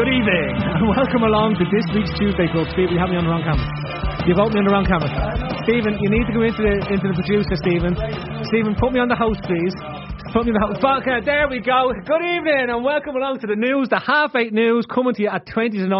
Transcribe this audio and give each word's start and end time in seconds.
Good 0.00 0.16
evening, 0.16 0.56
welcome 0.96 1.28
along 1.28 1.60
to 1.60 1.64
this 1.68 1.84
week's 1.92 2.08
Tuesday 2.16 2.48
Club. 2.48 2.64
Stephen, 2.72 2.96
you 2.96 3.00
have 3.04 3.12
me 3.12 3.20
on 3.20 3.28
the 3.28 3.32
wrong 3.36 3.44
camera. 3.44 3.68
You've 4.24 4.40
opened 4.40 4.56
me 4.56 4.64
on 4.64 4.68
the 4.72 4.72
wrong 4.72 4.88
camera. 4.88 5.12
Stephen, 5.68 6.00
you 6.00 6.08
need 6.08 6.24
to 6.24 6.32
go 6.32 6.40
into 6.40 6.56
the 6.56 6.88
into 6.88 7.12
the 7.12 7.16
producer, 7.20 7.52
Stephen. 7.60 7.92
Stephen, 8.48 8.72
put 8.80 8.96
me 8.96 9.00
on 9.04 9.12
the 9.12 9.20
host, 9.20 9.44
please. 9.44 9.76
Put 10.32 10.48
me 10.48 10.56
on 10.56 10.56
the 10.56 10.64
host. 10.72 10.80
Okay, 11.04 11.20
uh, 11.20 11.20
there 11.20 11.52
we 11.52 11.60
go. 11.60 11.92
Good 11.92 12.24
evening, 12.24 12.72
and 12.72 12.80
welcome 12.80 13.12
along 13.12 13.44
to 13.44 13.46
the 13.46 13.60
news, 13.60 13.92
the 13.92 14.00
half 14.00 14.32
eight 14.40 14.56
news, 14.56 14.88
coming 14.88 15.12
to 15.12 15.20
you 15.20 15.28
at 15.28 15.44
20 15.44 15.76
to 15.76 15.86
9. 15.86 15.92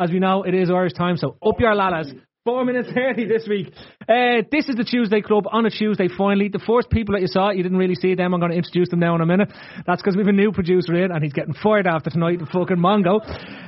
As 0.00 0.08
we 0.08 0.16
know, 0.16 0.48
it 0.48 0.56
is 0.56 0.72
Irish 0.72 0.96
time, 0.96 1.20
so 1.20 1.36
up 1.44 1.60
your 1.60 1.76
lalas. 1.76 2.08
Four 2.44 2.64
minutes 2.64 2.88
early 2.96 3.24
this 3.24 3.46
week. 3.48 3.72
Uh, 4.08 4.42
this 4.50 4.68
is 4.68 4.74
the 4.74 4.82
Tuesday 4.82 5.20
Club 5.20 5.44
on 5.52 5.64
a 5.64 5.70
Tuesday, 5.70 6.08
finally. 6.08 6.48
The 6.48 6.58
first 6.58 6.90
people 6.90 7.14
that 7.14 7.20
you 7.20 7.28
saw, 7.28 7.50
you 7.50 7.62
didn't 7.62 7.78
really 7.78 7.94
see 7.94 8.16
them. 8.16 8.34
I'm 8.34 8.40
going 8.40 8.50
to 8.50 8.58
introduce 8.58 8.88
them 8.88 8.98
now 8.98 9.14
in 9.14 9.20
a 9.20 9.26
minute. 9.26 9.52
That's 9.86 10.02
because 10.02 10.16
we 10.16 10.22
have 10.22 10.28
a 10.28 10.32
new 10.32 10.50
producer 10.50 10.92
in, 10.96 11.12
and 11.12 11.22
he's 11.22 11.32
getting 11.32 11.54
fired 11.54 11.86
after 11.86 12.10
tonight, 12.10 12.40
the 12.40 12.46
fucking 12.46 12.78
Mongo. 12.78 13.20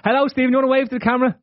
Hello, 0.02 0.26
Stephen. 0.26 0.50
You 0.50 0.56
want 0.56 0.64
to 0.64 0.72
wave 0.72 0.88
to 0.88 0.98
the 0.98 1.04
camera? 1.04 1.38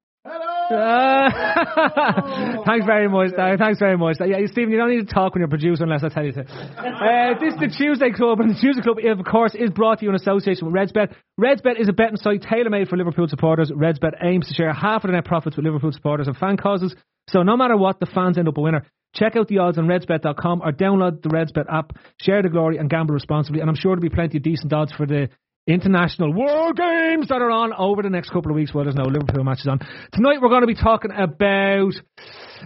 Uh, 0.72 2.64
thanks 2.65 2.86
very 2.86 3.09
much. 3.09 3.33
Uh, 3.37 3.58
thanks 3.58 3.80
very 3.80 3.98
much. 3.98 4.17
Yeah, 4.20 4.37
Stephen, 4.52 4.71
you 4.71 4.77
don't 4.77 4.89
need 4.89 5.08
to 5.08 5.14
talk 5.14 5.33
when 5.33 5.42
you're 5.42 5.49
producer 5.49 5.83
unless 5.83 6.04
I 6.04 6.09
tell 6.09 6.26
you 6.26 6.33
to. 6.33 6.45
Uh, 7.02 7.33
this 7.39 7.55
is 7.55 7.59
the 7.59 7.76
Tuesday 7.76 8.11
Club, 8.11 8.39
and 8.42 8.52
the 8.52 8.59
Tuesday 8.59 8.82
Club, 8.82 8.98
of 8.99 9.26
course, 9.26 9.55
is 9.55 9.71
brought 9.71 9.99
to 9.99 10.05
you 10.05 10.09
in 10.09 10.15
association 10.15 10.71
with 10.71 10.76
RedsBet. 10.76 11.15
RedsBet 11.39 11.80
is 11.80 11.89
a 11.89 11.93
betting 11.93 12.17
site 12.17 12.43
tailor-made 12.43 12.89
for 12.89 12.95
Liverpool 12.95 13.27
supporters. 13.27 13.71
RedsBet 13.71 14.23
aims 14.23 14.48
to 14.49 14.54
share 14.54 14.71
half 14.71 15.04
of 15.04 15.08
the 15.08 15.14
net 15.14 15.26
profits 15.26 15.55
with 15.55 15.65
Liverpool 15.65 15.92
supporters 15.92 16.27
and 16.27 16.37
fan 16.37 16.58
causes. 16.58 16.93
So 17.27 17.42
no 17.42 17.58
matter 17.58 17.76
what, 17.76 17.99
the 17.99 18.05
fans 18.05 18.38
end 18.38 18.48
up 18.48 18.58
a 18.58 18.61
winner. 18.61 18.86
Check 19.15 19.36
out 19.36 19.48
the 19.48 19.58
odds 19.58 19.80
on 19.80 19.88
redsbet.com 19.88 20.61
or 20.61 20.71
download 20.71 21.23
the 21.23 21.30
RedsBet 21.30 21.65
app. 21.73 21.93
Share 22.21 22.43
the 22.43 22.49
glory 22.49 22.77
and 22.77 22.88
gamble 22.88 23.15
responsibly. 23.15 23.61
And 23.61 23.70
I'm 23.70 23.76
sure 23.76 23.95
there'll 23.95 24.09
be 24.09 24.14
plenty 24.14 24.38
of 24.38 24.43
decent 24.43 24.71
odds 24.71 24.92
for 24.92 25.08
the 25.08 25.30
international 25.67 26.33
World 26.33 26.77
Games 26.77 27.27
that 27.30 27.42
are 27.42 27.52
on 27.52 27.73
over 27.73 28.02
the 28.02 28.10
next 28.10 28.30
couple 28.30 28.52
of 28.52 28.55
weeks 28.55 28.73
while 28.73 28.83
there's 28.83 28.95
no 28.95 29.05
Liverpool 29.05 29.44
matches 29.44 29.67
on. 29.67 29.80
Tonight 30.11 30.42
we're 30.42 30.49
going 30.49 30.61
to 30.61 30.67
be 30.67 30.76
talking 30.76 31.11
about 31.11 31.94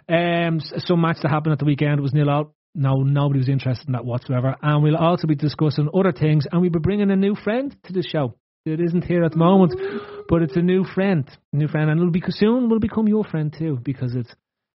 um, 0.07 0.59
some 0.59 1.01
match 1.01 1.17
that 1.21 1.29
happened 1.29 1.53
at 1.53 1.59
the 1.59 1.65
weekend. 1.65 1.99
It 1.99 2.01
was 2.01 2.13
nil 2.13 2.29
out. 2.29 2.53
No, 2.73 3.03
nobody 3.03 3.39
was 3.39 3.49
interested 3.49 3.87
in 3.87 3.93
that 3.93 4.05
whatsoever. 4.05 4.55
And 4.61 4.83
we'll 4.83 4.97
also 4.97 5.27
be 5.27 5.35
discussing 5.35 5.89
other 5.93 6.11
things. 6.11 6.45
And 6.51 6.61
we'll 6.61 6.71
be 6.71 6.79
bringing 6.79 7.09
a 7.11 7.15
new 7.15 7.35
friend 7.35 7.75
to 7.83 7.93
the 7.93 8.03
show. 8.03 8.35
It 8.65 8.81
isn't 8.81 9.03
here 9.03 9.23
at 9.23 9.31
the 9.31 9.37
moment, 9.37 9.79
but 10.27 10.41
it's 10.41 10.55
a 10.55 10.61
new 10.61 10.83
friend, 10.83 11.29
a 11.53 11.55
new 11.55 11.67
friend, 11.67 11.89
and 11.89 11.99
it'll 11.99 12.11
be 12.11 12.23
soon 12.29 12.67
will 12.67 12.79
become 12.79 13.07
your 13.07 13.23
friend 13.23 13.53
too 13.55 13.77
because 13.83 14.15
it's 14.15 14.33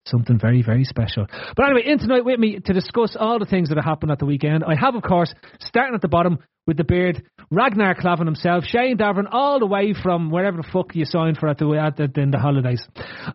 something 0.09 0.39
very, 0.39 0.61
very 0.61 0.83
special. 0.83 1.27
But 1.55 1.65
anyway, 1.65 1.83
in 1.85 1.99
tonight 1.99 2.25
with 2.25 2.39
me 2.39 2.59
to 2.59 2.73
discuss 2.73 3.15
all 3.19 3.39
the 3.39 3.45
things 3.45 3.69
that 3.69 3.77
have 3.77 3.85
happened 3.85 4.11
at 4.11 4.19
the 4.19 4.25
weekend, 4.25 4.63
I 4.63 4.75
have, 4.75 4.95
of 4.95 5.03
course, 5.03 5.33
starting 5.59 5.95
at 5.95 6.01
the 6.01 6.07
bottom 6.07 6.39
with 6.65 6.77
the 6.77 6.83
beard, 6.83 7.23
Ragnar 7.49 7.95
Klavan 7.95 8.25
himself, 8.25 8.65
Shane 8.65 8.97
Davern, 8.97 9.27
all 9.31 9.59
the 9.59 9.65
way 9.65 9.93
from 9.93 10.29
wherever 10.29 10.57
the 10.57 10.67
fuck 10.71 10.95
you 10.95 11.05
signed 11.05 11.37
for 11.37 11.47
at 11.47 11.57
the, 11.57 11.71
at 11.73 11.95
the, 11.95 12.21
in 12.21 12.31
the 12.31 12.39
holidays. 12.39 12.85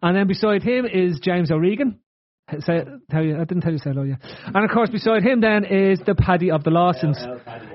And 0.02 0.16
then 0.16 0.26
beside 0.26 0.62
him 0.62 0.84
is 0.84 1.18
James 1.20 1.50
O'Regan. 1.50 1.98
Say, 2.60 2.84
tell 3.10 3.22
you, 3.24 3.36
I 3.36 3.44
didn't 3.44 3.62
tell 3.62 3.72
you 3.72 3.78
say 3.78 3.90
hello, 3.90 4.02
yeah. 4.02 4.16
And 4.46 4.64
of 4.64 4.70
course, 4.70 4.90
beside 4.90 5.22
him 5.22 5.40
then 5.40 5.64
is 5.64 6.00
the 6.04 6.14
Paddy 6.14 6.50
of 6.50 6.64
the 6.64 6.70
Lawsons. 6.70 7.18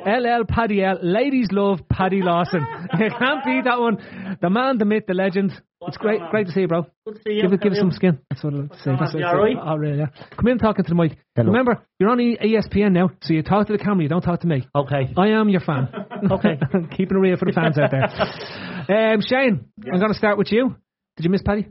LL 0.05 0.43
Paddy 0.47 0.83
L. 0.83 0.99
Ladies 1.01 1.47
love 1.51 1.79
Paddy 1.89 2.21
Lawson. 2.21 2.61
you 2.99 3.09
can't 3.09 3.43
beat 3.45 3.63
that 3.65 3.79
one. 3.79 4.37
The 4.41 4.49
man, 4.49 4.77
the 4.77 4.85
myth, 4.85 5.03
the 5.07 5.13
legend. 5.13 5.51
it's 5.81 5.97
great, 5.97 6.21
great 6.31 6.47
to 6.47 6.53
see 6.53 6.61
you, 6.61 6.67
bro. 6.67 6.85
Good 7.05 7.15
to 7.15 7.21
see 7.25 7.33
you. 7.33 7.41
Give 7.43 7.53
it, 7.53 7.61
give 7.61 7.71
it 7.71 7.75
How 7.75 7.81
some 7.81 7.91
skin. 7.91 8.19
That's 8.29 8.43
what 8.43 8.53
I'll 8.53 8.61
say. 8.61 8.67
That's 8.69 8.85
what 8.85 9.01
I'll 9.01 9.11
say. 9.11 9.23
alright? 9.23 9.57
Oh, 9.61 9.75
really, 9.75 9.97
yeah. 9.99 10.07
Come 10.35 10.47
in 10.47 10.59
talking 10.59 10.85
to 10.85 10.89
the 10.89 10.95
mic. 10.95 11.17
Remember, 11.35 11.83
you're 11.99 12.09
on 12.09 12.19
ESPN 12.19 12.91
now, 12.93 13.11
so 13.21 13.33
you 13.33 13.43
talk 13.43 13.67
to 13.67 13.73
the 13.73 13.79
camera, 13.79 14.03
you 14.03 14.09
don't 14.09 14.21
talk 14.21 14.41
to 14.41 14.47
me. 14.47 14.67
Okay. 14.75 15.13
I 15.17 15.27
am 15.29 15.49
your 15.49 15.61
fan. 15.61 15.89
Okay. 16.31 16.57
Keeping 16.97 17.17
it 17.17 17.19
real 17.19 17.37
for 17.37 17.45
the 17.45 17.51
fans 17.51 17.77
out 17.77 17.91
there. 17.91 19.13
Um, 19.13 19.21
Shane, 19.21 19.65
I'm 19.85 19.99
going 19.99 20.11
to 20.11 20.17
start 20.17 20.39
with 20.39 20.51
you. 20.51 20.75
Did 21.15 21.25
you 21.25 21.29
miss 21.29 21.43
Paddy? 21.43 21.67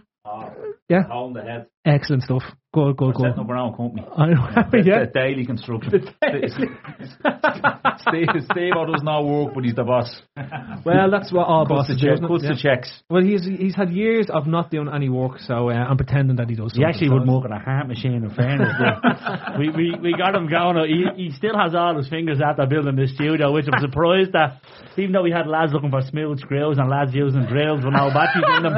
Yeah? 0.89 1.03
Home 1.11 1.35
the 1.35 1.43
head. 1.43 1.67
Excellent 1.87 2.25
stuff. 2.25 2.43
Good, 2.75 2.97
good, 2.99 3.15
good. 3.15 3.23
Setting 3.31 3.39
up 3.45 3.49
our 3.49 3.57
own 3.57 3.75
company. 3.75 4.05
I 4.19 4.27
know. 4.27 4.49
yeah. 4.85 5.05
The 5.07 5.11
daily 5.15 5.47
construction. 5.47 5.93
Steve, 8.07 8.29
Steve 8.53 8.73
does 8.75 9.03
not 9.03 9.25
work, 9.25 9.55
but 9.55 9.65
he's 9.65 9.75
the 9.75 9.85
boss. 9.85 10.21
Well, 10.85 11.11
that's 11.11 11.33
what 11.33 11.49
all 11.49 11.67
Cuts 11.67 11.89
bosses 11.91 12.01
do. 12.01 12.07
check, 12.15 12.21
cuts 12.23 12.45
Yeah. 12.45 12.51
the 12.55 12.59
checks. 12.63 13.03
Well, 13.11 13.23
he's 13.25 13.43
he's 13.45 13.75
had 13.75 13.91
years 13.91 14.29
of 14.31 14.47
not 14.47 14.71
doing 14.71 14.87
any 14.93 15.09
work, 15.09 15.41
so 15.41 15.69
uh, 15.71 15.75
I'm 15.75 15.97
pretending 15.97 16.37
that 16.37 16.49
he 16.49 16.55
does. 16.55 16.75
He 16.77 16.85
actually 16.85 17.09
so 17.09 17.15
would 17.15 17.27
work 17.27 17.45
on 17.45 17.51
a 17.51 17.59
heart 17.59 17.89
machine 17.89 18.23
in 18.23 18.31
fairness. 18.31 18.71
we, 19.59 19.71
we, 19.71 19.95
we 20.01 20.15
got 20.17 20.37
him 20.37 20.49
going. 20.49 20.79
He, 20.87 21.25
he 21.25 21.31
still 21.33 21.59
has 21.59 21.75
all 21.75 21.97
his 21.97 22.09
fingers 22.09 22.39
the 22.39 22.67
building 22.71 22.95
the 22.95 23.09
studio, 23.09 23.51
which 23.53 23.67
I'm 23.73 23.81
surprised 23.81 24.33
that 24.35 24.61
even 24.97 25.11
though 25.11 25.23
we 25.23 25.33
had 25.33 25.49
lads 25.49 25.73
looking 25.73 25.91
for 25.91 26.03
smooth 26.03 26.39
screws 26.39 26.79
and 26.79 26.89
lads 26.89 27.13
using 27.13 27.47
drills 27.47 27.83
with 27.83 27.93
no 27.95 28.11
batteries 28.15 28.47
in 28.59 28.63
them, 28.63 28.75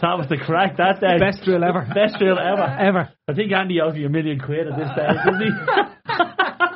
that 0.00 0.16
was 0.16 0.26
the 0.30 0.38
crack 0.38 0.78
that 0.78 1.00
day. 1.00 1.18
Best 1.20 1.44
drill 1.44 1.62
ever. 1.64 1.84
Best 1.92 2.16
ever. 2.26 2.62
Ever. 2.88 3.08
I 3.28 3.32
think 3.34 3.52
Andy 3.52 3.80
owes 3.80 3.96
you 3.96 4.06
a 4.06 4.08
million 4.08 4.40
quid 4.40 4.66
at 4.66 4.76
this 4.76 4.88
stage, 4.92 5.16
doesn't 5.24 5.40
he? 5.40 5.50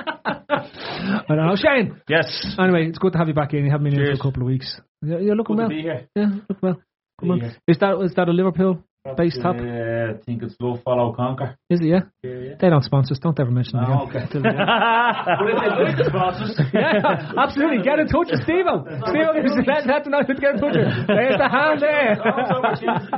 I 0.48 1.24
don't 1.28 1.46
know. 1.46 1.56
Shane. 1.56 2.00
yes. 2.08 2.46
Anyway, 2.58 2.86
it's 2.88 2.98
good 2.98 3.12
to 3.12 3.18
have 3.18 3.28
you 3.28 3.34
back 3.34 3.52
in. 3.54 3.64
You 3.64 3.70
haven't 3.70 3.90
been 3.90 3.98
in 4.00 4.06
for 4.06 4.12
a 4.12 4.18
couple 4.18 4.42
of 4.42 4.46
weeks. 4.46 4.80
You're, 5.02 5.20
you're 5.20 5.36
looking 5.36 5.56
Good 5.56 5.68
to 5.68 5.68
well. 5.68 5.76
be 5.76 5.82
here. 5.82 6.08
Yeah, 6.14 6.26
look 6.48 6.62
well. 6.62 6.80
Come 7.20 7.30
on. 7.32 7.42
Is 7.68 7.78
that 7.80 8.00
is 8.04 8.14
that 8.16 8.28
a 8.28 8.32
Liverpool 8.32 8.82
based 9.16 9.40
top? 9.42 9.56
Uh, 9.56 10.14
I 10.14 10.22
think 10.24 10.42
it's 10.42 10.54
Love 10.60 10.80
Follow 10.84 11.12
Conquer. 11.12 11.56
Is 11.68 11.80
it? 11.80 11.86
Yeah. 11.86 12.00
Yeah, 12.22 12.30
yeah. 12.30 12.54
They 12.60 12.68
don't 12.70 12.84
sponsor 12.84 13.12
us. 13.14 13.18
Don't 13.18 13.38
ever 13.40 13.50
mention 13.50 13.78
them 13.80 13.90
Oh, 13.90 14.08
again. 14.08 14.22
okay. 14.30 14.38
but 14.38 14.54
if 15.50 15.58
they 15.58 15.70
like 15.84 15.96
the 15.98 16.04
sponsors, 16.08 16.60
yeah, 16.72 17.32
absolutely. 17.36 17.82
Get 17.82 17.98
in 17.98 18.06
touch 18.06 18.28
with 18.30 18.42
Steve. 18.42 18.66
Steve, 19.10 19.66
let 19.66 19.86
that 19.90 20.06
know 20.06 20.22
who 20.26 20.34
to 20.34 20.40
get 20.40 20.54
in 20.54 20.60
touch 20.60 20.76
with. 20.78 21.06
There's 21.06 21.38
the 21.38 21.48
hand 21.50 21.82
there. 21.82 22.14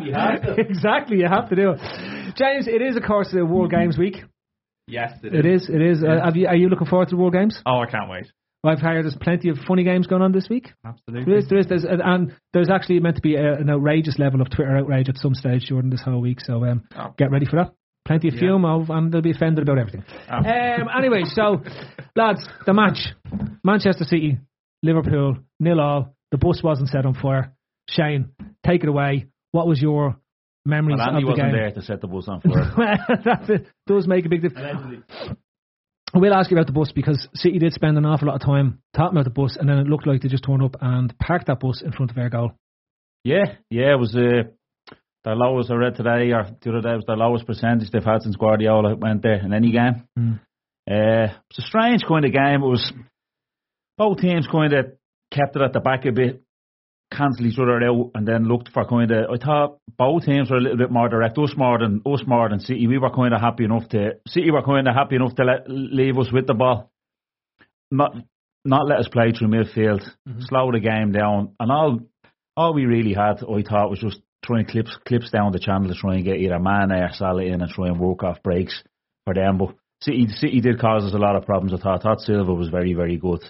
You 0.02 0.12
have 0.14 0.42
to. 0.42 0.54
exactly, 0.60 1.19
you 1.19 1.28
have 1.28 1.48
to 1.50 1.56
do 1.56 1.70
it. 1.76 1.81
James, 2.36 2.66
it 2.66 2.81
is 2.82 2.96
of 2.96 3.02
course 3.02 3.28
the 3.32 3.44
World 3.44 3.70
Games 3.70 3.98
week. 3.98 4.25
Yes, 4.86 5.12
It 5.22 5.46
is. 5.46 5.69
It 5.69 5.81
is. 5.81 6.02
Uh, 6.04 6.22
have 6.25 6.36
you, 6.36 6.46
are 6.46 6.56
you 6.56 6.69
looking 6.69 6.86
forward 6.86 7.08
to 7.08 7.16
the 7.16 7.20
World 7.20 7.32
Games? 7.32 7.58
Oh, 7.64 7.81
I 7.81 7.86
can't 7.90 8.10
wait. 8.10 8.26
I've 8.64 8.81
heard 8.81 9.05
there's 9.05 9.16
plenty 9.20 9.50
of 9.50 9.58
funny 9.69 9.84
games 9.84 10.06
going 10.06 10.22
on 10.22 10.32
this 10.32 10.49
week. 10.49 10.72
Absolutely. 10.84 11.25
There 11.31 11.38
is, 11.38 11.49
there 11.49 11.58
is, 11.58 11.66
there's, 11.66 11.84
and 11.84 12.34
there's 12.52 12.70
actually 12.70 12.99
meant 13.00 13.16
to 13.16 13.22
be 13.22 13.37
a, 13.37 13.55
an 13.55 13.69
outrageous 13.70 14.19
level 14.19 14.40
of 14.40 14.49
Twitter 14.50 14.76
outrage 14.76 15.08
at 15.08 15.16
some 15.19 15.34
stage 15.34 15.66
during 15.69 15.90
this 15.90 16.00
whole 16.02 16.20
week. 16.20 16.40
So 16.40 16.64
um, 16.64 16.84
Oh. 16.96 17.12
get 17.19 17.31
ready 17.31 17.44
for 17.46 17.56
that. 17.56 17.75
plenty 18.06 18.28
of 18.28 18.34
fume, 18.34 18.64
of, 18.64 18.88
and 18.90 19.12
they'll 19.12 19.20
be 19.22 19.31
offended 19.32 19.62
about 19.69 19.78
everything. 19.78 20.05
Um, 20.31 20.44
anyway, 20.96 21.22
so 21.26 21.62
lads, 22.16 22.46
the 22.66 22.72
match: 22.72 22.99
Manchester 23.62 24.05
City, 24.05 24.38
Liverpool, 24.82 25.37
nil 25.60 25.81
all. 25.81 26.14
The 26.31 26.38
bus 26.38 26.62
wasn't 26.62 26.88
set 26.88 27.06
on 27.06 27.14
fire. 27.14 27.52
Shane, 27.88 28.31
take 28.67 28.82
it 28.82 28.88
away. 28.88 29.26
What 29.52 29.67
was 29.69 29.81
your 29.81 30.17
memories 30.67 30.96
Well, 30.99 31.08
Andy 31.08 31.19
of 31.19 31.22
the 31.22 31.31
wasn't 31.31 31.49
game? 31.49 31.52
there 31.60 31.70
to 31.70 31.82
set 31.82 32.00
the 32.00 32.06
bus 32.08 32.26
on 32.28 32.40
fire. 32.40 32.75
that 33.25 33.67
does 33.87 34.08
make 34.08 34.25
a 34.26 34.28
big 34.28 34.43
difference. 34.43 35.02
I 36.14 36.19
will 36.19 36.32
ask 36.32 36.49
you 36.49 36.56
about 36.56 36.66
the 36.66 36.72
bus 36.72 36.93
because 36.93 37.26
City 37.34 37.58
did 37.58 37.72
spend 37.72 37.99
an 37.99 38.06
awful 38.06 38.28
lot 38.28 38.37
of 38.37 38.46
time 38.46 38.78
talking 38.94 39.16
about 39.16 39.25
the 39.25 39.31
bus, 39.31 39.56
and 39.58 39.69
then 39.69 39.78
it 39.78 39.88
looked 39.88 40.06
like 40.06 40.22
they 40.22 40.28
just 40.28 40.44
turned 40.44 40.62
up 40.62 40.76
and 40.81 41.12
parked 41.19 41.49
that 41.49 41.58
bus 41.58 41.82
in 41.84 41.90
front 41.90 42.11
of 42.11 42.16
their 42.16 42.31
goal. 42.31 42.52
yeah, 43.25 43.56
yeah, 43.69 43.94
it 43.94 43.99
was 43.99 44.14
uh, 44.14 44.49
their 45.25 45.34
lowest 45.34 45.72
I 45.72 45.75
read 45.75 45.96
today, 45.96 46.31
or 46.31 46.46
the 46.62 46.70
other 46.70 46.81
day, 46.82 46.93
it 46.93 46.96
was 46.96 47.05
their 47.08 47.16
lowest 47.16 47.46
percentage 47.46 47.90
they've 47.90 48.05
had 48.05 48.22
since 48.22 48.37
Guardiola 48.37 48.94
went 48.94 49.22
there 49.22 49.44
in 49.44 49.52
any 49.52 49.72
game. 49.72 50.05
Mm. 50.16 50.38
Uh, 50.88 51.32
it 51.32 51.40
was 51.50 51.58
a 51.58 51.62
strange 51.62 52.02
kind 52.06 52.25
of 52.25 52.32
game. 52.32 52.62
It 52.62 52.70
was 52.70 52.93
both 53.99 54.19
teams 54.19 54.46
kind 54.46 54.72
of 54.72 54.87
kept 55.32 55.56
it 55.56 55.62
at 55.62 55.72
the 55.72 55.81
back 55.81 56.05
a 56.05 56.12
bit, 56.12 56.44
cancelled 57.12 57.47
each 57.47 57.59
other 57.59 57.83
out, 57.83 58.11
and 58.15 58.27
then 58.27 58.45
looked 58.45 58.71
for 58.73 58.85
kind 58.85 59.11
of. 59.11 59.31
I 59.31 59.45
thought 59.45 59.79
both 59.97 60.25
teams 60.25 60.51
were 60.51 60.56
a 60.56 60.61
little 60.61 60.79
bit 60.79 60.91
more 60.91 61.09
direct. 61.09 61.39
Us 61.39 61.55
more 61.56 61.79
than 61.79 62.03
us 62.06 62.23
more 62.27 62.49
than 62.49 62.61
City. 62.61 62.87
We 62.87 62.99
were 62.99 63.11
kind 63.11 63.35
of 63.35 63.41
happy 63.41 63.65
enough 63.65 63.89
to 63.91 64.12
City 64.27 64.51
were 64.51 64.62
kind 64.62 64.89
of 64.89 64.95
happy 64.95 65.17
enough 65.17 65.35
to 65.37 65.45
let 65.45 65.65
leave 65.69 66.19
us 66.19 66.33
with 66.33 66.47
the 66.47 66.55
ball, 66.55 66.91
not 67.91 68.15
not 68.65 68.89
let 68.89 68.99
us 68.99 69.09
play 69.09 69.33
through 69.33 69.49
midfield, 69.49 70.03
mm-hmm. 70.29 70.41
slow 70.41 70.73
the 70.73 70.81
game 70.81 71.12
down, 71.12 71.55
and 71.61 71.71
all 71.71 72.01
all 72.56 72.75
we 72.75 72.87
really 72.87 73.15
had, 73.15 73.43
I 73.43 73.62
thought, 73.62 73.91
was 73.91 74.01
just 74.01 74.21
trying 74.45 74.67
clips 74.67 74.97
clips 75.06 75.31
down 75.31 75.53
the 75.53 75.59
channel 75.59 75.89
to 75.89 75.95
try 75.95 76.17
and 76.17 76.25
get 76.25 76.37
either 76.37 76.59
Mane 76.59 76.93
or 76.93 77.11
Salah 77.12 77.43
in 77.43 77.61
and 77.61 77.71
try 77.71 77.89
and 77.89 77.99
work 77.99 78.23
off 78.23 78.43
breaks 78.43 78.83
for 79.25 79.35
them. 79.35 79.59
But 79.59 79.75
City, 80.03 80.27
City 80.29 80.61
did 80.61 80.81
cause 80.81 81.05
us 81.05 81.15
a 81.15 81.19
lot 81.19 81.37
of 81.37 81.47
problems. 81.47 81.73
I 81.73 81.83
thought, 81.83 82.01
I 82.01 82.03
thought 82.03 82.21
Silva 82.21 82.53
was 82.53 82.69
very, 82.69 82.93
very 82.93 83.17
good 83.17 83.43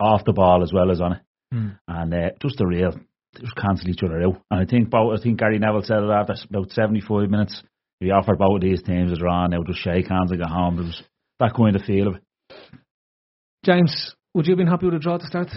off 0.00 0.24
the 0.24 0.32
ball 0.32 0.62
as 0.62 0.72
well 0.72 0.90
as 0.90 1.00
on 1.00 1.14
it, 1.14 1.22
and 1.50 2.14
uh, 2.14 2.30
just 2.40 2.60
a 2.60 2.66
real 2.66 2.92
just 3.40 3.56
cancel 3.56 3.88
each 3.88 4.02
other 4.02 4.22
out. 4.22 4.40
And 4.50 4.60
I 4.60 4.64
think 4.64 4.90
both, 4.90 5.18
I 5.18 5.22
think 5.22 5.38
Gary 5.38 5.58
Neville 5.58 5.82
said 5.82 6.02
it 6.02 6.10
after 6.10 6.34
about 6.48 6.70
seventy 6.70 7.00
five 7.00 7.30
minutes. 7.30 7.62
He 8.00 8.10
offered 8.10 8.38
both 8.38 8.56
of 8.56 8.60
these 8.60 8.82
teams 8.82 9.12
a 9.12 9.16
draw, 9.16 9.44
and 9.44 9.52
they 9.52 9.58
would 9.58 9.66
just 9.66 9.80
shake 9.80 10.08
hands 10.08 10.30
and 10.30 10.40
go 10.40 10.46
home. 10.46 10.78
It 10.78 10.82
was 10.82 11.02
that 11.40 11.54
kind 11.54 11.76
of 11.76 11.82
feel 11.82 12.08
of 12.08 12.16
it. 12.16 12.22
James, 13.64 14.14
would 14.34 14.46
you 14.46 14.52
have 14.52 14.58
been 14.58 14.66
happy 14.66 14.86
with 14.86 14.94
a 14.94 14.98
draw 14.98 15.16
to 15.16 15.26
start? 15.26 15.48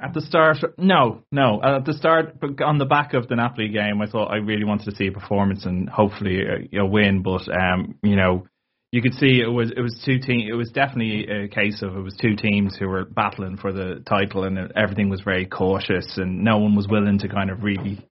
At 0.00 0.14
the 0.14 0.20
start, 0.20 0.58
no, 0.78 1.24
no. 1.32 1.60
At 1.60 1.84
the 1.84 1.92
start, 1.92 2.38
but 2.40 2.62
on 2.62 2.78
the 2.78 2.84
back 2.84 3.14
of 3.14 3.26
the 3.26 3.34
Napoli 3.34 3.68
game, 3.68 4.00
I 4.00 4.06
thought 4.06 4.28
I 4.28 4.36
really 4.36 4.64
wanted 4.64 4.90
to 4.90 4.96
see 4.96 5.08
a 5.08 5.12
performance 5.12 5.66
and 5.66 5.88
hopefully 5.88 6.40
a, 6.72 6.78
a 6.78 6.86
win. 6.86 7.22
But 7.22 7.42
um, 7.48 7.96
you 8.04 8.14
know, 8.14 8.46
you 8.90 9.02
could 9.02 9.14
see 9.14 9.40
it 9.40 9.50
was 9.50 9.70
it 9.76 9.80
was 9.80 10.00
two 10.04 10.18
team. 10.18 10.48
It 10.50 10.54
was 10.54 10.70
definitely 10.70 11.26
a 11.28 11.48
case 11.48 11.82
of 11.82 11.96
it 11.96 12.00
was 12.00 12.16
two 12.16 12.36
teams 12.36 12.76
who 12.76 12.88
were 12.88 13.04
battling 13.04 13.56
for 13.58 13.72
the 13.72 14.02
title, 14.06 14.44
and 14.44 14.72
everything 14.74 15.10
was 15.10 15.20
very 15.20 15.46
cautious, 15.46 16.16
and 16.16 16.42
no 16.42 16.58
one 16.58 16.74
was 16.74 16.88
willing 16.88 17.18
to 17.18 17.28
kind 17.28 17.50
of 17.50 17.62
really 17.62 18.04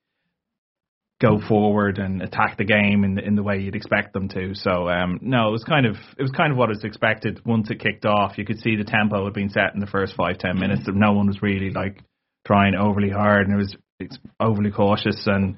go 1.19 1.39
forward 1.47 1.97
and 1.97 2.21
attack 2.21 2.57
the 2.57 2.63
game 2.63 3.03
in 3.03 3.15
the, 3.15 3.24
in 3.25 3.35
the 3.35 3.41
way 3.41 3.57
you'd 3.57 3.75
expect 3.75 4.13
them 4.13 4.29
to. 4.29 4.53
So 4.53 4.88
um, 4.88 5.18
no, 5.24 5.50
it 5.50 5.51
was 5.51 5.63
kind 5.63 5.88
of 5.88 5.95
it 6.18 6.21
was 6.21 6.31
kind 6.31 6.51
of 6.51 6.59
what 6.59 6.69
was 6.69 6.83
expected 6.83 7.41
once 7.44 7.71
it 7.71 7.79
kicked 7.79 8.06
off. 8.06 8.38
You 8.38 8.45
could 8.45 8.59
see 8.59 8.75
the 8.75 8.83
tempo 8.83 9.25
had 9.25 9.33
been 9.33 9.50
set 9.50 9.74
in 9.74 9.79
the 9.79 9.88
first 9.88 10.13
five 10.15 10.38
ten 10.38 10.59
minutes. 10.59 10.83
No 10.88 11.13
one 11.13 11.27
was 11.27 11.41
really 11.41 11.71
like 11.71 12.03
trying 12.45 12.75
overly 12.75 13.09
hard, 13.09 13.47
and 13.47 13.56
it 13.56 13.57
was 13.57 13.75
it's 14.00 14.19
overly 14.39 14.69
cautious. 14.69 15.24
And 15.25 15.57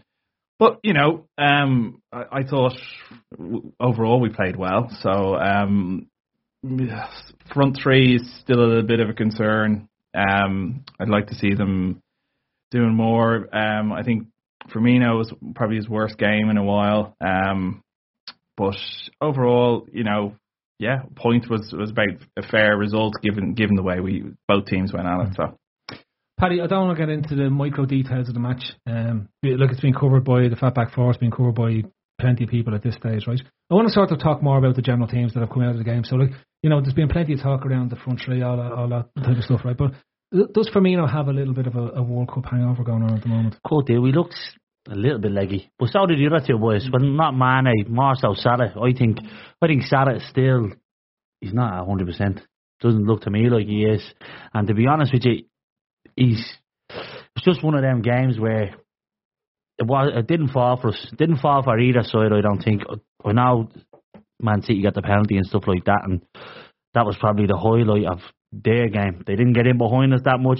but 0.59 0.79
you 0.83 0.93
know, 0.93 1.25
um, 1.37 2.01
I, 2.11 2.25
I 2.31 2.43
thought 2.43 2.73
overall 3.79 4.19
we 4.19 4.29
played 4.29 4.57
well. 4.57 4.89
So 5.01 5.35
um, 5.35 6.07
front 7.53 7.79
three 7.81 8.17
is 8.17 8.39
still 8.41 8.59
a 8.59 8.67
little 8.67 8.83
bit 8.83 8.99
of 8.99 9.09
a 9.09 9.13
concern. 9.13 9.87
Um, 10.13 10.83
I'd 10.99 11.09
like 11.09 11.27
to 11.27 11.35
see 11.35 11.53
them 11.53 12.01
doing 12.71 12.93
more. 12.93 13.55
Um, 13.55 13.93
I 13.93 14.03
think 14.03 14.27
Firmino 14.69 15.17
was 15.17 15.33
probably 15.55 15.77
his 15.77 15.89
worst 15.89 16.17
game 16.17 16.49
in 16.49 16.57
a 16.57 16.63
while. 16.63 17.15
Um, 17.21 17.83
but 18.57 18.75
overall, 19.21 19.87
you 19.91 20.03
know, 20.03 20.35
yeah, 20.77 21.03
point 21.15 21.49
was 21.49 21.73
was 21.77 21.91
about 21.91 22.09
a 22.37 22.43
fair 22.43 22.75
result 22.77 23.15
given 23.21 23.53
given 23.53 23.75
the 23.75 23.83
way 23.83 23.99
we 23.99 24.23
both 24.47 24.65
teams 24.65 24.93
went 24.93 25.07
at 25.07 25.27
it. 25.27 25.35
So 25.35 25.57
Paddy, 26.39 26.61
I 26.61 26.67
don't 26.67 26.87
want 26.87 26.97
to 26.97 27.05
get 27.05 27.11
into 27.11 27.35
the 27.35 27.49
micro 27.49 27.85
details 27.85 28.29
of 28.29 28.33
the 28.33 28.39
match. 28.39 28.63
Um, 28.87 29.27
look, 29.43 29.71
it's 29.71 29.81
been 29.81 29.93
covered 29.93 30.23
by 30.23 30.47
the 30.47 30.55
Fatback 30.55 30.95
Four, 30.95 31.09
it's 31.09 31.19
been 31.19 31.31
covered 31.31 31.55
by 31.55 31.83
plenty 32.17 32.45
of 32.45 32.49
people 32.49 32.73
at 32.73 32.81
this 32.81 32.95
stage, 32.95 33.27
right? 33.27 33.41
I 33.69 33.73
want 33.75 33.89
to 33.89 33.93
sort 33.93 34.11
of 34.11 34.19
talk 34.19 34.41
more 34.41 34.57
about 34.57 34.77
the 34.77 34.81
general 34.81 35.09
teams 35.09 35.33
that 35.33 35.41
have 35.41 35.49
come 35.49 35.63
out 35.63 35.71
of 35.71 35.77
the 35.77 35.83
game. 35.83 36.05
So, 36.05 36.15
like, 36.15 36.31
you 36.63 36.69
know, 36.69 36.79
there's 36.79 36.93
been 36.93 37.09
plenty 37.09 37.33
of 37.33 37.41
talk 37.41 37.65
around 37.65 37.91
the 37.91 37.97
front 37.97 38.21
three, 38.25 38.41
all 38.41 38.55
that, 38.55 38.71
all 38.71 38.87
that 38.87 39.09
type 39.21 39.37
of 39.37 39.43
stuff, 39.43 39.61
right? 39.65 39.75
But 39.75 39.91
does 40.53 40.69
Firmino 40.73 41.11
have 41.11 41.27
a 41.27 41.33
little 41.33 41.53
bit 41.53 41.67
of 41.67 41.75
a, 41.75 41.89
a 41.95 42.03
World 42.03 42.31
Cup 42.33 42.45
hangover 42.45 42.85
going 42.85 43.03
on 43.03 43.17
at 43.17 43.23
the 43.23 43.29
moment? 43.29 43.57
Could 43.65 43.87
do. 43.87 44.01
We 44.01 44.13
looked 44.13 44.35
a 44.89 44.95
little 44.95 45.19
bit 45.19 45.33
leggy, 45.33 45.71
but 45.77 45.89
so 45.89 46.05
did 46.05 46.19
the 46.19 46.33
other 46.33 46.45
two 46.45 46.57
boys. 46.57 46.87
But 46.89 47.01
not 47.01 47.35
Mane, 47.35 47.85
more 47.89 48.15
so 48.15 48.33
Salah. 48.33 48.73
I 48.81 48.97
think, 48.97 49.17
I 49.61 49.67
think 49.67 49.83
Salah 49.83 50.19
still, 50.29 50.69
he's 51.41 51.53
not 51.53 51.85
hundred 51.85 52.07
percent. 52.07 52.39
Doesn't 52.79 53.05
look 53.05 53.23
to 53.23 53.29
me 53.29 53.49
like 53.49 53.67
he 53.67 53.83
is. 53.83 54.01
And 54.53 54.65
to 54.69 54.73
be 54.73 54.87
honest 54.87 55.11
with 55.11 55.25
you, 55.25 55.43
he's 56.19 56.53
it's 57.35 57.45
just 57.45 57.63
one 57.63 57.75
of 57.75 57.81
them 57.81 58.01
games 58.01 58.39
where 58.39 58.75
it 59.77 59.85
was 59.85 60.11
it 60.13 60.27
didn't 60.27 60.49
fall 60.49 60.77
for 60.79 60.89
us. 60.89 61.07
Didn't 61.17 61.37
fall 61.37 61.63
for 61.63 61.79
either 61.79 62.03
side. 62.03 62.33
I 62.33 62.41
don't 62.41 62.61
think. 62.61 62.83
I 63.23 63.31
know 63.31 63.69
Man 64.41 64.61
City 64.61 64.81
got 64.81 64.93
the 64.93 65.01
penalty 65.01 65.37
and 65.37 65.45
stuff 65.45 65.63
like 65.67 65.85
that, 65.85 66.01
and 66.03 66.21
that 66.93 67.05
was 67.05 67.15
probably 67.19 67.47
the 67.47 67.57
highlight 67.57 68.05
of 68.05 68.19
their 68.51 68.89
game. 68.89 69.23
They 69.25 69.35
didn't 69.35 69.53
get 69.53 69.67
in 69.67 69.77
behind 69.77 70.13
us 70.13 70.21
that 70.25 70.39
much. 70.39 70.59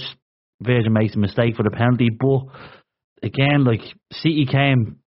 Virgil 0.61 0.91
makes 0.91 1.15
a 1.15 1.19
mistake 1.19 1.56
for 1.56 1.63
the 1.63 1.71
penalty, 1.71 2.09
but 2.09 2.41
again, 3.23 3.63
like 3.63 3.81
City 4.11 4.45
came 4.45 5.00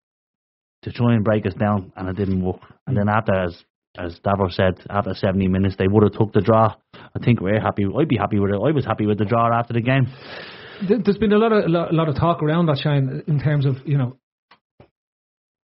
to 0.82 0.93
try 0.93 1.14
and 1.14 1.25
break 1.25 1.46
us 1.46 1.54
down, 1.54 1.93
and 1.96 2.08
it 2.08 2.16
didn't 2.16 2.43
work. 2.43 2.60
And 2.87 2.96
then 2.96 3.08
after, 3.08 3.34
as 3.34 3.64
as 3.96 4.19
said, 4.56 4.81
after 4.88 5.14
70 5.14 5.49
minutes, 5.49 5.76
they 5.78 5.87
would 5.87 6.02
have 6.02 6.12
took 6.12 6.32
the 6.32 6.40
draw. 6.40 6.75
I 7.14 7.25
think 7.25 7.41
we're 7.41 7.61
happy. 7.61 7.85
I'd 7.99 8.09
be 8.09 8.17
happy 8.17 8.38
with 8.38 8.50
it. 8.53 8.56
I 8.56 8.70
was 8.73 8.85
happy 8.85 9.06
with 9.06 9.19
the 9.19 9.25
draw 9.25 9.53
after 9.56 9.73
the 9.75 9.81
game. 9.82 10.06
There- 10.88 10.99
There's 10.99 11.19
been 11.19 11.32
a 11.32 11.38
lot 11.38 11.53
of 11.53 11.64
a 11.64 11.69
lot, 11.69 12.09
of 12.09 12.17
talk 12.17 12.43
around 12.43 12.67
that, 12.67 12.79
Shane, 12.79 13.23
in 13.26 13.38
terms 13.38 13.67
of 13.67 13.76
you 13.87 13.99
know, 13.99 14.17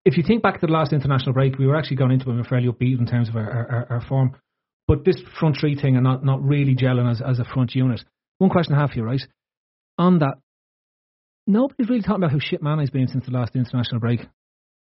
if 0.05 0.17
you 0.17 0.23
think 0.23 0.41
back 0.43 0.59
to 0.61 0.67
the 0.67 0.73
last 0.73 0.93
international 0.93 1.33
break, 1.33 1.57
we 1.57 1.67
were 1.67 1.75
actually 1.75 1.97
going 1.97 2.11
into 2.11 2.29
it 2.31 2.35
with 2.35 2.47
fairly 2.47 2.67
upbeat 2.67 2.99
in 2.99 3.05
terms 3.07 3.29
of 3.29 3.35
our, 3.35 3.49
our, 3.49 3.87
our 3.89 4.01
form. 4.07 4.35
But 4.87 5.03
this 5.03 5.17
front 5.39 5.57
three 5.59 5.75
thing 5.75 5.95
and 5.95 6.03
not, 6.03 6.23
not 6.23 6.41
really 6.43 6.75
gelling 6.75 7.09
as, 7.11 7.21
as 7.21 7.39
a 7.39 7.43
front 7.43 7.75
unit. 7.75 8.03
One 8.37 8.49
question 8.49 8.73
I 8.75 8.79
have 8.81 8.91
for 8.91 8.99
you, 8.99 9.03
right? 9.03 9.19
On 9.97 10.19
that, 10.19 10.35
nobody's 11.45 11.89
really 11.89 12.01
talking 12.03 12.23
about 12.23 12.31
how 12.31 12.39
shit 12.39 12.61
Mane's 12.61 12.89
been 12.89 13.07
since 13.07 13.25
the 13.25 13.31
last 13.31 13.55
international 13.55 13.99
break. 13.99 14.21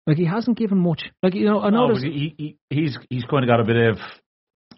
Like 0.07 0.17
he 0.17 0.25
hasn't 0.25 0.57
given 0.57 0.79
much. 0.79 1.03
Like 1.23 1.33
you 1.33 1.45
know, 1.45 1.61
I 1.61 1.69
No, 1.69 1.87
noticed. 1.87 2.03
but 2.05 2.11
he, 2.13 2.35
he, 2.37 2.57
he's 2.69 2.97
he's 3.09 3.23
kind 3.23 3.43
of 3.43 3.47
got 3.47 3.59
a 3.59 3.63
bit 3.63 3.77
of 3.77 3.97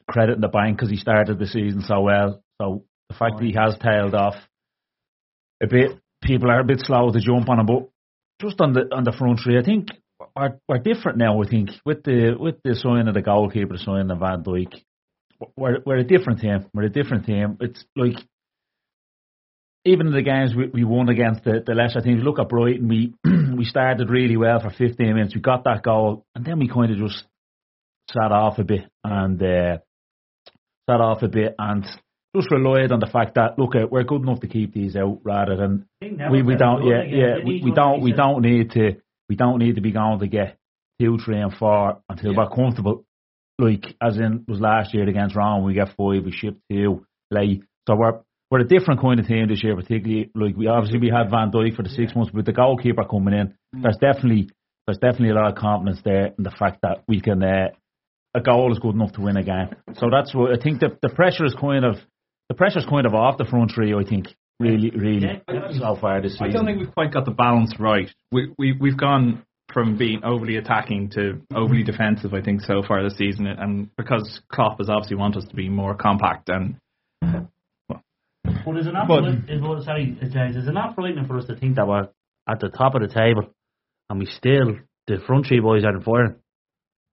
credit 0.07 0.35
in 0.35 0.41
the 0.41 0.47
bank 0.47 0.77
because 0.77 0.89
he 0.89 0.97
started 0.97 1.39
the 1.39 1.47
season 1.47 1.81
so 1.81 2.01
well. 2.01 2.41
So 2.61 2.83
the 3.09 3.15
fact 3.15 3.37
that 3.37 3.45
he 3.45 3.53
has 3.53 3.77
tailed 3.81 4.15
off 4.15 4.35
a 5.61 5.67
bit, 5.67 5.91
people 6.23 6.49
are 6.49 6.59
a 6.59 6.65
bit 6.65 6.79
slow 6.79 7.11
to 7.11 7.19
jump 7.19 7.49
on 7.49 7.59
him. 7.59 7.65
But 7.65 7.89
just 8.41 8.59
on 8.61 8.73
the 8.73 8.93
on 8.93 9.03
the 9.03 9.11
front 9.11 9.39
three, 9.43 9.59
I 9.59 9.63
think 9.63 9.89
we're, 10.35 10.59
we're 10.67 10.79
different 10.79 11.17
now. 11.17 11.41
I 11.41 11.47
think 11.47 11.69
with 11.85 12.03
the 12.03 12.35
with 12.39 12.55
the 12.63 12.75
sign 12.75 13.07
of 13.07 13.13
the 13.13 13.21
goalkeeper, 13.21 13.73
the 13.77 13.83
sign 13.83 14.11
of 14.11 14.19
Van 14.19 14.43
Dijk, 14.43 14.81
we're 15.55 15.79
we're 15.85 15.97
a 15.97 16.03
different 16.03 16.39
team. 16.39 16.65
We're 16.73 16.83
a 16.83 16.89
different 16.89 17.25
team. 17.25 17.57
It's 17.61 17.83
like 17.95 18.17
even 19.85 20.07
in 20.07 20.13
the 20.13 20.21
games 20.21 20.53
we, 20.55 20.67
we 20.67 20.83
won 20.83 21.09
against 21.09 21.43
the, 21.43 21.63
the 21.65 21.73
lesser 21.73 22.01
teams, 22.01 22.23
look 22.23 22.39
at 22.39 22.49
Brighton, 22.49 22.87
we 22.87 23.13
we 23.55 23.63
started 23.65 24.09
really 24.09 24.37
well 24.37 24.59
for 24.59 24.69
15 24.69 24.97
minutes. 24.97 25.35
We 25.35 25.41
got 25.41 25.63
that 25.63 25.83
goal, 25.83 26.25
and 26.35 26.45
then 26.45 26.59
we 26.59 26.67
kind 26.67 26.91
of 26.91 26.97
just 26.97 27.23
sat 28.11 28.31
off 28.31 28.57
a 28.57 28.63
bit 28.63 28.89
and 29.03 29.41
uh, 29.41 29.77
sat 30.89 31.01
off 31.01 31.21
a 31.23 31.27
bit 31.27 31.55
and 31.57 31.85
just 32.35 32.51
relied 32.51 32.91
on 32.91 32.99
the 32.99 33.07
fact 33.07 33.35
that 33.35 33.57
look, 33.57 33.75
uh, 33.75 33.87
we're 33.89 34.03
good 34.03 34.21
enough 34.21 34.41
to 34.41 34.47
keep 34.47 34.73
these 34.73 34.95
out 34.95 35.19
rather 35.23 35.55
than 35.55 35.87
we, 36.01 36.43
we 36.43 36.55
don't 36.55 36.85
yeah 36.85 37.03
yeah 37.03 37.35
we, 37.43 37.61
we 37.63 37.71
don't 37.71 38.01
we 38.01 38.11
don't 38.11 38.41
need 38.41 38.71
to 38.71 38.97
we 39.29 39.35
don't 39.35 39.59
need 39.59 39.75
to 39.75 39.81
be 39.81 39.91
going 39.91 40.19
to 40.19 40.27
get 40.27 40.57
two, 40.99 41.17
three, 41.23 41.39
and 41.39 41.53
four 41.53 42.01
until 42.09 42.35
we're 42.35 42.49
comfortable. 42.49 43.03
Like 43.59 43.95
as 44.01 44.17
in 44.17 44.45
was 44.47 44.59
last 44.59 44.93
year 44.93 45.07
against 45.07 45.35
Rome, 45.35 45.63
we 45.63 45.73
get 45.73 45.89
five, 45.89 46.23
we 46.23 46.31
shipped 46.31 46.61
two, 46.69 47.05
like 47.31 47.61
so 47.87 47.95
we're 47.95 48.19
we're 48.51 48.59
a 48.59 48.67
different 48.67 49.01
kind 49.01 49.19
of 49.19 49.27
team 49.27 49.47
this 49.47 49.63
year, 49.63 49.75
particularly 49.75 50.29
like 50.35 50.55
we 50.55 50.67
obviously 50.67 50.99
we 50.99 51.09
had 51.09 51.31
Van 51.31 51.51
Dijk 51.51 51.75
for 51.75 51.83
the 51.83 51.89
six 51.89 52.15
months, 52.15 52.31
but 52.31 52.37
with 52.37 52.45
the 52.45 52.53
goalkeeper 52.53 53.03
coming 53.03 53.33
in, 53.33 53.55
there's 53.73 53.97
definitely 53.97 54.49
there's 54.85 54.99
definitely 54.99 55.31
a 55.31 55.33
lot 55.33 55.49
of 55.49 55.55
confidence 55.55 55.99
there 56.05 56.27
in 56.37 56.43
the 56.43 56.51
fact 56.51 56.79
that 56.83 57.03
we 57.07 57.19
can 57.19 57.43
uh, 57.43 57.69
a 58.37 58.41
goal 58.41 58.71
is 58.71 58.79
good 58.79 58.93
enough 58.95 59.13
to 59.13 59.21
win 59.21 59.35
a 59.37 59.43
game. 59.43 59.69
So 59.95 60.09
that's 60.11 60.33
what 60.33 60.51
I 60.57 60.61
think 60.61 60.79
the 60.79 60.97
the 61.01 61.09
pressure 61.09 61.45
is 61.45 61.55
kind 61.59 61.83
of 61.83 61.95
the 62.49 62.55
pressure's 62.55 62.85
kind 62.85 63.05
of 63.05 63.13
off 63.13 63.37
the 63.37 63.45
front 63.45 63.71
three. 63.73 63.93
I 63.93 64.03
think 64.03 64.27
really 64.59 64.91
really 64.91 65.41
so 65.79 65.97
far 65.99 66.21
this 66.21 66.33
season. 66.33 66.47
I 66.47 66.51
don't 66.51 66.65
think 66.65 66.79
we've 66.79 66.93
quite 66.93 67.11
got 67.11 67.25
the 67.25 67.31
balance 67.31 67.73
right. 67.79 68.09
We 68.31 68.53
we 68.57 68.73
we've 68.79 68.97
gone 68.97 69.43
from 69.73 69.97
being 69.97 70.23
overly 70.23 70.55
attacking 70.55 71.09
to 71.11 71.41
overly 71.53 71.83
defensive. 71.83 72.33
I 72.33 72.41
think 72.41 72.61
so 72.61 72.83
far 72.87 73.03
this 73.03 73.17
season, 73.17 73.47
and 73.47 73.89
because 73.97 74.41
Klopp 74.51 74.77
has 74.77 74.89
obviously 74.89 75.17
want 75.17 75.35
us 75.35 75.45
to 75.49 75.55
be 75.55 75.69
more 75.69 75.95
compact 75.95 76.49
and. 76.49 76.75
But 78.65 78.77
is 78.77 78.87
it 78.87 78.93
not? 78.93 79.07
But- 79.07 79.23
fright- 79.23 79.61
well, 79.61 79.81
sorry, 79.81 80.17
James. 80.21 80.55
Is 80.55 80.67
it 80.67 80.73
not 80.73 80.95
frightening 80.95 81.25
for 81.25 81.37
us 81.37 81.45
to 81.45 81.55
think 81.55 81.75
that 81.75 81.87
we're 81.87 82.07
at 82.47 82.59
the 82.59 82.69
top 82.69 82.95
of 82.95 83.01
the 83.01 83.07
table, 83.07 83.49
and 84.09 84.19
we 84.19 84.25
still 84.25 84.77
the 85.07 85.17
front 85.25 85.47
three 85.47 85.59
boys 85.59 85.83
aren't 85.83 86.03
firing? 86.03 86.35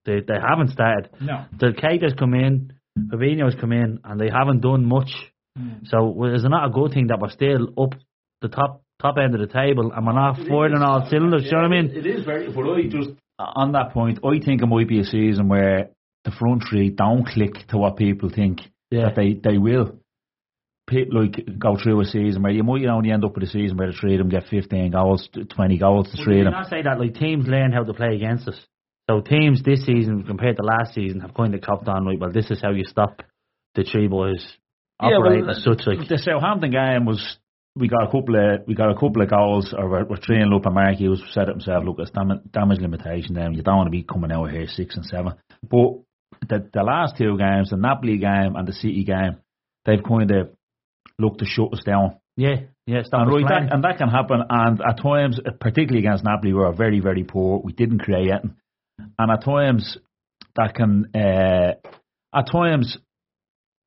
They 0.05 0.21
they 0.21 0.35
haven't 0.41 0.69
started. 0.71 1.11
No. 1.21 1.45
The 1.59 1.73
Keita's 1.73 2.15
come 2.19 2.35
in, 2.35 2.73
Fabinho's 2.99 3.55
come 3.61 3.73
in, 3.73 4.01
and 4.05 4.21
they 4.21 4.29
haven't 4.31 4.61
done 4.61 4.85
much. 4.85 5.11
Mm. 5.59 5.87
So 5.87 6.09
well, 6.09 6.35
is 6.35 6.45
it 6.45 6.49
not 6.49 6.67
a 6.67 6.71
good 6.71 6.93
thing 6.93 7.07
that 7.09 7.21
we're 7.21 7.31
still 7.31 7.69
up 7.83 7.95
the 8.43 8.49
top 8.49 8.83
top 9.01 9.17
end 9.19 9.35
of 9.35 9.41
the 9.41 9.47
table 9.53 9.93
and 9.95 10.07
we're 10.07 10.13
not 10.13 10.37
firing 10.37 10.75
on 10.75 10.83
all 10.83 11.07
cylinders? 11.09 11.43
Do 11.43 11.49
you 11.49 11.53
know 11.53 11.69
what 11.69 11.77
I 11.77 11.83
mean? 11.83 11.91
It 11.97 12.07
is 12.07 12.25
very, 12.25 12.51
but 12.53 12.65
I 12.71 12.83
just 12.89 13.11
on 13.39 13.73
that 13.73 13.93
point, 13.93 14.19
I 14.25 14.39
think 14.45 14.63
it 14.63 14.67
might 14.67 14.89
be 14.89 15.01
a 15.01 15.05
season 15.05 15.49
where 15.49 15.91
the 16.25 16.31
front 16.31 16.63
three 16.69 16.91
don't 16.91 17.27
click 17.27 17.55
to 17.69 17.79
what 17.79 17.97
people 17.97 18.31
think 18.31 18.61
Yeah. 18.91 19.07
that 19.07 19.17
they 19.17 19.35
they 19.35 19.59
will. 19.59 19.99
Pe- 20.87 21.07
Like 21.11 21.59
go 21.59 21.77
through 21.83 22.01
a 22.01 22.05
season 22.05 22.43
where 22.43 22.53
you 22.53 22.63
might 22.63 22.85
only 22.85 23.11
end 23.11 23.25
up 23.25 23.35
with 23.35 23.45
a 23.45 23.47
season 23.51 23.77
where 23.79 23.91
the 23.91 23.97
three 23.99 24.15
of 24.15 24.19
them 24.19 24.29
get 24.29 24.45
15 24.51 24.91
goals, 24.93 25.29
20 25.33 25.79
goals, 25.79 26.11
the 26.13 26.19
Well, 26.19 26.25
three 26.25 26.35
did 26.37 26.47
of 26.47 26.53
them. 26.53 26.61
not 26.61 26.69
say 26.69 26.83
that 26.83 27.01
like 27.01 27.15
teams 27.15 27.47
learn 27.47 27.73
how 27.73 27.85
to 27.85 27.95
play 27.95 28.15
against 28.17 28.47
us? 28.49 28.61
So 29.09 29.21
teams 29.21 29.63
this 29.63 29.85
season 29.85 30.25
compared 30.25 30.57
to 30.57 30.63
last 30.63 30.95
season 30.95 31.21
have 31.21 31.35
kind 31.35 31.55
of 31.55 31.61
copped 31.61 31.89
on 31.89 32.07
right. 32.07 32.19
Well, 32.19 32.33
this 32.33 32.51
is 32.51 32.61
how 32.63 32.71
you 32.71 32.85
stop 32.85 33.23
the 33.75 33.85
three 33.85 34.09
boys 34.09 34.57
Yeah, 35.03 35.17
operating 35.17 35.47
well, 35.47 35.57
as 35.57 35.63
such. 35.63 35.87
Like 35.87 36.09
The 36.09 36.19
Southampton 36.19 36.71
game 36.71 37.05
was 37.05 37.37
we 37.77 37.89
got 37.89 38.05
a 38.05 38.07
couple 38.07 38.37
of 38.37 38.67
we 38.67 38.75
got 38.75 38.91
a 38.91 38.95
couple 38.95 39.21
of 39.21 39.29
goals, 39.29 39.75
or 39.77 39.89
we're, 39.89 40.05
we're 40.05 40.17
training 40.17 40.53
up, 40.55 40.65
and 40.65 40.75
Mark 40.75 40.97
Hughes 40.97 41.23
said 41.33 41.49
it 41.49 41.53
himself. 41.53 41.85
Look, 41.85 41.97
it's 41.99 42.11
damage, 42.11 42.41
damage 42.51 42.81
limitation. 42.81 43.35
Then 43.35 43.53
you 43.55 43.63
don't 43.63 43.77
want 43.77 43.87
to 43.89 43.91
be 43.91 44.05
coming 44.05 44.33
out 44.33 44.51
here 44.51 44.67
six 44.69 44.97
and 44.97 45.05
seven. 45.05 45.35
But 45.63 46.01
the 46.49 46.69
the 46.73 46.83
last 46.83 47.17
two 47.19 47.37
games, 47.37 47.71
the 47.71 47.77
Napoli 47.77 48.19
game 48.19 48.57
and 48.57 48.67
the 48.67 48.73
City 48.73 49.05
game, 49.05 49.37
they've 49.85 50.03
kind 50.03 50.31
of 50.31 50.51
looked 51.19 51.41
to 51.41 51.47
shut 51.47 51.73
us 51.73 51.83
down. 51.85 52.17
yeah, 52.37 52.57
yeah, 52.87 53.03
And, 53.13 53.33
right, 53.33 53.45
that, 53.49 53.73
and 53.73 53.85
that 53.85 53.99
can 53.99 54.09
happen. 54.09 54.43
And 54.49 54.81
at 54.81 55.03
times, 55.03 55.41
particularly 55.61 56.07
against 56.07 56.25
Napoli, 56.25 56.53
we 56.53 56.59
were 56.59 56.73
very, 56.73 57.01
very 57.01 57.25
poor. 57.25 57.61
We 57.63 57.73
didn't 57.73 58.01
create 58.01 58.31
anything. 58.31 58.57
And 59.19 59.31
at 59.31 59.45
times, 59.45 59.99
that 60.57 60.75
can, 60.75 61.07
uh, 61.15 61.73
at 62.35 62.47
times, 62.51 62.97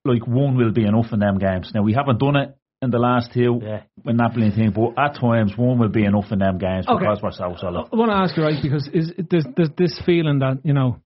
like 0.05 0.25
one 0.27 0.55
will 0.57 0.71
be 0.71 0.85
enough 0.85 1.07
in 1.11 1.19
them 1.19 1.37
games. 1.37 1.71
Now, 1.73 1.81
we 1.83 1.93
haven't 1.93 2.19
done 2.19 2.35
it 2.35 2.55
in 2.81 2.91
the 2.91 2.99
last 2.99 3.31
two 3.33 3.59
Yeah. 3.61 3.81
with 4.03 4.15
Napoli 4.15 4.47
and 4.47 4.55
thing, 4.55 4.71
but 4.71 4.97
at 5.01 5.15
times, 5.19 5.57
one 5.57 5.79
will 5.79 5.89
be 5.89 6.05
enough 6.05 6.31
in 6.31 6.39
them 6.39 6.57
games 6.57 6.87
Okay. 6.87 6.99
because 6.99 7.21
we're 7.21 7.31
so 7.31 7.55
solid. 7.59 7.87
I 7.91 7.95
want 7.95 8.11
to 8.11 8.15
ask 8.17 8.37
you 8.37 8.43
right 8.43 8.61
because 8.61 8.87
is 8.93 9.11
there's, 9.29 9.45
there's 9.55 9.71
this 9.77 9.99
feeling 10.05 10.39
that 10.39 10.59
you 10.63 10.73
know, 10.73 10.99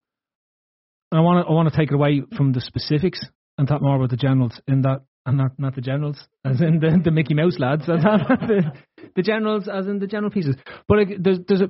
and 1.12 1.20
I 1.20 1.22
want 1.22 1.46
to 1.46 1.50
I 1.50 1.53
want 1.53 1.72
to 1.72 1.75
take 1.77 1.89
it 1.91 1.96
away 1.96 2.24
from 2.36 2.51
the 2.53 2.62
specifics 2.62 3.20
and 3.58 3.67
talk 3.67 3.81
more 3.81 3.96
about 3.96 4.10
the 4.10 4.17
generals 4.17 4.60
in 4.67 4.81
that 4.81 5.01
and 5.25 5.38
not 5.38 5.58
not 5.60 5.75
the 5.75 5.81
generals 5.81 6.17
as 6.43 6.60
in 6.62 6.79
the, 6.79 7.00
the 7.03 7.12
Mickey 7.12 7.34
Mouse 7.36 7.58
lads 7.60 7.84
and 7.88 8.03
not 8.03 8.27
the, 8.27 8.72
the 9.15 9.22
generals 9.22 9.67
as 9.67 9.88
in 9.88 10.00
the 10.00 10.08
general 10.08 10.31
pieces. 10.31 10.55
But 10.88 10.98
like, 10.98 11.10
there's 11.20 11.39
there's 11.48 11.62
a 11.62 11.70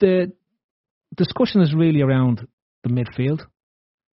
the 0.00 0.32
discussion 1.16 1.60
is 1.60 1.74
really 1.74 2.02
around 2.02 2.46
the 2.84 2.90
midfield. 2.90 3.40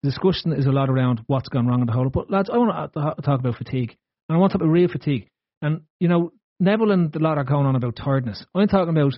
The 0.04 0.10
discussion 0.10 0.54
is 0.54 0.66
a 0.66 0.72
lot 0.72 0.90
around 0.90 1.22
what's 1.28 1.50
gone 1.50 1.68
wrong 1.68 1.82
in 1.82 1.88
the 1.88 1.94
whole. 1.94 2.10
But 2.10 2.30
lads, 2.30 2.50
I 2.52 2.58
want 2.58 2.94
to 2.94 3.22
talk 3.22 3.40
about 3.40 3.58
fatigue, 3.58 3.96
and 4.30 4.36
I 4.36 4.40
want 4.40 4.52
to 4.52 4.58
talk 4.58 4.64
about 4.64 4.72
real 4.72 4.88
fatigue. 4.88 5.30
And 5.62 5.82
you 6.00 6.08
know, 6.08 6.32
Neville 6.60 6.92
and 6.92 7.16
a 7.16 7.20
lot 7.20 7.38
are 7.38 7.44
going 7.44 7.66
on 7.66 7.76
about 7.76 7.96
tiredness. 7.96 8.46
I'm 8.54 8.68
talking 8.68 8.96
about 8.96 9.14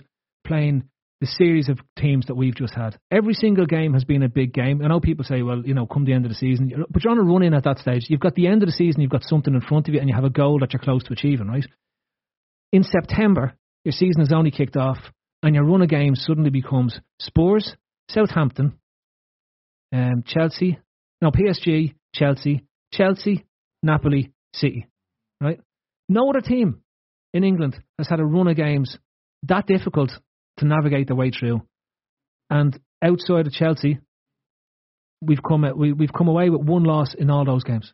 playing 0.46 0.88
the 1.20 1.26
series 1.26 1.68
of 1.68 1.80
teams 1.98 2.26
that 2.26 2.36
we've 2.36 2.54
just 2.54 2.74
had. 2.74 2.96
Every 3.10 3.34
single 3.34 3.66
game 3.66 3.92
has 3.94 4.04
been 4.04 4.22
a 4.22 4.28
big 4.28 4.52
game. 4.52 4.82
I 4.84 4.88
know 4.88 5.00
people 5.00 5.24
say, 5.24 5.42
well, 5.42 5.62
you 5.64 5.74
know, 5.74 5.86
come 5.86 6.04
the 6.04 6.12
end 6.12 6.24
of 6.24 6.30
the 6.30 6.36
season, 6.36 6.84
but 6.90 7.02
you're 7.02 7.10
on 7.10 7.18
a 7.18 7.22
run 7.22 7.42
in 7.42 7.54
at 7.54 7.64
that 7.64 7.78
stage. 7.78 8.06
You've 8.08 8.20
got 8.20 8.36
the 8.36 8.46
end 8.46 8.62
of 8.62 8.68
the 8.68 8.72
season, 8.72 9.00
you've 9.00 9.10
got 9.10 9.24
something 9.24 9.52
in 9.52 9.60
front 9.60 9.88
of 9.88 9.94
you, 9.94 10.00
and 10.00 10.08
you 10.08 10.14
have 10.14 10.24
a 10.24 10.30
goal 10.30 10.60
that 10.60 10.72
you're 10.72 10.80
close 10.80 11.02
to 11.04 11.12
achieving, 11.12 11.48
right? 11.48 11.66
In 12.72 12.84
September, 12.84 13.54
your 13.84 13.92
season 13.92 14.20
has 14.20 14.32
only 14.32 14.52
kicked 14.52 14.76
off, 14.76 14.98
and 15.42 15.54
your 15.54 15.64
run 15.64 15.82
of 15.82 15.88
games 15.88 16.24
suddenly 16.26 16.50
becomes 16.50 16.98
Spurs, 17.20 17.76
Southampton, 18.10 18.78
um, 19.92 20.24
Chelsea, 20.26 20.78
no, 21.20 21.30
PSG, 21.30 21.94
Chelsea, 22.14 22.64
Chelsea, 22.92 23.44
Napoli, 23.82 24.32
City, 24.54 24.86
right? 25.40 25.60
No 26.08 26.30
other 26.30 26.40
team 26.40 26.82
in 27.32 27.44
England 27.44 27.76
has 27.98 28.08
had 28.08 28.20
a 28.20 28.24
run 28.24 28.48
of 28.48 28.56
games 28.56 28.98
that 29.44 29.66
difficult 29.66 30.10
to 30.58 30.66
navigate 30.66 31.06
their 31.06 31.16
way 31.16 31.30
through. 31.30 31.62
And 32.50 32.78
outside 33.02 33.46
of 33.46 33.52
Chelsea, 33.52 34.00
we've 35.20 35.42
come 35.46 35.64
we, 35.76 35.92
we've 35.92 36.12
come 36.12 36.28
away 36.28 36.50
with 36.50 36.62
one 36.62 36.84
loss 36.84 37.14
in 37.14 37.30
all 37.30 37.44
those 37.44 37.64
games. 37.64 37.92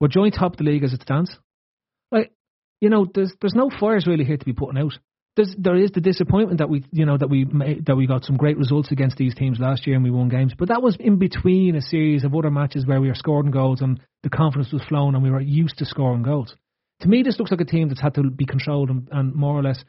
We're 0.00 0.08
joint 0.08 0.34
top 0.34 0.52
of 0.52 0.58
the 0.58 0.64
league 0.64 0.84
as 0.84 0.92
it 0.92 1.02
stands. 1.02 1.36
Like 2.10 2.32
you 2.80 2.90
know, 2.90 3.06
there's 3.12 3.32
there's 3.40 3.54
no 3.54 3.70
fires 3.70 4.06
really 4.06 4.24
here 4.24 4.36
to 4.36 4.44
be 4.44 4.52
putting 4.52 4.80
out. 4.80 4.98
There's 5.36 5.54
there 5.58 5.76
is 5.76 5.90
the 5.92 6.00
disappointment 6.00 6.58
that 6.58 6.70
we 6.70 6.84
you 6.92 7.04
know 7.04 7.18
that 7.18 7.28
we 7.28 7.44
made, 7.44 7.86
that 7.86 7.96
we 7.96 8.06
got 8.06 8.24
some 8.24 8.36
great 8.36 8.56
results 8.56 8.90
against 8.90 9.18
these 9.18 9.34
teams 9.34 9.58
last 9.60 9.86
year 9.86 9.94
and 9.94 10.04
we 10.04 10.10
won 10.10 10.28
games, 10.30 10.54
but 10.58 10.68
that 10.68 10.82
was 10.82 10.96
in 10.98 11.18
between 11.18 11.76
a 11.76 11.82
series 11.82 12.24
of 12.24 12.34
other 12.34 12.50
matches 12.50 12.86
where 12.86 13.00
we 13.00 13.08
were 13.08 13.14
scoring 13.14 13.50
goals 13.50 13.82
and 13.82 14.00
the 14.22 14.30
confidence 14.30 14.72
was 14.72 14.82
flowing 14.88 15.14
and 15.14 15.22
we 15.22 15.30
were 15.30 15.40
used 15.40 15.76
to 15.78 15.84
scoring 15.84 16.22
goals. 16.22 16.54
To 17.00 17.08
me, 17.08 17.22
this 17.22 17.38
looks 17.38 17.50
like 17.50 17.60
a 17.60 17.66
team 17.66 17.88
that's 17.88 18.00
had 18.00 18.14
to 18.14 18.30
be 18.30 18.46
controlled 18.46 18.88
and, 18.88 19.08
and 19.12 19.34
more 19.34 19.58
or 19.58 19.62
less 19.62 19.84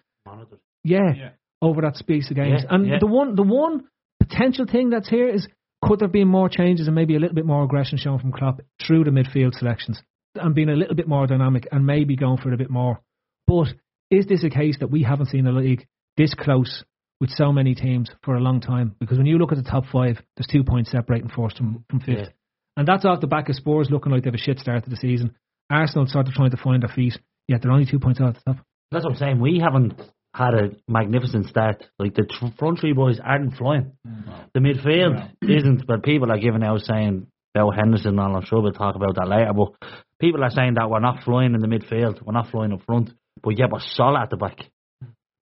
yeah, 0.84 1.14
Yeah. 1.16 1.30
over 1.62 1.82
that 1.82 1.96
space 1.96 2.30
of 2.30 2.36
games. 2.36 2.64
Yeah, 2.64 2.76
and 2.76 2.86
yeah. 2.86 2.98
the 3.00 3.08
one 3.08 3.36
the 3.36 3.44
one 3.44 3.86
potential 4.20 4.66
thing 4.70 4.90
that's 4.90 5.10
here 5.10 5.30
is 5.30 5.48
could 5.82 6.00
there 6.00 6.08
be 6.08 6.26
more 6.26 6.50
changes 6.50 6.88
and 6.88 6.96
maybe 6.96 7.16
a 7.16 7.20
little 7.20 7.36
bit 7.36 7.46
more 7.46 7.64
aggression 7.64 7.98
shown 7.98 8.20
from 8.20 8.32
Klopp 8.32 8.62
through 8.86 9.06
the 9.06 9.12
midfield 9.12 9.54
selections 9.54 10.02
and 10.36 10.54
being 10.56 10.70
a 10.70 10.76
little 10.76 10.96
bit 10.96 11.08
more 11.08 11.28
dynamic 11.28 11.68
and 11.72 11.86
maybe 11.86 12.16
going 12.16 12.38
for 12.38 12.50
it 12.50 12.54
a 12.54 12.58
bit 12.58 12.70
more. 12.70 13.00
But 13.46 13.68
is 14.10 14.26
this 14.26 14.44
a 14.44 14.50
case 14.50 14.78
that 14.80 14.92
we 14.92 15.04
haven't 15.04 15.28
seen 15.28 15.48
a 15.48 15.52
league 15.52 15.86
this 16.16 16.34
close 16.34 16.84
with 17.20 17.30
so 17.32 17.52
many 17.52 17.76
teams 17.76 18.10
for 18.24 18.36
a 18.36 18.40
long 18.40 18.62
time? 18.62 18.96
Because 19.00 19.18
when 19.18 19.28
you 19.28 19.38
look 19.38 19.52
at 19.52 19.58
the 19.58 19.70
top 19.70 19.86
five, 19.92 20.22
there's 20.36 20.48
two 20.48 20.64
points 20.64 20.92
separating 20.92 21.30
first 21.30 21.58
from, 21.58 21.84
from 21.90 22.00
fifth. 22.00 22.18
Yeah. 22.18 22.30
And 22.76 22.88
that's 22.88 23.06
off 23.06 23.22
the 23.22 23.28
back 23.28 23.50
of 23.50 23.56
Spurs 23.56 23.90
looking 23.90 24.12
like 24.12 24.24
they 24.24 24.28
have 24.28 24.36
a 24.36 24.38
shit 24.38 24.60
start 24.60 24.84
to 24.84 24.90
the 24.90 24.96
season. 24.98 25.36
Arsenal 25.70 26.08
sort 26.08 26.28
of 26.28 26.34
trying 26.34 26.52
to 26.52 26.58
find 26.58 26.84
their 26.84 26.90
feet, 26.90 27.20
yet 27.48 27.62
they're 27.62 27.72
only 27.72 27.86
two 27.90 28.00
points 28.00 28.22
out 28.22 28.30
at 28.30 28.36
the 28.36 28.54
top. 28.54 28.66
That's 28.92 29.04
what 29.04 29.14
I'm 29.14 29.18
saying. 29.18 29.40
We 29.42 29.60
haven't 29.60 30.00
had 30.34 30.54
a 30.54 30.70
magnificent 30.88 31.48
start. 31.48 31.84
Like 32.00 32.14
the 32.14 32.24
tr- 32.24 32.56
front 32.58 32.80
three 32.80 32.94
boys 32.94 33.20
aren't 33.22 33.56
flying. 33.58 33.94
Mm. 34.08 34.50
The 34.54 34.60
midfield 34.60 35.32
isn't. 35.42 35.88
But 35.88 36.04
people 36.04 36.32
are 36.32 36.38
giving 36.38 36.64
out 36.64 36.82
saying 36.82 37.28
about 37.56 37.76
Henderson 37.76 38.12
and 38.12 38.20
all. 38.20 38.36
I'm 38.36 38.46
sure 38.46 38.62
we'll 38.62 38.72
talk 38.72 38.96
about 38.96 39.16
that 39.16 39.28
later. 39.28 39.52
But 39.54 39.74
people 40.22 40.44
are 40.44 40.52
saying 40.52 40.76
that 40.76 40.90
we're 40.90 41.00
not 41.00 41.24
flying 41.24 41.56
in 41.56 41.62
the 41.62 41.68
midfield. 41.68 42.22
We're 42.24 42.34
not 42.34 42.52
flying 42.52 42.72
up 42.72 42.84
front. 42.86 43.12
But 43.42 43.58
yeah, 43.58 43.66
we're 43.72 43.80
solid 43.80 44.22
at 44.22 44.30
the 44.30 44.38
back. 44.38 44.60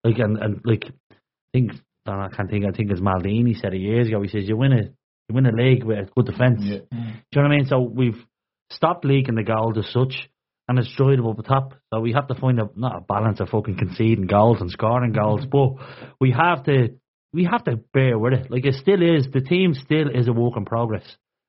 Like 0.04 0.20
and, 0.20 0.38
and 0.38 0.62
like 0.64 0.86
I 0.86 1.16
think 1.54 1.72
I, 2.06 2.12
don't 2.12 2.20
know, 2.20 2.25
I 2.25 2.36
can't 2.36 2.50
think. 2.50 2.66
I 2.66 2.72
think 2.72 2.92
it's 2.92 3.02
Maldini 3.02 3.60
said 3.60 3.74
it 3.74 3.80
years 3.80 4.08
ago. 4.08 4.22
He 4.22 4.30
says 4.30 4.48
you 4.48 4.58
win 4.58 4.74
a 4.74 4.84
you 5.28 5.34
win 5.34 5.46
a 5.46 5.52
league 5.52 5.84
with 5.84 5.98
a 5.98 6.10
good 6.16 6.28
defence. 6.28 6.62
Do 6.62 6.68
you 6.68 7.42
know 7.42 7.42
what 7.42 7.46
I 7.46 7.56
mean? 7.56 7.66
So 7.66 7.80
we've 7.80 8.24
stopped 8.72 9.06
leaking 9.06 9.36
the 9.36 9.44
goals 9.44 9.78
as 9.78 9.92
such, 9.92 10.30
and 10.68 10.78
it's 10.78 10.94
dried 10.96 11.20
up 11.20 11.32
at 11.32 11.38
the 11.38 11.44
top. 11.44 11.74
So 11.94 12.00
we 12.02 12.14
have 12.14 12.28
to 12.28 12.36
find 12.36 12.60
a 12.60 12.70
not 12.75 12.98
a 12.98 13.02
balance 13.02 13.40
of 13.40 13.50
fucking 13.50 13.78
conceding 13.78 14.28
goals 14.28 14.62
and 14.62 14.70
scoring 14.70 15.14
goals, 15.14 15.46
mm-hmm. 15.46 15.78
but 15.78 16.16
we 16.20 16.32
have 16.32 16.64
to 16.66 16.90
we 17.34 17.46
have 17.46 17.64
to 17.66 17.80
bear 17.94 18.18
with 18.18 18.34
it. 18.34 18.52
Like 18.52 18.66
it 18.66 18.75
still 18.75 19.02
is. 19.02 19.28
The 19.32 19.42
team 19.42 19.74
still 19.74 20.10
is 20.10 20.28
a 20.28 20.34
work 20.34 20.54
in 20.56 20.66
progress. 20.66 21.06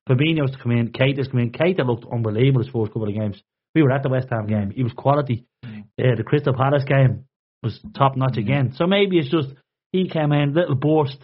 Fabinho's 0.09 0.53
to 0.53 0.59
come 0.59 0.73
in. 0.73 0.93
Keita's 0.93 1.29
come 1.29 1.41
in. 1.41 1.53
Keita 1.53 1.87
looked 1.87 2.07
unbelievable 2.11 2.63
his 2.63 2.73
first 2.73 2.93
couple 2.93 3.09
of 3.09 3.15
games. 3.15 3.43
We 3.77 3.83
were 3.83 3.93
at 3.93 4.03
the 4.03 4.09
West 4.09 4.29
Ham 4.31 4.47
mm. 4.47 4.49
game. 4.49 4.71
He 4.75 4.83
was 4.83 4.93
quality. 4.95 5.45
Mm. 5.63 5.83
Uh, 6.01 6.17
the 6.17 6.23
Crystal 6.25 6.55
Palace 6.55 6.85
game 6.85 7.27
was 7.63 7.79
top 7.95 8.17
notch 8.17 8.33
mm-hmm. 8.33 8.41
again. 8.41 8.73
So 8.75 8.87
maybe 8.87 9.19
it's 9.19 9.31
just 9.31 9.49
he 9.93 10.09
came 10.09 10.33
in 10.33 10.55
little 10.55 10.75
burst. 10.75 11.19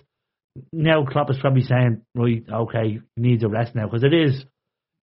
Now 0.70 1.06
Klopp 1.06 1.30
is 1.30 1.38
probably 1.40 1.62
saying, 1.62 2.02
right, 2.14 2.44
okay, 2.52 3.00
he 3.16 3.22
needs 3.22 3.42
a 3.42 3.48
rest 3.48 3.74
now 3.74 3.86
because 3.86 4.04
it 4.04 4.12
is, 4.12 4.44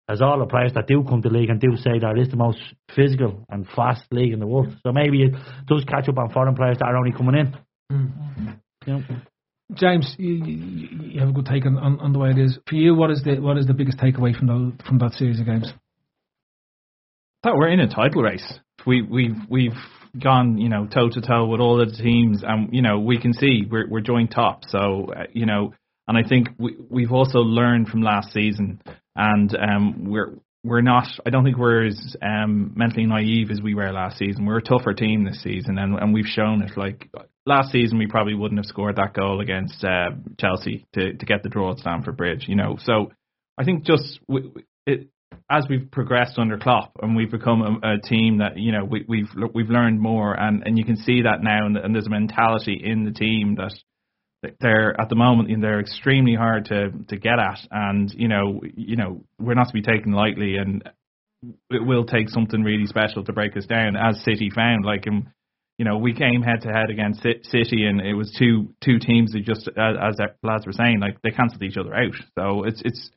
as 0.08 0.20
all 0.20 0.40
the 0.40 0.46
players 0.46 0.72
that 0.74 0.88
do 0.88 1.04
come 1.08 1.22
to 1.22 1.28
the 1.28 1.34
league 1.36 1.50
and 1.50 1.60
do 1.60 1.76
say 1.76 2.00
that 2.00 2.18
it 2.18 2.22
is 2.22 2.30
the 2.30 2.36
most 2.36 2.58
physical 2.96 3.44
and 3.48 3.64
fast 3.76 4.02
league 4.10 4.32
in 4.32 4.40
the 4.40 4.46
world. 4.46 4.74
So 4.84 4.90
maybe 4.92 5.22
it 5.22 5.34
does 5.68 5.84
catch 5.84 6.08
up 6.08 6.18
on 6.18 6.32
foreign 6.32 6.56
players 6.56 6.78
that 6.80 6.86
are 6.86 6.96
only 6.96 7.12
coming 7.12 7.36
in. 7.36 7.56
Mm. 7.92 8.58
Know? 8.88 9.02
James, 9.74 10.14
you, 10.18 10.34
you, 10.34 10.88
you 11.00 11.20
have 11.20 11.28
a 11.28 11.32
good 11.32 11.46
take 11.46 11.64
on, 11.64 11.76
on, 11.78 12.00
on 12.00 12.12
the 12.12 12.18
way 12.18 12.30
it 12.30 12.38
is. 12.38 12.58
For 12.68 12.74
you, 12.74 12.96
what 12.96 13.10
is 13.12 13.22
the 13.22 13.38
what 13.38 13.56
is 13.56 13.66
the 13.66 13.74
biggest 13.74 13.98
takeaway 13.98 14.36
from 14.36 14.46
the, 14.46 14.84
from 14.84 14.98
that 14.98 15.12
series 15.12 15.38
of 15.38 15.46
games? 15.46 15.72
We're 17.54 17.68
in 17.68 17.80
a 17.80 17.88
title 17.88 18.22
race. 18.22 18.58
We 18.86 19.02
we've 19.02 19.36
we've 19.48 19.76
gone 20.22 20.58
you 20.58 20.68
know 20.68 20.86
toe 20.86 21.08
to 21.10 21.20
toe 21.20 21.46
with 21.46 21.60
all 21.60 21.76
the 21.78 21.86
teams, 21.86 22.42
and 22.46 22.72
you 22.72 22.82
know 22.82 22.98
we 23.00 23.20
can 23.20 23.32
see 23.32 23.64
we're 23.70 23.88
we're 23.88 24.00
joint 24.00 24.30
top. 24.30 24.62
So 24.68 25.12
uh, 25.16 25.24
you 25.32 25.46
know, 25.46 25.74
and 26.08 26.16
I 26.16 26.28
think 26.28 26.48
we 26.58 26.76
we've 26.88 27.12
also 27.12 27.40
learned 27.40 27.88
from 27.88 28.02
last 28.02 28.32
season, 28.32 28.80
and 29.14 29.56
um 29.56 30.04
we're 30.08 30.34
we're 30.66 30.80
not. 30.80 31.06
I 31.24 31.30
don't 31.30 31.44
think 31.44 31.56
we're 31.56 31.86
as 31.86 32.16
um, 32.20 32.72
mentally 32.74 33.06
naive 33.06 33.50
as 33.50 33.60
we 33.62 33.74
were 33.74 33.92
last 33.92 34.18
season. 34.18 34.44
We're 34.44 34.58
a 34.58 34.62
tougher 34.62 34.94
team 34.94 35.24
this 35.24 35.40
season, 35.42 35.78
and 35.78 35.94
and 35.94 36.12
we've 36.12 36.26
shown 36.26 36.62
it. 36.62 36.76
Like 36.76 37.08
last 37.46 37.70
season, 37.70 37.98
we 37.98 38.08
probably 38.08 38.34
wouldn't 38.34 38.58
have 38.58 38.66
scored 38.66 38.96
that 38.96 39.14
goal 39.14 39.40
against 39.40 39.84
uh, 39.84 40.10
Chelsea 40.38 40.84
to 40.94 41.14
to 41.14 41.26
get 41.26 41.42
the 41.42 41.48
draw 41.48 41.72
at 41.72 41.78
Stamford 41.78 42.16
Bridge. 42.16 42.46
You 42.48 42.56
know, 42.56 42.76
so 42.82 43.12
I 43.56 43.64
think 43.64 43.84
just 43.84 44.18
w- 44.28 44.54
it, 44.86 45.08
as 45.48 45.64
we've 45.68 45.90
progressed 45.90 46.38
under 46.38 46.58
Klopp 46.58 46.96
and 47.00 47.14
we've 47.14 47.30
become 47.30 47.62
a, 47.62 47.94
a 47.94 48.00
team 48.00 48.38
that 48.38 48.56
you 48.56 48.72
know 48.72 48.84
we, 48.84 49.04
we've 49.08 49.30
we've 49.54 49.70
learned 49.70 50.00
more, 50.00 50.34
and 50.34 50.62
and 50.66 50.78
you 50.78 50.84
can 50.84 50.96
see 50.96 51.22
that 51.22 51.42
now, 51.42 51.66
and, 51.66 51.76
and 51.76 51.94
there's 51.94 52.06
a 52.06 52.10
mentality 52.10 52.80
in 52.82 53.04
the 53.04 53.12
team 53.12 53.56
that 53.56 53.72
they're 54.60 54.98
at 55.00 55.08
the 55.08 55.16
moment 55.16 55.50
and 55.50 55.62
they're 55.62 55.80
extremely 55.80 56.34
hard 56.34 56.66
to 56.66 56.90
to 57.08 57.16
get 57.16 57.38
at 57.38 57.58
and 57.70 58.12
you 58.14 58.28
know 58.28 58.60
you 58.76 58.96
know 58.96 59.24
we're 59.40 59.54
not 59.54 59.66
to 59.66 59.72
be 59.72 59.82
taken 59.82 60.12
lightly 60.12 60.56
and 60.56 60.88
it 61.70 61.84
will 61.84 62.04
take 62.04 62.28
something 62.28 62.62
really 62.62 62.86
special 62.86 63.24
to 63.24 63.32
break 63.32 63.56
us 63.56 63.66
down 63.66 63.96
as 63.96 64.22
City 64.24 64.50
found 64.54 64.84
like 64.84 65.06
um, 65.08 65.32
you 65.78 65.84
know 65.84 65.98
we 65.98 66.12
came 66.12 66.42
head 66.42 66.62
to 66.62 66.68
head 66.68 66.90
against 66.90 67.22
City 67.22 67.86
and 67.86 68.00
it 68.00 68.14
was 68.14 68.34
two 68.38 68.74
two 68.84 68.98
teams 68.98 69.32
that 69.32 69.44
just 69.44 69.68
as, 69.68 69.96
as 70.00 70.16
lads 70.42 70.66
were 70.66 70.72
saying 70.72 71.00
like 71.00 71.20
they 71.22 71.30
cancelled 71.30 71.62
each 71.62 71.76
other 71.76 71.94
out. 71.94 72.14
So 72.38 72.64
it's 72.64 72.82
it's 72.84 73.10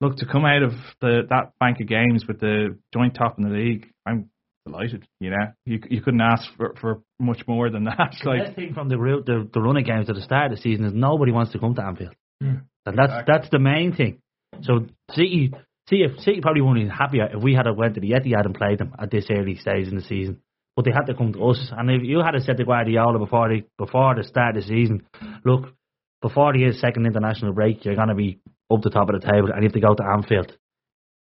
look 0.00 0.16
to 0.18 0.26
come 0.26 0.44
out 0.44 0.62
of 0.62 0.72
the 1.00 1.22
that 1.30 1.52
bank 1.58 1.80
of 1.80 1.88
games 1.88 2.26
with 2.26 2.40
the 2.40 2.76
joint 2.92 3.14
top 3.14 3.38
in 3.38 3.44
the 3.44 3.50
league 3.54 3.88
I'm 4.06 4.30
delighted. 4.66 5.06
You 5.20 5.30
know, 5.30 5.52
you 5.64 5.80
you 5.88 6.00
couldn't 6.02 6.20
ask 6.20 6.44
for, 6.56 6.74
for 6.80 7.02
much 7.18 7.46
more 7.46 7.70
than 7.70 7.84
that. 7.84 8.14
The 8.22 8.28
like, 8.28 8.44
best 8.44 8.56
thing 8.56 8.74
from 8.74 8.88
the, 8.88 8.96
the 8.96 9.48
the 9.52 9.60
running 9.60 9.84
games 9.84 10.08
at 10.08 10.14
the 10.16 10.22
start 10.22 10.50
of 10.52 10.58
the 10.58 10.62
season 10.62 10.84
is 10.84 10.92
nobody 10.92 11.32
wants 11.32 11.52
to 11.52 11.58
come 11.58 11.74
to 11.74 11.82
Anfield, 11.84 12.14
Mm. 12.42 12.62
and 12.84 12.98
that's 12.98 13.10
Exactly. 13.12 13.32
that's 13.34 13.50
the 13.50 13.58
main 13.58 13.94
thing. 13.94 14.18
So 14.62 14.86
City, 15.12 15.52
see 15.88 15.96
if 16.02 16.18
City 16.20 16.40
probably 16.42 16.60
wouldn't 16.62 16.88
be 16.88 16.94
happier 16.94 17.28
if 17.34 17.42
we 17.42 17.54
had 17.54 17.66
a 17.66 17.72
went 17.72 17.94
to 17.94 18.00
the 18.00 18.10
Etihad 18.10 18.44
and 18.44 18.54
played 18.54 18.78
them 18.78 18.92
at 18.98 19.10
this 19.10 19.26
early 19.30 19.56
stage 19.56 19.88
in 19.88 19.96
the 19.96 20.02
season. 20.02 20.40
But 20.76 20.84
they 20.84 20.90
had 20.90 21.06
to 21.06 21.14
come 21.14 21.32
to 21.32 21.42
us, 21.48 21.72
and 21.74 21.90
if 21.90 22.02
you 22.02 22.18
had 22.18 22.32
to 22.32 22.40
said 22.42 22.58
to 22.58 22.64
Guardiola 22.64 23.18
before 23.18 23.48
the 23.48 23.62
before 23.78 24.14
the 24.14 24.24
start 24.24 24.56
of 24.56 24.62
the 24.62 24.68
season, 24.68 25.06
look, 25.44 25.72
before 26.20 26.52
the 26.52 26.72
second 26.72 27.06
international 27.06 27.54
break, 27.54 27.84
you're 27.84 27.94
going 27.96 28.08
to 28.08 28.14
be 28.14 28.40
up 28.72 28.82
the 28.82 28.90
top 28.90 29.08
of 29.08 29.20
the 29.20 29.26
table, 29.26 29.50
and 29.52 29.62
you 29.62 29.68
have 29.68 29.72
to 29.72 29.80
go 29.80 29.94
to 29.94 30.04
Anfield. 30.04 30.56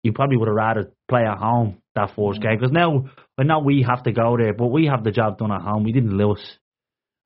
You 0.03 0.13
probably 0.13 0.37
would 0.37 0.49
have 0.49 0.57
rather 0.57 0.93
play 1.09 1.25
at 1.25 1.39
home 1.39 1.79
that 1.95 2.11
first 2.17 2.41
mm. 2.41 2.43
game 2.43 2.59
because 2.59 2.73
now, 2.73 3.11
well, 3.37 3.47
now 3.47 3.61
we 3.61 3.85
have 3.87 4.03
to 4.05 4.13
go 4.13 4.37
there, 4.37 4.55
but 4.55 4.69
we 4.69 4.87
have 4.87 5.05
the 5.05 5.11
job 5.11 5.39
done 5.39 5.53
at 5.53 5.63
home. 5.63 5.85
We 5.85 5.93
didn't 5.93 6.17
lose, 6.17 6.59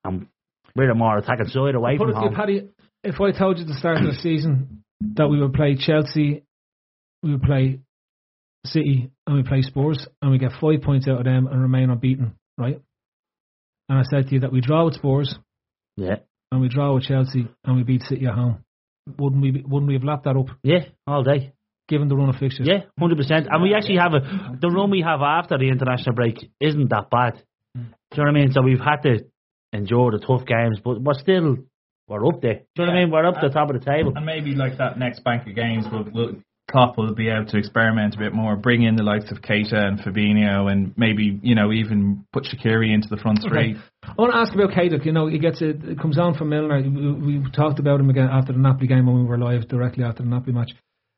and 0.03 0.27
we're 0.75 0.87
the 0.87 0.95
more 0.95 1.17
attacking 1.17 1.47
side 1.47 1.75
away 1.75 1.97
from 1.97 2.09
you, 2.09 2.15
home. 2.15 2.35
Paddy, 2.35 2.69
if 3.03 3.21
I 3.21 3.31
told 3.31 3.57
you 3.57 3.63
at 3.63 3.67
the 3.67 3.75
start 3.75 3.97
of 3.97 4.05
the 4.05 4.19
season 4.21 4.83
that 5.15 5.27
we 5.27 5.39
would 5.39 5.53
play 5.53 5.75
Chelsea, 5.75 6.43
we 7.23 7.31
would 7.31 7.43
play 7.43 7.79
City, 8.65 9.11
and 9.27 9.35
we 9.35 9.43
play 9.43 9.61
Spurs, 9.61 10.07
and 10.21 10.31
we 10.31 10.37
get 10.37 10.51
five 10.59 10.81
points 10.81 11.07
out 11.07 11.19
of 11.19 11.25
them 11.25 11.47
and 11.47 11.61
remain 11.61 11.89
unbeaten, 11.89 12.35
right? 12.57 12.81
And 13.87 13.99
I 13.99 14.03
said 14.09 14.27
to 14.27 14.33
you 14.33 14.39
that 14.41 14.51
we 14.51 14.61
draw 14.61 14.85
with 14.85 14.95
Spurs, 14.95 15.37
Yeah, 15.95 16.17
and 16.51 16.61
we 16.61 16.67
draw 16.67 16.95
with 16.95 17.03
Chelsea, 17.03 17.47
and 17.63 17.75
we 17.77 17.83
beat 17.83 18.01
City 18.03 18.25
at 18.25 18.33
home. 18.33 18.63
Wouldn't 19.19 19.41
we? 19.41 19.51
be- 19.51 19.63
Wouldn't 19.63 19.87
we 19.87 19.93
have 19.93 20.03
lapped 20.03 20.23
that 20.25 20.35
up, 20.35 20.47
yeah, 20.63 20.85
all 21.05 21.23
day. 21.23 21.53
given 21.87 22.07
the 22.07 22.15
run 22.15 22.29
of 22.29 22.35
fixtures? 22.37 22.67
Yeah, 22.67 22.81
hundred 22.99 23.17
percent. 23.17 23.47
And 23.49 23.61
we 23.61 23.73
actually 23.75 23.97
have 23.97 24.13
a 24.13 24.57
the 24.59 24.69
run 24.69 24.89
we 24.89 25.01
have 25.01 25.21
after 25.21 25.57
the 25.57 25.69
international 25.69 26.15
break 26.15 26.49
isn't 26.59 26.89
that 26.89 27.09
bad. 27.11 27.33
Hmm. 27.75 27.83
Do 28.11 28.17
you 28.17 28.23
know 28.25 28.31
what 28.31 28.37
I 28.37 28.41
mean? 28.41 28.51
So 28.51 28.61
we've 28.61 28.79
had 28.79 29.01
to 29.03 29.25
endure 29.73 30.11
the 30.11 30.19
tough 30.19 30.45
games, 30.45 30.79
but 30.83 31.01
we're 31.01 31.13
still 31.19 31.57
we're 32.07 32.25
up 32.27 32.41
there. 32.41 32.61
Do 32.75 32.81
you 32.81 32.85
know 32.85 32.91
what 32.93 32.97
I 32.97 33.01
mean? 33.03 33.11
We're 33.11 33.25
up 33.27 33.35
the 33.41 33.49
top 33.49 33.69
of 33.69 33.79
the 33.79 33.85
table. 33.85 34.13
and 34.15 34.25
maybe 34.25 34.55
like 34.55 34.77
that 34.79 34.97
next 34.97 35.23
bank 35.23 35.47
of 35.47 35.55
games, 35.55 35.85
will 35.91 36.05
will 36.11 36.31
Klopp 36.69 36.97
will 36.97 37.13
be 37.13 37.29
able 37.29 37.45
to 37.45 37.57
experiment 37.57 38.15
a 38.15 38.17
bit 38.17 38.33
more, 38.33 38.55
bring 38.55 38.81
in 38.81 38.95
the 38.95 39.03
likes 39.03 39.31
of 39.31 39.41
Keita 39.41 39.75
and 39.75 39.99
Fabinho, 39.99 40.71
and 40.71 40.93
maybe 40.97 41.39
you 41.43 41.53
know 41.53 41.71
even 41.71 42.25
put 42.33 42.45
Shaqiri 42.45 42.93
into 42.93 43.07
the 43.07 43.17
front 43.17 43.39
three. 43.47 43.75
I 44.03 44.13
want 44.17 44.33
to 44.33 44.37
ask 44.37 44.53
about 44.53 44.71
Kadak. 44.71 45.05
You 45.05 45.11
know, 45.11 45.27
he 45.27 45.37
gets 45.37 45.61
it, 45.61 45.83
it 45.83 45.99
comes 45.99 46.17
on 46.17 46.33
from 46.35 46.49
Milner. 46.49 46.81
We, 46.81 47.39
we 47.39 47.51
talked 47.51 47.79
about 47.79 47.99
him 47.99 48.09
again 48.09 48.29
after 48.31 48.53
the 48.53 48.59
Napoli 48.59 48.87
game 48.87 49.05
when 49.05 49.17
we 49.17 49.25
were 49.25 49.37
live 49.37 49.67
directly 49.67 50.03
after 50.03 50.23
the 50.23 50.29
Napoli 50.29 50.53
match. 50.53 50.71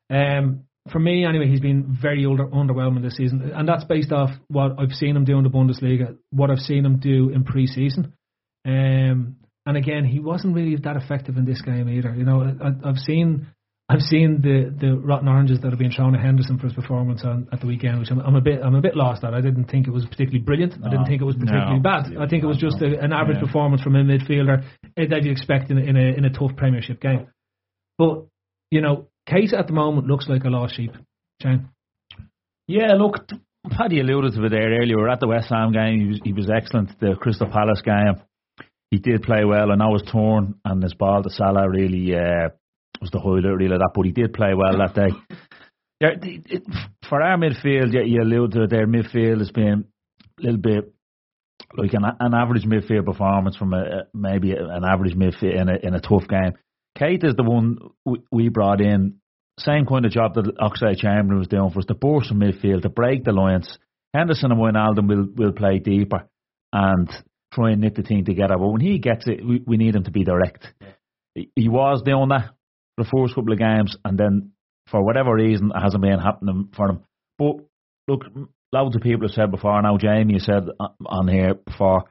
Um, 0.09 0.65
for 0.91 0.99
me, 0.99 1.25
anyway, 1.25 1.47
he's 1.47 1.59
been 1.59 1.97
very 2.01 2.25
under, 2.25 2.47
underwhelming 2.47 3.01
this 3.01 3.15
season, 3.15 3.51
and 3.53 3.67
that's 3.67 3.83
based 3.83 4.11
off 4.11 4.29
what 4.47 4.79
I've 4.79 4.93
seen 4.93 5.15
him 5.15 5.25
do 5.25 5.37
in 5.37 5.43
the 5.43 5.49
Bundesliga, 5.49 6.17
what 6.29 6.49
I've 6.49 6.59
seen 6.59 6.85
him 6.85 6.99
do 6.99 7.29
in 7.29 7.43
pre-season. 7.43 8.13
Um, 8.65 9.38
and 9.65 9.77
again, 9.77 10.05
he 10.05 10.19
wasn't 10.19 10.55
really 10.55 10.75
that 10.77 10.95
effective 10.95 11.36
in 11.38 11.45
this 11.45 11.62
game 11.62 11.89
either. 11.89 12.13
You 12.15 12.23
know, 12.23 12.41
I, 12.41 12.89
I've 12.89 12.97
seen. 12.97 13.47
I've 13.89 14.02
seen 14.02 14.41
the, 14.41 14.69
the 14.78 14.97
rotten 14.97 15.30
oranges 15.30 15.62
that 15.62 15.69
have 15.69 15.80
been 15.80 15.91
thrown 15.91 16.13
at 16.13 16.19
Henderson 16.21 16.58
for 16.58 16.65
his 16.65 16.73
performance 16.73 17.21
on, 17.23 17.47
at 17.54 17.62
the 17.62 17.67
weekend, 17.67 18.00
which 18.00 18.12
I'm, 18.12 18.19
I'm 18.19 18.36
a 18.36 18.41
bit 18.41 18.62
I'm 18.62 18.76
a 18.76 18.82
bit 18.82 18.97
lost 18.97 19.23
at. 19.23 19.34
I 19.34 19.39
didn't 19.39 19.65
think 19.71 19.88
it 19.88 19.91
was 19.91 20.04
particularly 20.06 20.39
brilliant. 20.39 20.73
I 20.86 20.89
didn't 20.89 21.06
think 21.06 21.21
it 21.21 21.26
was 21.26 21.36
particularly 21.38 21.78
No. 21.78 21.82
bad. 21.82 22.17
I 22.19 22.28
think 22.28 22.43
it 22.43 22.47
was 22.47 22.58
just 22.58 22.82
a, 22.82 23.00
an 23.00 23.13
average 23.13 23.38
Yeah. 23.38 23.45
performance 23.45 23.82
from 23.82 23.95
a 23.95 24.04
midfielder 24.04 24.65
eh, 24.97 25.06
that 25.10 25.23
you 25.23 25.32
expect 25.32 25.71
in 25.71 25.78
a, 25.78 25.82
in 25.82 25.95
a 25.95 26.17
in 26.17 26.26
a 26.26 26.30
tough 26.30 26.56
Premiership 26.58 27.00
game. 27.00 27.28
But 27.97 28.26
you 28.71 28.82
know, 28.82 29.08
Keita 29.30 29.54
at 29.54 29.67
the 29.67 29.73
moment 29.73 30.08
looks 30.08 30.28
like 30.28 30.43
a 30.43 30.50
lost 30.50 30.76
sheep. 30.76 30.91
Shane. 31.41 31.69
Yeah, 32.67 32.93
look, 32.95 33.26
Paddy 33.69 34.02
alluded 34.02 34.34
to 34.34 34.43
it 34.45 34.50
there 34.50 34.69
earlier. 34.69 34.97
We 34.97 35.02
were 35.02 35.10
at 35.10 35.21
the 35.21 35.28
West 35.28 35.47
Ham 35.50 35.71
game. 35.71 36.00
He 36.02 36.08
was 36.08 36.19
he 36.26 36.34
was 36.34 36.50
excellent. 36.50 37.00
The 37.00 37.15
Crystal 37.15 37.47
Palace 37.47 37.82
game, 37.82 38.15
he 38.91 38.97
did 38.97 39.23
play 39.23 39.45
well. 39.45 39.71
I 39.71 39.76
know 39.76 39.89
was 39.91 40.04
torn, 40.12 40.56
and 40.65 40.84
his 40.84 40.93
ball 40.93 41.23
to 41.23 41.30
Salah 41.30 41.69
really 41.69 42.13
uh, 42.13 42.50
was 43.01 43.12
the 43.12 43.19
highlight 43.19 43.43
really 43.45 43.73
of 43.73 43.79
that. 43.79 43.91
But 43.93 44.05
he 44.05 44.12
did 44.12 44.33
play 44.33 44.53
well 44.53 44.77
that 44.77 44.95
day. 44.95 45.10
For 47.10 47.21
our 47.21 47.38
midfield, 47.38 47.93
yeah, 47.93 48.01
you 48.01 48.21
alluded 48.21 48.51
to 48.51 48.63
it 48.63 48.69
there. 48.69 48.86
Midfield 48.88 49.39
has 49.39 49.51
been 49.51 49.86
a 50.39 50.43
little 50.43 50.60
bit 50.60 50.93
like 51.75 51.93
an, 51.93 52.03
an 52.19 52.33
average 52.33 52.65
midfield 52.65 53.05
performance 53.05 53.55
from 53.57 53.73
a, 53.73 53.77
a- 53.81 54.07
maybe 54.13 54.51
an 54.51 54.83
average 54.88 55.15
midfield 55.15 55.60
in 55.60 55.69
a 55.69 55.75
in 55.81 55.93
a 55.95 56.01
tough 56.01 56.27
game. 56.27 56.53
Kate 56.97 57.23
is 57.23 57.36
the 57.36 57.43
one 57.43 57.77
we, 58.05 58.19
we 58.31 58.49
brought 58.49 58.81
in. 58.81 59.15
Same 59.60 59.88
kind 59.88 60.05
of 60.05 60.12
job 60.12 60.36
that 60.36 60.55
Oxlade 60.60 60.97
Chamberlain 60.99 61.39
was 61.39 61.47
doing 61.47 61.71
for 61.71 61.79
us, 61.79 61.86
to 61.86 61.95
burst 61.95 62.29
from 62.29 62.39
midfield, 62.39 62.83
to 62.83 62.89
break 62.89 63.23
the 63.23 63.31
lines. 63.31 63.77
Henderson 64.13 64.51
and 64.51 64.60
Wijnaldum 64.62 65.07
will 65.07 65.27
will 65.36 65.51
play 65.51 65.79
deeper 65.79 66.27
and 66.71 67.10
try 67.53 67.71
and 67.71 67.81
knit 67.81 67.95
the 67.95 68.03
team 68.03 68.23
together. 68.23 68.55
But 68.57 68.67
when 68.69 68.81
he 68.81 68.99
gets 68.99 69.27
it, 69.27 69.43
we, 69.43 69.63
we 69.65 69.77
need 69.77 69.95
him 69.95 70.03
to 70.03 70.12
be 70.12 70.23
direct. 70.23 70.67
He 71.33 71.69
was 71.69 72.03
doing 72.03 72.29
that 72.29 72.51
the 72.97 73.05
first 73.05 73.36
couple 73.36 73.53
of 73.53 73.60
games, 73.60 73.95
and 74.03 74.17
then 74.17 74.51
for 74.89 75.03
whatever 75.03 75.33
reason, 75.33 75.71
it 75.75 75.79
hasn't 75.79 76.01
been 76.01 76.19
happening 76.19 76.69
for 76.75 76.89
him. 76.89 76.99
But 77.38 77.57
look, 78.07 78.25
loads 78.71 78.95
of 78.95 79.01
people 79.01 79.27
have 79.27 79.36
said 79.36 79.51
before. 79.51 79.81
Now 79.81 79.97
Jamie 79.97 80.33
has 80.33 80.45
said 80.45 80.67
on- 81.05 81.27
here 81.27 81.55
before, 81.55 82.05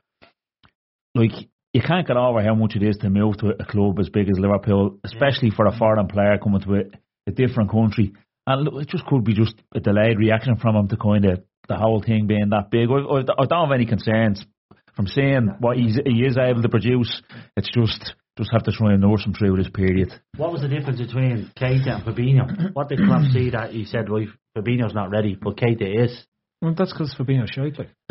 like 1.15 1.33
you 1.73 1.83
can't 1.83 2.07
get 2.07 2.17
over 2.17 2.43
how 2.43 2.55
much 2.55 2.77
it 2.77 2.83
is 2.83 2.97
to 2.99 3.11
move 3.11 3.37
to 3.39 3.49
a 3.49 3.65
club 3.65 3.99
as 3.99 4.09
big 4.09 4.29
as 4.29 4.39
Liverpool, 4.39 4.99
especially 5.05 5.51
for 5.51 5.67
a 5.67 5.77
foreign 5.77 6.09
player 6.09 6.39
coming 6.43 6.61
to 6.63 6.75
a, 6.75 6.83
a 7.27 7.33
different 7.33 7.71
country. 7.71 8.13
And 8.47 8.65
look, 8.65 8.83
it 8.83 8.89
just 8.89 9.07
could 9.07 9.25
be 9.25 9.35
just 9.35 9.55
a 9.75 9.81
delayed 9.81 10.19
reaction 10.19 10.57
from 10.57 10.77
him 10.77 10.89
to 10.89 10.97
kind 10.97 11.25
of 11.25 11.43
the 11.69 11.77
whole 11.77 12.01
thing 12.01 12.27
being 12.27 12.51
that 12.51 12.71
big. 12.71 12.89
I, 12.91 12.95
I, 12.95 13.43
I 13.43 13.47
don't 13.47 13.69
have 13.69 13.75
any 13.75 13.87
concerns 13.87 14.47
from 14.95 15.07
seeing 15.07 15.57
what 15.59 15.77
he's, 15.77 15.99
he 16.07 16.25
is 16.25 16.39
able 16.39 16.63
to 16.63 16.69
produce. 16.69 17.23
It's 17.57 17.71
just 17.71 18.15
just 18.37 18.51
have 18.53 18.65
to 18.65 18.73
try 18.73 18.93
and 18.93 19.01
nurse 19.01 19.25
him 19.25 19.33
through 19.33 19.57
this 19.57 19.71
period. 19.73 20.13
What 20.37 20.53
was 20.53 20.61
the 20.61 20.69
difference 20.69 21.01
between 21.01 21.51
Keita 21.57 21.89
and 21.89 22.05
Fabinho? 22.05 22.75
What 22.75 22.89
did 22.89 22.99
Klopp 22.99 23.25
see 23.33 23.51
that 23.51 23.71
he 23.71 23.85
said, 23.87 24.11
right, 24.11 24.29
Fabinho's 24.57 24.95
not 24.95 25.11
ready, 25.11 25.39
but 25.41 25.57
Keita 25.57 26.05
is? 26.05 26.27
Well, 26.61 26.75
that's 26.77 26.93
because 26.93 27.15
Fabinho's 27.19 27.51
shite. 27.51 27.79
Like. 27.79 27.91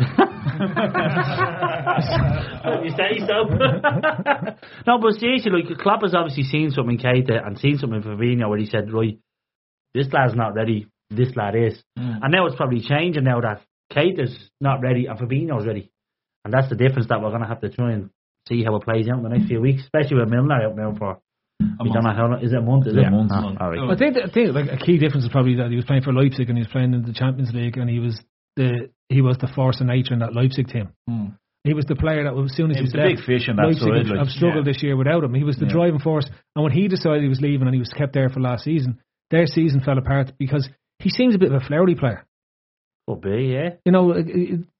you 2.84 2.90
say 2.90 3.20
so? 3.26 3.44
no, 4.86 4.98
but 4.98 5.14
seriously, 5.18 5.52
like 5.52 5.78
Klopp 5.78 6.02
has 6.02 6.14
obviously 6.14 6.44
seen 6.44 6.70
something 6.70 6.98
in 6.98 7.04
Keita 7.04 7.46
and 7.46 7.58
seen 7.58 7.78
something 7.78 8.02
in 8.02 8.08
Fabinho 8.08 8.48
where 8.48 8.58
he 8.58 8.66
said, 8.66 8.92
right, 8.92 9.18
this 9.94 10.08
lad's 10.12 10.34
not 10.34 10.54
ready, 10.54 10.88
this 11.10 11.34
lad 11.36 11.54
is. 11.54 11.80
Mm. 11.98 12.18
And 12.22 12.32
now 12.32 12.46
it's 12.46 12.56
probably 12.56 12.80
changing 12.80 13.24
now 13.24 13.40
that 13.40 13.62
Keita's 13.92 14.36
not 14.60 14.80
ready 14.82 15.06
and 15.06 15.18
Fabinho's 15.18 15.66
ready. 15.66 15.90
And 16.44 16.52
that's 16.52 16.68
the 16.68 16.76
difference 16.76 17.08
that 17.08 17.20
we're 17.20 17.30
going 17.30 17.42
to 17.42 17.48
have 17.48 17.60
to 17.60 17.70
try 17.70 17.92
and 17.92 18.10
see 18.48 18.62
how 18.64 18.76
it 18.76 18.82
plays 18.84 19.08
out 19.08 19.18
in 19.18 19.22
the 19.22 19.28
next 19.30 19.46
few 19.46 19.60
weeks, 19.60 19.82
especially 19.82 20.18
with 20.18 20.28
Milner 20.28 20.62
out 20.62 20.76
now 20.76 20.94
for. 20.98 21.18
we 21.60 21.90
don't 21.92 22.04
know 22.04 22.12
how 22.12 22.28
long. 22.28 22.42
Is 22.42 22.52
it 22.52 22.58
a 22.58 22.62
month? 22.62 22.86
Is 22.86 22.94
Yeah, 22.94 23.02
it 23.02 23.06
a 23.08 23.10
month. 23.10 23.30
Ah, 23.34 23.52
all 23.60 23.70
right. 23.70 23.90
I 23.90 23.96
think 23.96 24.16
I 24.16 24.28
think 24.32 24.54
like 24.54 24.70
a 24.70 24.76
key 24.76 24.98
difference 24.98 25.24
is 25.24 25.30
probably 25.30 25.56
that 25.56 25.70
he 25.70 25.76
was 25.76 25.84
playing 25.84 26.02
for 26.02 26.12
Leipzig 26.12 26.48
and 26.48 26.56
he 26.58 26.62
was 26.62 26.70
playing 26.72 26.94
in 26.94 27.02
the 27.02 27.12
Champions 27.12 27.52
League 27.52 27.76
and 27.76 27.88
he 27.88 27.98
was 27.98 28.20
the 28.56 28.90
he 29.08 29.20
was 29.22 29.38
the 29.38 29.48
force 29.48 29.80
of 29.80 29.86
nature 29.86 30.12
in 30.14 30.20
that 30.20 30.34
Leipzig 30.34 30.68
team. 30.68 30.90
He 31.64 31.74
was 31.74 31.84
the 31.86 31.96
player 31.96 32.22
that 32.24 32.34
as 32.38 32.54
soon 32.54 32.70
as 32.70 32.76
He 32.76 32.82
he 32.82 32.84
was 32.84 32.92
the 32.92 32.98
left, 32.98 33.16
big 33.16 33.24
fish 33.26 33.48
in 33.48 33.56
that 33.56 33.66
Leipzig 33.66 33.82
side, 33.82 33.96
have, 33.98 34.06
like, 34.06 34.18
have 34.18 34.28
struggled 34.28 34.66
yeah. 34.66 34.72
this 34.72 34.82
year 34.84 34.96
without 34.96 35.24
him. 35.24 35.34
He 35.34 35.42
was 35.42 35.56
the 35.56 35.66
Yeah. 35.66 35.72
driving 35.72 35.98
force. 35.98 36.26
And 36.54 36.62
when 36.62 36.70
he 36.72 36.86
decided 36.86 37.22
he 37.22 37.28
was 37.28 37.40
leaving 37.40 37.66
and 37.66 37.74
he 37.74 37.80
was 37.80 37.90
kept 37.92 38.12
there 38.12 38.28
for 38.28 38.38
last 38.40 38.62
season, 38.64 39.00
their 39.30 39.46
season 39.46 39.80
fell 39.80 39.98
apart 39.98 40.32
because 40.38 40.68
he 41.00 41.10
seems 41.10 41.34
a 41.34 41.38
bit 41.38 41.50
of 41.52 41.60
a 41.60 41.64
flowery 41.66 41.96
player. 41.96 42.24
Could 43.08 43.20
be, 43.20 43.52
yeah. 43.52 43.70
You 43.84 43.92
know, 43.92 44.14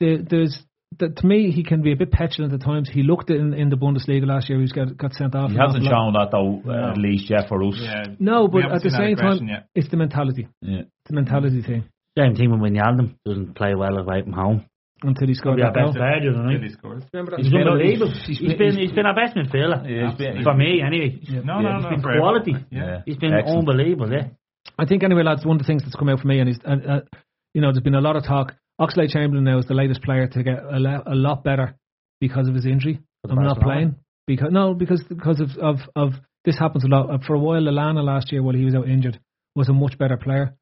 there's 0.00 0.62
the, 0.98 1.08
to 1.10 1.26
me 1.26 1.50
he 1.50 1.62
can 1.64 1.82
be 1.82 1.92
a 1.92 1.96
bit 1.96 2.10
petulant 2.10 2.52
at 2.54 2.60
times. 2.62 2.88
He 2.92 3.02
looked 3.02 3.28
in 3.30 3.52
in 3.54 3.68
the 3.70 3.76
Bundesliga 3.76 4.26
last 4.26 4.48
year. 4.48 4.58
He 4.58 4.62
was 4.62 4.72
got 4.72 4.96
got 4.96 5.12
sent 5.14 5.34
off. 5.34 5.50
He 5.50 5.56
hasn't 5.56 5.84
shown 5.84 6.12
that 6.14 6.28
though, 6.32 6.62
uh, 6.66 6.90
at 6.92 6.96
least 6.98 7.28
yet 7.30 7.48
for 7.48 7.62
us. 7.64 7.74
Yeah. 7.78 8.04
No, 8.18 8.48
but 8.48 8.64
at 8.70 8.82
the 8.82 8.90
same 8.90 9.16
time, 9.16 9.46
yet. 9.48 9.66
it's 9.74 9.88
the 9.90 9.96
mentality. 9.96 10.48
Yeah. 10.62 10.80
It's 10.82 11.08
the 11.08 11.14
mentality 11.14 11.62
thing. 11.62 11.84
Same 12.16 12.34
thing 12.34 12.50
with 12.50 12.60
Wijnaldum. 12.60 13.16
Doesn't 13.26 13.54
play 13.56 13.74
well 13.74 13.96
away 13.98 14.22
from 14.22 14.32
home. 14.32 14.64
until 15.02 15.28
he 15.28 15.34
scored 15.34 15.58
Probably 15.58 15.64
our 15.64 15.72
that 15.90 15.92
goal. 15.92 16.00
player, 16.00 16.20
doesn't 16.32 16.62
he? 16.62 16.68
scores. 16.70 17.02
Remember 17.12 17.32
that? 17.32 17.40
He's 17.44 17.52
unbelievable. 17.52 18.12
he's 18.24 18.38
He's 18.38 18.48
been- 18.48 18.58
been 18.58 18.76
he's 18.78 18.92
been 18.92 19.04
our 19.06 19.14
best 19.14 19.36
midfielder. 19.36 19.84
Yeah, 19.84 20.08
he's 20.08 20.16
been- 20.18 20.42
For 20.42 20.54
me, 20.54 20.80
anyway. 20.80 21.20
No, 21.28 21.34
Yeah, 21.34 21.40
no, 21.44 21.60
no, 21.60 21.78
no. 21.80 21.90
Been 21.90 22.00
quality. 22.02 22.54
Yeah. 22.70 23.02
He's 23.04 23.18
been 23.18 23.34
Excellent. 23.34 23.58
unbelievable. 23.68 24.10
Yeah. 24.10 24.28
I 24.78 24.86
think 24.86 25.02
anyway, 25.04 25.22
lads. 25.24 25.44
One 25.44 25.56
of 25.56 25.62
the 25.62 25.66
things 25.66 25.82
that's 25.82 25.94
come 25.96 26.08
out 26.08 26.20
for 26.20 26.26
me, 26.26 26.40
and 26.40 26.48
is, 26.48 26.58
uh, 26.64 26.70
uh, 26.88 27.00
you 27.52 27.60
know, 27.60 27.70
there's 27.72 27.82
been 27.84 27.94
a 27.94 28.00
lot 28.00 28.16
of 28.16 28.24
talk. 28.24 28.54
Oxlade 28.80 29.10
Chamberlain 29.10 29.44
now 29.44 29.58
is 29.58 29.66
the 29.66 29.74
latest 29.74 30.02
player 30.02 30.26
to 30.26 30.42
get 30.42 30.62
a, 30.62 30.78
le- 30.78 31.02
a 31.06 31.14
lot 31.14 31.42
better 31.44 31.76
because 32.20 32.48
of 32.48 32.54
his 32.54 32.66
injury. 32.66 33.00
I'm 33.30 33.36
not 33.48 33.56
playing 33.64 33.94
because 34.26 34.48
no, 34.50 34.74
because 34.74 35.02
because 35.08 35.40
of 35.40 35.50
of, 35.58 35.76
of 35.94 36.12
this 36.44 36.58
happens 36.58 36.84
a 36.84 36.88
lot. 36.88 37.10
Uh, 37.10 37.18
For 37.26 37.34
a 37.34 37.38
while, 37.38 37.60
Lallana 37.62 38.04
last 38.04 38.30
year, 38.32 38.42
while 38.42 38.54
he 38.54 38.64
was 38.64 38.74
out 38.74 38.88
injured, 38.88 39.18
was 39.54 39.68
a 39.68 39.72
much 39.72 39.98
better 39.98 40.16
player 40.16 40.54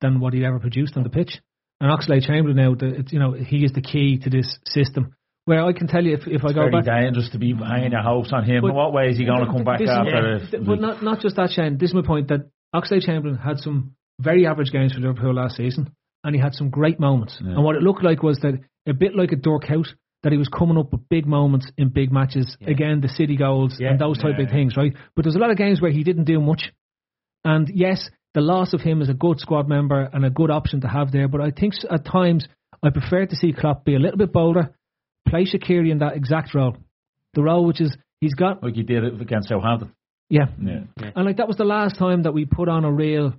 than 0.00 0.20
what 0.20 0.34
he'd 0.34 0.44
ever 0.44 0.58
produced 0.60 0.96
on 0.96 1.02
the 1.02 1.10
pitch. 1.10 1.40
And 1.80 1.90
Oxlade 1.90 2.24
Chamberlain 2.26 2.56
now, 2.56 2.74
the, 2.74 3.00
it's, 3.00 3.12
you 3.12 3.18
know, 3.18 3.32
he 3.32 3.64
is 3.64 3.72
the 3.72 3.80
key 3.80 4.18
to 4.18 4.30
this 4.30 4.58
system. 4.66 5.14
Where 5.46 5.64
I 5.64 5.72
can 5.72 5.88
tell 5.88 6.04
you, 6.04 6.14
if 6.14 6.28
if 6.28 6.44
I 6.44 6.52
go 6.52 6.68
very 6.70 6.70
back, 6.70 6.84
dangerous 6.84 7.30
to 7.30 7.38
be 7.38 7.52
hanging 7.54 7.90
your 7.92 8.02
hopes 8.02 8.32
on 8.32 8.44
him. 8.44 8.62
But- 8.62 8.68
In 8.70 8.74
what 8.76 8.92
way 8.92 9.08
is 9.08 9.18
he 9.18 9.24
going 9.24 9.40
to 9.44 9.46
come 9.52 9.64
back 9.64 9.80
after? 9.90 10.38
Th- 10.50 10.64
But 10.64 10.80
not 10.80 11.02
not 11.02 11.20
just 11.20 11.34
that, 11.36 11.50
Shane. 11.50 11.78
This 11.78 11.90
is 11.90 11.94
my 11.94 12.02
point 12.02 12.28
that 12.28 12.42
Oxlade 12.74 13.02
Chamberlain 13.02 13.38
had 13.38 13.58
some 13.58 13.96
very 14.20 14.46
average 14.46 14.70
games 14.70 14.92
for 14.92 15.00
Liverpool 15.00 15.34
last 15.34 15.56
season, 15.56 15.90
and 16.24 16.34
he 16.34 16.40
had 16.40 16.54
some 16.54 16.70
great 16.70 16.98
moments. 17.00 17.36
Yeah. 17.40 17.52
And 17.52 17.64
what 17.64 17.76
it 17.76 17.82
looked 17.82 18.02
like 18.04 18.22
was 18.22 18.38
that 18.40 18.60
a 18.86 18.92
bit 18.92 19.16
like 19.16 19.32
a 19.32 19.36
Dirk 19.36 19.64
Kuyt, 19.64 19.86
that 20.22 20.30
he 20.32 20.38
was 20.38 20.48
coming 20.48 20.78
up 20.78 20.92
with 20.92 21.08
big 21.08 21.26
moments 21.26 21.68
in 21.76 21.88
big 21.88 22.12
matches. 22.12 22.56
Again, 22.64 23.00
the 23.00 23.08
City 23.08 23.36
goals 23.36 23.76
Yeah. 23.80 23.90
and 23.90 23.98
those 23.98 24.18
type 24.18 24.36
Yeah. 24.38 24.44
of 24.44 24.50
things, 24.50 24.76
right? 24.76 24.92
But 25.16 25.24
there's 25.24 25.34
a 25.34 25.40
lot 25.40 25.50
of 25.50 25.56
games 25.56 25.80
where 25.80 25.90
he 25.90 26.04
didn't 26.04 26.24
do 26.24 26.40
much. 26.40 26.72
And 27.44 27.68
yes, 27.74 28.08
the 28.34 28.40
loss 28.40 28.72
of 28.72 28.80
him 28.80 29.02
is 29.02 29.08
a 29.08 29.14
good 29.14 29.40
squad 29.40 29.68
member 29.68 30.08
and 30.12 30.24
a 30.24 30.30
good 30.30 30.50
option 30.50 30.80
to 30.82 30.88
have 30.88 31.10
there. 31.10 31.26
But 31.28 31.40
I 31.40 31.50
think 31.50 31.74
at 31.90 32.04
times 32.04 32.46
I 32.82 32.90
prefer 32.90 33.26
to 33.26 33.34
see 33.36 33.52
Klopp 33.52 33.84
be 33.84 33.94
a 33.96 33.98
little 33.98 34.16
bit 34.16 34.32
bolder, 34.32 34.74
play 35.28 35.44
Shaqiri 35.44 35.90
in 35.90 35.98
that 35.98 36.16
exact 36.16 36.54
role, 36.54 36.76
the 37.34 37.42
role 37.42 37.64
which 37.66 37.80
is 37.80 37.96
he's 38.20 38.34
got 38.34 38.62
like 38.62 38.74
he 38.76 38.82
did 38.84 39.02
it 39.04 39.20
against 39.20 39.48
Southampton. 39.48 39.90
yeah. 40.30 40.46
Yeah. 40.60 40.84
And 41.16 41.24
like 41.26 41.38
that 41.38 41.48
was 41.48 41.56
the 41.56 41.64
last 41.64 41.96
time 41.96 42.22
that 42.22 42.32
we 42.32 42.44
put 42.46 42.68
on 42.68 42.84
a 42.84 42.92
real 42.92 43.34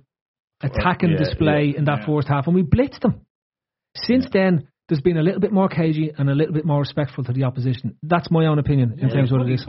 attacking 0.64 1.10
Yeah, 1.10 1.18
display 1.18 1.64
yeah, 1.72 1.78
in 1.78 1.84
that 1.86 2.00
yeah. 2.00 2.06
first 2.06 2.28
half, 2.28 2.46
and 2.46 2.54
we 2.54 2.62
blitzed 2.62 3.00
them. 3.00 3.20
Since 3.96 4.26
then, 4.32 4.68
there's 4.88 5.00
been 5.00 5.16
a 5.16 5.22
little 5.22 5.40
bit 5.40 5.52
more 5.52 5.68
cagey 5.68 6.12
and 6.16 6.28
a 6.28 6.34
little 6.34 6.52
bit 6.52 6.64
more 6.64 6.80
respectful 6.80 7.24
to 7.24 7.32
the 7.32 7.44
opposition. 7.44 7.96
That's 8.02 8.30
my 8.30 8.46
own 8.46 8.58
opinion 8.58 8.98
in 9.00 9.08
terms 9.08 9.32
of 9.32 9.38
what 9.38 9.48
it 9.48 9.54
is. 9.54 9.66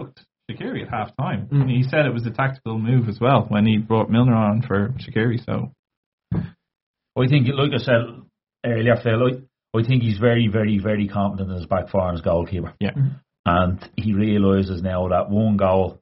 Shaqiri 0.51 0.83
at 0.83 0.89
half 0.89 1.15
time. 1.17 1.47
Mm. 1.51 1.69
He 1.69 1.83
said 1.83 2.05
it 2.05 2.13
was 2.13 2.25
a 2.25 2.31
tactical 2.31 2.77
move 2.77 3.09
as 3.09 3.19
well 3.19 3.45
when 3.47 3.65
he 3.65 3.77
brought 3.77 4.09
Milner 4.09 4.35
on 4.35 4.61
for 4.61 4.93
Shaqiri. 4.99 5.43
So 5.43 5.71
I 6.33 7.27
think, 7.27 7.47
like 7.47 7.71
I 7.73 7.77
said 7.77 8.01
earlier, 8.65 8.95
Phil, 9.01 9.23
I, 9.23 9.77
I 9.79 9.83
think 9.83 10.03
he's 10.03 10.19
very, 10.19 10.47
very, 10.47 10.77
very 10.79 11.07
confident 11.07 11.49
in 11.49 11.57
his 11.57 11.65
back 11.65 11.89
four 11.89 12.07
and 12.07 12.17
his 12.17 12.21
goalkeeper. 12.21 12.73
yeah, 12.79 12.91
And 13.45 13.89
he 13.95 14.13
realises 14.13 14.81
now 14.81 15.07
that 15.09 15.29
one 15.29 15.57
goal, 15.57 15.99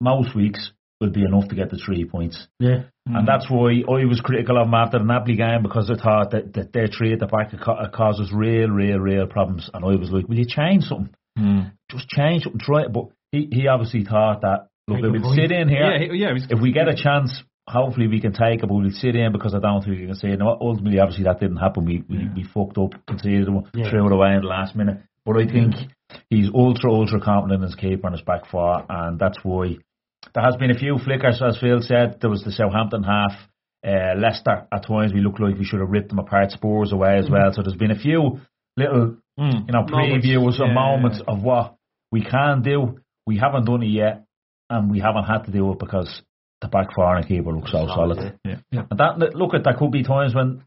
most 0.00 0.34
weeks, 0.34 0.70
will 1.00 1.10
be 1.10 1.24
enough 1.24 1.48
to 1.48 1.54
get 1.54 1.70
the 1.70 1.76
three 1.84 2.04
points. 2.04 2.46
Yeah. 2.58 2.84
And 3.06 3.28
that's 3.28 3.48
why 3.48 3.82
I 3.88 4.04
was 4.04 4.20
critical 4.24 4.58
of 4.60 4.66
him 4.66 4.74
after 4.74 4.98
the 4.98 5.04
Napoli 5.04 5.36
game 5.36 5.62
because 5.62 5.90
I 5.90 6.02
thought 6.02 6.30
that, 6.32 6.54
that 6.54 6.72
their 6.72 6.88
three 6.88 7.12
at 7.12 7.20
the 7.20 7.26
back 7.26 7.50
had 7.50 7.60
ca- 7.60 7.84
had 7.84 8.32
real, 8.32 8.68
real, 8.68 8.98
real 8.98 9.26
problems. 9.26 9.70
And 9.72 9.84
I 9.84 9.88
was 9.88 10.10
like, 10.10 10.26
will 10.28 10.38
you 10.38 10.46
change 10.48 10.84
something? 10.84 11.14
Mm. 11.38 11.72
Just 11.90 12.08
change 12.08 12.42
something, 12.44 12.60
try 12.60 12.82
it. 12.82 12.92
But 12.92 13.08
he, 13.30 13.48
he 13.52 13.68
obviously 13.68 14.04
thought 14.04 14.40
that, 14.40 14.68
look, 14.88 15.02
Very 15.02 15.16
if 15.18 15.22
good 15.22 15.30
we 15.30 15.36
sit 15.36 15.52
in 15.52 15.68
here, 15.68 15.96
yeah, 15.96 16.12
yeah. 16.12 16.32
Was, 16.32 16.46
if 16.50 16.60
we 16.60 16.72
get 16.72 16.88
a 16.88 16.96
chance, 16.96 17.42
hopefully 17.68 18.08
we 18.08 18.20
can 18.20 18.32
take 18.32 18.62
it, 18.62 18.66
but 18.66 18.74
we'll 18.74 18.90
sit 18.90 19.14
in 19.14 19.32
because 19.32 19.54
I 19.54 19.60
don't 19.60 19.82
think 19.84 20.00
we 20.00 20.06
can 20.06 20.14
say 20.16 20.30
it. 20.32 20.38
Now, 20.38 20.56
ultimately, 20.60 20.98
obviously, 20.98 21.24
that 21.24 21.38
didn't 21.40 21.58
happen. 21.58 21.84
We 21.84 22.02
we, 22.08 22.28
we 22.34 22.44
fucked 22.44 22.78
up, 22.78 22.94
conceded, 23.06 23.48
Yeah. 23.74 23.90
threw 23.90 24.06
it 24.06 24.12
away 24.12 24.34
in 24.34 24.40
the 24.40 24.48
last 24.48 24.74
minute. 24.74 24.98
But 25.24 25.36
I 25.38 25.46
think 25.46 25.74
he's 26.30 26.48
ultra, 26.54 26.92
ultra 26.92 27.20
confident 27.20 27.62
in 27.62 27.66
his 27.66 27.74
keeper 27.74 28.06
and 28.06 28.16
his 28.16 28.24
back 28.24 28.48
four, 28.50 28.84
and 28.88 29.18
that's 29.18 29.38
why 29.42 29.76
there 30.36 30.44
has 30.44 30.56
been 30.56 30.70
a 30.70 30.74
few 30.78 30.98
flickers, 31.02 31.40
as 31.42 31.56
Phil 31.58 31.80
said. 31.80 32.18
There 32.20 32.28
was 32.28 32.44
the 32.44 32.52
Southampton 32.52 33.02
half. 33.02 33.32
Uh, 33.82 34.14
Leicester, 34.18 34.66
at 34.70 34.86
times, 34.86 35.14
we 35.14 35.20
looked 35.20 35.40
like 35.40 35.56
we 35.56 35.64
should 35.64 35.80
have 35.80 35.88
ripped 35.88 36.10
them 36.10 36.18
apart, 36.18 36.50
Spurs 36.50 36.92
away 36.92 37.16
as 37.16 37.30
well. 37.30 37.52
So 37.54 37.62
there's 37.62 37.76
been 37.78 37.90
a 37.90 37.98
few 37.98 38.40
little, 38.76 39.16
Mm. 39.40 39.66
you 39.66 39.72
know, 39.72 39.84
Moments. 39.88 40.26
previews 40.26 40.58
Yeah. 40.58 40.72
moments 40.72 41.20
of 41.26 41.42
what 41.42 41.76
we 42.12 42.20
can 42.22 42.60
do. 42.62 42.98
We 43.26 43.38
haven't 43.38 43.64
done 43.64 43.82
it 43.82 43.86
yet, 43.88 44.24
and 44.70 44.90
we 44.90 44.98
haven't 45.00 45.24
had 45.24 45.44
to 45.44 45.50
do 45.52 45.72
it 45.72 45.78
because 45.78 46.22
the 46.60 46.68
back 46.68 46.94
four 46.94 47.16
and 47.16 47.26
keeper 47.26 47.52
look 47.52 47.68
so 47.68 47.86
solid. 47.86 48.38
yeah. 48.44 48.56
And 48.72 48.98
that 49.00 49.34
look 49.34 49.54
at 49.54 49.64
there 49.64 49.74
could 49.74 49.90
be 49.90 50.02
times 50.02 50.34
when 50.34 50.62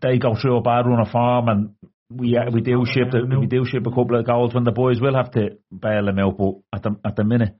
they 0.00 0.18
go 0.18 0.34
through 0.34 0.56
a 0.56 0.62
bad 0.62 0.86
run 0.86 1.00
of 1.00 1.08
form 1.10 1.48
and 1.48 1.74
we 2.10 2.36
uh, 2.36 2.50
we 2.50 2.60
do 2.60 2.84
ship 2.86 3.10
the, 3.12 3.24
we 3.38 3.46
do 3.46 3.64
ship 3.64 3.86
a 3.86 3.90
couple 3.90 4.16
of 4.18 4.26
goals 4.26 4.54
when 4.54 4.64
the 4.64 4.72
boys 4.72 5.00
will 5.00 5.14
have 5.14 5.30
to 5.32 5.58
bail 5.70 6.06
them 6.06 6.18
out. 6.18 6.38
But 6.38 6.54
at 6.74 6.82
the 6.82 6.96
at 7.04 7.16
the 7.16 7.24
minute, 7.24 7.54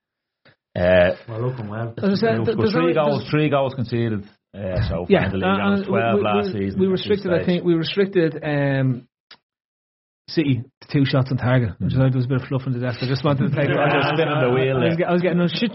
uh, 0.76 1.16
Well, 1.28 1.48
looking 1.48 1.68
well. 1.68 1.94
As 1.98 2.04
I 2.04 2.14
said, 2.14 2.38
we've 2.38 2.46
th- 2.46 2.56
got 2.56 2.62
there's 2.62 2.72
three 2.74 2.94
goals, 2.94 3.28
three 3.30 3.48
goals 3.50 3.74
conceded. 3.74 4.24
Uh, 4.54 4.88
so 4.88 5.06
Yeah, 5.08 5.28
the 5.28 5.36
league, 5.36 5.44
uh, 5.44 5.56
That 5.56 5.70
was 5.70 5.80
and 5.80 5.88
twelve 5.88 6.18
we, 6.18 6.22
last 6.24 6.54
we, 6.54 6.60
season. 6.60 6.80
We 6.80 6.86
restricted, 6.86 7.32
I 7.32 7.44
think, 7.44 7.64
we 7.64 7.74
restricted 7.74 8.40
um, 8.42 9.06
City 10.28 10.62
to 10.82 10.88
two 10.92 11.04
shots 11.04 11.30
on 11.32 11.38
target, 11.38 11.72
which 11.78 11.92
I 11.94 11.96
thought 11.98 12.14
was 12.14 12.24
a 12.26 12.28
bit 12.28 12.42
of 12.42 12.48
fluff 12.48 12.62
in 12.66 12.72
the 12.72 12.78
desk. 12.78 13.02
I 13.02 13.06
just 13.08 13.24
wanted 13.24 13.50
to 13.50 13.56
take. 13.56 13.68
I 13.76 13.96
was 13.96 14.14
spinning 14.14 14.40
the 14.40 14.50
wheel 14.54 14.76
I 14.78 14.88
was, 14.88 14.98
I 15.08 15.12
was 15.12 15.22
getting 15.22 15.40
a 15.40 15.48
shit. 15.48 15.74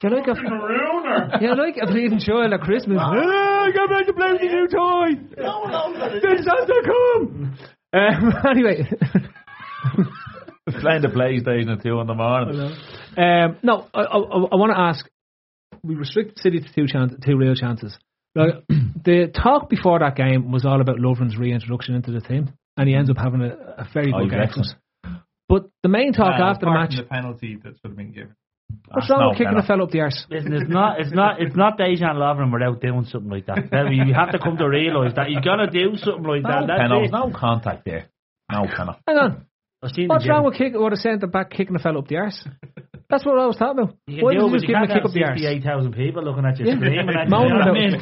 You 0.00 0.10
like 0.10 0.28
a 0.28 0.34
yeah, 1.42 1.54
like 1.54 1.76
a 1.82 1.86
bleeding 1.86 2.20
child 2.20 2.52
at 2.52 2.60
Christmas. 2.60 2.98
Oh, 3.02 3.10
I 3.10 3.72
got 3.74 3.90
back 3.90 4.06
to 4.06 4.12
play 4.12 4.32
with 4.32 4.40
the 4.40 4.46
new 4.46 4.68
toy. 4.68 5.42
No, 5.42 5.64
no, 5.64 6.20
Did 6.20 6.44
Santa 6.44 6.82
come? 6.86 7.58
Um, 7.92 8.32
anyway, 8.48 8.86
playing 10.80 11.02
the 11.02 11.08
PlayStation 11.08 11.72
at 11.76 11.82
two 11.82 12.00
in 12.00 12.06
the 12.06 12.14
morning. 12.14 12.60
um, 13.16 13.56
no, 13.62 13.86
I, 13.94 14.00
I, 14.02 14.16
I 14.18 14.56
want 14.56 14.72
to 14.72 14.78
ask. 14.80 15.08
We 15.82 15.94
restricted 15.94 16.38
City 16.38 16.60
to 16.60 16.74
two, 16.74 16.86
chan- 16.86 17.18
two 17.24 17.36
real 17.36 17.54
chances. 17.54 17.96
Like, 18.34 18.54
the 18.68 19.32
talk 19.34 19.68
before 19.70 20.00
that 20.00 20.16
game 20.16 20.50
was 20.50 20.64
all 20.64 20.80
about 20.80 20.96
Lovren's 20.96 21.36
reintroduction 21.36 21.94
into 21.94 22.10
the 22.10 22.20
team, 22.20 22.52
and 22.76 22.88
he 22.88 22.94
ends 22.94 23.10
up 23.10 23.16
having 23.16 23.42
a, 23.42 23.48
a 23.82 23.88
very 23.94 24.12
Oh, 24.14 24.18
good 24.18 24.24
he's 24.24 24.30
game. 24.32 24.38
for 24.38 24.42
excellent. 24.42 24.74
But 25.48 25.70
the 25.82 25.88
main 25.88 26.12
talk 26.12 26.38
Well, 26.38 26.48
after 26.48 26.66
the 26.66 26.72
match, 26.72 26.94
the 26.96 27.04
penalty 27.04 27.56
that 27.62 27.74
should 27.80 27.90
have 27.92 27.96
been 27.96 28.12
given. 28.12 28.34
what's 28.90 29.08
wrong 29.08 29.20
no 29.20 29.28
with 29.30 29.38
kicking 29.38 29.56
a 29.56 29.62
fella 29.62 29.84
up 29.84 29.90
the 29.90 30.00
arse? 30.00 30.26
Listen, 30.28 30.52
it's 30.52 30.68
not, 30.68 31.00
it's 31.00 31.10
not, 31.12 31.40
it's 31.40 31.56
not 31.56 31.78
Dejan 31.78 32.16
Lovren 32.16 32.52
without 32.52 32.80
doing 32.82 33.06
something 33.06 33.30
like 33.30 33.46
that. 33.46 33.56
You 33.90 34.12
have 34.14 34.32
to 34.32 34.38
come 34.38 34.58
to 34.58 34.68
realise 34.68 35.14
that 35.16 35.30
you're 35.30 35.40
gonna 35.40 35.70
do 35.70 35.96
something 35.96 36.24
like 36.24 36.42
No 36.42 36.66
that. 36.66 36.78
Penalty, 36.80 37.06
it. 37.06 37.12
no 37.12 37.30
contact 37.34 37.84
there. 37.86 38.08
No 38.52 38.66
penalty. 38.66 39.00
Hang 39.06 39.16
on, 39.16 39.46
I've 39.82 39.90
seen 39.92 40.08
what's 40.08 40.28
wrong 40.28 40.44
with 40.44 40.54
kick? 40.54 40.72
What 40.74 40.92
a 40.92 40.96
centre 40.96 41.26
back 41.26 41.50
kicking 41.50 41.76
a 41.76 41.78
fella 41.78 42.00
up 42.00 42.08
the 42.08 42.16
arse? 42.16 42.44
That's 43.10 43.24
what 43.24 43.38
I 43.38 43.46
was 43.46 43.56
talking 43.56 43.84
about. 43.84 43.96
You 44.06 44.22
Why 44.24 44.34
do 44.34 44.40
did 44.40 44.44
it, 44.44 44.46
you 44.46 44.50
but 44.50 44.56
just 44.58 44.68
you 44.68 44.74
give 44.74 44.76
him 44.76 44.90
a 44.90 44.94
kick 44.94 45.04
up 45.06 45.12
the 45.12 45.24
arse? 45.24 45.38
68,000 45.40 45.92
people 45.94 46.24
looking 46.24 46.44
at 46.44 46.58
you 46.58 46.66
Yeah. 46.66 46.74
screaming 46.76 47.08
at 47.16 47.24
you. 47.24 47.30
Know 47.30 47.42
what 47.42 47.62
I 47.62 47.72
mean? 47.72 47.94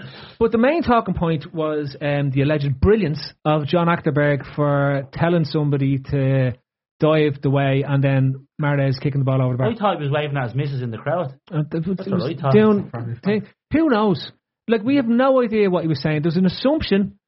um, 0.00 0.08
but 0.38 0.52
the 0.52 0.58
main 0.58 0.82
talking 0.82 1.14
point 1.14 1.52
was 1.52 1.94
um, 2.00 2.30
the 2.30 2.42
alleged 2.42 2.80
brilliance 2.80 3.20
of 3.44 3.66
John 3.66 3.88
Achterberg 3.88 4.54
for 4.54 5.08
telling 5.12 5.44
somebody 5.44 5.98
to 5.98 6.52
dive 6.98 7.42
the 7.42 7.50
way 7.50 7.84
and 7.86 8.02
then 8.02 8.46
Mahrez 8.62 8.98
kicking 9.00 9.18
the 9.20 9.24
ball 9.26 9.42
over 9.42 9.52
the 9.52 9.58
back. 9.58 9.72
I 9.72 9.78
thought 9.78 9.96
he 9.98 10.02
was 10.04 10.10
waving 10.10 10.36
at 10.38 10.44
his 10.44 10.54
missus 10.54 10.80
in 10.80 10.90
the 10.90 10.96
crowd. 10.96 11.34
Uh, 11.52 11.62
th- 11.70 11.84
th- 11.84 11.96
That's 11.98 12.08
what 12.08 12.22
I 12.22 12.34
thought. 12.40 13.22
thing. 13.22 13.46
Who 13.74 13.90
knows? 13.90 14.30
Like 14.66 14.82
we 14.82 14.96
have 14.96 15.06
no 15.06 15.42
idea 15.42 15.68
what 15.68 15.82
he 15.82 15.88
was 15.88 16.00
saying. 16.00 16.22
There's 16.22 16.38
an 16.38 16.46
assumption 16.46 17.18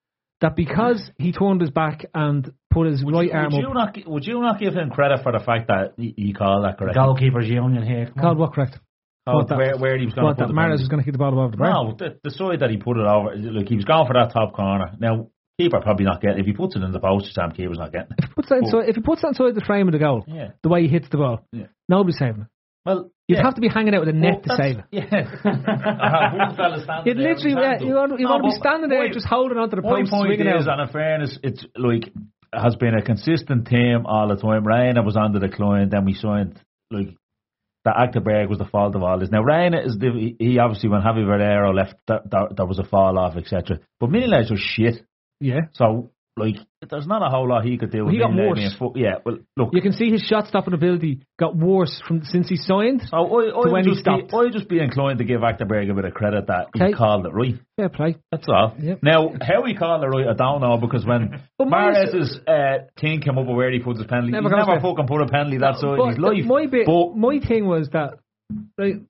that 0.40 0.54
because 0.56 1.10
he 1.18 1.32
turned 1.32 1.60
his 1.60 1.70
back 1.70 2.06
and 2.14 2.52
put 2.70 2.86
his 2.86 3.02
right 3.04 3.30
arm 3.32 3.52
would 3.52 3.60
you 3.62 3.74
not 3.74 3.96
would 4.06 4.24
you 4.26 4.40
not 4.40 4.60
give 4.60 4.74
him 4.74 4.90
credit 4.90 5.22
for 5.22 5.32
the 5.32 5.40
fact 5.40 5.68
that 5.68 5.94
he, 5.96 6.14
he 6.16 6.32
called 6.32 6.64
that 6.64 6.78
correct? 6.78 6.96
Goalkeepers 6.96 7.48
union 7.48 7.82
here. 7.84 8.06
Come 8.06 8.14
called 8.14 8.36
on. 8.36 8.38
what 8.38 8.52
correct? 8.52 8.78
Oh, 9.26 9.32
called 9.32 9.42
what 9.42 9.48
that- 9.48 9.58
where, 9.58 9.76
where 9.78 9.98
he 9.98 10.04
was 10.06 10.14
going 10.14 10.26
to 10.28 10.34
put 10.34 10.38
that 10.38 10.48
the 10.48 10.54
Mahrez 10.54 10.78
was 10.78 10.88
going 10.88 11.00
to 11.00 11.04
kick 11.04 11.12
the 11.12 11.18
ball 11.18 11.38
over 11.38 11.50
the 11.50 11.56
bar. 11.56 11.70
No, 11.72 11.94
the, 11.98 12.18
the 12.22 12.30
side 12.30 12.60
that 12.60 12.70
he 12.70 12.76
put 12.76 12.96
it 12.96 13.06
over, 13.06 13.34
look, 13.36 13.68
he 13.68 13.76
was 13.76 13.84
going 13.84 14.06
for 14.06 14.14
that 14.14 14.32
top 14.32 14.54
corner. 14.54 14.92
Now, 15.00 15.28
keeper 15.60 15.80
probably 15.80 16.04
not 16.06 16.20
getting. 16.22 16.38
If 16.38 16.46
he 16.46 16.52
puts 16.52 16.76
it 16.76 16.82
in 16.82 16.92
the 16.92 17.00
post, 17.00 17.34
Sam 17.34 17.50
keeper's 17.52 17.78
not 17.78 17.92
getting 17.92 18.12
it. 18.12 18.24
If 18.24 18.28
he 18.28 18.34
puts 18.34 18.48
that 18.48 18.58
inside, 18.58 18.88
if 18.88 18.94
he 18.96 19.02
puts 19.02 19.22
that 19.22 19.28
inside 19.28 19.54
the 19.54 19.64
frame 19.66 19.88
of 19.88 19.92
the 19.92 19.98
goal, 19.98 20.24
Yeah. 20.28 20.50
the 20.62 20.68
way 20.68 20.82
he 20.82 20.88
hits 20.88 21.08
the 21.10 21.16
ball, 21.18 21.44
Yeah. 21.52 21.66
nobody's 21.88 22.18
saving 22.18 22.42
it. 22.42 22.46
Well, 22.88 23.10
You'd 23.28 23.36
yeah. 23.36 23.44
have 23.44 23.54
to 23.56 23.60
be 23.60 23.68
hanging 23.68 23.94
out 23.94 24.00
with 24.00 24.08
a 24.08 24.12
net 24.14 24.32
Well, 24.32 24.40
to 24.42 24.48
that's- 24.48 24.66
save 24.66 24.78
it. 24.78 24.84
Yeah. 24.92 26.32
One 26.46 26.56
fella 26.56 26.82
standing 26.82 27.04
You'd 27.06 27.16
literally, 27.18 27.56
yeah, 27.60 27.78
you 27.80 27.94
want, 27.94 28.18
you 28.18 28.24
No, 28.24 28.30
want 28.32 28.44
to 28.44 28.48
be 28.48 28.56
standing 28.58 28.88
there 28.88 29.06
my- 29.06 29.12
just 29.12 29.26
holding 29.26 29.58
onto 29.58 29.76
the 29.76 29.82
My 29.82 30.00
post, 30.00 30.10
point 30.10 30.26
swinging 30.28 30.46
is, 30.46 30.66
out. 30.66 30.80
and 30.80 30.88
in 30.88 30.92
fairness, 30.92 31.38
it's 31.42 31.64
like 31.76 32.10
has 32.54 32.76
been 32.76 32.94
a 32.94 33.02
consistent 33.02 33.66
team 33.66 34.06
all 34.06 34.28
the 34.28 34.36
time. 34.36 34.66
Reina 34.66 35.02
was 35.02 35.16
on 35.18 35.32
the 35.32 35.38
decline, 35.40 35.90
then 35.90 36.06
we 36.06 36.14
signed 36.14 36.58
like 36.90 37.14
that 37.84 37.96
Achterberg 37.96 38.48
was 38.48 38.56
the 38.58 38.64
fault 38.64 38.94
of 38.96 39.02
all 39.02 39.18
this. 39.18 39.28
Now 39.30 39.42
Ryan 39.42 39.74
is 39.74 39.98
the, 39.98 40.10
he- 40.10 40.36
he 40.38 40.58
obviously 40.58 40.88
when 40.88 41.02
Xavi 41.02 41.26
Valero 41.26 41.72
left, 41.74 41.96
that, 42.06 42.30
that, 42.30 42.56
that 42.56 42.66
was 42.66 42.78
a 42.78 42.84
fall 42.84 43.18
off, 43.18 43.36
etc. 43.36 43.80
But 44.00 44.08
Mignolet 44.08 44.50
was 44.50 44.60
shit. 44.60 45.04
Yeah. 45.40 45.60
So 45.74 46.10
like 46.38 46.56
there's 46.88 47.06
not 47.06 47.22
a 47.22 47.28
whole 47.30 47.48
lot 47.48 47.64
he 47.64 47.76
could 47.76 47.90
do. 47.90 48.04
with 48.04 48.14
He 48.14 48.20
got 48.20 48.34
worse. 48.34 48.74
Fo- 48.78 48.92
yeah, 48.96 49.16
well, 49.24 49.38
look, 49.56 49.70
You 49.72 49.82
can 49.82 49.92
see 49.92 50.10
his 50.10 50.22
shot 50.22 50.46
stopping 50.46 50.74
ability 50.74 51.20
got 51.38 51.56
worse 51.56 52.00
from 52.06 52.22
since 52.24 52.48
he 52.48 52.56
signed. 52.56 53.02
so 53.10 53.16
I, 53.16 53.50
to 53.62 53.68
I 53.68 53.72
when 53.72 53.84
he 53.84 53.90
just 53.90 54.04
be, 54.04 54.10
stopped. 54.10 54.32
I 54.34 54.48
just 54.50 54.68
be 54.68 54.80
inclined 54.80 55.18
to 55.18 55.24
give 55.24 55.40
Achterberg 55.40 55.90
a 55.90 55.94
bit 55.94 56.04
of 56.04 56.14
credit 56.14 56.46
that 56.46 56.68
Okay. 56.76 56.88
he 56.88 56.92
called 56.94 57.26
it 57.26 57.30
right. 57.30 57.56
Fair 57.76 57.88
play. 57.88 58.16
That's 58.30 58.46
all. 58.48 58.74
Yep. 58.80 59.00
Now, 59.02 59.32
how 59.40 59.64
he 59.64 59.74
called 59.74 60.02
it 60.04 60.06
right, 60.06 60.28
I 60.28 60.34
don't 60.34 60.60
know 60.60 60.78
because 60.78 61.04
when 61.04 61.42
my- 61.58 61.90
uh, 62.46 62.78
thing 63.00 63.20
came 63.20 63.36
up 63.38 63.46
where 63.46 63.70
he 63.70 63.80
put 63.80 63.96
his 63.98 64.06
penalty, 64.06 64.32
Never 64.32 64.48
he's 64.48 64.56
never 64.66 64.80
fucking 64.80 65.06
put 65.06 65.20
a 65.22 65.26
penalty 65.26 65.58
that 65.58 65.76
side 65.76 65.98
in 65.98 66.08
his 66.10 66.18
life. 66.18 66.44
my 66.44 66.66
bit, 66.66 66.86
but 66.86 67.16
my 67.16 67.40
thing 67.40 67.66
was 67.66 67.88
that 67.92 68.18
like, 68.78 69.02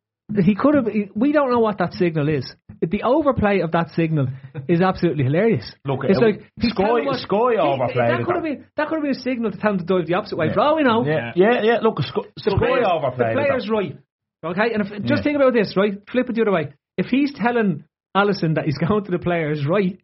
he 0.44 0.54
could 0.54 0.74
have. 0.74 0.86
We 1.14 1.32
don't 1.32 1.50
know 1.50 1.60
what 1.60 1.78
that 1.78 1.94
signal 1.94 2.28
is. 2.28 2.50
The 2.80 3.02
overplay 3.02 3.60
of 3.60 3.72
that 3.72 3.90
signal 3.96 4.28
is 4.68 4.80
absolutely 4.80 5.24
hilarious. 5.24 5.72
Look, 5.84 6.00
it's 6.04 6.18
uh, 6.18 6.22
like 6.26 6.42
he's 6.60 6.72
Sky- 6.72 6.82
what- 7.04 7.18
Sky 7.20 7.52
he- 7.52 7.58
overplayed 7.58 8.10
That 8.10 8.20
it. 8.20 8.26
could 8.26 8.34
have 8.36 8.44
been 8.44 8.64
that 8.76 8.88
could 8.88 8.94
have 8.96 9.02
been 9.02 9.16
a 9.16 9.20
signal 9.20 9.50
to 9.52 9.58
tell 9.58 9.72
him 9.72 9.78
to 9.78 9.84
dive 9.84 10.06
the 10.06 10.14
opposite 10.14 10.36
way. 10.36 10.52
For 10.52 10.60
all 10.60 10.76
we 10.76 10.82
know, 10.84 11.04
yeah, 11.06 11.32
yeah, 11.34 11.62
yeah. 11.62 11.78
Look, 11.82 11.98
Sky, 12.00 12.20
the 12.36 12.42
Sky 12.42 12.58
player's, 12.58 12.84
the 12.84 12.92
overplayed 12.92 13.30
it. 13.30 13.34
player's 13.34 13.68
right. 13.70 13.98
Okay, 14.44 14.72
and 14.74 14.82
if, 14.86 14.88
just 15.02 15.20
Yeah. 15.20 15.22
think 15.22 15.36
about 15.36 15.52
this, 15.54 15.74
right? 15.76 15.94
Flip 16.10 16.28
it 16.28 16.34
the 16.36 16.42
other 16.42 16.52
way. 16.52 16.72
If 16.96 17.06
he's 17.06 17.32
telling 17.34 17.84
Alisson 18.16 18.54
that 18.56 18.66
he's 18.66 18.78
going 18.86 19.04
to 19.04 19.10
the 19.10 19.18
players 19.18 19.66
right, 19.66 19.98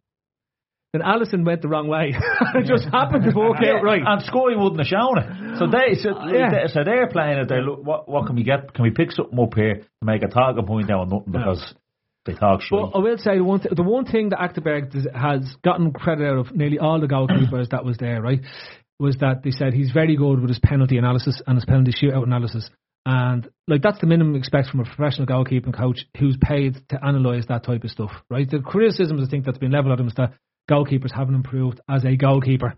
then 0.94 1.02
Alisson 1.02 1.44
went 1.44 1.60
the 1.60 1.66
wrong 1.68 1.88
way. 1.88 2.14
it 2.54 2.66
just 2.66 2.84
happened 2.84 3.24
to 3.24 3.36
work 3.36 3.56
Yeah, 3.60 3.78
out 3.78 3.82
right. 3.82 4.00
And 4.06 4.22
Sky 4.22 4.54
wouldn't 4.54 4.78
have 4.78 4.86
shown 4.86 5.18
it. 5.18 5.58
So 5.58 5.66
they 5.70 5.96
so, 5.96 6.10
Yeah. 6.30 6.50
they, 6.50 6.68
so 6.72 6.84
they're 6.84 7.08
playing 7.08 7.38
it. 7.38 7.48
They 7.48 7.60
look, 7.60 7.84
what 7.84 8.08
what 8.08 8.26
can 8.28 8.36
we 8.36 8.44
get? 8.44 8.72
Can 8.72 8.84
we 8.84 8.90
pick 8.90 9.10
something 9.10 9.36
up 9.38 9.54
here 9.54 9.74
to 9.74 10.04
make 10.04 10.22
a 10.22 10.28
target 10.28 10.64
point 10.66 10.86
down 10.86 11.08
nothing 11.08 11.32
because 11.32 11.74
they 12.26 12.34
talk 12.34 12.62
shit. 12.62 12.70
But 12.70 12.96
I 12.96 12.98
will 12.98 13.18
say 13.18 13.36
the 13.38 13.44
one 13.44 13.60
th- 13.60 13.74
the 13.74 13.82
one 13.82 14.06
thing 14.06 14.28
that 14.30 14.38
Achterberg 14.38 14.94
has 15.14 15.56
gotten 15.64 15.92
credit 15.92 16.26
out 16.26 16.38
of 16.38 16.54
nearly 16.54 16.78
all 16.78 17.00
the 17.00 17.08
goalkeepers 17.08 17.70
that 17.70 17.84
was 17.84 17.98
there, 17.98 18.22
right, 18.22 18.40
was 19.00 19.16
that 19.16 19.42
they 19.42 19.50
said 19.50 19.74
he's 19.74 19.90
very 19.90 20.16
good 20.16 20.40
with 20.40 20.48
his 20.48 20.60
penalty 20.60 20.96
analysis 20.96 21.42
and 21.46 21.56
his 21.56 21.64
penalty 21.64 21.92
shootout 21.92 22.22
analysis. 22.22 22.70
And 23.04 23.48
like 23.68 23.82
that's 23.82 24.00
the 24.00 24.06
minimum 24.06 24.34
you 24.34 24.38
expect 24.38 24.68
from 24.68 24.80
a 24.80 24.84
professional 24.84 25.26
goalkeeping 25.26 25.76
coach 25.76 26.06
who's 26.18 26.38
paid 26.40 26.76
to 26.88 26.98
analyse 27.02 27.46
that 27.48 27.64
type 27.64 27.84
of 27.84 27.90
stuff, 27.90 28.12
right? 28.30 28.48
The 28.48 28.60
criticisms 28.60 29.26
I 29.26 29.30
think 29.30 29.44
that's 29.44 29.58
been 29.58 29.72
levelled 29.72 29.92
at 29.92 30.00
him 30.00 30.06
is 30.06 30.14
that 30.14 30.32
goalkeepers 30.70 31.12
haven't 31.14 31.34
improved 31.34 31.80
as 31.88 32.04
a 32.04 32.16
goalkeeper 32.16 32.74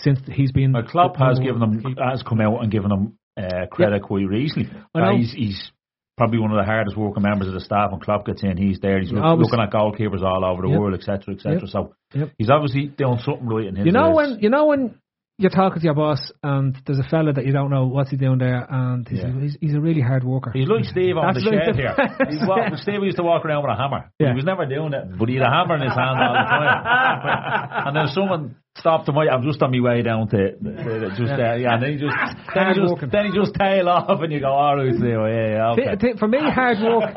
since 0.00 0.20
he's 0.30 0.52
been. 0.52 0.74
Klopp 0.88 1.16
the 1.16 1.24
has 1.24 1.38
given 1.38 1.60
them 1.60 1.96
has 1.98 2.22
come 2.22 2.40
out 2.40 2.62
and 2.62 2.70
given 2.70 2.90
them 2.90 3.18
uh, 3.36 3.66
credit 3.70 4.02
quite 4.02 4.26
recently. 4.28 4.68
Uh, 4.94 5.12
he's 5.16 5.32
he's 5.32 5.70
probably 6.16 6.38
one 6.38 6.50
of 6.50 6.56
the 6.56 6.64
hardest 6.64 6.96
working 6.96 7.22
members 7.22 7.48
of 7.48 7.54
the 7.54 7.60
staff. 7.60 7.90
When 7.90 8.00
Klopp 8.00 8.24
gets 8.26 8.42
in, 8.42 8.56
he's 8.56 8.80
there. 8.80 8.98
He's 9.00 9.12
look, 9.12 9.22
looking 9.38 9.60
at 9.60 9.70
goalkeepers 9.70 10.22
all 10.22 10.44
over 10.44 10.62
the 10.62 10.68
Yep. 10.68 10.80
world, 10.80 10.94
etc., 10.94 11.34
etc. 11.34 11.60
Yep. 11.60 11.68
So 11.68 11.94
Yep. 12.14 12.30
he's 12.38 12.50
obviously 12.50 12.86
doing 12.86 13.18
something 13.18 13.46
right 13.46 13.66
in 13.66 13.76
his. 13.76 13.86
You 13.86 13.92
know 13.92 14.10
eyes. 14.18 14.30
when 14.30 14.38
you 14.40 14.48
know 14.50 14.66
when 14.66 14.94
you're 15.38 15.50
talking 15.50 15.80
to 15.80 15.84
your 15.84 15.94
boss 15.94 16.32
and 16.42 16.76
there's 16.86 16.98
a 16.98 17.02
fella 17.10 17.32
that 17.32 17.44
you 17.44 17.52
don't 17.52 17.70
know 17.70 17.86
what's 17.86 18.10
he 18.10 18.16
doing 18.16 18.38
there 18.38 18.66
and 18.68 19.06
he's, 19.06 19.18
Yeah. 19.18 19.40
he's, 19.40 19.56
he's 19.60 19.74
a 19.74 19.80
really 19.80 20.00
hard 20.00 20.24
worker. 20.24 20.50
He's 20.54 20.66
like 20.68 20.84
Steve 20.84 21.16
on 21.16 21.34
That's 21.34 21.44
the 21.44 21.50
like 21.50 21.64
shed 21.64 21.76
here. 21.76 21.94
He's 22.30 22.40
walk, 22.46 22.72
Steve 22.78 23.02
used 23.02 23.18
to 23.18 23.22
walk 23.22 23.44
around 23.44 23.62
with 23.62 23.72
a 23.72 23.76
hammer. 23.76 24.10
Yeah. 24.18 24.30
He 24.30 24.36
was 24.36 24.44
never 24.44 24.64
doing 24.66 24.94
it, 24.94 25.18
but 25.18 25.28
he 25.28 25.34
had 25.36 25.44
a 25.46 25.50
hammer 25.50 25.76
in 25.76 25.82
his 25.82 25.92
hand 25.94 26.18
all 26.20 26.32
the 26.32 26.46
time. 26.48 27.86
and 27.88 27.96
then 27.96 28.08
someone 28.08 28.56
stopped 28.78 29.08
him. 29.08 29.16
I'm 29.18 29.42
just 29.42 29.60
on 29.62 29.70
my 29.70 29.80
way 29.80 30.02
down 30.02 30.28
to, 30.28 30.52
to, 30.56 31.00
to 31.00 31.08
just 31.10 31.36
there, 31.36 31.58
yeah. 31.58 31.74
And 31.74 31.82
then 31.82 31.92
he 31.92 31.98
just 31.98 32.14
then 32.54 32.74
he 32.74 32.80
just, 32.80 33.12
then 33.12 33.26
he 33.26 33.32
just 33.32 33.54
tail 33.54 33.88
off, 33.88 34.20
and 34.22 34.32
you 34.32 34.40
go, 34.40 34.48
all 34.52 34.76
right, 34.76 34.92
Steve, 34.94 35.08
yeah, 35.08 35.48
yeah, 35.48 35.70
okay. 35.72 35.84
Th- 35.84 35.98
th- 36.00 36.16
for 36.18 36.28
me, 36.28 36.38
hard 36.40 36.78
work. 36.80 37.14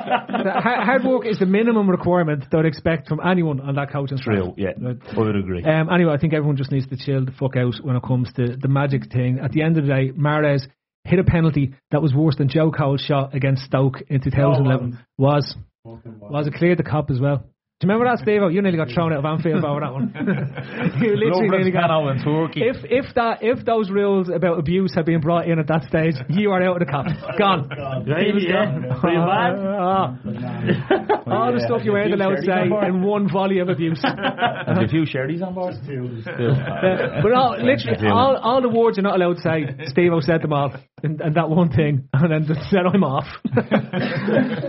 hard 0.00 1.04
work 1.04 1.26
is 1.26 1.38
the 1.38 1.46
minimum 1.46 1.88
requirement 1.88 2.44
that 2.50 2.58
I'd 2.58 2.66
expect 2.66 3.08
from 3.08 3.20
anyone 3.24 3.60
on 3.60 3.74
that 3.76 3.90
coaching 3.92 4.18
staff. 4.18 4.26
True, 4.34 4.54
yeah, 4.56 4.70
Right. 4.80 4.96
I 5.14 5.18
would 5.18 5.36
agree. 5.36 5.64
Um, 5.64 5.88
anyway, 5.92 6.12
I 6.12 6.18
think 6.18 6.34
everyone 6.34 6.56
just 6.56 6.70
needs 6.72 6.86
to 6.88 6.96
chill 6.96 7.24
the 7.24 7.32
fuck 7.32 7.56
out 7.56 7.74
when 7.82 7.96
it 7.96 8.02
comes 8.02 8.32
to 8.34 8.56
the 8.56 8.68
magic 8.68 9.10
thing. 9.12 9.38
At 9.42 9.52
the 9.52 9.62
end 9.62 9.76
of 9.78 9.84
the 9.86 9.90
day, 9.92 10.10
Mahrez 10.12 10.62
hit 11.04 11.18
a 11.18 11.24
penalty 11.24 11.74
that 11.90 12.02
was 12.02 12.14
worse 12.14 12.36
than 12.36 12.48
Joe 12.48 12.70
Cole's 12.70 13.00
shot 13.00 13.34
against 13.34 13.62
Stoke 13.64 14.02
in 14.08 14.20
2011. 14.20 14.98
was 15.18 15.54
was 15.84 16.46
it 16.46 16.54
cleared 16.54 16.78
the 16.78 16.82
cup 16.82 17.10
as 17.10 17.18
well? 17.18 17.44
Do 17.80 17.86
you 17.86 17.94
remember 17.94 18.12
that, 18.12 18.20
Steve? 18.20 18.42
You 18.52 18.60
nearly 18.60 18.76
got 18.76 18.92
thrown 18.92 19.10
out 19.14 19.20
of 19.20 19.24
Anfield 19.24 19.64
over 19.64 19.80
that 19.80 19.90
one. 19.94 20.12
you 21.00 21.16
literally 21.16 21.48
nearly 21.48 21.70
got. 21.70 21.88
Penalty 21.88 22.18
in 22.18 22.24
Turkey. 22.24 22.60
If 22.60 22.76
if 22.84 23.14
that 23.14 23.38
if 23.40 23.64
those 23.64 23.88
rules 23.88 24.28
about 24.28 24.58
abuse 24.58 24.92
had 24.94 25.06
been 25.06 25.22
brought 25.22 25.48
in 25.48 25.58
at 25.58 25.66
that 25.68 25.84
stage, 25.84 26.12
you 26.28 26.50
are 26.50 26.62
out 26.62 26.76
of 26.76 26.86
the 26.86 26.92
Kop. 26.92 27.08
Gone. 27.38 27.70
Really, 28.04 28.52
yeah. 28.52 28.68
Pretty 29.00 29.16
bad. 29.16 29.56
All 31.32 31.54
the 31.56 31.64
stuff 31.64 31.80
you 31.82 31.92
weren't 31.92 32.12
allowed 32.12 32.36
to 32.36 32.42
say 32.44 32.68
in 32.86 33.00
one 33.02 33.32
volley 33.32 33.60
of 33.60 33.70
abuse. 33.70 34.04
and 34.04 34.84
a 34.84 34.86
few 34.86 35.06
sherries 35.06 35.40
on 35.40 35.54
board. 35.54 35.72
Uh, 35.72 37.22
but 37.22 37.32
all, 37.32 37.56
literally, 37.56 38.08
all, 38.08 38.36
all 38.36 38.60
the 38.60 38.68
words 38.68 38.98
you're 38.98 39.04
not 39.04 39.14
allowed 39.18 39.36
to 39.36 39.42
say, 39.42 39.86
Steve 39.86 40.12
O 40.12 40.20
said 40.20 40.42
them 40.42 40.52
all, 40.52 40.74
and, 41.02 41.20
and 41.20 41.36
that 41.36 41.48
one 41.50 41.70
thing, 41.70 42.08
and 42.12 42.32
then 42.32 42.46
just 42.46 42.68
said, 42.70 42.80
I'm 42.92 43.04
off. 43.04 43.26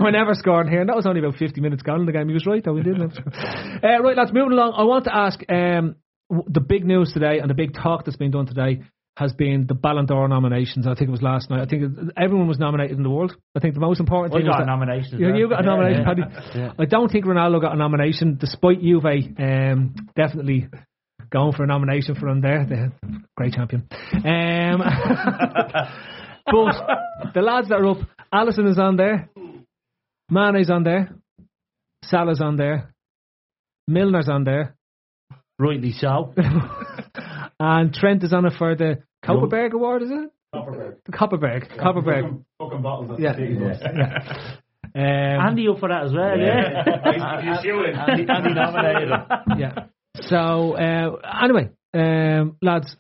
we 0.04 0.12
never 0.12 0.34
scored 0.34 0.70
here, 0.70 0.82
and 0.82 0.90
that 0.90 0.96
was 0.96 1.06
only 1.06 1.20
about 1.20 1.36
50 1.36 1.62
minutes 1.62 1.82
gone 1.84 2.00
in 2.02 2.06
the 2.06 2.12
game. 2.12 2.28
He 2.28 2.34
was 2.34 2.46
right, 2.46 2.64
though, 2.64 2.74
we 2.74 2.84
didn't. 2.84 3.02
Have 3.02 3.14
to 3.14 3.22
score. 3.32 3.92
uh, 3.92 4.00
right, 4.02 4.18
lads, 4.18 4.32
moving 4.34 4.54
along. 4.54 4.74
I 4.76 4.84
want 4.84 5.06
to 5.06 5.16
ask 5.16 5.40
um, 5.50 5.96
w- 6.30 6.48
the 6.48 6.62
big 6.62 6.86
news 6.86 7.12
today 7.14 7.40
and 7.40 7.50
the 7.50 7.54
big 7.56 7.74
talk 7.74 8.06
that's 8.06 8.18
been 8.18 8.32
done 8.32 8.46
today 8.46 8.82
has 9.18 9.34
been 9.34 9.66
the 9.68 9.74
Ballon 9.76 10.06
d'Or 10.06 10.28
nominations. 10.30 10.88
I 10.88 10.96
think 10.96 11.10
it 11.10 11.12
was 11.12 11.22
last 11.22 11.50
night. 11.50 11.62
I 11.62 11.66
think 11.66 11.84
it- 11.84 12.14
everyone 12.18 12.48
was 12.48 12.58
nominated 12.60 12.96
in 12.98 13.04
the 13.04 13.10
world. 13.10 13.36
I 13.56 13.60
think 13.60 13.74
the 13.74 13.82
most 13.82 14.00
important 14.00 14.34
I 14.34 14.38
thing 14.38 14.48
was 14.48 14.56
got 14.56 14.64
a 14.64 14.66
nomination. 14.66 15.20
you, 15.20 15.36
you 15.36 15.50
got 15.50 15.60
a 15.62 15.64
Yeah, 15.64 15.70
nomination. 15.76 16.06
Paddy. 16.06 16.22
Yeah. 16.56 16.72
I 16.80 16.86
don't 16.86 17.12
think 17.12 17.26
Ronaldo 17.26 17.60
got 17.62 17.74
a 17.74 17.78
nomination, 17.78 18.38
despite 18.40 18.82
Juve 18.82 19.06
um, 19.06 19.96
definitely 20.16 20.68
going 21.30 21.52
for 21.54 21.64
a 21.64 21.68
nomination 21.68 22.16
for 22.16 22.28
him 22.30 22.42
there. 22.42 22.66
The 22.66 22.92
great 23.38 23.54
champion. 23.54 23.88
Um, 24.14 24.82
but 26.52 27.34
the 27.34 27.42
lads 27.42 27.70
that 27.70 27.76
are 27.76 27.88
up, 27.88 27.98
Alisson 28.34 28.70
is 28.70 28.78
on 28.80 28.98
there, 28.98 29.30
Mane's 30.30 30.70
on 30.70 30.84
there, 30.84 31.16
Salah's 32.06 32.42
on 32.42 32.58
there, 32.58 32.94
Milner's 33.90 34.30
on 34.30 34.44
there, 34.44 34.76
Rightly 35.62 35.92
so. 35.92 36.34
and 37.60 37.94
Trent 37.94 38.24
is 38.24 38.34
on 38.34 38.48
it 38.48 38.54
for 38.58 38.76
the 38.76 39.04
Copperberg 39.24 39.74
Award, 39.74 40.02
is 40.02 40.10
it? 40.10 40.32
The 40.52 41.12
Copperberg. 41.12 41.78
Copperberg. 41.78 42.44
Fucking 42.60 42.82
bottles 42.82 43.20
Yeah. 43.20 43.38
yeah. 43.38 44.18
Um, 44.94 45.02
Andy 45.02 45.70
up 45.70 45.80
for 45.80 45.88
that 45.88 46.04
as 46.04 46.12
well, 46.12 46.38
yeah. 46.38 46.84
Andy, 48.10 48.26
Andy 48.30 48.54
nominated 48.54 49.10
him. 49.10 49.22
yeah. 49.58 49.86
So 50.24 50.76
uh, 50.76 51.16
anyway, 51.42 51.70
um, 51.94 52.58
lads, 52.62 52.98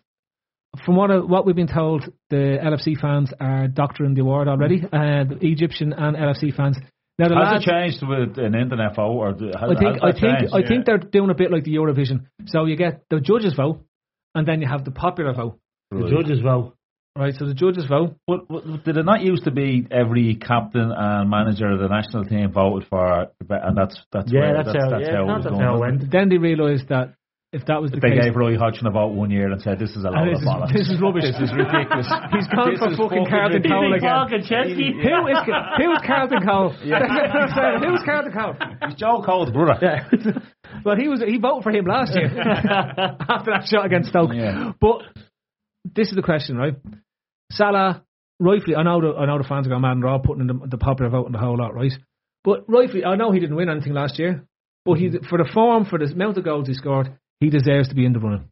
from 0.86 0.96
what 0.96 1.12
uh, 1.12 1.20
what 1.22 1.46
we've 1.46 1.56
been 1.56 1.68
told, 1.68 2.04
the 2.30 2.58
LFC 2.64 3.00
fans 3.00 3.32
are 3.40 3.68
doctoring 3.68 4.14
the 4.14 4.22
award 4.22 4.48
already. 4.48 4.82
Uh, 4.84 5.26
the 5.26 5.38
Egyptian 5.42 5.94
and 5.94 6.16
LFC 6.16 6.56
fans. 6.56 6.78
Now 7.20 7.28
the 7.28 7.36
Has 7.36 7.44
lads, 7.52 7.66
it 7.66 7.70
changed 7.70 8.08
with 8.08 8.38
an 8.38 8.56
internet 8.56 8.96
vote? 8.96 9.12
Or 9.12 9.34
has, 9.34 9.42
I 9.54 9.76
think 9.78 9.98
I 10.02 10.12
think 10.12 10.22
changed? 10.40 10.54
I 10.54 10.68
think 10.68 10.86
they're 10.86 10.98
doing 10.98 11.30
a 11.30 11.34
bit 11.36 11.52
like 11.52 11.66
the 11.66 11.76
Eurovision. 11.76 12.26
So 12.48 12.66
you 12.66 12.78
get 12.78 13.04
the 13.10 13.20
judges 13.20 13.54
vote, 13.54 13.84
and 14.34 14.48
then 14.48 14.62
you 14.62 14.68
have 14.68 14.86
the 14.86 14.92
popular 14.92 15.34
vote. 15.34 15.60
The 15.92 16.10
judges 16.10 16.40
vote. 16.40 16.76
Right. 17.18 17.34
So 17.38 17.46
the 17.46 17.54
judges 17.54 17.86
vote. 17.88 18.16
What, 18.26 18.50
what, 18.50 18.86
did 18.86 18.96
it 18.96 19.04
not 19.04 19.22
used 19.22 19.44
to 19.44 19.52
be 19.52 19.86
every 19.92 20.36
captain 20.36 20.90
and 20.96 21.30
manager 21.30 21.68
of 21.70 21.80
the 21.80 21.90
national 21.90 22.24
team 22.24 22.54
voted 22.54 22.88
for, 22.90 23.28
and 23.50 23.78
that's 23.78 24.00
that's 24.14 24.32
Yeah, 24.32 24.40
where, 24.40 24.54
that's 24.64 24.68
how- 24.70 24.90
that's 24.90 25.08
yeah, 25.10 25.16
how 25.18 25.24
it 25.24 25.28
that's 25.28 25.46
was 25.52 25.60
how 25.60 25.78
going. 25.78 25.96
it 25.96 25.98
went. 26.00 26.12
Then 26.12 26.30
they 26.30 26.38
realised 26.38 26.88
that 26.88 27.16
if 27.52 27.66
that 27.66 27.82
was 27.82 27.92
the 27.92 27.98
it? 27.98 28.02
They 28.02 28.16
case, 28.16 28.32
gave 28.32 28.36
Roy 28.36 28.58
Hodgson 28.58 28.88
a 28.88 28.92
vote 28.92 29.12
one 29.12 29.30
year 29.30 29.52
and 29.52 29.62
said, 29.62 29.78
"This 29.78 29.92
is 29.92 30.04
a 30.04 30.08
and 30.08 30.16
load 30.16 30.36
this, 30.36 30.40
of 30.40 30.48
bollocks. 30.48 30.72
is, 30.72 30.88
this 30.88 30.90
is 30.96 31.02
rubbish. 31.02 31.24
This 31.28 31.40
is 31.40 31.52
ridiculous. 31.52 32.08
He's 32.32 32.48
gone 32.48 32.72
This 32.72 32.80
for 32.80 32.90
is 32.92 32.98
fucking 32.98 32.98
fucking 32.98 33.28
Carlton 33.28 33.64
Cole 33.68 33.92
ridiculous. 33.92 34.00
again. 34.00 34.16
Talking 34.16 34.44
Chelsea. 34.48 34.90
Who 34.96 35.16
is 35.28 35.40
who's 35.44 36.02
Carlton 36.08 36.42
Cole? 36.48 36.70
who's 36.80 38.04
Carlton 38.08 38.32
Cole? 38.32 38.56
It's 38.88 38.96
Joe 38.96 39.20
Cole's 39.20 39.52
brother." 39.52 39.76
Yeah. 39.84 40.08
well, 40.86 40.96
he 40.96 41.12
was 41.12 41.20
he 41.20 41.38
voted 41.44 41.64
for 41.68 41.72
him 41.76 41.86
last 41.86 42.16
year 42.16 42.32
after 42.32 43.52
that 43.52 43.68
shot 43.68 43.86
against 43.86 44.10
Stoke. 44.16 44.32
Yeah. 44.32 44.72
But 44.80 45.04
this 45.84 46.08
is 46.08 46.16
the 46.16 46.24
question, 46.24 46.56
right? 46.56 46.80
Salah, 47.52 48.04
rightfully, 48.40 48.80
I 48.80 48.84
know 48.84 49.02
the 49.02 49.12
I 49.20 49.26
know 49.28 49.38
the 49.38 49.48
fans 49.48 49.68
are 49.68 49.70
going 49.70 49.82
mad 49.82 50.00
and 50.00 50.04
they're 50.04 50.10
all 50.10 50.24
putting 50.24 50.42
in 50.42 50.48
the, 50.48 50.68
the 50.72 50.78
popular 50.78 51.12
vote 51.12 51.26
and 51.26 51.36
the 51.36 51.40
whole 51.40 51.58
lot, 51.58 51.76
right? 51.76 51.92
But 52.44 52.64
rightfully, 52.68 53.04
I 53.04 53.16
know 53.16 53.32
he 53.32 53.40
didn't 53.40 53.56
win 53.56 53.70
anything 53.70 53.94
last 53.94 54.18
year, 54.20 54.48
but 54.86 54.94
he 54.96 55.10
mm-hmm. 55.10 55.28
for 55.28 55.38
the 55.38 55.50
form, 55.54 55.86
for 55.86 56.00
the 56.00 56.06
amount 56.06 56.38
of 56.38 56.46
goals 56.46 56.68
he 56.68 56.74
scored, 56.74 57.18
he 57.42 57.50
deserves 57.50 57.90
to 57.90 57.96
be 57.96 58.06
in 58.06 58.14
the 58.14 58.20
running. 58.20 58.46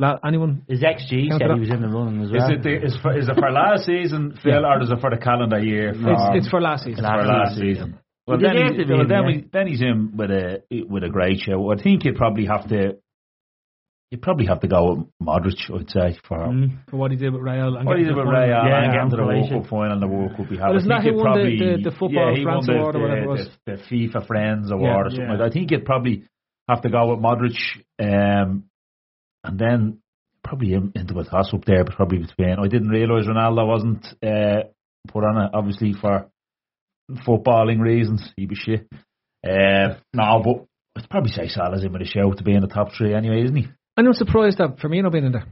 La- 0.00 0.18
anyone? 0.26 0.62
His 0.68 0.80
XG 0.80 1.28
Count 1.28 1.40
said 1.42 1.50
he 1.54 1.60
was 1.60 1.70
in 1.70 1.82
the 1.82 1.88
running 1.88 2.22
as 2.22 2.28
Is 2.30 2.32
well. 2.32 2.50
it, 2.50 2.62
the, 2.62 2.84
is, 2.86 2.96
for, 3.02 3.16
is 3.16 3.28
it 3.28 3.34
for 3.38 3.50
last 3.52 3.84
season, 3.84 4.38
Phil, 4.42 4.52
Yeah. 4.52 4.66
or 4.74 4.82
is 4.82 4.90
it 4.90 4.98
for 5.00 5.10
the 5.10 5.18
calendar 5.18 5.58
year? 5.60 5.92
For, 5.94 6.10
It's, 6.12 6.22
it's 6.46 6.48
for 6.48 6.60
last 6.60 6.84
season. 6.84 7.04
It's 7.04 7.12
for 7.14 7.26
last 7.26 7.56
season. 7.58 7.98
Well, 8.26 8.38
then, 8.40 8.56
he, 8.56 8.84
well, 8.90 9.02
in, 9.02 9.08
then, 9.08 9.22
yeah. 9.22 9.26
we, 9.26 9.48
then 9.52 9.66
he's 9.66 9.82
in 9.82 10.16
with 10.16 10.30
a 10.30 10.62
with 10.88 11.04
a 11.04 11.10
great 11.10 11.40
show. 11.40 11.70
I 11.70 11.76
think 11.76 12.04
you'd 12.06 12.16
probably 12.16 12.46
have 12.46 12.66
to. 12.70 12.96
You'd 14.10 14.22
probably 14.22 14.46
have 14.46 14.60
to 14.60 14.68
go 14.68 14.94
with 14.94 15.06
Modric, 15.22 15.58
I'd 15.74 15.90
say, 15.90 16.18
for 16.26 16.38
Mm. 16.38 16.88
For 16.88 16.96
what 16.96 17.10
he 17.10 17.16
did 17.16 17.32
with 17.32 17.42
Real. 17.42 17.76
And 17.76 17.84
what 17.86 17.98
he 17.98 18.04
did 18.04 18.10
to 18.10 18.16
with 18.16 18.26
the 18.26 18.30
Real 18.30 18.40
final. 18.48 18.68
Yeah, 18.70 18.82
and 18.84 18.92
getting 18.92 19.10
to 19.10 19.16
the 19.16 19.24
World 19.24 19.50
Cup 19.50 19.66
final, 19.70 20.00
the 20.00 20.06
World 20.06 20.36
Cup 20.36 20.46
he 20.46 20.56
had. 20.56 20.68
Well, 20.68 20.76
isn't 20.78 20.88
that 20.88 21.02
think 21.02 21.16
won 21.16 21.24
probably, 21.24 21.58
the- 21.58 21.82
the 21.82 21.90
Football 21.90 22.30
yeah, 22.32 22.36
he 22.38 22.44
France 22.44 22.66
won 22.68 22.76
the, 22.76 22.80
award 22.80 22.96
or 22.96 23.00
whatever 23.00 23.22
it 23.22 23.28
was? 23.28 23.48
The, 23.66 23.72
the 23.76 23.82
FIFA 23.82 24.26
Friends 24.26 24.70
Award 24.70 25.06
or 25.06 25.10
something 25.10 25.24
yeah. 25.26 25.30
like 25.32 25.38
that. 25.40 25.46
I 25.46 25.50
think 25.50 25.70
you'd 25.70 25.84
probably 25.84 26.24
have 26.68 26.82
to 26.82 26.88
go 26.90 27.10
with 27.14 27.20
Modric, 27.20 27.56
um, 28.00 28.64
and 29.42 29.58
then 29.58 29.98
probably 30.42 30.72
in, 30.74 30.92
into 30.94 31.18
a 31.18 31.24
toss 31.24 31.52
up 31.54 31.64
there, 31.64 31.84
but 31.84 31.94
probably 31.94 32.18
between. 32.18 32.56
I 32.58 32.68
didn't 32.68 32.88
realise 32.88 33.26
Ronaldo 33.26 33.66
wasn't 33.66 34.06
uh, 34.22 34.68
put 35.08 35.24
on 35.24 35.42
it, 35.44 35.50
obviously 35.54 35.92
for 35.94 36.28
footballing 37.26 37.80
reasons. 37.80 38.30
He 38.36 38.46
was 38.46 38.58
shit. 38.58 38.86
Uh, 39.46 39.96
no, 40.14 40.42
but 40.42 40.66
I'd 41.02 41.10
probably 41.10 41.30
say 41.30 41.48
Salah's 41.48 41.84
in 41.84 41.92
with 41.92 42.02
a 42.02 42.06
shout 42.06 42.38
to 42.38 42.44
be 42.44 42.54
in 42.54 42.62
the 42.62 42.66
top 42.68 42.88
three 42.96 43.14
anyway, 43.14 43.42
isn't 43.44 43.56
he? 43.56 43.64
And 43.64 43.72
I'm 43.98 44.04
not 44.06 44.16
surprised 44.16 44.58
that 44.58 44.78
Firmino 44.78 45.12
being 45.12 45.26
in 45.26 45.32
there, 45.32 45.46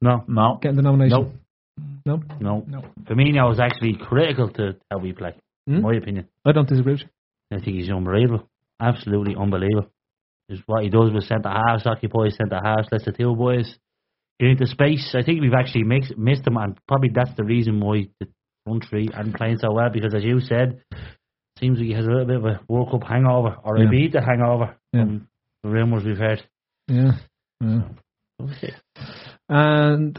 No, 0.00 0.24
No. 0.28 0.58
getting 0.60 0.76
the 0.76 0.82
nomination. 0.82 1.40
No, 2.04 2.18
No, 2.18 2.22
no. 2.40 2.64
No. 2.68 2.84
Firmino 3.04 3.48
was 3.48 3.58
actually 3.58 3.96
critical 3.96 4.50
to 4.50 4.76
how 4.90 4.98
we 4.98 5.12
play, 5.12 5.32
Hmm? 5.66 5.76
in 5.76 5.82
my 5.82 5.94
opinion. 5.94 6.28
I 6.44 6.52
don't 6.52 6.68
disagree 6.68 6.92
with 6.94 7.02
you. 7.02 7.08
I 7.56 7.60
think 7.60 7.76
he's 7.76 7.90
unbelievable. 7.90 8.46
Absolutely 8.80 9.34
unbelievable. 9.36 9.88
Is 10.48 10.60
what 10.66 10.84
he 10.84 10.90
does 10.90 11.12
with 11.12 11.24
centre 11.24 11.48
halves, 11.50 11.86
occupies 11.86 12.36
centre 12.36 12.60
halves, 12.62 12.86
lets 12.92 13.04
the 13.04 13.12
two 13.12 13.34
boys 13.34 13.78
get 14.38 14.50
into 14.50 14.66
space. 14.66 15.12
I 15.18 15.22
think 15.24 15.40
we've 15.40 15.52
actually 15.52 15.82
mix, 15.82 16.12
missed 16.16 16.46
him, 16.46 16.56
and 16.56 16.78
probably 16.86 17.10
that's 17.12 17.34
the 17.36 17.42
reason 17.44 17.80
why 17.80 18.08
the 18.20 18.28
front 18.64 18.84
three 18.88 19.08
aren't 19.12 19.34
playing 19.34 19.58
so 19.58 19.72
well. 19.72 19.90
Because 19.92 20.14
as 20.14 20.22
you 20.22 20.38
said, 20.40 20.82
seems 21.58 21.78
like 21.78 21.88
he 21.88 21.94
has 21.94 22.06
a 22.06 22.10
little 22.10 22.26
bit 22.26 22.36
of 22.36 22.44
a 22.44 22.60
World 22.68 22.90
Cup 22.92 23.02
hangover, 23.08 23.56
or 23.64 23.78
Yeah. 23.78 23.86
a 23.86 23.90
beat 23.90 24.12
the 24.12 24.20
hangover 24.20 24.76
Yeah. 24.92 25.00
from 25.04 25.28
the 25.64 25.68
rumours 25.70 26.04
we've 26.04 26.16
heard. 26.18 26.42
Yeah. 26.86 27.12
yeah. 27.60 27.82
Okay. 28.40 28.74
And 29.48 30.16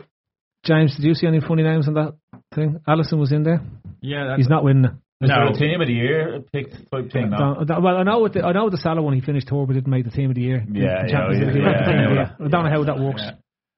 James, 0.66 0.96
did 0.98 1.06
you 1.06 1.14
see 1.14 1.28
any 1.28 1.40
funny 1.40 1.64
names 1.64 1.88
on 1.88 1.94
that 1.94 2.16
thing? 2.54 2.80
Alisson 2.86 3.18
was 3.20 3.32
in 3.32 3.44
there. 3.44 3.62
Yeah, 4.02 4.26
that's, 4.26 4.40
He's 4.40 4.50
not 4.50 4.64
winning 4.66 5.00
it. 5.22 5.26
Is 5.26 5.30
No. 5.30 5.36
there 5.36 5.48
a 5.48 5.54
team 5.54 5.82
of 5.82 5.88
the 5.88 5.94
year 5.94 6.42
picked 6.54 6.74
type 6.92 7.12
thing? 7.12 7.30
No. 7.32 7.38
Don't- 7.38 7.68
don't- 7.68 7.84
well, 7.84 7.98
I 7.98 8.04
know 8.04 8.22
with 8.22 8.34
the, 8.34 8.46
I 8.46 8.52
know 8.52 8.66
with 8.66 8.74
the 8.74 8.78
Salah 8.80 9.02
one 9.02 9.14
he 9.14 9.22
finished 9.22 9.50
third, 9.50 9.66
but 9.68 9.74
didn't 9.74 9.88
make 9.92 10.06
the 10.06 10.12
team 10.12 10.30
of 10.30 10.36
the 10.36 10.42
year. 10.42 10.64
Yeah, 10.72 10.72
The 10.72 10.78
yeah, 10.80 10.84
yeah, 10.84 11.32
yeah, 11.32 11.40
team 11.40 11.48
of 11.48 11.54
the 11.54 12.16
yeah. 12.16 12.32
I 12.40 12.48
don't 12.48 12.64
know 12.66 12.70
how 12.70 12.84
that 12.86 13.00
works. 13.00 13.24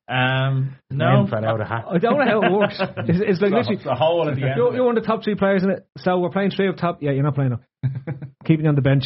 Um, 0.09 0.75
No. 0.89 1.23
no. 1.25 1.37
Out 1.37 1.61
of 1.61 1.67
hat. 1.67 1.85
I 1.89 1.97
don't 1.99 2.17
know 2.17 2.25
how 2.25 2.41
it 2.41 2.51
works. 2.51 2.79
It's, 3.09 3.19
it's 3.21 3.41
like 3.41 3.51
literally, 3.51 3.77
It's 3.77 3.85
a 3.85 3.93
hole 3.95 4.27
at 4.27 4.35
the 4.35 4.41
end. 4.43 4.53
you're, 4.57 4.73
you're 4.73 4.83
one 4.85 4.97
of 4.97 5.03
the 5.03 5.07
top 5.07 5.23
three 5.23 5.35
players 5.35 5.63
in 5.63 5.69
it, 5.69 5.85
so 5.99 6.17
we're 6.19 6.31
playing 6.31 6.49
three 6.51 6.67
up 6.67 6.77
top. 6.77 6.97
Yeah, 7.01 7.11
you're 7.11 7.23
not 7.23 7.35
playing 7.35 7.53
up. 7.53 7.61
Keeping 8.45 8.65
you 8.65 8.69
on 8.69 8.75
the 8.75 8.81
bench. 8.81 9.05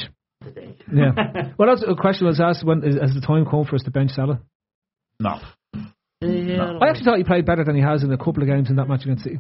Yeah. 0.92 1.52
Well, 1.58 1.70
that's 1.70 1.84
a 1.88 1.96
question 1.96 2.26
was 2.28 2.40
asked 2.40 2.64
when 2.66 2.84
is, 2.84 2.96
has 3.00 3.14
the 3.14 3.22
time 3.22 3.46
come 3.46 3.66
for 3.66 3.76
us 3.76 3.84
to 3.84 3.92
bench 3.92 4.12
Salah? 4.12 4.40
No. 5.20 5.40
I 6.22 6.88
actually 6.90 7.04
thought 7.06 7.18
he 7.18 7.24
played 7.26 7.46
better 7.46 7.64
than 7.66 7.76
he 7.76 7.82
has 7.82 8.02
in 8.04 8.12
a 8.12 8.18
couple 8.18 8.42
of 8.44 8.48
games 8.50 8.70
in 8.70 8.78
that 8.78 8.88
match 8.88 9.04
against 9.04 9.24
City. 9.24 9.40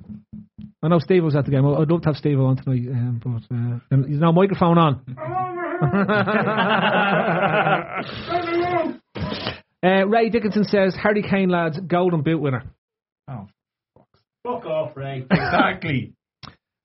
I 0.84 0.89
know 0.89 1.00
Steve 1.00 1.24
was 1.24 1.36
at 1.36 1.46
the 1.46 1.52
game. 1.52 1.65
I'd 1.65 1.89
love 1.89 2.02
to 2.02 2.10
have 2.10 2.17
Steve 2.17 2.39
on 2.39 2.58
tonight, 2.58 2.86
um, 2.91 3.22
but 3.24 3.56
uh, 3.56 3.80
and 3.89 4.04
there's 4.04 4.19
no 4.19 4.34
microphone 4.34 4.78
on. 4.78 5.02
uh, 9.84 10.06
Ray 10.08 10.30
Dickinson 10.30 10.65
says 10.65 10.96
Harry 11.02 11.24
Kane 11.24 11.50
lads 11.50 11.80
golden 11.80 12.22
boot 12.22 12.41
winner. 12.41 12.63
Oh, 13.30 13.48
Fuck 14.43 14.65
off, 14.65 14.98
Ray. 14.98 15.26
Exactly. 15.32 16.13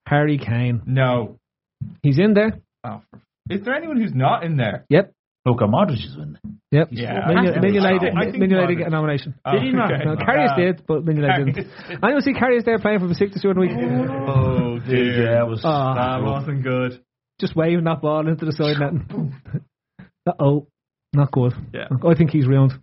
Harry 0.07 0.39
Kane. 0.39 0.83
no. 0.87 1.39
He's 2.03 2.19
in 2.19 2.35
there. 2.35 2.61
Oh, 2.85 3.03
is 3.51 3.63
there 3.65 3.75
anyone 3.75 4.01
who's 4.01 4.15
not 4.15 4.45
in 4.45 4.57
there? 4.57 4.85
Yep. 4.91 5.13
Luka 5.49 5.65
Modric 5.67 6.05
is 6.05 6.17
winning. 6.17 6.37
Yep. 6.71 6.89
Yeah. 6.93 7.21
Mignolet 7.29 8.15
I 8.17 8.25
think 8.31 8.37
Mignolet 8.43 8.67
Modric- 8.69 8.79
get 8.79 8.87
a 8.87 8.91
nomination. 8.91 9.35
Did 9.51 9.63
he 9.63 9.71
not? 9.73 9.91
No, 10.05 10.17
Karius 10.17 10.57
did, 10.57 10.83
but 10.87 11.05
Mignolet 11.05 11.47
didn't. 11.55 11.69
I 12.03 12.11
don't 12.11 12.21
see 12.23 12.33
Karius 12.35 12.65
there 12.65 12.79
playing 12.79 13.01
for 13.01 13.07
Besiktas 13.07 13.41
during 13.43 13.55
the 13.55 13.61
week. 13.61 13.73
Oh, 14.29 14.79
dear. 14.87 15.25
Yeah, 15.33 15.43
it 15.45 15.49
was. 15.49 15.63
Ah. 15.65 15.95
That 16.19 16.23
wasn't 16.25 16.63
good. 16.63 17.01
Just 17.41 17.57
waving 17.57 17.85
that 17.85 18.03
ball 18.03 18.27
into 18.29 18.45
the 18.45 18.53
side 18.53 18.79
net. 18.79 18.93
Uh 20.27 20.33
oh, 20.41 20.67
not 21.15 21.31
good. 21.33 21.55
Yeah. 21.73 21.89
I 22.07 22.15
think 22.15 22.31
he's 22.33 22.47
ruined. 22.47 22.75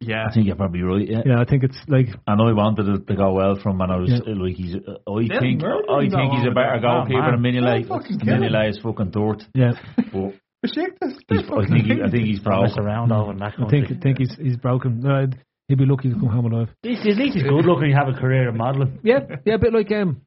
Yeah. 0.00 0.24
I 0.30 0.32
think 0.32 0.46
you're 0.46 0.56
probably 0.56 0.80
right. 0.82 1.06
Yeah. 1.06 1.22
Yeah, 1.26 1.40
I 1.40 1.44
think 1.44 1.62
it's 1.64 1.76
like 1.88 2.06
And 2.26 2.40
I 2.40 2.52
wanted 2.52 2.88
it 2.88 3.06
to 3.06 3.14
go 3.16 3.32
well 3.34 3.56
from, 3.62 3.80
and 3.82 3.92
I 3.92 3.96
was 3.96 4.10
Yeah. 4.10 4.32
uh, 4.32 4.36
like, 4.42 4.54
he's. 4.54 4.74
Uh, 4.76 4.92
I 5.06 5.10
Dylan 5.10 5.40
think 5.40 5.62
I 5.64 6.00
think 6.00 6.32
he's 6.32 6.46
a 6.46 6.54
better 6.54 6.78
goalkeeper 6.80 7.20
Oh, 7.22 7.30
than 7.32 7.42
man. 7.42 7.52
Mignolet. 7.54 7.88
Don't 7.88 8.00
fucking 8.00 8.18
kill 8.20 8.34
him. 8.34 8.42
Mignolet 8.42 8.68
is 8.70 8.78
fucking 8.82 9.10
dirt. 9.10 9.42
yeah. 9.54 9.72
But 10.12 10.34
Besiktas. 10.66 11.14
I 11.30 11.66
think 11.68 11.84
he, 11.86 11.92
I 12.02 12.10
think 12.10 12.24
he's 12.26 12.40
Don't 12.40 12.62
mess 12.62 12.74
broke. 12.74 12.84
around 12.86 13.12
over 13.12 13.32
in 13.32 13.38
that 13.38 13.52
I 13.54 13.56
country. 13.56 13.86
think 13.86 14.02
think 14.02 14.18
he's 14.18 14.34
he's 14.40 14.56
broken. 14.56 15.04
Uh, 15.06 15.26
he'd 15.68 15.78
be 15.78 15.86
lucky 15.86 16.08
to 16.10 16.14
come 16.14 16.28
home 16.28 16.46
alive. 16.52 16.68
At 16.84 16.90
least, 16.90 17.06
at 17.06 17.16
least 17.16 17.34
he's 17.34 17.42
good 17.42 17.64
looking. 17.64 17.88
You 17.90 17.96
have 17.96 18.08
a 18.08 18.18
career 18.18 18.48
in 18.48 18.56
modelling. 18.56 18.98
Yeah, 19.02 19.20
yeah, 19.44 19.54
a 19.54 19.58
bit 19.58 19.72
like 19.72 19.90
um, 19.92 20.22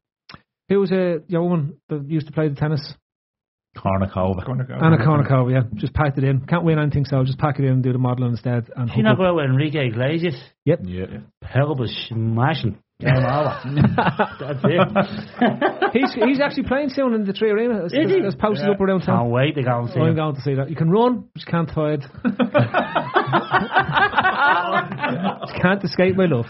who 0.69 0.79
was 0.79 0.91
a 0.91 1.19
young 1.27 1.43
woman 1.49 1.77
that 1.89 2.05
used 2.09 2.27
to 2.27 2.33
play 2.33 2.47
the 2.49 2.55
tennis? 2.55 2.93
Kournikova. 3.77 4.47
Anna 4.81 4.97
Kournikova. 4.97 5.51
Yeah, 5.51 5.61
just 5.75 5.93
packed 5.93 6.17
it 6.17 6.23
in. 6.23 6.41
Can't 6.47 6.63
win 6.63 6.79
anything, 6.79 7.05
so 7.05 7.23
just 7.23 7.37
pack 7.37 7.59
it 7.59 7.65
in 7.65 7.71
and 7.73 7.83
do 7.83 7.93
the 7.93 7.99
modelling 7.99 8.31
instead. 8.31 8.69
And 8.75 8.89
She 8.91 9.01
not 9.03 9.13
up. 9.13 9.17
go 9.19 9.25
out 9.25 9.35
with 9.35 9.45
Enrique 9.45 9.87
Iglesias. 9.87 10.35
Yep. 10.65 10.79
Yeah. 10.85 11.05
Pelvis 11.43 12.07
smashing. 12.09 12.79
Game 13.01 13.15
over. 13.15 13.61
That's 14.41 14.59
it. 14.65 14.87
he's 15.93 16.13
he's 16.15 16.41
actually 16.41 16.63
playing 16.63 16.89
soon 16.89 17.13
in 17.13 17.23
the 17.23 17.31
3Arena. 17.31 17.89
There's, 17.89 17.93
Is 17.93 18.11
he? 18.13 18.19
there's 18.21 18.35
posters 18.35 18.65
Yeah. 18.67 18.73
up 18.73 18.81
around 18.81 19.01
town. 19.03 19.19
Can't 19.19 19.31
wait 19.31 19.55
to 19.55 19.63
go 19.63 19.79
and 19.79 19.89
see 19.89 20.01
I'm 20.01 20.07
him. 20.09 20.15
going 20.17 20.35
to 20.35 20.41
see 20.41 20.55
that. 20.55 20.69
You 20.69 20.75
can 20.75 20.89
run, 20.91 21.23
but 21.33 21.41
you 21.41 21.45
can't 21.49 21.69
hide. 21.69 22.03
you 25.47 25.53
can't 25.61 25.81
escape 25.83 26.17
my 26.17 26.25
love. 26.25 26.45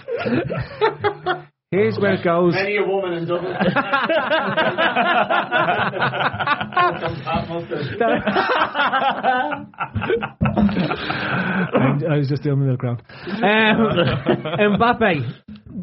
Here's 1.69 1.99
where 1.99 2.13
it 2.15 2.23
goes. 2.23 2.55
Many 2.55 2.77
a 2.77 2.83
woman 2.83 3.13
in 3.13 3.27
Dublin. 3.27 3.55
I, 10.59 11.99
I 12.09 12.17
was 12.17 12.27
just 12.29 12.43
doing 12.43 12.67
the 12.67 12.75
ground. 12.77 13.01
Um, 13.27 14.77
Mbappe. 14.77 15.33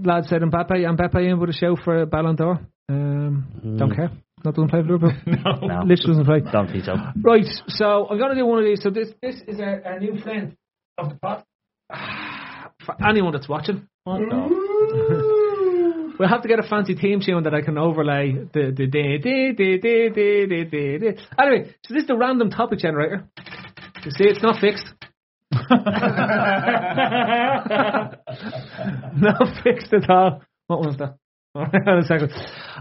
Lad 0.05 0.27
said 0.27 0.43
Mbappe. 0.43 0.71
Mbappe 0.71 1.29
in 1.31 1.39
with 1.41 1.51
a 1.51 1.53
show 1.53 1.77
for 1.77 2.07
Ballon 2.07 2.37
d'Or. 2.37 2.59
Um, 2.89 3.77
Don't 3.79 3.95
care. 3.95 4.11
Not 4.45 4.55
doesn't 4.55 4.69
play 4.71 4.83
for 4.83 4.93
Liverpool. 4.93 5.13
No. 5.27 5.83
Literally 5.85 5.97
doesn't 5.97 6.25
play. 6.25 6.41
Don't 6.53 6.69
think 6.71 6.85
so. 6.85 6.95
Right, 7.23 7.47
so 7.69 8.07
I'm 8.09 8.19
going 8.19 8.31
to 8.31 8.37
do 8.37 8.47
one 8.47 8.59
of 8.59 8.65
these. 8.65 8.81
So 8.83 8.91
this 8.91 9.09
this 9.21 9.41
is 9.49 9.59
our, 9.61 9.83
our 9.85 9.99
new 9.99 10.19
friend 10.21 10.57
of 10.99 11.09
the 11.11 11.17
pot. 11.17 11.45
For 12.85 12.95
anyone 13.05 13.33
that's 13.33 13.49
watching, 13.49 13.89
we'll 14.07 14.21
have 16.29 16.43
to 16.43 16.49
get 16.49 16.61
a 16.61 16.63
fancy 16.69 16.95
theme 16.95 17.21
tune 17.21 17.43
that 17.45 17.55
I 17.55 17.63
can 17.63 17.79
overlay 17.79 18.33
the 18.53 18.71
the 18.77 18.87
the 18.87 19.19
the 19.21 19.55
the 19.57 19.79
the 19.83 20.11
the 20.15 20.47
the 20.49 20.65
the. 20.71 20.99
the. 20.99 21.17
Anyway, 21.43 21.75
so 21.85 21.95
this 21.95 22.03
is 22.03 22.07
the 22.07 22.17
random 22.17 22.51
topic 22.51 22.79
generator. 22.79 23.25
You 24.05 24.11
see, 24.13 24.25
it's 24.25 24.43
not 24.43 24.61
fixed. 24.61 24.87
not 29.17 29.63
fixed 29.63 29.93
at 29.93 30.11
all. 30.11 30.43
What 30.67 30.81
was 30.81 30.97
that? 30.99 31.17
Hold 31.55 31.89
on 31.89 31.99
a 31.99 32.03
second. 32.03 32.33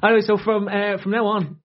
Anyway, 0.03 0.21
so 0.21 0.38
from 0.38 0.67
uh, 0.67 0.97
from 1.01 1.11
now 1.11 1.27
on, 1.27 1.57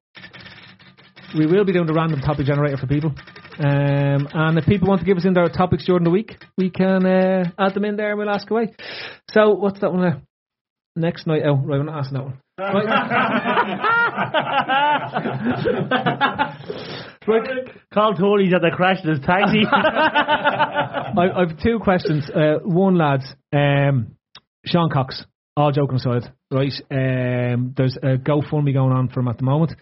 we 1.36 1.46
will 1.46 1.64
be 1.64 1.72
doing 1.72 1.86
the 1.86 1.92
random 1.92 2.20
topic 2.20 2.46
generator 2.46 2.76
for 2.76 2.86
people. 2.86 3.12
Um, 3.58 4.28
and 4.32 4.56
if 4.58 4.64
people 4.64 4.86
want 4.88 5.00
to 5.00 5.06
give 5.06 5.18
us 5.18 5.24
in 5.24 5.34
their 5.34 5.48
topics 5.48 5.84
during 5.84 6.04
the 6.04 6.10
week, 6.10 6.36
we 6.56 6.70
can 6.70 7.04
uh, 7.04 7.50
add 7.58 7.74
them 7.74 7.84
in 7.84 7.96
there 7.96 8.10
and 8.10 8.18
we'll 8.18 8.30
ask 8.30 8.48
away. 8.50 8.72
So, 9.30 9.50
what's 9.50 9.80
that 9.80 9.92
one 9.92 10.02
there? 10.02 10.22
Next 10.96 11.26
night 11.26 11.42
out. 11.44 11.66
Right, 11.66 11.80
I'm 11.80 11.86
not 11.86 11.98
asking 11.98 12.18
that 12.18 12.24
one. 12.24 12.38
Right. 16.78 16.96
Call 17.92 18.14
Tony's 18.14 18.52
at 18.54 18.62
the 18.62 18.70
crash 18.74 18.98
in 19.02 19.10
his 19.10 19.20
taxi. 19.20 19.64
I, 19.70 21.28
I've 21.36 21.60
two 21.62 21.78
questions. 21.80 22.28
Uh, 22.30 22.58
one, 22.64 22.96
lads, 22.96 23.24
um, 23.52 24.16
Sean 24.64 24.90
Cox. 24.90 25.24
All 25.56 25.72
joking 25.72 25.96
aside, 25.96 26.32
right? 26.50 26.72
Um, 26.90 27.74
there's 27.76 27.96
a 27.96 28.16
GoFundMe 28.16 28.72
going 28.72 28.92
on 28.92 29.08
for 29.08 29.20
him 29.20 29.28
at 29.28 29.36
the 29.36 29.44
moment. 29.44 29.72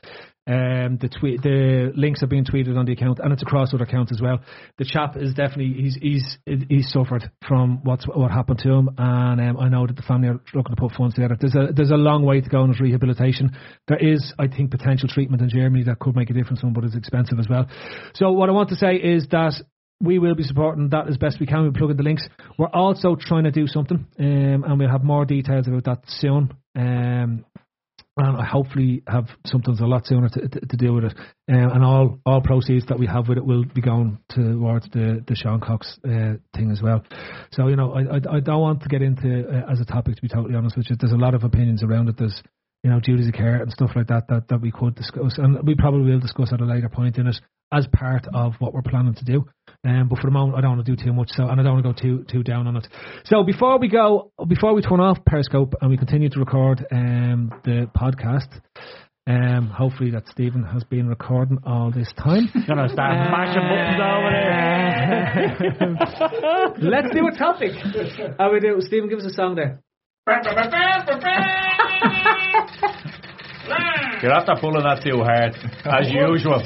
Um, 0.48 0.96
the 0.96 1.10
tweet, 1.10 1.42
the 1.42 1.92
links 1.94 2.22
are 2.22 2.26
being 2.26 2.46
tweeted 2.46 2.78
on 2.78 2.86
the 2.86 2.92
account, 2.92 3.18
and 3.22 3.34
it's 3.34 3.42
across 3.42 3.74
other 3.74 3.84
accounts 3.84 4.12
as 4.12 4.22
well. 4.22 4.40
The 4.78 4.86
chap 4.86 5.14
is 5.16 5.34
definitely 5.34 5.74
he's 5.82 5.98
he's 6.00 6.38
he's 6.70 6.90
suffered 6.90 7.30
from 7.46 7.80
what's 7.84 8.06
what 8.06 8.30
happened 8.30 8.60
to 8.60 8.70
him, 8.70 8.88
and 8.96 9.40
um, 9.42 9.58
I 9.58 9.68
know 9.68 9.86
that 9.86 9.96
the 9.96 10.02
family 10.02 10.28
are 10.28 10.40
looking 10.54 10.74
to 10.74 10.80
put 10.80 10.92
funds 10.92 11.14
together. 11.14 11.36
There's 11.38 11.54
a 11.54 11.72
there's 11.74 11.90
a 11.90 11.96
long 11.96 12.24
way 12.24 12.40
to 12.40 12.48
go 12.48 12.64
in 12.64 12.70
his 12.70 12.80
rehabilitation. 12.80 13.54
There 13.88 13.98
is, 13.98 14.32
I 14.38 14.48
think, 14.48 14.70
potential 14.70 15.08
treatment 15.10 15.42
in 15.42 15.50
Germany 15.50 15.84
that 15.84 15.98
could 15.98 16.16
make 16.16 16.30
a 16.30 16.32
difference, 16.32 16.62
but 16.64 16.82
it's 16.82 16.96
expensive 16.96 17.38
as 17.38 17.46
well. 17.46 17.66
So 18.14 18.32
what 18.32 18.48
I 18.48 18.52
want 18.52 18.70
to 18.70 18.76
say 18.76 18.96
is 18.96 19.26
that 19.30 19.52
we 20.00 20.18
will 20.18 20.34
be 20.34 20.44
supporting 20.44 20.88
that 20.90 21.08
as 21.08 21.18
best 21.18 21.40
we 21.40 21.46
can. 21.46 21.62
We'll 21.62 21.72
plug 21.72 21.90
in 21.90 21.96
the 21.96 22.02
links. 22.04 22.26
We're 22.56 22.68
also 22.68 23.16
trying 23.20 23.44
to 23.44 23.50
do 23.50 23.66
something, 23.66 24.06
um, 24.18 24.64
and 24.64 24.78
we'll 24.78 24.88
have 24.88 25.04
more 25.04 25.24
details 25.24 25.68
about 25.68 25.84
that 25.84 26.02
soon. 26.06 26.54
Um, 26.74 27.44
and 28.18 28.36
I 28.36 28.44
hopefully 28.44 29.02
have 29.06 29.28
something 29.46 29.74
a 29.78 29.86
lot 29.86 30.06
sooner 30.06 30.28
to, 30.28 30.48
to, 30.48 30.60
to 30.60 30.76
deal 30.76 30.94
with 30.94 31.04
it. 31.04 31.14
Um, 31.50 31.70
and 31.70 31.84
all, 31.84 32.18
all 32.26 32.40
proceeds 32.40 32.86
that 32.86 32.98
we 32.98 33.06
have 33.06 33.28
with 33.28 33.38
it 33.38 33.46
will 33.46 33.64
be 33.64 33.80
going 33.80 34.18
towards 34.28 34.88
the, 34.90 35.24
the 35.26 35.34
Sean 35.34 35.60
Cox 35.60 35.98
uh, 36.04 36.34
thing 36.54 36.70
as 36.70 36.82
well. 36.82 37.04
So, 37.52 37.68
you 37.68 37.76
know, 37.76 37.92
I, 37.94 38.16
I, 38.16 38.36
I 38.36 38.40
don't 38.40 38.60
want 38.60 38.82
to 38.82 38.88
get 38.88 39.02
into 39.02 39.48
uh, 39.48 39.70
as 39.72 39.80
a 39.80 39.84
topic, 39.84 40.16
to 40.16 40.22
be 40.22 40.28
totally 40.28 40.56
honest 40.56 40.76
with 40.76 40.90
you. 40.90 40.96
There's 40.98 41.12
a 41.12 41.16
lot 41.16 41.34
of 41.34 41.44
opinions 41.44 41.82
around 41.82 42.08
it. 42.08 42.16
There's, 42.18 42.42
you 42.82 42.90
know, 42.90 43.00
duties 43.00 43.28
of 43.28 43.34
care 43.34 43.62
and 43.62 43.72
stuff 43.72 43.90
like 43.96 44.08
that, 44.08 44.28
that 44.28 44.48
that 44.48 44.60
we 44.60 44.70
could 44.70 44.94
discuss. 44.94 45.38
And 45.38 45.66
we 45.66 45.74
probably 45.74 46.10
will 46.10 46.20
discuss 46.20 46.52
at 46.52 46.60
a 46.60 46.64
later 46.64 46.88
point 46.88 47.18
in 47.18 47.26
it. 47.26 47.36
as 47.72 47.86
part 47.92 48.26
of 48.32 48.54
what 48.58 48.72
we're 48.72 48.82
planning 48.82 49.14
to 49.14 49.24
do. 49.24 49.46
Um, 49.84 50.08
but 50.08 50.18
for 50.18 50.26
the 50.26 50.32
moment, 50.32 50.58
I 50.58 50.60
don't 50.60 50.72
want 50.76 50.84
to 50.86 50.96
do 50.96 51.00
too 51.02 51.12
much, 51.12 51.30
so 51.30 51.46
and 51.46 51.60
I 51.60 51.62
don't 51.62 51.74
want 51.74 51.86
to 51.86 51.92
go 51.92 51.98
too 52.00 52.24
too 52.24 52.42
down 52.42 52.66
on 52.66 52.76
it. 52.76 52.88
So 53.24 53.44
before 53.44 53.78
we 53.78 53.86
go, 53.88 54.32
before 54.48 54.74
we 54.74 54.82
turn 54.82 54.98
off 54.98 55.24
Periscope 55.24 55.74
and 55.80 55.88
we 55.90 55.96
continue 55.96 56.28
to 56.30 56.40
record 56.40 56.84
um, 56.90 57.52
the 57.64 57.88
podcast, 57.96 58.48
um, 59.28 59.68
hopefully 59.68 60.10
that 60.12 60.26
Stephen 60.28 60.64
has 60.64 60.82
been 60.84 61.06
recording 61.06 61.58
all 61.64 61.92
this 61.92 62.12
time. 62.18 62.48
Gonna 62.66 62.88
start 62.88 63.28
smashing 63.28 63.68
buttons 63.68 64.00
over 64.02 64.30
there. 66.80 66.90
Let's 66.90 67.14
do 67.14 67.28
a 67.28 67.32
topic. 67.38 67.70
How 68.36 68.50
we 68.52 68.58
do? 68.60 68.80
Stephen, 68.80 69.08
give 69.08 69.18
us 69.18 69.26
a 69.26 69.32
song 69.34 69.54
there. 69.54 69.80
You're 74.22 74.32
after 74.32 74.54
pulling 74.60 74.82
that 74.82 75.02
too 75.04 75.22
hard, 75.22 75.54
as 75.86 76.10
usual. 76.10 76.60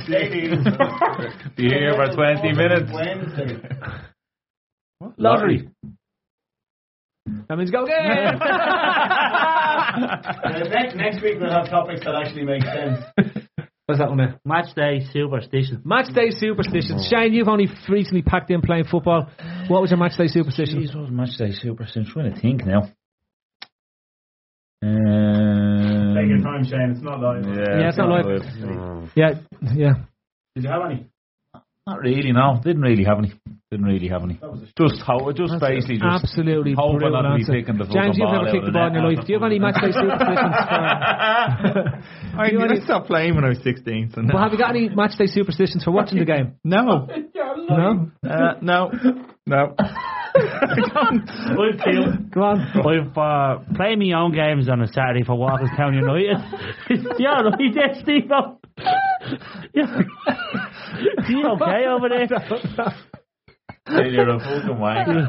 Be 1.57 1.69
here 1.69 1.93
for 1.95 2.07
20 2.15 2.53
minutes. 2.53 2.91
Lottery. 5.19 5.69
That 7.49 7.57
means 7.57 7.71
go 7.71 7.85
again. 7.85 8.03
next, 10.71 10.97
next 10.97 11.23
week 11.23 11.37
we'll 11.41 11.51
have 11.53 11.69
topics 11.69 12.01
that 12.05 12.15
actually 12.15 12.45
make 12.45 12.63
sense. 12.65 12.99
What's 13.87 14.01
that 14.01 14.09
one 14.09 14.19
there? 14.19 14.41
Match 14.45 14.75
day 14.75 15.05
superstition. 15.13 15.83
Match 15.85 16.13
day 16.15 16.31
superstitions. 16.31 17.09
Shane, 17.11 17.35
you've 17.35 17.49
only 17.49 17.69
recently 17.89 18.23
packed 18.23 18.51
in 18.51 18.63
playing 18.63 18.85
football. 18.85 19.29
What 19.69 19.83
was 19.83 19.91
your 19.91 19.99
match 19.99 20.17
day 20.17 20.29
superstition? 20.29 20.81
Jeez, 20.81 20.95
what 20.95 21.03
was 21.03 21.11
match 21.11 21.37
day 21.37 21.53
superstition? 21.53 22.05
I'm 22.07 22.13
trying 22.13 22.33
to 22.35 22.41
think 22.41 22.65
now. 22.65 22.91
Um, 24.83 24.93
Take 24.93 24.93
your 24.93 25.42
time, 26.65 26.71
Shane. 26.71 26.91
It's 26.93 27.03
not 27.03 27.21
live. 27.21 27.45
Yeah, 27.47 27.79
Yeah, 27.81 27.89
it's 27.89 27.99
not 27.99 28.09
live. 28.09 28.27
live. 28.27 29.11
Yeah, 29.15 29.31
yeah. 29.75 29.95
Did 30.55 30.65
you 30.65 30.71
have 30.71 30.83
any? 30.91 31.07
Not 31.87 31.99
really, 31.99 32.31
no. 32.33 32.61
Didn't 32.63 32.83
really 32.83 33.03
have 33.05 33.19
any. 33.19 33.33
Didn't 33.73 33.87
really 33.87 34.07
have 34.09 34.23
any. 34.23 34.39
Just 34.79 35.03
how, 35.05 35.33
just 35.33 35.51
That's 35.53 35.65
basically 35.65 35.97
just 35.99 36.23
absolutely 36.25 36.75
hoping 36.77 36.99
brutal 37.01 37.23
not 37.23 37.31
to 37.31 37.35
be 37.37 37.41
answer. 37.43 37.53
picking 37.55 37.79
the 37.79 37.85
James, 37.87 38.19
you've 38.19 38.27
ball 38.29 38.45
never 38.45 38.53
kicked 38.53 38.67
the 38.67 38.73
ball 38.73 38.87
in 38.87 38.95
your 38.95 39.03
life. 39.11 39.27
Do 39.27 39.33
you 39.33 39.39
have 39.41 39.47
any 39.51 39.59
match 39.59 39.81
day 39.81 39.91
superstitions? 39.91 40.55
For, 40.55 40.79
I, 42.39 42.49
You 42.53 42.61
I 42.61 42.63
only- 42.63 42.81
stopped 42.85 43.07
playing 43.09 43.35
when 43.35 43.45
I 43.45 43.49
was 43.49 43.59
16. 43.65 44.13
So 44.15 44.21
no. 44.21 44.35
well, 44.35 44.43
have 44.45 44.53
you 44.53 44.59
got 44.59 44.71
any 44.77 44.91
match 44.91 45.17
day 45.19 45.27
superstitions 45.27 45.83
for 45.83 45.91
watching 45.91 46.19
the 46.19 46.25
game? 46.25 46.55
No. 46.65 47.09
No. 47.69 48.11
Uh, 48.29 48.55
no. 48.61 48.91
No. 49.47 49.75
I've 50.35 52.31
Go 52.31 52.43
on. 52.43 52.61
I've 52.61 53.17
uh, 53.19 53.75
played 53.75 53.99
my 53.99 54.13
own 54.19 54.33
games 54.33 54.69
on 54.69 54.81
a 54.83 54.87
Saturday 54.87 55.25
for 55.25 55.37
Walkerstown 55.37 55.95
United. 55.95 56.39
yeah, 57.19 57.41
right 57.43 57.75
there, 57.75 57.95
Steve. 58.03 58.31
Yeah. 59.75 60.03
you 61.29 61.47
okay 61.47 61.87
over 61.89 62.09
there? 62.09 62.27
You're 63.89 64.29
a 64.31 64.39
fucking 64.39 64.77
wanker. 64.79 65.27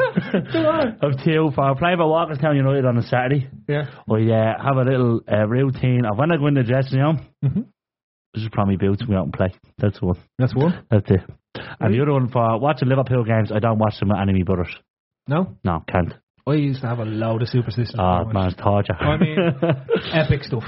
I've 1.04 1.24
two 1.24 1.52
for 1.56 1.76
playing 1.76 1.98
for 1.98 2.06
Walkerstown 2.06 2.56
United 2.56 2.86
on 2.86 2.98
a 2.98 3.02
Saturday. 3.04 3.50
Yeah. 3.68 3.86
I 4.10 4.14
uh, 4.14 4.64
have 4.64 4.78
a 4.78 4.90
little 4.90 5.22
uh, 5.32 5.48
routine 5.48 6.06
of 6.06 6.18
when 6.18 6.32
I 6.32 6.38
go 6.38 6.48
in 6.48 6.54
the 6.54 6.64
dressing 6.64 7.00
room. 7.00 7.20
Mhm. 7.44 7.66
This 8.34 8.44
is 8.44 8.50
probably 8.52 8.78
boots 8.78 9.02
to 9.02 9.06
go 9.08 9.18
out 9.18 9.24
and 9.26 9.34
play. 9.34 9.54
That's 9.78 10.02
one. 10.02 10.18
That's 10.40 10.56
one. 10.56 10.84
That's 10.90 11.10
it. 11.12 11.22
And 11.80 11.94
the 11.94 12.02
other 12.02 12.14
one 12.14 12.30
for 12.30 12.58
watching 12.60 12.88
Liverpool 12.90 13.24
games, 13.24 13.52
I 13.54 13.60
don't 13.60 13.78
watch 13.78 14.00
them 14.00 14.10
with 14.10 14.18
any 14.20 14.32
of 14.32 14.38
my 14.38 14.44
brothers. 14.56 14.76
No? 15.28 15.58
No, 15.64 15.84
can't. 15.88 16.14
I 16.46 16.54
used 16.56 16.82
to 16.82 16.88
have 16.88 17.00
a 17.00 17.06
load 17.06 17.42
of 17.42 17.48
superstitions. 17.48 17.96
Ah, 17.98 18.24
oh, 18.26 18.34
man, 18.34 18.48
it's 18.48 18.62
torture. 18.62 18.94
I 18.94 19.18
mean, 19.18 19.38
epic 20.14 20.44
stuff. 20.44 20.64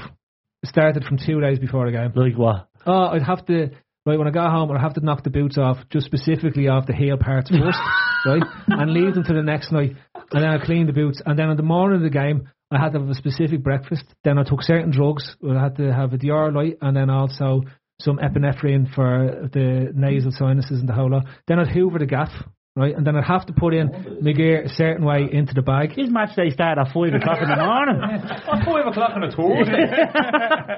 It 0.62 0.68
started 0.70 1.04
from 1.04 1.18
two 1.18 1.40
days 1.40 1.58
before 1.58 1.86
the 1.86 1.92
game. 1.92 2.12
like 2.14 2.36
what? 2.36 2.68
Oh, 2.86 3.08
I'd 3.08 3.22
have 3.22 3.44
to 3.46 3.70
right 4.06 4.18
when 4.18 4.28
I 4.28 4.30
got 4.30 4.52
home, 4.52 4.70
I'd 4.70 4.80
have 4.80 4.94
to 4.94 5.04
knock 5.04 5.24
the 5.24 5.30
boots 5.30 5.58
off, 5.58 5.78
just 5.90 6.06
specifically 6.06 6.68
off 6.68 6.86
the 6.86 6.94
heel 6.94 7.18
parts 7.18 7.50
first, 7.50 7.78
right, 8.26 8.42
and 8.68 8.94
leave 8.94 9.14
them 9.14 9.24
to 9.24 9.34
the 9.34 9.42
next 9.42 9.72
night, 9.72 9.96
and 10.14 10.42
then 10.42 10.48
I 10.48 10.64
clean 10.64 10.86
the 10.86 10.92
boots, 10.92 11.20
and 11.26 11.38
then 11.38 11.50
in 11.50 11.56
the 11.56 11.62
morning 11.62 11.96
of 11.96 12.02
the 12.02 12.10
game, 12.10 12.48
I 12.70 12.78
had 12.78 12.92
to 12.92 13.00
have 13.00 13.08
a 13.08 13.14
specific 13.14 13.62
breakfast. 13.62 14.04
Then 14.24 14.38
I 14.38 14.44
took 14.44 14.62
certain 14.62 14.90
drugs. 14.90 15.36
I 15.48 15.60
had 15.60 15.76
to 15.76 15.92
have 15.92 16.12
a 16.12 16.18
Dioralyte, 16.18 16.78
and 16.80 16.96
then 16.96 17.10
also 17.10 17.62
some 18.00 18.18
epinephrine 18.18 18.92
for 18.92 19.48
the 19.52 19.92
nasal 19.94 20.32
sinuses 20.32 20.80
and 20.80 20.88
the 20.88 20.92
whole 20.92 21.10
lot. 21.10 21.26
Then 21.46 21.58
I'd 21.60 21.68
hoover 21.68 21.98
the 21.98 22.06
gaff, 22.06 22.32
right, 22.76 22.94
and 22.94 23.06
then 23.06 23.16
I'd 23.16 23.24
have 23.24 23.46
to 23.46 23.52
put 23.52 23.74
in 23.74 24.18
my 24.20 24.32
gear 24.32 24.62
a 24.62 24.68
certain 24.68 25.04
way 25.04 25.26
into 25.30 25.54
the 25.54 25.62
bag. 25.62 25.92
His 25.96 26.10
match 26.10 26.36
day 26.36 26.50
started 26.50 26.80
at 26.82 26.92
5 26.92 27.14
o'clock 27.14 27.38
in 27.42 27.48
the 27.48 27.56
morning. 27.56 28.00
At 28.46 28.64
5 28.64 28.86
o'clock 28.86 29.10
on 29.16 29.22
a 29.24 29.30
Thursday. 29.30 29.86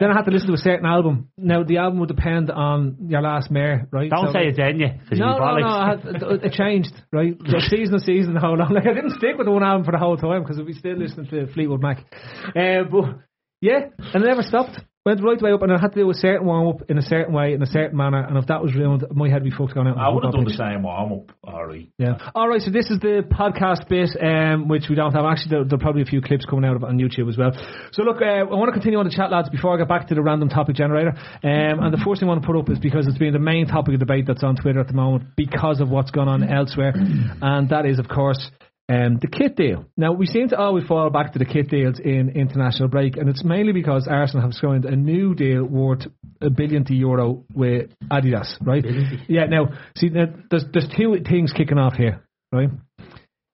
then 0.01 0.11
I 0.11 0.15
had 0.15 0.25
to 0.27 0.31
listen 0.31 0.49
to 0.49 0.55
a 0.55 0.59
certain 0.59 0.87
album. 0.87 1.29
Now 1.37 1.63
the 1.65 1.79
album 1.79 1.99
would 2.01 2.09
depend 2.09 2.51
on 2.51 2.97
your 3.09 3.21
last 3.23 3.51
mare, 3.51 3.89
right? 3.91 4.09
Don't 4.11 4.27
So, 4.29 4.33
say 4.33 4.39
like- 4.47 4.49
it's 4.51 4.59
in 4.59 4.81
you. 4.81 4.89
'cause 5.09 5.19
No, 5.19 5.27
you'll 5.37 5.57
be 5.57 5.63
no, 5.63 5.69
no. 5.69 6.31
had, 6.39 6.45
it 6.45 6.53
changed, 6.53 6.95
right? 7.13 7.37
So 7.51 7.59
season 7.59 7.99
to 7.99 8.05
season, 8.05 8.35
the 8.35 8.41
whole 8.41 8.57
long. 8.57 8.73
Like 8.73 8.87
I 8.87 8.95
didn't 8.95 9.13
stick 9.19 9.37
with 9.37 9.47
the 9.47 9.53
one 9.53 9.63
album 9.65 9.85
for 9.85 9.93
the 9.93 9.99
whole 9.99 10.17
time 10.17 10.43
because 10.43 10.61
we 10.63 10.73
still 10.75 10.97
listening 10.97 11.27
to 11.31 11.47
Fleetwood 11.53 11.83
Mac. 11.83 12.05
Uh, 12.57 12.85
but 12.91 13.19
yeah, 13.61 13.87
and 14.15 14.23
I 14.25 14.27
never 14.27 14.43
stopped. 14.43 14.79
Went 15.07 15.23
right 15.23 15.41
way 15.41 15.53
up, 15.53 15.63
and 15.63 15.73
I 15.73 15.81
had 15.81 15.93
to 15.95 16.01
do 16.01 16.11
a 16.11 16.15
certain 16.15 16.47
warm 16.47 16.69
up 16.69 16.91
in 16.91 16.99
a 16.99 17.03
certain 17.03 17.33
way, 17.33 17.55
in 17.55 17.63
a 17.63 17.67
certain 17.67 17.97
manner. 17.97 18.23
And 18.27 18.37
if 18.37 18.47
that 18.49 18.63
was 18.63 18.75
ruined, 18.75 19.05
my 19.15 19.29
head 19.29 19.43
would 19.43 19.51
be 19.51 19.57
fucked 19.57 19.75
going 19.75 19.87
out. 19.87 19.97
I 19.97 20.09
would 20.09 20.25
have 20.25 20.35
done 20.35 20.45
the 20.45 20.51
same 20.51 20.83
warm 20.83 21.13
up, 21.13 21.33
alright. 21.47 21.89
Yeah. 21.99 22.19
All 22.35 22.49
right. 22.49 22.61
So 22.61 22.71
this 22.71 22.91
is 22.91 22.99
the 22.99 23.25
podcast 23.25 23.89
bit, 23.89 24.11
um, 24.21 24.69
which 24.69 24.85
we 24.91 24.97
don't 24.97 25.13
have. 25.13 25.25
Actually, 25.25 25.51
there, 25.51 25.65
there 25.65 25.77
are 25.77 25.81
probably 25.81 26.03
a 26.03 26.05
few 26.05 26.21
clips 26.21 26.45
coming 26.45 26.65
out 26.69 26.77
of 26.77 26.83
it 26.83 26.87
on 26.87 26.99
YouTube 26.99 27.29
as 27.31 27.39
well. 27.39 27.53
So 27.93 28.03
look, 28.03 28.21
uh, 28.21 28.25
I 28.25 28.43
want 28.43 28.69
to 28.69 28.73
continue 28.73 28.99
on 28.99 29.07
the 29.07 29.15
chat, 29.15 29.31
lads, 29.31 29.49
before 29.49 29.75
I 29.75 29.79
get 29.79 29.89
back 29.89 30.09
to 30.09 30.15
the 30.15 30.23
random 30.23 30.51
topic 30.51 30.77
generator. 30.77 31.15
Um, 31.17 31.81
and 31.81 31.93
the 31.93 32.03
first 32.05 32.21
thing 32.21 32.29
I 32.29 32.33
want 32.33 32.43
to 32.43 32.47
put 32.47 32.59
up 32.59 32.69
is 32.69 32.79
because 32.79 33.07
it's 33.07 33.19
been 33.19 33.33
the 33.33 33.39
main 33.39 33.67
topic 33.67 33.95
of 33.95 34.01
debate 34.01 34.27
that's 34.27 34.45
on 34.45 34.57
Twitter 34.57 34.81
at 34.81 34.89
the 34.89 34.95
moment 34.95 35.37
because 35.37 35.81
of 35.81 35.89
what's 35.89 36.11
gone 36.11 36.29
on 36.29 36.43
elsewhere, 36.43 36.93
and 37.41 37.71
that 37.71 37.87
is, 37.87 37.99
of 37.99 38.09
course. 38.09 38.51
Um, 38.91 39.19
the 39.21 39.27
kit 39.29 39.55
deal. 39.55 39.85
Now 39.99 40.13
we 40.13 40.25
seem 40.25 40.49
to 40.49 40.57
always 40.57 40.87
fall 40.87 41.11
back 41.11 41.35
to 41.35 41.39
the 41.39 41.45
kit 41.45 41.69
deals 41.69 41.99
in 41.99 42.31
international 42.31 42.89
break, 42.89 43.19
and 43.19 43.29
it's 43.29 43.45
mainly 43.45 43.73
because 43.73 44.09
Arsenal 44.09 44.43
have 44.43 44.55
signed 44.55 44.87
a 44.87 44.97
new 44.97 45.35
deal 45.35 45.63
worth 45.65 46.07
a 46.41 46.49
billion 46.49 46.85
to 46.87 46.95
euro 46.95 47.45
with 47.53 47.91
Adidas, 48.11 48.55
right? 48.63 48.83
Yeah. 49.29 49.45
Now, 49.45 49.69
see, 49.95 50.09
now, 50.09 50.27
there's 50.51 50.65
there's 50.73 50.89
two 50.97 51.17
things 51.29 51.53
kicking 51.53 51.77
off 51.77 51.95
here, 51.95 52.25
right? 52.51 52.71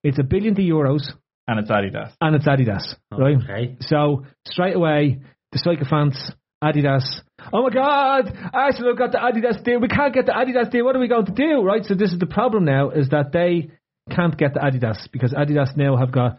It's 0.05 0.20
a 0.20 0.22
billion 0.22 0.55
to 0.55 0.62
euros, 0.62 1.03
And 1.49 1.59
it's 1.59 1.70
Adidas. 1.70 2.12
and 2.20 2.37
it's 2.37 2.47
Adidas, 2.47 2.95
right? 3.11 3.37
Okay. 3.43 3.76
So 3.80 4.26
straight 4.47 4.76
away, 4.76 5.18
the 5.51 5.59
sycophants, 5.59 6.30
Adidas. 6.62 7.05
Oh 7.53 7.62
my 7.64 7.70
God! 7.70 8.32
Arsenal 8.55 8.95
got 8.95 9.11
the 9.11 9.18
Adidas 9.18 9.64
deal. 9.64 9.80
We 9.80 9.89
can't 9.89 10.14
get 10.14 10.26
the 10.26 10.32
Adidas 10.32 10.70
deal. 10.70 10.85
What 10.85 10.95
are 10.95 11.01
we 11.01 11.09
going 11.09 11.26
to 11.26 11.32
do, 11.32 11.62
right? 11.62 11.85
So 11.85 11.95
this 11.95 12.12
is 12.12 12.20
the 12.20 12.26
problem 12.26 12.64
now: 12.64 12.91
is 12.91 13.09
that 13.09 13.32
they 13.32 13.70
can't 14.11 14.36
get 14.36 14.55
the 14.55 14.61
Adidas 14.61 15.09
because 15.12 15.32
Adidas 15.32 15.76
now 15.76 15.96
have 15.96 16.12
got 16.12 16.38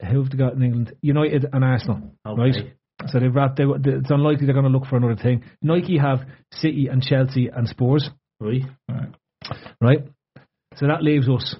who 0.00 0.22
have 0.22 0.30
they 0.30 0.36
got 0.38 0.54
in 0.54 0.62
England? 0.62 0.92
United 1.02 1.46
and 1.52 1.64
Arsenal, 1.64 2.14
right? 2.26 2.54
So 3.06 3.20
they've 3.20 3.34
wrapped. 3.34 3.56
They, 3.56 3.64
it's 3.64 4.10
unlikely 4.10 4.46
they're 4.46 4.54
going 4.54 4.70
to 4.70 4.70
look 4.70 4.86
for 4.86 4.96
another 4.96 5.16
thing. 5.20 5.44
Nike 5.62 5.98
have 5.98 6.20
City 6.52 6.88
and 6.90 7.02
Chelsea 7.02 7.48
and 7.48 7.68
Spurs, 7.68 8.08
Right. 8.40 8.62
right? 9.80 9.98
So 10.76 10.86
that 10.86 11.02
leaves 11.02 11.28
us. 11.28 11.54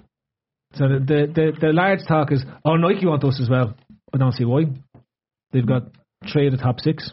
So 0.74 0.88
the 0.88 0.99
the 0.99 1.32
the, 1.34 1.53
the 1.61 1.72
large 1.72 2.01
talk 2.09 2.32
is, 2.32 2.45
oh, 2.64 2.76
Nike 2.76 3.07
want 3.07 3.22
us 3.24 3.38
as 3.40 3.49
well. 3.49 3.74
I 4.12 4.18
don't 4.18 4.32
see 4.32 4.45
why. 4.45 4.64
They've 5.53 5.66
got 5.66 5.82
three 6.32 6.47
of 6.47 6.53
the 6.53 6.62
top 6.62 6.80
six. 6.80 7.12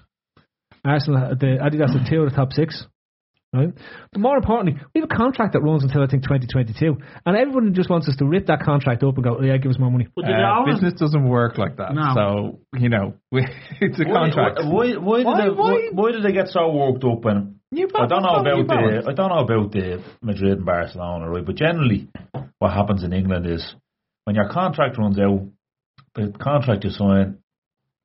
Arsenal, 0.84 1.36
the 1.40 1.58
Adidas 1.62 1.96
have 1.98 2.10
two 2.10 2.22
of 2.22 2.30
the 2.32 2.36
top 2.36 2.54
six. 2.54 2.86
Right. 3.54 3.74
But 4.14 4.22
more 4.22 4.38
importantly, 4.38 4.82
we 4.96 5.02
have 5.02 5.10
a 5.12 5.14
contract 5.14 5.54
that 5.54 5.60
runs 5.60 5.84
until 5.84 6.02
I 6.02 6.08
think 6.08 6.24
2022, 6.24 6.96
and 7.26 7.36
everyone 7.36 7.74
just 7.74 7.90
wants 7.90 8.08
us 8.08 8.16
to 8.18 8.26
rip 8.26 8.46
that 8.48 8.62
contract 8.64 9.04
up 9.04 9.16
and 9.16 9.24
go, 9.26 9.42
yeah, 9.42 9.58
give 9.58 9.72
us 9.72 9.78
more 9.78 9.92
money. 9.92 10.08
But 10.16 10.24
did 10.26 10.36
Uh, 10.36 10.38
it 10.38 10.44
always- 10.46 10.76
business 10.76 10.94
doesn't 10.94 11.26
work 11.28 11.58
like 11.58 11.76
that. 11.76 11.94
No. 11.94 12.14
So, 12.16 12.60
you 12.80 12.88
know, 12.88 13.16
we, 13.30 13.46
it's 13.82 14.00
a 14.00 14.06
contract. 14.06 14.60
Why, 14.64 14.94
why, 14.94 14.96
why, 14.96 15.24
Why- 15.24 15.42
did 15.42 15.46
they, 15.46 15.50
why, 15.58 15.72
why- 15.72 15.90
why 15.92 16.12
did 16.14 16.24
they 16.24 16.32
get 16.32 16.48
so 16.48 16.72
worked 16.72 17.04
up? 17.04 17.26
And 17.26 17.56
You 17.72 17.90
I 17.94 18.06
don't 18.06 18.24
know 18.24 18.36
about 18.36 18.68
the 18.68 19.04
I 19.10 19.14
don't 19.14 19.30
know 19.30 19.40
about 19.44 19.72
the 19.74 20.02
Madrid 20.22 20.58
and 20.60 20.66
Barcelona, 20.66 21.30
right? 21.30 21.46
But 21.46 21.56
generally, 21.56 22.08
what 22.60 22.72
happens 22.72 23.04
in 23.04 23.12
England 23.12 23.48
is 23.48 23.76
when 24.24 24.38
your 24.38 24.48
contract 24.48 24.98
runs 24.98 25.20
out, 25.20 25.42
the 26.16 26.32
contract 26.40 26.86
you 26.86 26.90
sign 26.90 27.40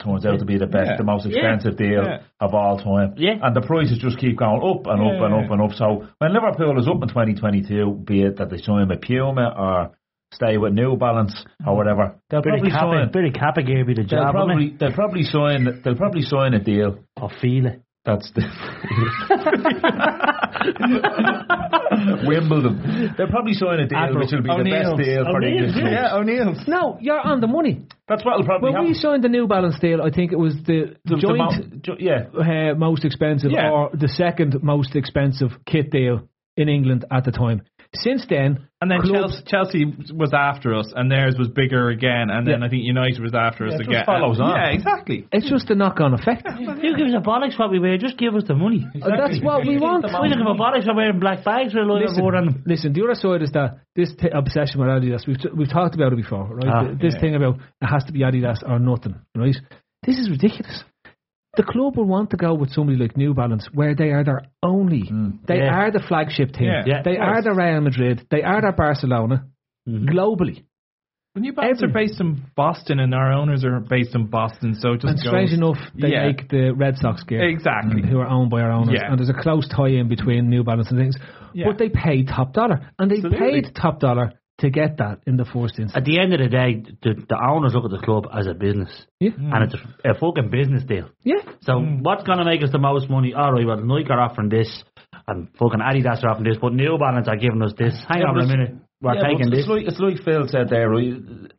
turns 0.03 0.27
out 0.27 0.39
to 0.39 0.45
be 0.45 0.59
the 0.59 0.67
best, 0.67 0.91
Yeah. 0.91 0.97
the 0.97 1.05
most 1.05 1.27
Yeah. 1.27 1.33
expensive 1.37 1.77
deal 1.77 2.05
Yeah. 2.05 2.19
of 2.41 2.55
all 2.55 2.79
time. 2.79 3.15
Yeah. 3.17 3.39
And 3.43 3.55
the 3.55 3.63
prices 3.63 3.99
just 3.99 4.19
keep 4.19 4.37
going 4.37 4.63
up 4.63 4.87
and 4.87 5.01
up 5.03 5.21
and 5.23 5.35
up 5.35 5.51
and 5.51 5.63
up. 5.63 5.73
So 5.73 6.07
when 6.19 6.33
Liverpool 6.33 6.79
is 6.79 6.89
up 6.89 7.03
in 7.03 7.09
2022, 7.09 8.03
be 8.05 8.23
it 8.23 8.37
that 8.37 8.51
they 8.51 8.59
sign 8.59 8.89
with 8.89 9.01
Puma 9.01 9.55
or 9.57 9.91
stay 10.33 10.59
with 10.59 10.73
New 10.75 10.97
Balance 10.97 11.35
or 11.67 11.73
mm. 11.73 11.77
whatever, 11.77 12.17
they'll 12.29 12.41
of 12.41 12.45
probably 12.45 12.71
Kappa, 12.71 13.11
sign. 13.13 13.27
of 13.27 13.33
Kappa 13.35 13.63
gave 13.63 13.87
me 13.87 13.95
the 13.95 14.03
They'll 14.03 14.21
job, 14.25 14.33
probably 14.33 14.55
probably, 14.55 14.77
they'll 14.79 14.93
probably 14.93 15.23
sign 15.23 15.81
they'll 15.83 15.97
probably 15.97 16.23
sign 16.23 16.55
a 16.55 16.59
deal 16.61 16.99
or 17.21 17.31
feel 17.41 17.67
it. 17.67 17.83
That's 18.07 18.31
the 18.33 18.43
Wimbledon. 22.27 23.15
They'll 23.17 23.29
probably 23.29 23.55
sign 23.55 23.81
a 23.81 23.87
deal 23.89 23.99
Apple. 23.99 24.19
which 24.21 24.31
will 24.33 24.43
be 24.43 24.49
the 24.49 24.55
O'Neill's. 24.55 24.97
best 24.97 25.05
deal 25.05 25.25
for 25.25 25.41
the 25.41 25.47
O'Neill's, 25.47 25.61
English 25.61 25.75
clubs. 25.75 25.93
Yeah, 25.93 26.17
O'Neill's. 26.17 26.69
No, 26.69 26.99
you're 27.01 27.21
on 27.21 27.41
the 27.41 27.47
money. 27.47 27.87
That's 28.09 28.25
what'll 28.25 28.45
probably 28.45 28.73
When 28.73 28.83
we 28.83 28.89
happen. 28.89 29.01
signed 29.01 29.25
the 29.25 29.29
New 29.29 29.47
Balance 29.47 29.79
deal, 29.81 30.03
I 30.03 30.11
think 30.11 30.33
it 30.33 30.39
was 30.39 30.55
the, 30.67 30.97
The- 31.05 31.17
the 31.17 31.21
joint 31.21 31.39
mo- 31.39 31.79
jo- 31.83 31.97
yeah, 31.99 32.73
uh, 32.73 32.75
most 32.77 33.05
expensive 33.05 33.51
Yeah. 33.51 33.71
or 33.71 33.91
the 33.93 34.09
second 34.09 34.63
most 34.63 34.97
expensive 34.97 35.51
kit 35.67 35.91
deal 35.91 36.29
in 36.57 36.69
England 36.69 37.05
at 37.11 37.25
the 37.25 37.33
time. 37.33 37.63
Since 38.03 38.27
then, 38.29 38.67
And 38.83 38.91
then 38.91 39.01
clubs, 39.01 39.43
Chelsea, 39.47 39.85
Chelsea 39.85 40.13
was 40.15 40.33
after 40.35 40.75
us, 40.75 40.93
and 40.95 41.11
theirs 41.11 41.35
was 41.39 41.49
bigger 41.49 41.89
again, 41.89 42.29
and 42.31 42.47
then 42.47 42.61
Yeah. 42.61 42.67
I 42.67 42.69
think 42.69 42.85
United 42.85 43.21
was 43.23 43.33
after 43.35 43.67
us 43.67 43.75
it 43.75 43.79
just 43.79 43.89
again. 43.89 44.05
follows 44.05 44.39
on. 44.41 44.51
Yeah, 44.55 44.69
exactly. 44.77 45.27
it's 45.33 45.49
just 45.49 45.71
a 45.71 45.75
knock-on 45.75 46.13
effect. 46.15 46.47
Who 46.47 46.95
gives 46.97 47.15
a 47.15 47.19
bollocks 47.25 47.59
what 47.59 47.71
we 47.71 47.79
wear? 47.79 47.97
Just 47.97 48.19
give 48.19 48.35
us 48.35 48.45
the 48.47 48.55
money. 48.55 48.87
That's 48.95 49.41
what 49.41 49.67
we 49.67 49.79
want. 49.79 50.05
We 50.05 50.29
don't 50.29 50.39
give 50.39 50.47
a 50.47 50.55
bollocks 50.55 50.85
for 50.85 50.95
wearing 50.95 51.19
black 51.21 51.43
bags 51.45 51.75
or 51.75 51.81
a 51.81 51.85
load 51.87 52.03
of 52.03 52.11
Listen, 52.11 52.21
board 52.23 52.35
on 52.35 52.45
them. 52.47 52.63
listen, 52.67 52.93
the 52.93 53.03
other 53.05 53.15
side 53.15 53.43
is 53.43 53.53
that 53.53 53.79
this 53.95 54.15
t- 54.15 54.29
obsession 54.29 54.81
with 54.81 54.89
Adidas, 54.91 55.27
we've, 55.27 55.39
t- 55.41 55.49
we've 55.57 55.71
talked 55.71 55.95
about 55.95 56.13
it 56.13 56.17
before, 56.17 56.45
right? 56.55 56.69
Ah, 56.69 56.85
this 57.01 57.15
yeah. 57.15 57.21
thing 57.21 57.35
about 57.35 57.57
it 57.81 57.87
has 57.87 58.05
to 58.05 58.13
be 58.13 58.21
Adidas 58.21 58.63
or 58.69 58.79
nothing, 58.79 59.15
right? 59.35 59.57
This 60.07 60.19
is 60.19 60.29
ridiculous. 60.31 60.85
The 61.57 61.63
club 61.63 61.97
will 61.97 62.05
want 62.05 62.31
to 62.31 62.37
go 62.37 62.55
with 62.55 62.71
somebody 62.73 62.99
like 62.99 63.17
New 63.17 63.33
Balance, 63.35 63.69
where 63.73 63.95
they 63.95 64.11
are 64.11 64.25
their 64.25 64.43
only, 64.63 65.05
mm. 65.05 65.39
they 65.47 65.59
Yeah. 65.59 65.75
are 65.79 65.91
the 65.91 66.01
flagship 66.01 66.53
team. 66.53 66.67
Yeah. 66.67 66.83
Yeah. 66.87 67.03
they 67.03 67.17
are 67.17 67.41
the 67.43 67.53
Real 67.55 67.81
Madrid, 67.81 68.27
they 68.31 68.43
are 68.43 68.61
the 68.61 68.73
Barcelona, 68.77 69.47
mm-hmm. 69.89 70.09
globally. 70.09 70.65
When 71.33 71.45
you 71.45 71.53
Balance 71.53 71.83
are 71.83 71.89
based 71.89 72.19
in 72.19 72.43
Boston, 72.57 72.99
and 72.99 73.15
our 73.15 73.31
owners 73.33 73.63
are 73.63 73.81
based 73.81 74.15
in 74.15 74.27
Boston, 74.27 74.75
so 74.75 74.93
it 74.95 75.03
just 75.03 75.11
And 75.11 75.19
strange 75.19 75.53
enough, 75.53 75.77
they 75.95 76.13
Yeah. 76.13 76.29
make 76.29 76.49
the 76.49 76.73
Red 76.73 76.97
Sox 76.97 77.23
gear. 77.25 77.43
Exactly. 77.47 78.03
Who 78.09 78.19
are 78.21 78.27
owned 78.27 78.51
by 78.51 78.63
our 78.63 78.73
owners. 78.73 78.99
Yeah. 78.99 79.11
And 79.11 79.19
there's 79.19 79.29
a 79.29 79.35
close 79.35 79.69
tie 79.69 79.89
in 79.89 80.09
between 80.09 80.49
New 80.49 80.65
Balance 80.65 80.91
and 80.91 80.99
things. 80.99 81.17
Yeah. 81.53 81.67
But 81.67 81.77
they 81.79 81.91
paid 81.91 82.29
top 82.29 82.55
dollar. 82.55 82.91
And 82.99 83.11
they 83.11 83.17
Absolutely. 83.17 83.39
paid 83.63 83.75
top 83.75 84.01
dollar 84.01 84.33
to 84.59 84.71
get 84.71 84.99
that 84.99 85.21
in 85.27 85.37
the 85.37 85.45
first 85.45 85.79
instance. 85.79 85.93
At 85.95 86.05
the 86.05 86.19
end 86.19 86.33
of 86.33 86.41
the 86.41 86.49
day, 86.49 86.83
the, 87.03 87.15
the 87.29 87.37
owners 87.37 87.75
look 87.75 87.85
at 87.85 87.91
the 87.91 88.05
club 88.05 88.27
as 88.33 88.47
a 88.47 88.55
business. 88.55 88.91
Yeah. 89.21 89.31
Mm. 89.33 89.55
And 89.55 89.65
it's 89.65 89.75
a, 89.75 90.11
a 90.13 90.15
fucking 90.15 90.51
business 90.51 90.83
deal. 90.85 91.11
Yeah. 91.23 91.43
So 91.63 91.75
mm. 91.75 92.03
what's 92.03 92.25
going 92.25 92.39
to 92.39 92.45
make 92.45 92.63
us 92.63 92.71
the 92.73 92.79
most 92.79 93.11
money? 93.11 93.35
All 93.35 93.53
right, 93.53 93.67
well, 93.67 93.77
Nike 93.77 94.09
are 94.11 94.21
offering 94.21 94.49
this, 94.49 94.83
and 95.29 95.49
fucking 95.59 95.81
Adidas 95.81 96.25
are 96.25 96.31
offering 96.31 96.49
this, 96.49 96.59
but 96.61 96.73
New 96.73 96.97
Balance 96.99 97.29
are 97.29 97.37
giving 97.37 97.63
us 97.63 97.75
this. 97.77 97.95
Hang 98.09 98.21
Yeah, 98.21 98.29
on 98.29 98.39
a 98.41 98.47
minute. 98.47 98.75
We're 99.03 99.15
Yeah, 99.15 99.21
but 99.21 99.29
taking 99.29 99.53
it's 99.53 99.57
this. 99.57 99.69
Like, 99.69 99.87
it's 99.87 100.01
like 100.01 100.25
Phil 100.25 100.49
said 100.49 100.71
there, 100.71 100.89
right? 100.89 101.13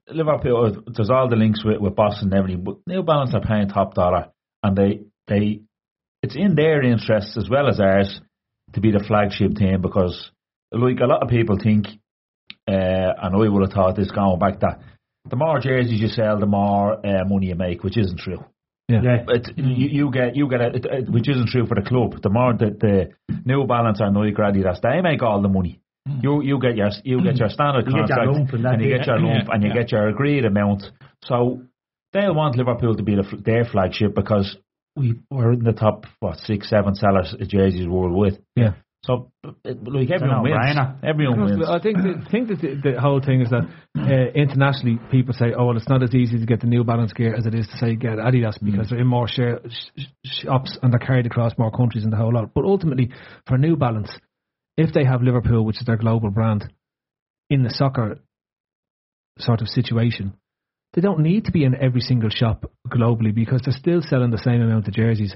Liverpool, 0.10 0.66
uh, 0.66 0.92
there's 0.92 1.12
all 1.12 1.30
the 1.30 1.36
links 1.36 1.64
with, 1.64 1.80
with 1.80 1.96
Boston 1.96 2.30
and 2.32 2.40
everything, 2.40 2.64
but 2.64 2.78
New 2.88 3.04
Balance 3.04 3.36
are 3.36 3.42
paying 3.42 3.70
top 3.70 3.94
dollar, 3.94 4.30
and 4.64 4.76
they, 4.76 5.02
they, 5.28 5.62
it's 6.24 6.36
in 6.36 6.56
their 6.56 6.82
interests 6.82 7.38
as 7.38 7.48
well 7.48 7.68
as 7.70 7.80
ours 7.80 8.20
to 8.74 8.82
be 8.82 8.92
the 8.92 9.04
flagship 9.08 9.54
team 9.56 9.82
because, 9.84 10.32
like 10.72 11.00
a 11.00 11.06
lot 11.06 11.22
of 11.22 11.30
people 11.30 11.58
think, 11.62 11.86
uh, 12.68 12.72
and 13.22 13.36
I 13.36 13.48
would 13.50 13.62
have 13.64 13.72
thought 13.72 13.96
this 13.96 14.12
going 14.12 14.40
back 14.40 14.60
that 14.62 14.80
the 15.30 15.36
more 15.36 15.60
jerseys 15.60 16.00
you 16.00 16.08
sell, 16.08 16.40
the 16.40 16.46
more 16.46 17.06
uh, 17.06 17.26
money 17.26 17.48
you 17.48 17.56
make, 17.56 17.84
which 17.84 17.98
isn't 17.98 18.20
true. 18.20 18.44
Yeah. 18.88 19.02
Yeah. 19.04 19.24
It, 19.28 19.58
you, 19.58 19.88
you 20.06 20.12
get 20.12 20.36
you 20.36 20.50
get 20.50 20.62
a, 20.62 20.68
it, 20.76 20.86
it, 20.86 21.10
which 21.10 21.28
isn't 21.28 21.50
true 21.50 21.66
for 21.66 21.76
the 21.76 21.82
club. 21.82 22.22
The 22.22 22.30
more 22.30 22.54
that 22.58 22.80
the 22.80 23.10
New 23.46 23.66
Balance 23.66 24.00
or 24.00 24.10
Nike 24.12 24.36
or 24.38 24.46
Adidas, 24.46 24.80
they 24.82 25.02
make 25.02 25.22
all 25.22 25.42
the 25.42 25.50
money. 25.50 25.82
You 26.22 26.42
you 26.42 26.58
get 26.62 26.78
your 26.78 26.90
you 27.04 27.22
get 27.22 27.36
your 27.36 27.50
standard 27.50 27.86
You 27.86 27.92
get 27.92 28.08
your 28.10 28.18
contract 28.18 28.52
lump 28.54 28.54
and 28.54 28.82
you 28.82 28.90
thing, 28.90 28.98
get 28.98 29.08
your 29.08 29.20
yeah. 29.20 29.44
and 29.52 29.64
you 29.64 29.70
Yeah. 29.70 29.76
get 29.76 29.92
your 29.92 30.08
agreed 30.08 30.46
amount. 30.46 30.84
So 31.26 31.62
they'll 32.14 32.34
want 32.34 32.56
Liverpool 32.56 32.96
to 32.96 33.04
be 33.04 33.16
the, 33.16 33.38
their 33.44 33.66
flagship 33.66 34.16
because 34.16 34.56
we 34.96 35.16
were 35.30 35.52
in 35.52 35.64
the 35.66 35.74
top 35.74 36.06
what 36.22 36.38
six 36.40 36.70
seven 36.70 36.96
sellers 36.96 37.36
of 37.38 37.48
jerseys 37.50 37.88
worldwide. 37.90 38.40
Yeah. 38.56 38.76
So 39.08 39.32
it, 39.64 39.82
like 39.88 40.12
everyone 40.12 40.44
wins. 40.44 40.56
no-brainer. 40.58 41.04
Everyone 41.04 41.46
wins. 41.46 41.66
I 41.66 41.80
think 41.80 41.98
the, 41.98 42.28
think 42.30 42.50
that 42.50 42.60
the, 42.60 42.92
the 42.92 43.02
whole 43.02 43.22
thing 43.22 43.40
is 43.40 43.50
that 43.50 43.64
uh, 43.98 44.32
internationally 44.36 45.00
people 45.10 45.34
say, 45.34 45.54
oh, 45.58 45.68
well, 45.68 45.78
it's 45.78 45.88
not 45.88 46.04
as 46.04 46.14
easy 46.14 46.38
to 46.38 46.46
get 46.46 46.60
the 46.60 46.68
New 46.68 46.84
Balance 46.84 47.14
gear 47.14 47.34
as 47.34 47.46
it 47.46 47.56
is 47.56 47.68
to 47.68 47.78
say 47.78 47.96
get 47.96 48.18
Adidas 48.18 48.62
because 48.62 48.90
they're 48.90 49.00
in 49.00 49.08
more 49.08 49.30
share, 49.30 49.62
sh- 49.70 50.02
sh- 50.26 50.42
shops 50.44 50.78
and 50.84 50.92
they're 50.92 51.00
carried 51.00 51.26
across 51.26 51.54
more 51.58 51.72
countries 51.72 52.04
and 52.04 52.12
the 52.12 52.18
whole 52.18 52.34
lot. 52.34 52.54
But 52.54 52.66
ultimately, 52.66 53.12
for 53.48 53.58
New 53.58 53.78
Balance, 53.78 54.12
if 54.76 54.94
they 54.94 55.06
have 55.06 55.22
Liverpool, 55.24 55.64
which 55.64 55.80
is 55.80 55.86
their 55.86 55.98
global 55.98 56.30
brand, 56.30 56.72
in 57.50 57.64
the 57.64 57.70
soccer 57.70 58.20
sort 59.40 59.62
of 59.62 59.70
situation, 59.70 60.34
they 60.94 61.02
don't 61.02 61.20
need 61.20 61.46
to 61.46 61.52
be 61.52 61.64
in 61.64 61.76
every 61.76 62.02
single 62.02 62.30
shop 62.30 62.70
globally 62.90 63.34
because 63.34 63.62
they're 63.64 63.74
still 63.74 64.02
selling 64.02 64.32
the 64.32 64.38
same 64.44 64.62
amount 64.62 64.88
of 64.88 64.94
jerseys. 64.94 65.34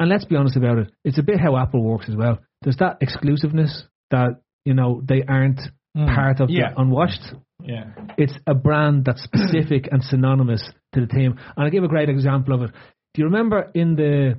And 0.00 0.08
let's 0.08 0.24
be 0.24 0.36
honest 0.36 0.56
about 0.56 0.78
it, 0.78 0.92
it's 1.04 1.18
a 1.18 1.22
bit 1.22 1.40
how 1.40 1.56
Apple 1.56 1.82
works 1.82 2.06
as 2.08 2.16
well. 2.16 2.38
There's 2.62 2.76
that 2.78 2.98
exclusiveness 3.00 3.84
that, 4.10 4.40
you 4.64 4.74
know, 4.74 5.02
they 5.04 5.22
aren't 5.26 5.60
mm. 5.96 6.14
part 6.14 6.40
of 6.40 6.50
Yeah. 6.50 6.72
the 6.72 6.80
unwashed. 6.80 7.34
Yeah. 7.62 7.90
It's 8.18 8.34
a 8.46 8.54
brand 8.54 9.04
that's 9.04 9.22
specific 9.24 9.88
and 9.90 10.02
synonymous 10.02 10.62
to 10.94 11.00
the 11.00 11.06
team. 11.06 11.38
And 11.56 11.64
I'll 11.64 11.70
give 11.70 11.84
a 11.84 11.88
great 11.88 12.08
example 12.08 12.54
of 12.54 12.62
it. 12.62 12.70
Do 13.14 13.22
you 13.22 13.26
remember 13.26 13.70
in 13.74 13.94
the 13.96 14.38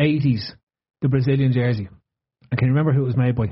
80s, 0.00 0.52
the 1.02 1.08
Brazilian 1.08 1.52
jersey? 1.52 1.88
And 2.50 2.58
can 2.58 2.68
you 2.68 2.74
remember 2.74 2.92
who 2.92 3.02
it 3.02 3.06
was 3.06 3.16
made 3.16 3.34
by? 3.34 3.46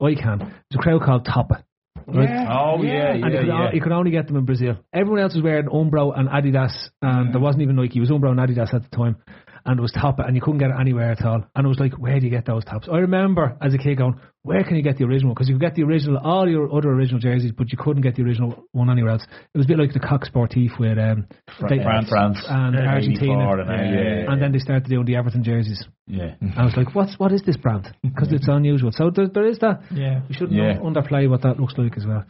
Oh, 0.00 0.06
I 0.06 0.14
can. 0.14 0.40
It's 0.70 0.76
a 0.76 0.78
crowd 0.78 1.02
called 1.02 1.24
Topper. 1.24 1.62
Right? 2.06 2.46
Oh 2.48 2.82
yeah, 2.82 3.12
and 3.12 3.18
you 3.18 3.30
yeah, 3.30 3.38
could, 3.38 3.46
yeah. 3.48 3.72
you 3.72 3.80
could 3.80 3.92
only 3.92 4.12
get 4.12 4.28
them 4.28 4.36
in 4.36 4.44
Brazil. 4.44 4.76
Everyone 4.92 5.20
else 5.20 5.34
was 5.34 5.42
wearing 5.42 5.66
Umbro 5.66 6.16
and 6.16 6.28
Adidas, 6.28 6.72
and 7.02 7.28
mm. 7.28 7.32
there 7.32 7.40
wasn't 7.40 7.62
even 7.62 7.74
Nike. 7.74 7.98
It 7.98 8.00
was 8.00 8.10
Umbro 8.10 8.30
and 8.30 8.38
Adidas 8.38 8.72
at 8.72 8.88
the 8.88 8.96
time, 8.96 9.16
and 9.66 9.78
it 9.78 9.82
was 9.82 9.92
top, 9.92 10.18
and 10.20 10.34
you 10.36 10.40
couldn't 10.42 10.58
get 10.58 10.70
it 10.70 10.76
anywhere 10.80 11.10
at 11.10 11.24
all. 11.24 11.44
And 11.54 11.64
it 11.64 11.68
was 11.68 11.78
like, 11.78 11.92
where 11.98 12.18
do 12.20 12.24
you 12.26 12.30
get 12.30 12.46
those 12.46 12.64
tops? 12.64 12.88
I 12.90 12.98
remember 12.98 13.56
as 13.60 13.74
a 13.74 13.78
kid 13.78 13.98
going, 13.98 14.20
where 14.42 14.62
can 14.62 14.76
you 14.76 14.82
get 14.82 14.96
the 14.96 15.04
original? 15.04 15.34
Because 15.34 15.48
you 15.48 15.54
could 15.56 15.60
get 15.60 15.74
the 15.74 15.82
original, 15.82 16.18
all 16.22 16.48
your 16.48 16.72
other 16.72 16.90
original 16.90 17.18
jerseys, 17.18 17.50
but 17.50 17.72
you 17.72 17.78
couldn't 17.78 18.02
get 18.02 18.14
the 18.14 18.22
original 18.22 18.64
one 18.70 18.88
anywhere 18.88 19.10
else. 19.12 19.26
It 19.54 19.58
was 19.58 19.66
a 19.66 19.68
bit 19.68 19.78
like 19.78 19.92
the 19.92 19.98
Coq 19.98 20.24
Sportif 20.24 20.78
with 20.78 20.98
um, 20.98 21.26
they- 21.68 21.82
France, 21.82 22.08
France, 22.08 22.38
and 22.48 22.74
Yeah, 22.76 22.92
Argentina, 22.92 23.50
and, 23.52 23.60
uh, 23.60 23.72
yeah, 23.72 23.90
yeah, 23.90 24.32
and 24.32 24.40
then 24.40 24.52
they 24.52 24.58
started 24.60 24.88
doing 24.88 25.04
the 25.04 25.16
Everton 25.16 25.42
jerseys. 25.42 25.82
yeah. 26.06 26.34
I 26.56 26.64
was 26.64 26.74
like, 26.76 26.94
what's 26.94 27.18
what 27.18 27.32
is 27.32 27.42
this 27.42 27.56
brand? 27.56 27.92
Because 28.02 28.32
it's 28.32 28.46
unusual. 28.48 28.92
So 28.92 29.10
there, 29.10 29.26
there 29.28 29.46
is 29.46 29.58
that. 29.58 29.80
Yeah. 29.92 30.20
We 30.28 30.34
shouldn't 30.34 30.52
Yeah. 30.56 30.78
underplay 30.78 31.28
what 31.28 31.42
that 31.42 31.58
looks 31.60 31.74
like 31.76 31.96
as 31.96 32.06
well. 32.06 32.24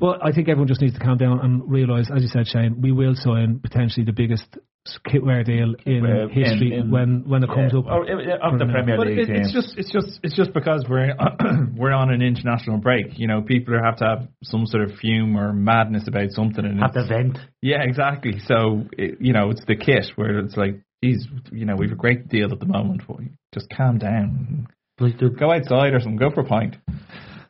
But 0.00 0.18
I 0.26 0.32
think 0.32 0.48
everyone 0.48 0.66
just 0.68 0.80
needs 0.82 0.94
to 0.94 1.00
calm 1.00 1.18
down 1.18 1.38
and 1.40 1.62
realise, 1.70 2.10
as 2.14 2.20
you 2.22 2.28
said, 2.28 2.46
Shane, 2.48 2.80
we 2.82 2.90
will 2.92 3.14
sign 3.14 3.60
potentially 3.60 4.04
the 4.04 4.12
biggest 4.12 4.58
kitwear 5.06 5.44
deal 5.44 5.74
in 5.86 6.04
Uh, 6.06 6.28
history 6.28 6.72
in- 6.72 6.84
in- 6.86 6.90
when 6.90 7.22
when 7.28 7.42
it 7.44 7.48
comes 7.48 7.72
Yeah. 7.72 7.80
up. 7.80 7.86
Or, 7.86 8.02
uh, 8.04 8.36
of 8.42 8.58
the 8.58 8.64
for- 8.66 8.72
Premier 8.72 8.96
But 8.96 9.06
League 9.08 9.18
it, 9.18 9.28
it's 9.30 9.52
just 9.52 9.76
it's 9.78 9.92
just 9.92 10.20
it's 10.22 10.34
just 10.34 10.52
because 10.54 10.84
we're 10.88 11.14
we're 11.76 11.92
on 11.92 12.10
an 12.10 12.22
international 12.22 12.78
break. 12.78 13.18
You 13.18 13.26
know, 13.28 13.42
people 13.42 13.78
have 13.82 13.96
to 13.98 14.04
have 14.04 14.28
some 14.42 14.66
sort 14.66 14.84
of 14.84 14.96
fume 14.96 15.36
or 15.36 15.52
madness 15.52 16.08
about 16.08 16.30
something. 16.30 16.64
And 16.64 16.82
At 16.82 16.94
the 16.94 17.04
vent. 17.06 17.38
yeah, 17.62 17.82
exactly. 17.82 18.38
So 18.40 18.86
it, 18.96 19.18
you 19.20 19.32
know, 19.32 19.50
it's 19.50 19.64
the 19.66 19.76
kit 19.76 20.10
where 20.16 20.38
it's 20.38 20.56
like, 20.56 20.80
geez, 21.04 21.26
you 21.52 21.66
know, 21.66 21.76
we've 21.76 21.92
a 21.92 21.96
great 21.96 22.28
deal 22.28 22.50
at 22.52 22.58
the 22.60 22.66
moment. 22.66 23.02
But 23.06 23.18
just 23.54 23.68
calm 23.70 23.98
down, 23.98 24.66
Like 24.98 25.18
the, 25.18 25.28
go 25.28 25.52
outside 25.52 25.92
or 25.94 26.00
something, 26.00 26.16
go 26.18 26.30
for 26.30 26.40
a 26.40 26.44
pint. 26.44 26.76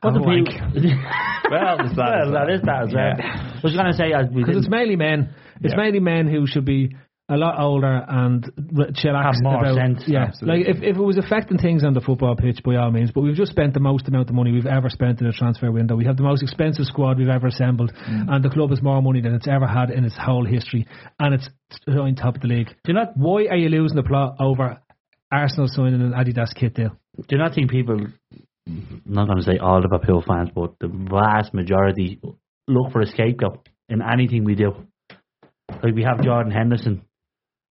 what 0.03 0.15
the 0.15 0.21
wank. 0.21 0.49
people. 0.49 0.99
Well, 1.51 1.79
there's 1.79 1.97
that 1.97 2.21
as 2.21 2.31
well, 2.31 2.33
that 2.33 2.47
well. 2.47 2.55
is 2.55 2.63
that 2.63 2.83
as 2.85 2.95
well. 2.95 3.15
Yeah. 3.19 3.51
I 3.57 3.61
was 3.61 3.75
going 3.75 3.87
to 3.87 3.93
say, 3.95 4.13
Because 4.33 4.57
it's 4.57 4.69
mainly 4.69 4.95
men. 4.95 5.31
It's 5.63 5.75
Yeah. 5.75 5.83
mainly 5.83 5.99
men 5.99 6.29
who 6.29 6.47
should 6.47 6.65
be 6.65 6.95
a 7.31 7.37
lot 7.37 7.61
older 7.61 8.05
and 8.09 8.45
chillaxed 8.95 9.37
Have 9.37 9.43
more 9.43 9.61
about. 9.61 9.77
sense, 9.77 10.03
Yeah, 10.07 10.25
absolutely. 10.25 10.65
like 10.65 10.77
if, 10.77 10.83
if 10.83 10.97
it 10.97 11.01
was 11.01 11.17
affecting 11.17 11.59
things 11.59 11.85
on 11.85 11.95
the 11.95 12.01
football 12.01 12.35
pitch, 12.35 12.63
by 12.65 12.77
all 12.77 12.91
means. 12.91 13.13
But 13.13 13.23
we've 13.23 13.37
just 13.37 13.53
spent 13.53 13.73
the 13.73 13.81
most 13.81 14.09
amount 14.09 14.29
of 14.29 14.35
money 14.35 14.51
we've 14.51 14.67
ever 14.67 14.89
spent 14.91 15.21
in 15.21 15.27
a 15.27 15.33
transfer 15.33 15.71
window. 15.71 15.95
We 15.97 16.05
have 16.07 16.17
the 16.17 16.25
most 16.25 16.43
expensive 16.43 16.85
squad 16.87 17.19
we've 17.19 17.29
ever 17.29 17.47
assembled, 17.47 17.93
mm. 17.93 18.27
and 18.29 18.45
the 18.45 18.51
club 18.51 18.71
has 18.71 18.83
more 18.83 19.01
money 19.01 19.21
than 19.21 19.35
it's 19.35 19.49
ever 19.49 19.67
had 19.67 19.91
in 19.91 20.05
its 20.05 20.17
whole 20.19 20.45
history, 20.45 20.87
and 21.19 21.35
it's 21.35 21.49
on 21.87 22.15
top 22.17 22.35
of 22.35 22.43
the 22.43 22.49
league. 22.49 22.69
do 22.85 22.93
you 22.93 22.95
not 22.95 23.17
Why 23.17 23.47
are 23.47 23.57
you 23.57 23.69
losing 23.69 23.97
the 23.97 24.03
plot 24.03 24.37
over 24.41 24.81
Arsenal 25.31 25.69
signing 25.69 26.03
an 26.03 26.13
Adidas 26.13 26.53
kit 26.55 26.75
deal? 26.75 26.97
do 27.17 27.37
you 27.37 27.39
not 27.39 27.55
think 27.55 27.71
people? 27.71 27.99
I'm 28.67 29.03
not 29.05 29.27
going 29.27 29.39
to 29.39 29.45
say 29.45 29.59
all 29.59 29.81
Liverpool 29.81 30.23
fans, 30.27 30.51
but 30.55 30.75
the 30.81 30.89
vast 30.89 31.55
majority 31.55 32.21
look 32.69 32.93
for 32.93 33.01
a 33.01 33.07
scapegoat 33.07 33.69
in 33.89 34.01
anything 34.03 34.45
we 34.45 34.55
do. 34.55 34.73
Like 35.83 35.95
we 35.95 36.03
have 36.03 36.23
Jordan 36.23 36.53
Henderson. 36.53 37.03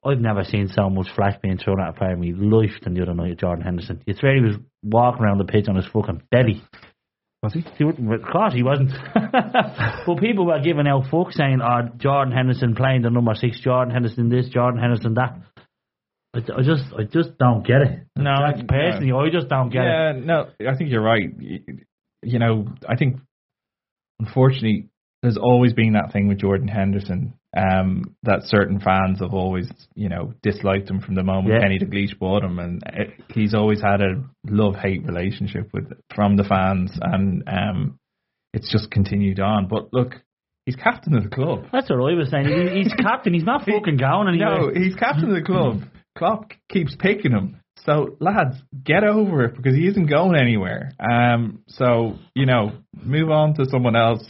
I've 0.05 0.21
never 0.21 0.45
seen 0.45 0.69
so 0.69 0.89
much 0.89 1.09
flash 1.15 1.37
being 1.43 1.59
thrown 1.59 1.81
at 1.81 1.91
a 1.91 1.93
player 1.93 2.13
in 2.13 2.21
my 2.21 2.57
life 2.57 2.81
than 2.83 2.95
the 2.95 3.03
other 3.03 3.15
night 3.15 3.33
at 3.33 3.39
Jordan 3.41 3.65
Henderson. 3.65 4.03
You 4.07 4.15
swear 4.15 4.37
he 4.37 4.43
was 4.43 4.57
walking 4.83 5.25
around 5.25 5.39
the 5.39 5.45
pitch 5.45 5.67
on 5.69 5.77
his 5.77 5.87
fucking 5.87 6.23
belly. 6.31 6.63
Was 7.43 7.53
he? 7.53 7.65
He 7.77 7.85
of 7.85 8.23
course 8.33 8.53
he 8.53 8.63
wasn't. 8.63 8.93
but 9.15 10.19
people 10.19 10.47
were 10.47 10.61
giving 10.61 10.87
out 10.89 11.05
fuck 11.11 11.33
saying, 11.33 11.61
oh, 11.63 11.89
Jordan 11.97 12.33
Henderson 12.33 12.75
playing 12.75 13.03
the 13.03 13.11
number 13.11 13.35
six, 13.35 13.61
Jordan 13.61 13.93
Henderson 13.93 14.29
this, 14.29 14.49
Jordan 14.49 14.81
Henderson 14.81 15.15
that. 15.15 15.41
I, 16.35 16.39
I 16.39 16.63
just 16.63 16.85
I 16.97 17.05
just 17.05 17.39
don't 17.39 17.67
get 17.67 17.81
it. 17.83 18.07
No, 18.17 18.31
Like, 18.33 18.67
personally, 18.69 19.13
I 19.13 19.31
just 19.31 19.49
don't 19.49 19.71
get 19.71 19.83
it. 19.83 19.87
yeah, 19.87 20.13
no, 20.15 20.49
I 20.69 20.77
think 20.77 20.91
you're 20.91 21.03
right. 21.03 21.29
You 22.23 22.39
know, 22.39 22.67
I 22.89 22.97
think 22.97 23.19
unfortunately 24.21 24.89
there's 25.23 25.37
always 25.37 25.73
been 25.73 25.95
that 25.95 26.13
thing 26.13 26.29
with 26.29 26.39
Jordan 26.39 26.69
Henderson 26.69 27.35
um, 27.57 28.15
that 28.23 28.43
certain 28.45 28.79
fans 28.79 29.21
have 29.21 29.35
always, 29.35 29.69
you 29.95 30.09
know, 30.09 30.33
disliked 30.43 30.89
him 30.89 31.01
from 31.01 31.15
the 31.17 31.23
moment 31.25 31.55
Yeah. 31.55 31.61
Kenny 31.63 31.79
Dalglish 31.79 32.19
bought 32.19 32.45
him, 32.45 32.59
and 32.59 32.83
it, 32.87 33.11
he's 33.35 33.55
always 33.55 33.81
had 33.81 34.01
a 34.01 34.23
love 34.47 34.77
hate 34.77 35.05
relationship 35.05 35.71
with 35.73 35.91
from 36.15 36.37
the 36.37 36.45
fans, 36.45 36.93
and 37.01 37.43
um, 37.49 37.99
it's 38.55 38.71
just 38.71 38.91
continued 38.91 39.41
on. 39.41 39.67
But 39.67 39.93
look, 39.93 40.15
he's 40.67 40.77
captain 40.77 41.15
of 41.17 41.25
the 41.25 41.31
club. 41.31 41.65
That's 41.73 41.91
what 41.91 41.97
I 41.99 42.15
was 42.15 42.31
saying. 42.31 42.47
He, 42.47 42.83
he's 42.83 42.93
captain. 43.03 43.35
He's 43.35 43.45
not 43.45 43.65
fucking 43.65 43.97
going 43.97 44.39
No, 44.39 44.53
anywhere. 44.69 44.75
he's 44.75 44.95
captain 44.95 45.29
of 45.31 45.35
the 45.35 45.43
club. 45.43 45.83
Klopp 46.17 46.53
keeps 46.71 46.95
picking 46.97 47.33
him. 47.33 47.61
So 47.87 48.17
lads, 48.21 48.57
get 48.85 49.05
over 49.05 49.45
it 49.45 49.57
because 49.57 49.75
he 49.75 49.87
isn't 49.87 50.07
going 50.07 50.39
anywhere. 50.39 50.93
Um, 51.01 51.63
so 51.69 52.19
you 52.35 52.45
know, 52.47 52.73
move 53.03 53.31
on 53.31 53.55
to 53.55 53.67
someone 53.71 53.97
else. 53.97 54.25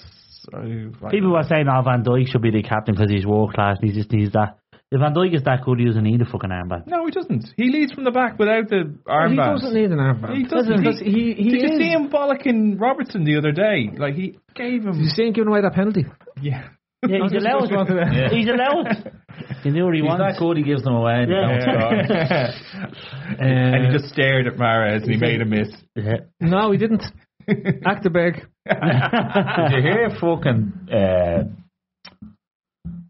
Uh, 0.53 1.09
People 1.11 1.33
were 1.33 1.43
saying, 1.43 1.67
"Oh, 1.69 1.83
Van 1.83 2.03
Dijk 2.05 2.29
should 2.29 2.43
be 2.43 2.51
the 2.51 2.63
captain 2.63 2.95
because 2.95 3.11
he's 3.11 3.27
world 3.27 3.53
class 3.55 3.77
and 3.81 3.91
he 3.91 3.97
just 3.97 4.11
needs 4.13 4.33
that." 4.33 4.59
If 4.91 5.01
Van 5.01 5.13
Dijk 5.15 5.35
is 5.35 5.43
that 5.45 5.65
good, 5.65 5.79
he 5.79 5.85
doesn't 5.85 6.03
need 6.03 6.23
a 6.23 6.25
fucking 6.25 6.49
armband. 6.49 6.87
No, 6.87 7.05
he 7.05 7.11
doesn't. 7.13 7.45
He 7.59 7.65
leads 7.71 7.93
from 7.93 8.05
the 8.05 8.11
back 8.11 8.39
without 8.39 8.69
the 8.71 8.95
armband. 9.07 9.31
He 9.31 9.37
doesn't 9.37 9.75
need 9.75 9.91
an 9.93 9.99
armband. 9.99 10.37
He 10.37 10.45
doesn't. 10.45 10.79
Because 10.79 10.99
he, 10.99 11.35
he 11.37 11.51
Did 11.51 11.65
is. 11.65 11.71
you 11.73 11.79
see 11.79 11.89
him 11.91 12.09
bollocking 12.09 12.81
Robertson 12.81 13.25
the 13.25 13.37
other 13.37 13.53
day? 13.53 13.91
Like 13.95 14.15
he 14.15 14.39
gave 14.55 14.85
him. 14.85 14.93
Did 14.93 15.03
you 15.03 15.09
see 15.11 15.27
him 15.27 15.33
giving 15.35 15.49
away 15.49 15.61
that 15.61 15.75
penalty? 15.75 16.07
Yeah. 16.41 16.69
Yeah, 17.07 17.19
he's 17.23 17.33
just- 17.33 17.47
allowed. 17.47 17.69
just 17.69 17.91
Yeah. 18.13 18.31
He's 18.31 18.49
allowed. 18.49 19.13
He 19.63 19.71
knew 19.71 19.85
what 19.85 19.95
he 19.95 20.01
He's 20.01 20.09
wants. 20.09 20.23
that 20.25 20.39
good, 20.39 20.57
he 20.57 20.63
gives 20.65 20.83
them 20.83 20.95
away. 20.95 21.23
and 21.23 21.31
they 21.31 21.35
Yeah. 21.35 22.51
don't 22.51 23.39
and 23.41 23.87
he 23.87 23.93
just 23.99 24.11
stared 24.13 24.47
at 24.47 24.57
Mahrez 24.57 25.03
and 25.03 25.11
he 25.13 25.17
made 25.19 25.41
a 25.43 25.45
miss. 25.45 25.69
Yeah. 25.95 26.17
No, 26.41 26.71
he 26.73 26.79
didn't. 26.79 27.05
Achterberg. 27.49 28.47
Did 28.67 29.73
you 29.73 29.83
hear 29.83 30.11
fucking 30.21 30.89
uh, 30.93 31.45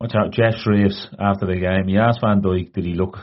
watch 0.01 0.14
out, 0.14 0.32
Geoff 0.32 0.55
Shreeves 0.62 1.09
after 1.18 1.47
the 1.47 1.57
game? 1.57 1.89
He 1.89 1.99
asked 1.99 2.20
Van 2.20 2.41
Dijk, 2.41 2.72
did 2.72 2.84
he 2.84 2.95
look? 2.95 3.18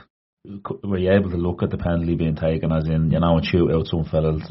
Were 0.84 1.00
you 1.00 1.12
able 1.12 1.32
to 1.32 1.38
look 1.38 1.64
at 1.64 1.72
the 1.72 1.78
penalty 1.78 2.16
being 2.16 2.36
taken? 2.36 2.72
As 2.72 2.88
in, 2.88 3.10
you 3.12 3.20
know, 3.20 3.38
and 3.38 3.46
shoot 3.46 3.72
out 3.72 3.88
some 3.88 4.06
fellas. 4.06 4.44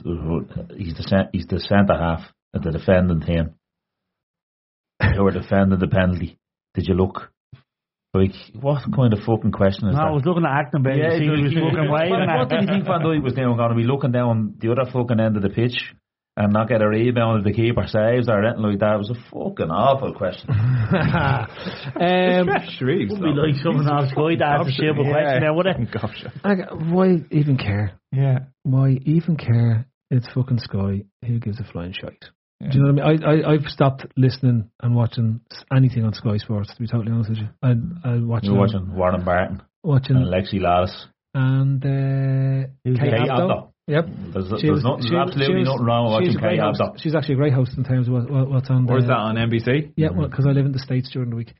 He's 0.76 0.94
the 0.94 1.28
he's 1.32 1.46
the 1.46 1.60
centre 1.60 1.94
half 1.96 2.22
of 2.52 2.62
the 2.62 2.72
defending 2.72 3.20
team. 3.20 3.54
Who 5.14 5.22
were 5.22 5.30
defending 5.30 5.78
the 5.78 5.86
penalty? 5.86 6.38
Did 6.74 6.88
you 6.88 6.94
look? 6.94 7.30
Like, 8.12 8.32
what 8.60 8.82
kind 8.94 9.12
of 9.12 9.20
fucking 9.26 9.52
question 9.52 9.88
is 9.88 9.94
No, 9.94 10.02
that? 10.02 10.06
I 10.06 10.10
was 10.10 10.22
looking 10.24 10.44
at 10.44 10.66
Acton, 10.66 10.84
yeah, 10.86 11.10
to 11.10 11.18
see 11.18 11.24
he 11.24 11.30
was 11.30 11.52
fucking 11.52 11.90
waving 11.90 12.10
what, 12.10 12.28
at 12.28 12.38
what 12.38 12.48
did 12.48 12.60
you 12.62 12.66
think 12.66 12.86
Van 12.86 13.00
Dijk 13.02 13.22
was 13.22 13.34
doing? 13.34 13.56
Going 13.56 13.70
to 13.70 13.74
be 13.76 13.82
looking 13.82 14.12
down 14.12 14.54
the 14.58 14.70
other 14.70 14.90
fucking 14.90 15.18
end 15.18 15.36
of 15.36 15.42
the 15.42 15.50
pitch 15.50 15.94
and 16.36 16.52
not 16.52 16.68
get 16.68 16.82
a 16.82 16.88
rebound 16.88 17.38
if 17.38 17.44
the 17.44 17.52
keeper 17.52 17.86
saves 17.86 18.28
or 18.28 18.44
anything 18.44 18.62
like 18.62 18.78
that? 18.80 18.94
It 18.94 18.98
was 18.98 19.10
a 19.10 19.14
fucking 19.30 19.70
awful 19.70 20.12
question. 20.14 20.50
um, 20.50 22.48
Shreeves, 22.78 23.10
Would 23.12 23.22
be 23.22 23.28
like 23.32 23.54
someone 23.62 23.88
off 23.88 24.10
Sky 24.10 24.34
to 24.36 24.44
ask 24.44 24.68
a 24.68 24.72
simple 24.72 25.04
question 25.10 25.42
now, 25.42 25.54
would 25.54 25.66
it? 25.66 25.76
Gosh. 25.92 26.24
I- 26.42 26.74
why 26.74 27.18
even 27.30 27.56
care? 27.56 27.92
Yeah. 28.12 28.38
Why 28.62 28.98
even 29.04 29.36
care? 29.36 29.86
It's 30.10 30.28
fucking 30.34 30.58
Sky. 30.58 31.04
Who 31.26 31.38
gives 31.38 31.60
a 31.60 31.64
flying 31.64 31.92
shite? 31.92 32.24
Do 32.60 32.78
you 32.78 32.84
know 32.84 32.92
what 32.94 33.04
I 33.04 33.12
mean? 33.12 33.24
I, 33.24 33.30
I 33.50 33.52
I've 33.54 33.66
stopped 33.66 34.06
listening 34.16 34.70
and 34.80 34.94
watching 34.94 35.40
anything 35.74 36.04
on 36.04 36.14
Sky 36.14 36.36
Sports. 36.38 36.72
To 36.72 36.80
be 36.80 36.86
totally 36.86 37.12
honest 37.12 37.30
with 37.30 37.38
you, 37.40 37.48
I 37.62 37.70
I 38.04 38.18
watch 38.20 38.44
You're 38.44 38.54
watching 38.54 38.94
Warren 38.94 39.24
Barton 39.24 39.62
watching 39.82 40.16
and 40.16 40.26
Alexi 40.26 40.60
Lalas. 40.60 40.92
and 41.34 41.84
uh, 41.84 42.68
Kate 42.86 43.10
Kate 43.10 43.28
Abdo. 43.28 43.70
Abdo. 43.88 43.92
Yep. 43.94 44.04
There's, 44.32 44.60
She 44.60 44.66
there's, 44.66 44.76
was- 44.76 44.84
not, 44.84 45.02
she- 45.02 45.16
absolutely 45.16 45.46
she 45.46 45.58
was- 45.60 45.68
nothing 45.68 45.84
wrong 45.86 46.04
with 46.14 46.24
she's 46.26 46.34
watching 46.36 46.44
a 46.44 46.48
great 46.48 46.60
host. 46.60 46.80
Abdo. 46.80 47.00
She's 47.02 47.14
actually 47.14 47.34
a 47.34 47.38
great 47.38 47.52
host 47.52 47.72
in 47.76 47.84
terms 47.84 48.08
of 48.08 48.14
what, 48.14 48.30
what, 48.30 48.48
what's 48.50 48.70
on. 48.70 48.88
Or 48.90 48.98
is 48.98 49.06
that 49.06 49.12
on 49.12 49.36
NBC? 49.36 49.92
Yeah, 49.96 50.08
well, 50.14 50.28
because 50.28 50.46
I 50.46 50.50
live 50.52 50.66
in 50.66 50.72
the 50.72 50.78
states 50.78 51.10
during 51.12 51.30
the 51.30 51.36
week. 51.36 51.52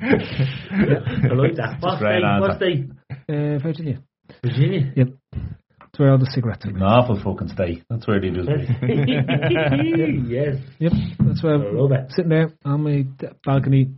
I 0.00 1.34
like 1.34 1.56
that. 1.56 1.76
What's 1.80 1.98
great 2.00 2.20
the, 2.20 2.26
answer. 2.26 2.40
what's 2.40 2.58
the 2.60 2.88
Uh, 3.28 3.58
Virginia. 3.58 4.02
Virginia? 4.44 4.92
Yep. 4.96 5.08
That's 5.32 5.98
where 5.98 6.10
all 6.12 6.18
the 6.18 6.30
cigarettes 6.32 6.64
are. 6.66 6.70
An 6.70 6.82
awful 6.82 7.18
fucking 7.22 7.48
state. 7.48 7.82
That's 7.90 8.06
where 8.06 8.20
they 8.20 8.30
do 8.30 8.44
it. 8.46 10.28
yes. 10.28 10.56
Yep. 10.78 10.92
That's 11.20 11.42
where 11.42 11.54
I 11.54 11.72
love 11.72 11.92
it. 11.92 12.10
sitting 12.12 12.28
there 12.30 12.52
on 12.64 12.82
my 12.82 13.04
balcony, 13.44 13.90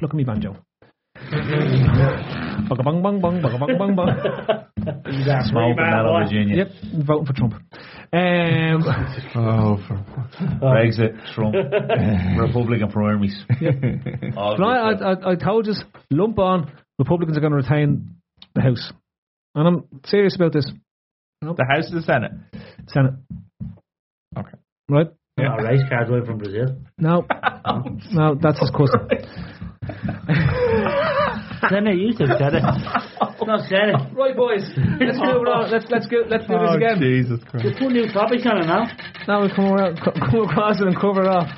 looking 0.00 0.14
at 0.14 0.16
me 0.16 0.24
banjo. 0.24 0.56
Bugga 2.68 2.84
bung 2.84 3.02
bung 3.02 3.20
bung, 3.20 3.40
bugga 3.42 3.58
bung 3.58 3.78
bung 3.78 3.94
bung. 3.96 4.08
He's 5.06 5.24
Smoking 5.48 5.76
man, 5.76 5.90
that 5.92 6.02
boy. 6.04 6.10
on 6.10 6.24
Virginia. 6.24 6.56
Yep, 6.56 6.68
voting 7.06 7.26
for 7.26 7.32
Trump. 7.32 7.54
Um, 8.12 8.82
Oh, 9.34 9.78
for 9.86 10.04
Brexit, 10.60 11.16
Trump, 11.34 11.54
Republican 12.38 12.90
primaries. 12.90 13.44
All 14.36 14.56
but 14.56 14.64
I, 14.64 14.90
I, 14.90 14.92
I, 14.92 15.32
I 15.32 15.34
told 15.36 15.66
you, 15.66 15.74
lump 16.10 16.38
on, 16.38 16.72
Republicans 16.98 17.36
are 17.36 17.40
going 17.40 17.52
to 17.52 17.56
retain 17.58 18.16
the 18.54 18.62
House. 18.62 18.92
And 19.54 19.66
I'm 19.68 19.84
serious 20.06 20.34
about 20.36 20.52
this. 20.52 20.70
the 21.40 21.66
House 21.68 21.88
of 21.88 21.94
the 21.94 22.02
Senate. 22.02 22.32
Senate. 22.88 23.14
Okay. 24.36 24.56
Right? 24.88 25.08
Oh, 25.40 25.62
race 25.62 25.80
cars 25.88 26.08
away 26.08 26.24
from 26.26 26.38
Brazil. 26.38 26.76
No. 26.98 27.24
no, 28.12 28.34
that's 28.40 28.60
his 28.60 28.70
cousin. 28.70 29.08
Then 31.70 31.84
they 31.84 31.92
used 31.94 32.18
to 32.18 32.26
said 32.38 32.54
it. 32.54 32.62
No, 33.46 33.56
said 33.68 33.88
it. 33.90 34.14
Right, 34.14 34.36
boys. 34.36 34.62
Let's 35.00 35.18
do 35.18 35.42
it 35.42 35.48
on. 35.48 35.70
Let's, 35.70 35.86
let's, 35.90 36.06
go, 36.06 36.18
let's 36.28 36.46
do 36.46 36.54
this 36.58 36.68
Oh, 36.70 36.76
again. 36.76 37.00
Jesus 37.00 37.40
Christ. 37.48 37.64
There's 37.64 37.78
two 37.78 37.88
new 37.90 38.06
topics 38.12 38.44
on 38.46 38.58
it 38.62 38.66
now. 38.66 38.86
Now 39.28 39.42
we 39.42 39.48
come, 39.54 39.66
around, 39.66 40.00
co- 40.02 40.12
come 40.12 40.40
across 40.48 40.80
it 40.80 40.86
and 40.86 40.96
cover 40.98 41.22
it 41.22 41.28
off. 41.28 41.48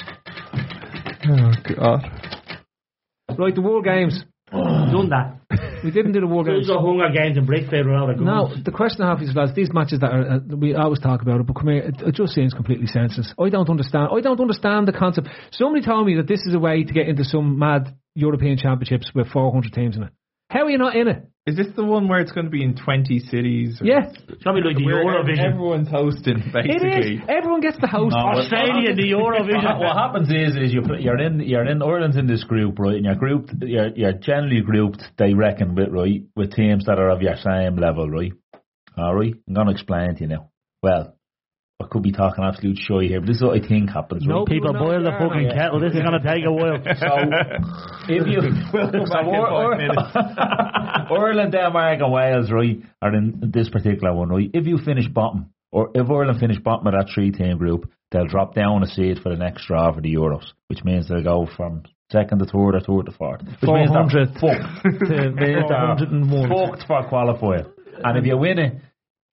Oh, 1.29 1.53
God. 1.77 3.39
Right, 3.39 3.55
the 3.55 3.61
war 3.62 3.83
Games. 3.83 4.22
Done 4.53 5.09
that. 5.11 5.41
We 5.83 5.91
didn't 5.91 6.12
do 6.12 6.20
the 6.20 6.27
World 6.27 6.47
Those 6.47 6.66
Games. 6.68 6.70
are 6.70 6.81
Hunger 6.81 7.09
Games 7.12 7.37
and 7.37 7.47
Brick 7.47 7.68
Fair 7.68 7.85
without 7.85 8.11
a 8.11 8.14
gun. 8.14 8.25
No, 8.25 8.55
the 8.62 8.70
question 8.70 9.03
I 9.03 9.09
have 9.11 9.20
is, 9.22 9.35
lads, 9.35 9.55
these 9.55 9.72
matches 9.72 10.01
that 10.01 10.11
are, 10.12 10.31
uh, 10.37 10.39
we 10.57 10.75
always 10.75 11.01
talk 11.01 11.22
about 11.22 11.41
it, 11.41 11.47
but 11.47 11.55
come 11.57 11.68
here, 11.68 11.83
it, 11.83 12.01
it 12.01 12.14
just 12.14 12.35
seems 12.35 12.55
completely 12.55 12.87
senseless. 12.87 13.33
I 13.39 13.49
don't 13.49 13.68
understand. 13.68 14.09
I 14.12 14.20
don't 14.20 14.41
understand 14.41 14.87
the 14.87 14.93
concept. 14.93 15.29
Somebody 15.51 15.85
told 15.85 16.07
me 16.07 16.16
that 16.16 16.29
this 16.29 16.41
is 16.47 16.55
a 16.55 16.59
way 16.59 16.85
to 16.85 16.93
get 16.93 17.09
into 17.09 17.25
some 17.25 17.59
mad 17.59 17.95
European 18.14 18.56
championships 18.58 19.10
with 19.14 19.28
400 19.28 19.72
teams 19.72 19.96
in 19.96 20.04
it. 20.04 20.10
How 20.50 20.64
are 20.64 20.70
you 20.70 20.78
not 20.78 20.94
in 20.94 21.08
it? 21.08 21.26
Is 21.46 21.56
this 21.56 21.66
the 21.74 21.84
one 21.84 22.06
where 22.08 22.20
it's 22.20 22.32
going 22.32 22.44
to 22.46 22.50
be 22.50 22.62
in 22.62 22.74
20 22.76 23.18
cities? 23.18 23.78
or- 23.80 23.86
Yeah, 23.86 24.08
It's 24.28 24.44
going 24.44 24.56
to 24.56 24.62
be 24.62 24.68
like 24.68 24.76
the 24.76 24.84
Where 24.84 25.04
Eurovision. 25.04 25.44
everyone's 25.52 25.88
hosting, 25.90 26.38
it 26.38 26.52
basically. 26.52 27.14
is. 27.16 27.20
Everyone 27.28 27.60
gets 27.60 27.78
the 27.80 27.86
host. 27.86 28.14
No, 28.16 28.22
Australia, 28.40 28.94
the 28.94 29.02
Eurovision. 29.10 29.78
what 29.80 29.96
happens 29.96 30.28
is, 30.30 30.56
is 30.56 30.72
you 30.72 30.82
put, 30.82 31.00
you're 31.00 31.18
in, 31.20 31.40
you're 31.40 31.66
in 31.66 31.82
Ireland's 31.82 32.16
in 32.16 32.26
this 32.26 32.44
group, 32.44 32.78
right? 32.78 32.94
And 32.96 33.04
you're 33.04 33.14
grouped, 33.16 33.52
you're, 33.60 33.88
you're 33.96 34.12
generally 34.12 34.60
grouped. 34.60 35.02
They 35.18 35.34
reckon 35.34 35.74
with 35.74 35.88
right 35.90 36.22
with 36.36 36.54
teams 36.54 36.84
that 36.86 36.98
are 36.98 37.10
of 37.10 37.20
your 37.20 37.36
same 37.36 37.76
level, 37.76 38.08
right? 38.08 38.32
All 38.96 39.14
right, 39.14 39.34
I'm 39.48 39.54
gonna 39.54 39.72
explain 39.72 40.14
to 40.14 40.20
you 40.22 40.28
now. 40.28 40.50
Well, 40.82 41.16
I 41.83 41.87
could 41.91 42.03
be 42.05 42.12
talking 42.12 42.45
absolute 42.45 42.79
shy 42.79 43.03
here, 43.09 43.20
but 43.20 43.27
this 43.27 43.39
is 43.39 43.43
what 43.43 43.57
I 43.62 43.66
think 43.66 43.91
happens. 43.91 44.25
No, 44.25 44.39
right? 44.41 44.47
People 44.47 44.72
No, 44.75 44.79
boil 44.79 45.03
the 45.03 45.11
fucking 45.11 45.49
no. 45.49 45.55
kettle. 45.55 45.81
This 45.81 45.93
is 45.93 46.03
going 46.03 46.20
to 46.20 46.27
take 46.27 46.45
a 46.47 46.53
while. 46.53 46.79
So 48.07 48.14
if 48.14 48.27
you 48.29 48.41
We'll 48.72 48.93
come 48.93 49.05
back 49.11 49.27
in 49.27 49.35
Or- 49.35 49.75
Ireland, 51.18 51.53
Denmark, 51.53 52.01
and 52.01 52.12
Wales, 52.12 52.51
right, 52.53 52.79
are 53.03 53.12
in 53.14 53.51
this 53.53 53.68
particular 53.70 54.14
one, 54.14 54.29
right? 54.29 54.51
If 54.55 54.66
you 54.66 54.79
finish 54.79 55.09
bottom, 55.09 55.51
or 55.72 55.91
if 55.95 56.09
Ireland 56.09 56.39
finish 56.39 56.59
bottom 56.61 56.87
of 56.87 56.93
that 56.93 57.11
three-team 57.12 57.59
group, 57.59 57.91
they'll 58.12 58.27
drop 58.29 58.55
down 58.55 58.85
a 58.85 58.87
seed 58.87 59.18
for 59.20 59.31
the 59.31 59.37
next 59.37 59.66
draw 59.66 59.93
for 59.93 60.01
the 60.01 60.14
Euros, 60.14 60.45
which 60.68 60.85
means 60.85 61.09
they'll 61.09 61.25
go 61.25 61.49
from 61.57 61.83
second 62.12 62.39
to 62.39 62.45
third 62.45 62.77
or 62.77 62.81
third 62.81 63.07
to 63.07 63.12
fourth. 63.12 63.41
Which 63.43 63.68
means 63.68 63.91
they're 63.91 64.27
400 64.29 64.35
fucked. 64.39 64.85
to 65.09 65.35
401. 65.37 66.49
fucked 66.49 66.87
for 66.87 67.09
qualifying. 67.09 67.64
And 68.05 68.18
if 68.18 68.27
you 68.27 68.37
win 68.37 68.59
it, 68.61 68.75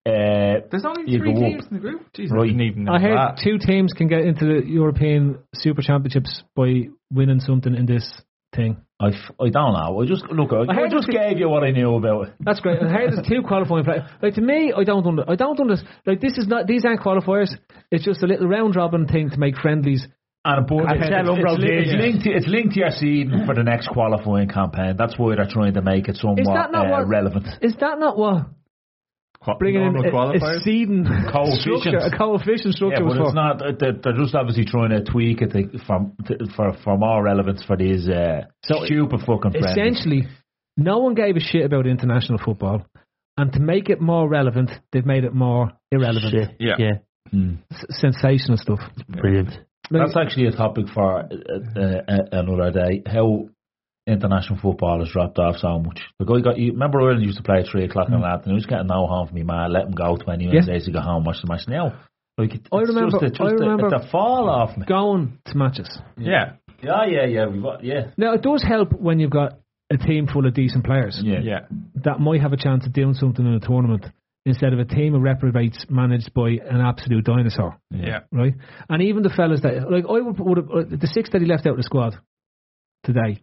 uh, 0.05 0.65
There's 0.71 0.85
only 0.85 1.17
three 1.17 1.33
teams 1.33 1.65
up. 1.65 1.71
in 1.71 1.77
the 1.77 1.81
group? 1.81 2.01
Jesus, 2.13 2.31
Right. 2.31 2.43
I 2.43 2.47
didn't 2.47 2.61
even 2.61 2.83
know 2.85 2.93
I 2.93 2.99
heard 2.99 3.17
that. 3.17 3.39
two 3.43 3.57
teams 3.59 3.93
can 3.93 4.07
get 4.07 4.21
into 4.21 4.45
the 4.45 4.67
European 4.67 5.39
Super 5.53 5.81
Championships 5.81 6.43
by 6.55 6.85
winning 7.11 7.39
something 7.39 7.75
in 7.75 7.85
this 7.85 8.11
thing. 8.55 8.77
I, 8.99 9.09
f- 9.09 9.31
I 9.39 9.49
don't 9.49 9.73
know. 9.73 10.01
I 10.01 10.05
just 10.05 10.25
look. 10.29 10.51
I, 10.53 10.71
I 10.71 10.83
I 10.85 10.89
just 10.89 11.07
gave 11.07 11.37
you 11.39 11.49
what 11.49 11.63
I 11.63 11.71
knew 11.71 11.95
about 11.95 12.27
it. 12.27 12.33
That's 12.39 12.59
great. 12.59 12.81
I 12.81 12.87
heard 12.87 13.13
there's 13.13 13.27
two 13.27 13.41
qualifying 13.47 13.83
players. 13.83 14.03
Like 14.21 14.35
to 14.35 14.41
me, 14.41 14.73
I 14.75 14.83
don't 14.83 15.05
under, 15.05 15.23
I 15.29 15.35
don't 15.35 15.59
understand. 15.59 15.89
Like 16.05 16.19
this 16.21 16.37
is 16.37 16.47
not 16.47 16.67
these 16.67 16.83
aren't 16.85 17.01
qualifiers. 17.01 17.49
It's 17.91 18.03
just 18.05 18.21
a 18.23 18.27
little 18.27 18.47
round 18.47 18.75
robin 18.75 19.07
thing 19.07 19.29
to 19.31 19.37
make 19.37 19.55
friendlies. 19.57 20.05
And 20.43 20.65
but 20.67 20.77
I 20.87 20.95
it's, 20.95 21.05
it's, 21.05 21.29
it's, 21.29 21.91
it's 21.91 22.01
linked 22.01 22.23
to 22.25 22.31
it's 22.31 22.47
linked 22.47 22.73
to 22.73 22.79
your 22.79 22.89
seeding 22.91 23.45
for 23.45 23.53
the 23.53 23.63
next 23.63 23.87
qualifying 23.89 24.49
campaign. 24.49 24.95
That's 24.97 25.17
why 25.17 25.35
they're 25.35 25.47
trying 25.47 25.75
to 25.75 25.81
make 25.83 26.07
it 26.09 26.15
somewhat 26.17 26.39
Is 26.39 26.47
that 26.47 26.71
not 26.71 26.87
uh, 26.87 26.89
what- 26.89 27.07
relevant. 27.07 27.47
Is 27.61 27.75
that 27.79 27.99
not 27.99 28.17
what 28.17 28.47
Qua- 29.43 29.57
bringing 29.57 29.81
in 29.81 29.93
normal 29.93 30.31
a, 30.31 30.35
a 30.35 30.59
seeding 30.61 31.03
Coefficients. 31.03 31.81
structure, 31.81 31.97
a 31.97 32.15
coefficient 32.15 32.75
structure. 32.75 33.03
Yeah, 33.03 33.09
structure 33.09 33.19
but 33.19 33.25
it's 33.25 33.33
not. 33.35 33.79
They're, 33.79 33.93
they're 33.93 34.21
just 34.21 34.35
obviously 34.35 34.65
trying 34.65 34.91
to 34.91 35.03
tweak 35.03 35.41
it 35.41 35.51
to, 35.53 35.79
for, 35.85 36.11
for 36.55 36.73
for 36.83 36.97
more 36.97 37.23
relevance 37.23 37.63
for 37.63 37.75
these 37.75 38.07
uh, 38.07 38.41
So, 38.63 38.85
stupid 38.85 39.21
fucking 39.25 39.51
friends. 39.51 39.65
Essentially, 39.77 40.27
no 40.77 40.99
one 40.99 41.15
gave 41.15 41.35
a 41.35 41.39
shit 41.39 41.65
about 41.65 41.87
international 41.87 42.37
football, 42.37 42.85
and 43.37 43.51
to 43.53 43.59
make 43.59 43.89
it 43.89 43.99
more 43.99 44.29
relevant, 44.29 44.69
they've 44.91 45.05
made 45.05 45.23
it 45.23 45.33
more 45.33 45.71
irrelevant. 45.91 46.31
Shit. 46.31 46.55
Yeah. 46.59 46.75
yeah. 46.77 46.91
Hmm. 47.31 47.55
S- 47.71 47.85
sensational 47.89 48.57
stuff. 48.57 48.79
Brilliant. 49.09 49.49
Like, 49.89 50.05
That's 50.05 50.17
actually 50.17 50.47
a 50.47 50.51
topic 50.51 50.85
for 50.93 51.19
uh, 51.19 51.25
uh, 51.25 51.79
uh, 52.07 52.17
another 52.31 52.71
day. 52.71 53.01
How 53.05 53.47
international 54.07 54.59
football 54.61 54.99
has 54.99 55.09
dropped 55.11 55.37
off 55.39 55.57
so 55.57 55.79
much. 55.79 55.99
The 56.19 56.25
guy 56.25 56.39
got 56.41 56.57
you. 56.57 56.71
Remember 56.71 57.01
Ireland 57.01 57.23
used 57.25 57.37
to 57.37 57.43
play 57.43 57.59
at 57.59 57.67
three 57.71 57.85
o'clock 57.85 58.07
in 58.09 58.19
the 58.19 58.25
afternoon. 58.25 58.55
He 58.57 58.61
was 58.61 58.65
getting 58.65 58.87
no 58.87 59.05
home 59.07 59.27
from 59.27 59.35
me, 59.35 59.43
man. 59.43 59.71
Let 59.71 59.85
him 59.85 59.91
go 59.91 60.17
twenty 60.17 60.47
minutes 60.47 60.67
Yeah. 60.67 60.73
later 60.73 60.85
to 60.85 60.91
go 60.91 61.01
home 61.01 61.17
and 61.17 61.25
watch 61.27 61.41
the 61.41 61.47
match. 61.47 61.67
Now, 61.67 61.99
like 62.37 62.55
it, 62.55 62.67
I 62.71 62.79
remember- 62.79 63.11
just, 63.19 63.23
a, 63.23 63.29
just 63.29 63.41
I 63.41 63.45
remember- 63.51 63.87
a, 63.87 63.95
it's 63.97 64.05
a 64.07 64.09
fall 64.09 64.49
off 64.49 64.75
me. 64.77 64.85
going 64.85 65.37
to 65.45 65.57
matches. 65.57 65.99
Yeah. 66.17 66.53
Yeah, 66.83 67.05
yeah, 67.05 67.25
yeah, 67.27 67.45
we 67.45 67.61
got, 67.61 67.83
yeah. 67.83 68.09
Now 68.17 68.33
it 68.33 68.41
does 68.41 68.63
help 68.63 68.91
when 68.93 69.19
you've 69.19 69.29
got 69.29 69.59
a 69.91 69.97
team 69.97 70.25
full 70.25 70.47
of 70.47 70.55
decent 70.55 70.83
players 70.83 71.21
Yeah. 71.23 71.39
Yeah. 71.43 71.59
that 72.03 72.19
might 72.19 72.41
have 72.41 72.53
a 72.53 72.57
chance 72.57 72.87
of 72.87 72.93
doing 72.93 73.13
something 73.13 73.45
in 73.45 73.53
a 73.53 73.59
tournament 73.59 74.05
instead 74.47 74.73
of 74.73 74.79
a 74.79 74.85
team 74.85 75.13
of 75.13 75.21
reprobates 75.21 75.85
managed 75.89 76.33
by 76.33 76.49
an 76.67 76.81
absolute 76.81 77.23
dinosaur, 77.25 77.77
Yeah. 77.91 78.21
right? 78.31 78.53
And 78.89 79.03
even 79.03 79.21
the 79.21 79.29
fellas 79.29 79.61
that 79.61 79.91
like 79.91 80.05
I 80.09 80.21
would, 80.21 80.39
would 80.39 80.57
have, 80.57 80.69
uh, 80.71 80.83
the 80.89 81.05
six 81.13 81.29
that 81.31 81.41
he 81.41 81.47
left 81.47 81.67
out 81.67 81.71
of 81.73 81.77
the 81.77 81.83
squad 81.83 82.15
today, 83.03 83.41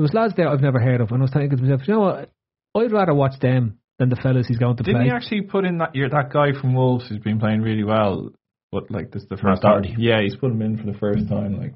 there 0.00 0.04
was 0.04 0.14
lads 0.14 0.32
there 0.34 0.48
I've 0.48 0.62
never 0.62 0.80
heard 0.80 1.02
of, 1.02 1.10
and 1.10 1.18
I 1.20 1.24
was 1.24 1.30
thinking 1.30 1.58
to 1.58 1.62
myself, 1.62 1.82
you 1.86 1.92
know 1.92 2.00
what? 2.00 2.30
I'd 2.74 2.90
rather 2.90 3.12
watch 3.12 3.38
them 3.38 3.80
than 3.98 4.08
the 4.08 4.16
fellas 4.16 4.46
he's 4.48 4.56
going 4.56 4.78
to 4.78 4.82
Didn't 4.82 5.02
play. 5.02 5.08
he 5.08 5.10
actually 5.10 5.42
put 5.42 5.66
in 5.66 5.76
that 5.76 5.94
year 5.94 6.08
that 6.08 6.32
guy 6.32 6.58
from 6.58 6.74
Wolves 6.74 7.06
who's 7.06 7.18
been 7.18 7.38
playing 7.38 7.60
really 7.60 7.84
well? 7.84 8.30
But 8.72 8.90
like 8.90 9.10
this 9.10 9.24
is 9.24 9.28
the 9.28 9.36
first 9.36 9.62
Matt 9.62 9.82
time. 9.84 9.96
Yeah, 9.98 10.22
he's 10.22 10.36
put 10.36 10.52
him 10.52 10.62
in 10.62 10.78
for 10.78 10.90
the 10.90 10.96
first 10.96 11.28
time. 11.28 11.60
Like 11.60 11.74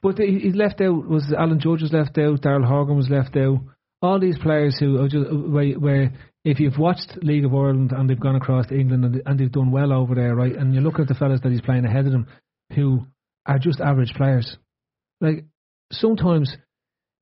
But 0.00 0.18
he 0.18 0.38
he 0.38 0.52
left 0.52 0.80
out 0.80 1.08
was 1.08 1.34
Alan 1.36 1.58
Judge 1.58 1.82
was 1.82 1.92
left 1.92 2.16
out, 2.18 2.40
Daryl 2.40 2.64
Horgan 2.64 2.96
was 2.96 3.10
left 3.10 3.36
out. 3.36 3.58
All 4.00 4.20
these 4.20 4.38
players 4.38 4.76
who 4.78 5.02
are 5.02 5.08
just 5.08 5.26
where, 5.28 5.72
where 5.72 6.12
if 6.44 6.60
you've 6.60 6.78
watched 6.78 7.18
League 7.20 7.46
of 7.46 7.52
Ireland 7.52 7.90
and 7.90 8.08
they've 8.08 8.20
gone 8.20 8.36
across 8.36 8.68
to 8.68 8.78
England 8.78 9.04
and, 9.06 9.22
and 9.26 9.40
they've 9.40 9.50
done 9.50 9.72
well 9.72 9.92
over 9.92 10.14
there, 10.14 10.36
right? 10.36 10.54
And 10.54 10.72
you 10.72 10.82
look 10.82 11.00
at 11.00 11.08
the 11.08 11.14
fellas 11.14 11.40
that 11.42 11.50
he's 11.50 11.62
playing 11.62 11.84
ahead 11.84 12.06
of 12.06 12.12
them, 12.12 12.28
who 12.76 13.06
are 13.44 13.58
just 13.58 13.80
average 13.80 14.14
players. 14.14 14.56
Like 15.20 15.46
sometimes 15.90 16.56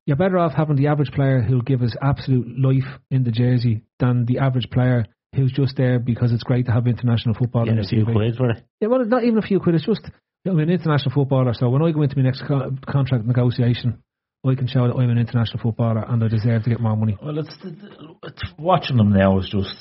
you're 0.06 0.16
better 0.16 0.38
off 0.38 0.52
having 0.52 0.76
the 0.76 0.88
average 0.88 1.10
player 1.12 1.40
who'll 1.40 1.62
give 1.62 1.82
us 1.82 1.96
absolute 2.02 2.46
life 2.58 2.98
in 3.10 3.24
the 3.24 3.30
jersey 3.30 3.82
than 3.98 4.26
the 4.26 4.38
average 4.38 4.68
player 4.70 5.06
who's 5.34 5.52
just 5.52 5.76
there 5.76 5.98
because 5.98 6.32
it's 6.32 6.42
great 6.42 6.66
to 6.66 6.72
have 6.72 6.86
international 6.86 7.34
football 7.34 7.62
in 7.68 7.76
Getting 7.76 7.98
your 7.98 8.02
a 8.02 8.06
few 8.06 8.12
CV. 8.12 8.14
quid 8.14 8.36
for 8.36 8.50
it. 8.50 8.62
Yeah, 8.80 8.88
well, 8.88 9.04
not 9.04 9.24
even 9.24 9.38
a 9.38 9.42
few 9.42 9.58
quid. 9.60 9.74
It's 9.74 9.86
just 9.86 10.02
I'm 10.46 10.58
an 10.58 10.70
international 10.70 11.12
footballer. 11.14 11.54
So 11.54 11.70
when 11.70 11.82
I 11.82 11.90
go 11.90 12.02
into 12.02 12.16
my 12.16 12.22
next 12.22 12.42
co- 12.46 12.70
contract 12.86 13.24
negotiation, 13.24 14.02
I 14.46 14.54
can 14.54 14.66
show 14.66 14.86
that 14.86 14.94
I'm 14.94 15.08
an 15.08 15.16
international 15.18 15.62
footballer 15.62 16.04
and 16.06 16.22
I 16.22 16.28
deserve 16.28 16.64
to 16.64 16.70
get 16.70 16.80
more 16.80 16.96
money. 16.96 17.16
Well, 17.20 17.38
it's, 17.38 17.56
it's 18.22 18.42
watching 18.58 18.98
them 18.98 19.10
now 19.10 19.38
is 19.38 19.48
just. 19.48 19.74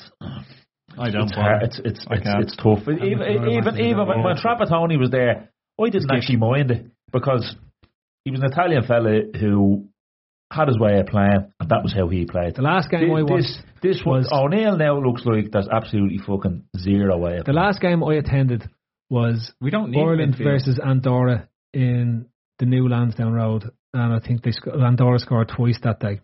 I 0.96 1.10
don't. 1.10 1.24
It's 1.24 1.34
hard. 1.34 1.62
It's 1.64 1.78
it's 1.84 2.06
it's, 2.10 2.26
it's 2.26 2.56
tough. 2.56 2.80
Even 2.88 3.02
even 3.02 3.48
even, 3.50 3.78
even 3.78 4.06
when, 4.06 4.22
when 4.22 4.36
Trapattoni 4.36 4.98
was 4.98 5.10
there, 5.10 5.50
I 5.78 5.90
didn't 5.90 6.10
actually 6.10 6.36
mind 6.38 6.70
it 6.70 6.86
because 7.12 7.56
he 8.24 8.30
was 8.30 8.40
an 8.40 8.46
Italian 8.50 8.84
fella 8.84 9.20
who 9.38 9.88
had 10.54 10.68
his 10.68 10.78
way 10.78 10.98
of 11.00 11.06
playing, 11.06 11.52
and 11.60 11.68
that 11.68 11.82
was 11.82 11.92
how 11.92 12.08
he 12.08 12.24
played. 12.24 12.54
The 12.54 12.62
last 12.62 12.90
game 12.90 13.10
I 13.12 13.20
This 13.22 13.30
watched, 13.30 13.42
this, 13.82 13.96
this 13.96 14.02
was 14.06 14.28
oh, 14.30 14.42
was- 14.44 14.52
O'Neill 14.54 14.76
now 14.76 14.98
looks 15.00 15.22
like 15.26 15.50
there's 15.50 15.68
absolutely 15.68 16.18
fucking 16.18 16.64
zero 16.78 17.18
way 17.18 17.38
of 17.38 17.44
the 17.44 17.52
last 17.52 17.80
game 17.80 18.02
I 18.04 18.14
attended 18.14 18.68
was 19.10 19.52
we 19.60 19.70
don't 19.70 19.90
need 19.90 20.00
Ireland 20.00 20.36
versus 20.38 20.78
Andorra 20.84 21.48
in 21.72 22.26
the 22.58 22.66
new 22.66 22.88
Lansdowne 22.88 23.32
Road, 23.32 23.70
and 23.92 24.12
I 24.14 24.20
think 24.20 24.42
they 24.42 24.52
sc- 24.52 24.68
Andorra 24.68 25.18
scored 25.18 25.48
twice 25.54 25.78
that 25.82 26.00
day. 26.00 26.20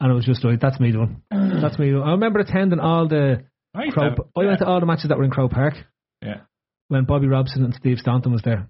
And 0.00 0.10
it 0.12 0.14
was 0.14 0.24
just 0.24 0.44
like 0.44 0.60
that's 0.60 0.78
me 0.78 0.92
doing. 0.92 1.22
That's 1.30 1.78
me 1.78 1.90
doing. 1.90 2.02
I 2.04 2.12
remember 2.12 2.38
attending 2.38 2.78
all 2.78 3.08
the 3.08 3.44
I 3.74 3.88
Crow. 3.90 4.04
have- 4.10 4.18
I 4.36 4.44
went 4.44 4.60
to 4.60 4.66
all 4.66 4.78
the 4.80 4.86
matches 4.86 5.08
that 5.08 5.18
were 5.18 5.24
in 5.24 5.30
Croke 5.30 5.50
Park. 5.50 5.74
Yeah. 6.22 6.40
when 6.88 7.04
Bobby 7.04 7.26
Robson 7.26 7.64
and 7.64 7.74
Steve 7.74 7.98
Staunton 7.98 8.32
was 8.32 8.42
there. 8.42 8.68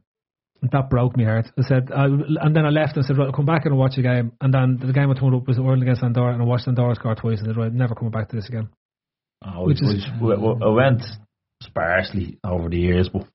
That 0.62 0.90
broke 0.90 1.16
me 1.16 1.24
heart. 1.24 1.46
I 1.56 1.62
said, 1.62 1.90
I, 1.94 2.06
and 2.06 2.54
then 2.54 2.66
I 2.66 2.70
left 2.70 2.96
and 2.96 3.04
said, 3.04 3.16
right, 3.16 3.26
I'll 3.26 3.32
come 3.32 3.46
back 3.46 3.64
and 3.64 3.74
I'll 3.74 3.78
watch 3.78 3.94
the 3.96 4.02
game. 4.02 4.32
And 4.40 4.52
then 4.52 4.78
the 4.84 4.92
game 4.92 5.10
I 5.10 5.14
turned 5.14 5.34
up 5.34 5.46
was 5.46 5.58
Ireland 5.58 5.82
against 5.82 6.02
Andorra, 6.02 6.32
and 6.32 6.42
I 6.42 6.44
watched 6.44 6.66
Andorra 6.66 6.94
score 6.96 7.14
twice. 7.14 7.38
And 7.38 7.48
I 7.48 7.50
said, 7.52 7.56
right, 7.56 7.72
never 7.72 7.94
coming 7.94 8.10
back 8.10 8.28
to 8.30 8.36
this 8.36 8.48
again. 8.48 8.68
Oh, 9.44 9.66
Which 9.66 9.80
is- 9.82 10.04
we, 10.20 10.32
I 10.34 10.68
went 10.68 11.04
sparsely 11.62 12.38
over 12.44 12.68
the 12.68 12.78
years, 12.78 13.08
but 13.08 13.26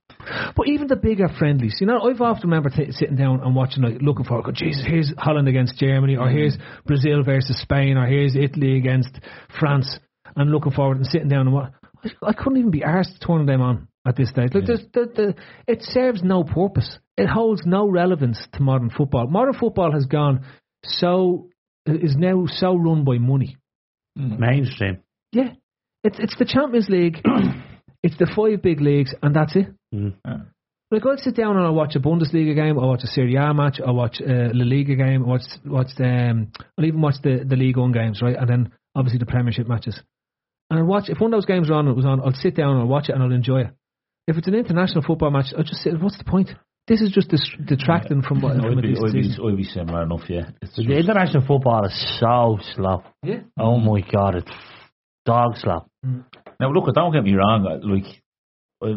But 0.55 0.67
even 0.67 0.87
the 0.87 0.95
bigger 0.95 1.27
friendlies, 1.27 1.77
you 1.79 1.87
know, 1.87 2.01
I've 2.01 2.21
often 2.21 2.49
remember 2.49 2.69
t- 2.69 2.91
sitting 2.91 3.15
down 3.15 3.41
and 3.41 3.55
watching, 3.55 3.83
like, 3.83 4.01
looking 4.01 4.25
for, 4.25 4.41
oh, 4.45 4.51
Jesus, 4.51 4.83
here's 4.85 5.13
Holland 5.17 5.47
against 5.47 5.77
Germany, 5.77 6.15
or 6.15 6.27
mm. 6.27 6.33
here's 6.33 6.57
Brazil 6.85 7.23
versus 7.23 7.59
Spain, 7.61 7.97
or 7.97 8.05
here's 8.05 8.35
Italy 8.35 8.77
against 8.77 9.19
France, 9.59 9.99
and 10.35 10.51
looking 10.51 10.71
forward 10.71 10.97
and 10.97 11.07
sitting 11.07 11.27
down 11.29 11.47
and 11.47 11.53
what. 11.53 11.73
I, 12.03 12.29
I 12.29 12.33
couldn't 12.33 12.57
even 12.59 12.71
be 12.71 12.81
arsed 12.81 13.19
turning 13.25 13.45
them 13.45 13.61
on 13.61 13.87
at 14.05 14.15
this 14.15 14.29
stage. 14.29 14.53
Like, 14.53 14.65
there's, 14.65 14.85
the, 14.93 15.05
the, 15.15 15.35
it 15.67 15.81
serves 15.81 16.21
no 16.23 16.43
purpose. 16.43 16.97
It 17.17 17.27
holds 17.27 17.61
no 17.65 17.87
relevance 17.87 18.39
to 18.53 18.61
modern 18.61 18.89
football. 18.89 19.27
Modern 19.27 19.53
football 19.53 19.91
has 19.91 20.05
gone 20.05 20.45
so, 20.83 21.49
is 21.85 22.15
now 22.15 22.45
so 22.47 22.75
run 22.75 23.03
by 23.03 23.17
money. 23.17 23.57
Mainstream. 24.15 24.99
Yeah. 25.31 25.53
It's, 26.03 26.19
it's 26.19 26.35
the 26.37 26.45
Champions 26.45 26.89
League, 26.89 27.21
it's 28.03 28.17
the 28.17 28.29
five 28.35 28.61
big 28.61 28.81
leagues, 28.81 29.13
and 29.21 29.33
that's 29.33 29.55
it. 29.55 29.67
Mm. 29.95 30.15
Like 30.91 31.05
I'll 31.05 31.17
sit 31.17 31.35
down 31.35 31.55
and 31.55 31.65
I'll 31.65 31.73
watch 31.73 31.95
a 31.95 31.99
Bundesliga 31.99 32.53
game, 32.53 32.77
I'll 32.77 32.89
watch 32.89 33.03
a 33.03 33.07
Serie 33.07 33.35
A 33.35 33.53
match, 33.53 33.79
I'll 33.85 33.95
watch 33.95 34.19
a 34.19 34.51
La 34.53 34.65
Liga 34.65 34.95
game, 34.95 35.23
I'll 35.23 35.29
watch 35.29 35.43
watch 35.65 35.87
the, 35.97 36.05
um, 36.05 36.51
I'll 36.77 36.85
even 36.85 37.01
watch 37.01 37.15
the 37.23 37.43
the 37.47 37.55
League 37.55 37.77
One 37.77 37.93
games, 37.93 38.21
right? 38.21 38.35
And 38.35 38.49
then 38.49 38.71
obviously 38.95 39.19
the 39.19 39.25
Premiership 39.25 39.67
matches. 39.67 39.99
And 40.69 40.79
I'll 40.79 40.85
watch 40.85 41.05
if 41.07 41.19
one 41.19 41.33
of 41.33 41.37
those 41.37 41.45
games 41.45 41.69
are 41.69 41.75
on, 41.75 41.87
it 41.87 41.95
was 41.95 42.05
on, 42.05 42.19
I'll 42.19 42.33
sit 42.33 42.55
down 42.55 42.71
and 42.71 42.81
I'll 42.81 42.87
watch 42.87 43.09
it 43.09 43.13
and 43.13 43.23
I'll 43.23 43.31
enjoy 43.31 43.61
it. 43.61 43.71
If 44.27 44.37
it's 44.37 44.47
an 44.47 44.55
international 44.55 45.03
football 45.03 45.31
match, 45.31 45.53
I'll 45.57 45.63
just 45.63 45.81
say, 45.81 45.91
what's 45.91 46.17
the 46.17 46.25
point? 46.25 46.49
This 46.87 46.99
is 47.01 47.11
just 47.11 47.29
dis- 47.29 47.55
detracting 47.65 48.21
from 48.21 48.41
what 48.41 48.55
from 48.57 48.65
a 48.65 48.69
I'd 48.71 48.81
be, 48.81 48.89
decent 48.89 49.07
I'd, 49.07 49.13
be, 49.13 49.23
season. 49.23 49.45
I'd 49.47 49.57
be 49.57 49.63
similar 49.63 50.03
enough, 50.03 50.29
yeah. 50.29 50.49
It's 50.61 50.75
The 50.75 50.83
just, 50.83 50.99
international 51.07 51.45
football 51.47 51.85
is 51.85 52.17
so 52.19 52.59
slow. 52.75 53.03
Yeah. 53.23 53.39
Oh 53.57 53.77
my 53.77 54.01
god, 54.01 54.35
it's 54.35 54.51
dog 55.25 55.55
slow. 55.57 55.85
Hmm. 56.03 56.19
now, 56.59 56.71
look, 56.71 56.93
don't 56.93 57.13
get 57.13 57.23
me 57.23 57.33
wrong, 57.35 57.65
I- 57.65 57.85
like, 57.87 58.19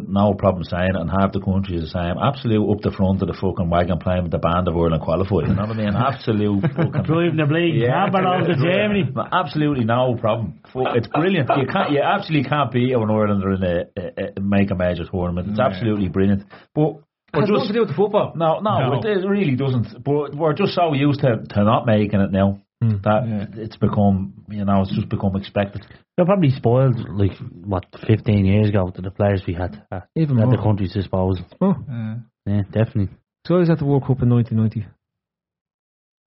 no 0.09 0.33
problem 0.33 0.65
saying 0.65 0.89
it, 0.89 0.99
and 0.99 1.09
half 1.09 1.31
the 1.31 1.39
country 1.39 1.77
is 1.77 1.83
the 1.83 1.87
same. 1.95 2.17
Absolute 2.21 2.59
up 2.69 2.81
the 2.81 2.91
front 2.91 3.21
of 3.21 3.29
the 3.29 3.33
fucking 3.39 3.69
wagon 3.69 3.99
playing 3.99 4.23
with 4.23 4.33
the 4.33 4.37
band 4.37 4.67
of 4.67 4.75
Ireland 4.75 5.01
qualified, 5.01 5.47
you 5.47 5.55
know 5.55 5.61
what 5.63 5.71
I 5.71 5.79
mean? 5.79 5.95
Absolute 5.95 6.61
fucking. 6.75 7.03
Driving 7.07 7.37
the 7.37 7.45
bleeding 7.47 7.87
hammer 7.89 8.27
over 8.27 8.47
to 8.51 8.55
Germany. 8.59 9.07
No, 9.15 9.23
Absolutely 9.31 9.85
no 9.85 10.17
problem. 10.19 10.59
It's 10.75 11.07
brilliant. 11.07 11.47
You 11.55 11.67
can't, 11.71 11.91
you 11.91 12.01
absolutely 12.03 12.49
can't 12.49 12.69
beat 12.69 12.91
an 12.91 13.09
Ireland 13.09 13.41
in 13.47 13.63
a, 13.63 13.85
a, 13.95 14.33
a 14.35 14.41
make 14.41 14.71
a 14.71 14.75
major 14.75 15.05
tournament. 15.09 15.51
It's 15.51 15.59
absolutely 15.59 16.09
brilliant. 16.09 16.43
But 16.75 16.99
It 17.33 17.39
has 17.41 17.49
nothing 17.49 17.67
to 17.67 17.73
do 17.73 17.79
with 17.81 17.89
the 17.89 17.95
football. 17.95 18.33
no, 18.35 18.59
no, 18.59 18.89
No. 18.89 18.99
It, 18.99 19.05
it 19.23 19.27
really 19.27 19.55
doesn't. 19.55 20.03
But 20.03 20.33
we're 20.35 20.53
just 20.53 20.73
so 20.73 20.93
used 20.93 21.19
to, 21.21 21.43
to 21.49 21.63
not 21.63 21.85
making 21.85 22.19
it 22.21 22.31
now 22.31 22.61
Hmm. 22.81 22.97
that 23.03 23.27
Yeah. 23.27 23.45
it's 23.63 23.75
become, 23.75 24.45
you 24.49 24.63
know, 24.63 24.81
it's 24.81 24.93
just 24.95 25.09
become 25.09 25.35
expected. 25.35 25.81
They're 26.15 26.27
probably 26.27 26.51
spoiled 26.51 27.09
like 27.09 27.35
what 27.65 27.85
15 28.05 28.45
years 28.45 28.69
ago 28.69 28.89
to 28.91 29.01
the 29.01 29.09
players 29.11 29.41
we 29.47 29.55
had 29.55 29.83
at, 29.91 30.07
Even 30.15 30.37
at 30.39 30.49
the 30.49 30.57
more. 30.57 30.63
country's 30.63 30.93
disposal. 30.93 31.43
Oh. 31.59 31.71
Uh, 31.71 32.15
Yeah, 32.45 32.61
definitely. 32.71 33.09
So 33.47 33.55
I 33.55 33.59
was 33.59 33.69
at 33.71 33.79
the 33.79 33.85
World 33.85 34.03
Cup 34.05 34.21
in 34.21 34.29
1990. 34.29 34.87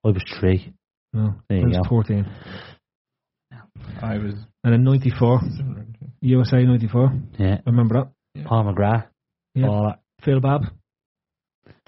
I 0.03 0.07
was 0.09 0.23
three. 0.39 0.73
No, 1.13 1.35
There 1.49 1.57
I 1.59 1.61
you 1.61 1.67
was 1.67 1.77
go. 1.77 1.83
14. 1.89 2.25
I 4.01 4.17
was. 4.17 4.33
And 4.63 4.73
in 4.75 4.83
94, 4.83 5.39
USA 6.21 6.63
94. 6.63 7.13
Yeah, 7.39 7.55
I 7.65 7.69
remember 7.69 7.95
that. 7.95 8.11
Yeah. 8.35 8.43
Paul 8.47 8.65
McGrath. 8.65 9.05
Yeah. 9.55 9.67
All. 9.67 9.95
Phil 10.21 10.39
Babb. 10.41 10.63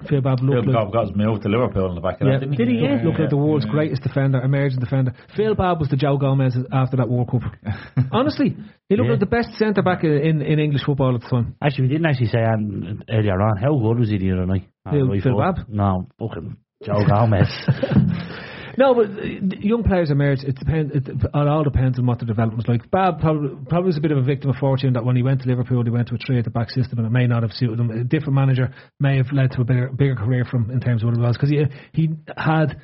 Phil 0.10 0.22
Babb 0.22 0.40
looked 0.42 0.66
Phil 0.66 0.74
like, 0.74 0.84
Cobb 0.84 0.94
got 0.94 1.08
his 1.08 1.16
move 1.16 1.42
to 1.42 1.50
Liverpool 1.50 1.90
in 1.90 1.96
the 1.96 2.02
back 2.02 2.20
of 2.22 2.28
Yeah. 2.28 2.34
that, 2.34 2.40
didn't 2.42 2.54
he? 2.54 2.58
Did 2.58 2.68
he? 2.68 2.76
Yeah. 2.84 3.02
Looked 3.04 3.20
like 3.20 3.30
the 3.30 3.38
world's 3.38 3.66
Yeah. 3.66 3.72
greatest 3.72 4.04
defender, 4.04 4.42
emerging 4.42 4.80
defender. 4.80 5.14
Phil 5.36 5.56
Babb 5.56 5.80
was 5.80 5.90
the 5.90 5.96
Joe 5.98 6.18
Gomez 6.18 6.58
after 6.72 6.98
that 6.98 7.10
World 7.10 7.30
Cup. 7.32 7.42
Honestly, 8.12 8.56
he 8.90 8.96
looked 8.96 9.06
Yeah. 9.08 9.12
like 9.12 9.20
the 9.20 9.26
best 9.26 9.54
centre 9.56 9.82
back 9.82 10.04
in, 10.04 10.42
in 10.42 10.60
English 10.60 10.84
football 10.84 11.16
at 11.16 11.22
the 11.22 11.30
time. 11.30 11.56
Actually, 11.62 11.88
we 11.88 11.94
didn't 11.94 12.06
actually 12.08 12.28
say 12.28 12.44
um, 12.44 13.02
earlier 13.10 13.42
on. 13.42 13.58
How 13.58 13.78
good 13.78 14.00
was 14.00 14.10
he 14.10 14.18
the 14.18 14.32
other 14.34 14.46
night? 14.46 14.68
Who, 14.90 15.20
Phil 15.22 15.36
foot? 15.36 15.56
Babb? 15.56 15.66
No, 15.70 16.08
fucking 16.20 16.58
Joe 16.84 17.06
Gomez. 17.08 17.48
No, 18.78 18.96
but 18.96 19.06
uh, 19.06 19.24
young 19.60 19.84
players 19.84 20.10
emerge. 20.10 20.40
It 20.44 20.56
depends. 20.58 20.96
It, 20.96 21.08
it 21.08 21.26
all 21.34 21.64
depends 21.64 22.00
on 22.00 22.06
what 22.06 22.20
the 22.20 22.26
development's 22.26 22.68
like. 22.68 22.90
Babb 22.90 23.20
probably, 23.20 23.50
probably 23.68 23.88
was 23.88 23.98
a 23.98 24.02
bit 24.02 24.12
of 24.12 24.18
a 24.18 24.24
victim 24.24 24.50
of 24.50 24.56
fortune 24.58 24.94
that 24.94 25.06
when 25.06 25.16
he 25.16 25.24
went 25.24 25.42
to 25.42 25.48
Liverpool, 25.48 25.84
he 25.84 25.90
went 25.90 26.08
to 26.10 26.16
a 26.16 26.18
three 26.18 26.40
at 26.40 26.44
the 26.44 26.50
back 26.50 26.70
system, 26.70 26.98
and 27.00 27.08
it 27.08 27.12
may 27.12 27.28
not 27.28 27.44
have 27.44 27.52
suited 27.52 27.80
him. 27.80 27.90
A 27.92 28.04
different 28.04 28.34
manager 28.34 28.74
may 29.00 29.18
have 29.18 29.32
led 29.32 29.52
to 29.52 29.62
a 29.62 29.64
bigger, 29.64 29.90
bigger 29.90 30.16
career 30.16 30.46
from 30.46 30.72
in 30.72 30.80
terms 30.80 31.04
of 31.04 31.10
what 31.10 31.18
it 31.18 31.22
was 31.22 31.38
because 31.38 31.50
he 31.50 31.64
he 31.94 32.10
had 32.36 32.82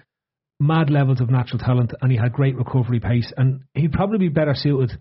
mad 0.59 0.89
levels 0.89 1.21
of 1.21 1.29
natural 1.29 1.57
talent 1.57 1.93
and 2.01 2.11
he 2.11 2.17
had 2.17 2.33
great 2.33 2.55
recovery 2.55 2.99
pace, 2.99 3.31
and 3.37 3.61
he'd 3.73 3.93
probably 3.93 4.17
be 4.17 4.29
better 4.29 4.53
suited 4.55 4.97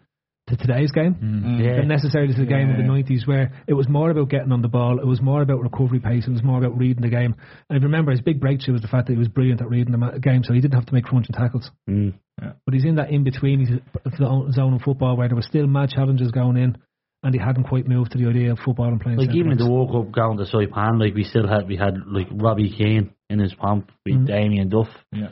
to 0.49 0.57
today's 0.57 0.91
game 0.93 1.59
yeah. 1.61 1.77
than 1.77 1.89
necessarily 1.89 2.35
to 2.35 2.41
the 2.41 2.47
game 2.47 2.71
of 2.71 2.77
the 2.77 2.83
90s 2.83 3.27
where 3.27 3.53
it 3.67 3.75
was 3.75 3.89
more 3.89 4.11
about 4.11 4.29
getting 4.29 4.53
on 4.53 4.63
the 4.63 4.69
ball, 4.69 4.99
it 4.99 5.07
was 5.07 5.21
more 5.21 5.43
about 5.43 5.61
recovery 5.61 6.01
pace, 6.01 6.27
it 6.27 6.31
was 6.31 6.43
more 6.43 6.59
about 6.59 6.77
reading 6.77 7.03
the 7.03 7.09
game. 7.09 7.35
And 7.69 7.77
if 7.77 7.83
you 7.83 7.87
remember, 7.89 8.11
his 8.11 8.21
big 8.21 8.41
breakthrough 8.41 8.75
was 8.75 8.83
the 8.83 8.89
fact 8.89 9.07
that 9.07 9.13
he 9.13 9.19
was 9.19 9.29
brilliant 9.29 9.61
at 9.61 9.69
reading 9.69 9.93
the 9.93 9.99
ma- 9.99 10.19
game, 10.19 10.43
so 10.45 10.53
he 10.53 10.61
didn't 10.61 10.75
have 10.75 10.87
to 10.87 10.95
make 10.95 11.05
crunching 11.05 11.35
tackles. 11.35 11.71
Mm. 11.89 12.15
But 12.65 12.75
he's 12.75 12.85
in 12.85 12.97
that 12.97 13.11
in 13.11 13.25
between 13.25 13.81
zone 14.17 14.53
zone 14.53 14.75
of 14.75 14.83
football 14.83 15.17
where 15.17 15.29
there 15.29 15.37
were 15.37 15.43
still 15.43 15.67
mad 15.67 15.91
challenges 15.91 16.31
going 16.31 16.57
in, 16.57 16.79
and 17.23 17.35
he 17.35 17.41
hadn't 17.41 17.65
quite 17.65 17.89
moved 17.89 18.13
to 18.13 18.19
the 18.19 18.27
idea 18.29 18.53
of 18.53 18.59
football 18.65 18.87
and 18.89 19.01
playing. 19.01 19.19
Like 19.19 19.35
even 19.35 19.51
in 19.53 19.59
the 19.59 19.69
World 19.69 19.91
Cup 19.91 20.13
going 20.15 20.39
to 20.39 20.45
Saipan, 20.45 21.01
like 21.01 21.15
we 21.15 21.25
still 21.25 21.49
had 21.49 21.67
we 21.67 21.77
had 21.77 21.95
like 22.07 22.29
Robbie 22.31 22.71
Keane 22.71 23.13
in 23.29 23.39
his 23.41 23.55
pomp, 23.55 23.91
we 24.07 24.13
Mm. 24.13 24.27
Damien 24.27 24.69
Duff, 24.69 24.89
Yeah. 25.13 25.31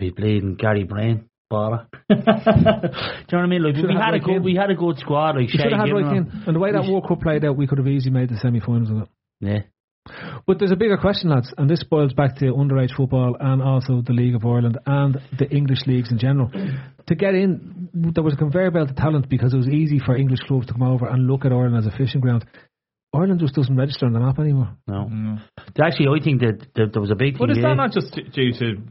we 0.00 0.10
bleeding 0.10 0.54
Gary 0.56 0.84
Breen, 0.84 1.28
Bora. 1.48 1.88
Do 2.10 2.14
you 2.16 2.22
know 2.24 3.22
what 3.30 3.34
I 3.38 3.46
mean? 3.46 3.62
Like 3.62 3.76
we 3.76 3.94
had 3.94 4.04
had 4.04 4.14
a 4.14 4.18
good 4.18 4.42
we 4.42 4.54
had 4.54 4.70
a 4.70 4.74
good 4.74 4.98
squad. 4.98 5.36
Like 5.36 5.46
we 5.46 5.48
should 5.48 5.60
have 5.60 5.80
had 5.80 5.92
Roy 5.92 6.02
Gimmer. 6.02 6.30
Keane. 6.30 6.42
And 6.46 6.56
the 6.56 6.60
way 6.60 6.72
that 6.72 6.82
We 6.82 6.90
World 6.90 7.06
Cup 7.08 7.20
played 7.20 7.44
out, 7.44 7.56
we 7.56 7.66
could 7.66 7.78
have 7.78 7.86
easily 7.86 8.12
made 8.12 8.28
the 8.28 8.38
semi-finals 8.38 8.90
of 8.90 8.96
it. 9.02 9.08
Yeah, 9.40 9.58
But 10.46 10.58
there's 10.58 10.72
a 10.72 10.76
bigger 10.76 10.96
question, 10.96 11.30
lads, 11.30 11.52
and 11.58 11.68
this 11.68 11.84
boils 11.84 12.12
back 12.14 12.36
to 12.38 12.46
underage 12.46 12.96
football 12.96 13.36
and 13.38 13.60
also 13.62 14.00
the 14.00 14.12
League 14.12 14.34
of 14.34 14.44
Ireland 14.46 14.78
and 14.86 15.20
the 15.38 15.48
English 15.50 15.86
leagues 15.86 16.10
in 16.10 16.18
general. 16.18 16.50
To 17.08 17.14
get 17.14 17.34
in, 17.34 17.88
there 17.92 18.24
was 18.24 18.34
a 18.34 18.36
conveyor 18.38 18.70
belt 18.70 18.90
of 18.90 18.96
talent 18.96 19.28
because 19.28 19.52
it 19.52 19.58
was 19.58 19.68
easy 19.68 19.98
for 19.98 20.16
English 20.16 20.40
clubs 20.46 20.66
to 20.66 20.72
come 20.72 20.82
over 20.82 21.06
and 21.06 21.26
look 21.26 21.44
at 21.44 21.52
Ireland 21.52 21.76
as 21.76 21.86
a 21.86 21.96
fishing 21.96 22.20
ground. 22.20 22.44
Ireland 23.14 23.40
just 23.40 23.54
doesn't 23.54 23.76
register 23.76 24.06
on 24.06 24.12
the 24.12 24.20
map 24.20 24.38
anymore. 24.38 24.76
No. 24.86 25.38
Actually, 25.80 26.20
I 26.20 26.24
think 26.24 26.40
that, 26.40 26.66
that 26.74 26.92
there 26.92 27.00
was 27.00 27.10
a 27.10 27.14
big 27.14 27.38
But 27.38 27.50
is 27.50 27.58
that 27.58 27.74
not 27.74 27.92
just 27.92 28.18
due 28.32 28.52
to 28.52 28.82